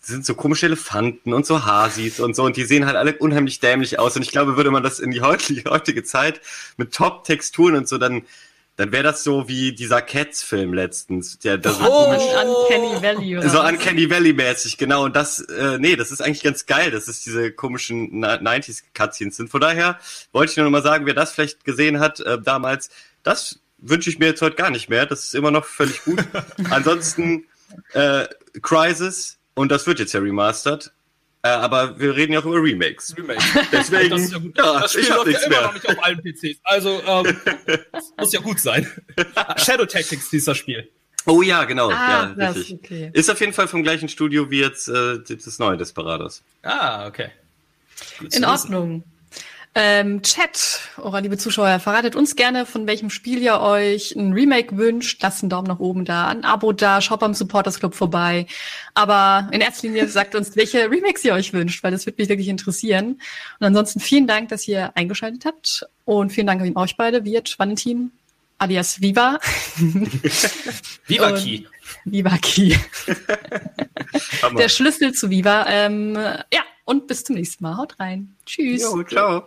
sind 0.03 0.26
so 0.26 0.34
komische 0.34 0.66
Elefanten 0.66 1.32
und 1.32 1.46
so 1.46 1.64
Hasis 1.64 2.20
und 2.20 2.34
so 2.34 2.42
und 2.42 2.57
die 2.57 2.64
sehen 2.64 2.86
halt 2.86 2.96
alle 2.96 3.16
unheimlich 3.18 3.61
dämlich 3.61 3.98
aus 3.98 4.16
und 4.16 4.22
ich 4.22 4.30
glaube, 4.32 4.57
würde 4.57 4.70
man 4.70 4.82
das 4.82 4.98
in 4.98 5.11
die 5.12 5.20
heutige, 5.22 5.70
heutige 5.70 6.03
Zeit 6.03 6.40
mit 6.76 6.92
Top-Texturen 6.92 7.76
und 7.76 7.88
so, 7.88 7.98
dann 7.98 8.22
dann 8.76 8.90
wäre 8.90 9.03
das 9.03 9.22
so 9.22 9.48
wie 9.48 9.74
dieser 9.74 10.00
Cats-Film 10.00 10.72
letztens, 10.72 11.38
der 11.38 11.61
so 11.62 11.70
Oh! 11.84 12.07
komisch 12.07 12.22
Uncanny 12.22 13.03
Valley 13.03 13.36
oder 13.36 13.48
so 13.50 13.59
was? 13.59 13.70
Uncanny 13.70 14.09
Valley 14.09 14.32
mäßig, 14.32 14.78
genau. 14.78 15.05
Und 15.05 15.14
das, 15.14 15.40
äh, 15.40 15.76
nee, 15.78 15.94
das 15.94 16.11
ist 16.11 16.22
eigentlich 16.22 16.42
ganz 16.42 16.64
geil, 16.64 16.90
dass 16.90 17.07
es 17.07 17.20
diese 17.20 17.53
komischen 17.53 18.20
Na- 18.20 18.36
90s 18.36 18.82
Cutscenes 18.94 19.36
sind. 19.36 19.50
Von 19.50 19.61
daher 19.61 19.98
wollte 20.32 20.53
ich 20.53 20.57
nur 20.57 20.64
noch 20.64 20.70
mal 20.70 20.82
sagen, 20.82 21.05
wer 21.05 21.12
das 21.12 21.32
vielleicht 21.32 21.66
gesehen 21.66 22.00
hat 22.00 22.20
äh, 22.20 22.40
damals, 22.40 22.88
das 23.22 23.61
wünsche 23.76 24.09
ich 24.09 24.18
mir 24.18 24.26
jetzt 24.28 24.40
heute 24.40 24.57
gar 24.57 24.70
nicht 24.70 24.88
mehr. 24.88 25.05
Das 25.05 25.22
ist 25.24 25.34
immer 25.34 25.50
noch 25.50 25.66
völlig 25.66 26.03
gut. 26.05 26.24
Ansonsten 26.70 27.44
äh, 27.92 28.24
Crisis 28.62 29.36
und 29.55 29.70
das 29.70 29.86
wird 29.86 29.98
jetzt 29.98 30.12
ja 30.12 30.20
remastered. 30.20 30.92
Äh, 31.44 31.48
aber 31.48 31.98
wir 31.98 32.14
reden 32.14 32.32
ja 32.34 32.38
auch 32.40 32.44
über 32.44 32.62
Remakes. 32.62 33.16
Remake. 33.16 33.40
Deswegen, 33.72 34.11
Das 34.11 34.20
ist 34.22 34.32
ja 34.32 34.38
gut. 34.38 34.57
ja, 34.57 34.80
das 34.80 34.92
Spiel 34.92 35.03
ich 35.03 35.11
hab 35.11 35.16
läuft 35.18 35.26
ja 35.26 35.32
nichts 35.32 35.46
immer 35.46 35.57
mehr. 35.57 35.66
noch 35.66 35.74
nicht 35.74 35.88
auf 35.88 36.05
allen 36.05 36.22
PCs. 36.22 36.61
Also, 36.62 37.03
ähm, 37.05 37.36
das 37.92 38.12
muss 38.16 38.32
ja 38.32 38.40
gut 38.40 38.61
sein. 38.61 38.86
Shadow 39.57 39.84
Tactics, 39.86 40.30
dieser 40.30 40.55
Spiel. 40.55 40.88
Oh 41.26 41.42
ja, 41.42 41.64
genau. 41.64 41.88
Ah, 41.90 42.11
ja, 42.11 42.34
das, 42.36 42.57
richtig. 42.59 42.78
okay. 42.84 43.11
Ist 43.12 43.28
auf 43.30 43.40
jeden 43.40 43.53
Fall 43.53 43.66
vom 43.66 43.82
gleichen 43.82 44.09
Studio 44.09 44.50
wie 44.50 44.61
jetzt 44.61 44.88
äh, 44.88 45.18
das 45.28 45.59
neue 45.59 45.76
Desperados. 45.76 46.42
Ah, 46.62 47.07
okay. 47.09 47.30
Gut 48.18 48.34
In 48.34 48.42
wissen. 48.42 48.44
Ordnung. 48.44 49.05
Ähm, 49.75 50.20
Chat, 50.20 50.81
eure 50.99 51.20
liebe 51.20 51.39
Zuschauer, 51.39 51.81
verratet 51.81 52.14
uns 52.14 52.37
gerne, 52.37 52.66
von 52.66 52.87
welchem 52.87 53.09
Spiel 53.09 53.41
ihr 53.41 53.59
euch 53.61 54.14
ein 54.14 54.35
Remake 54.35 54.77
wünscht. 54.77 55.23
Lasst 55.23 55.43
einen 55.43 55.49
Daumen 55.49 55.66
nach 55.66 55.79
oben 55.79 56.05
da, 56.05 56.29
ein 56.29 56.45
Abo 56.45 56.73
da, 56.73 57.01
schaut 57.01 57.20
beim 57.20 57.33
Supporters 57.33 57.79
Club 57.79 57.95
vorbei. 57.95 58.47
Aber 58.93 59.49
in 59.51 59.62
erster 59.62 59.87
Linie 59.87 60.09
sagt 60.09 60.35
uns, 60.35 60.57
welche 60.57 60.91
Remakes 60.91 61.25
ihr 61.25 61.33
euch 61.33 61.55
wünscht, 61.55 61.83
weil 61.83 61.91
das 61.91 62.05
wird 62.05 62.18
mich 62.18 62.29
wirklich 62.29 62.49
interessieren. 62.49 63.18
Und 63.61 63.66
ansonsten 63.66 64.01
vielen 64.01 64.27
Dank, 64.27 64.51
dass 64.51 64.68
ihr 64.68 64.95
eingeschaltet 64.95 65.47
habt. 65.47 65.87
Und 66.05 66.33
vielen 66.33 66.47
Dank 66.47 66.61
an 66.61 66.77
euch 66.77 66.99
beide, 66.99 67.25
Wirt, 67.25 67.59
Valentin, 67.59 68.12
alias 68.59 69.01
Viva. 69.01 69.39
Viva 71.07 71.33
Key. 71.33 71.64
Viva 72.05 72.37
Key. 72.37 72.77
Der 74.59 74.68
Schlüssel 74.68 75.14
zu 75.14 75.31
Viva. 75.31 75.64
Ähm, 75.66 76.14
ja, 76.53 76.61
und 76.85 77.07
bis 77.07 77.25
zum 77.25 77.37
nächsten 77.37 77.64
Mal. 77.64 77.79
Haut 77.79 77.99
rein. 77.99 78.37
Tschüss. 78.45 78.83
Jo, 78.83 79.03
ciao. 79.05 79.47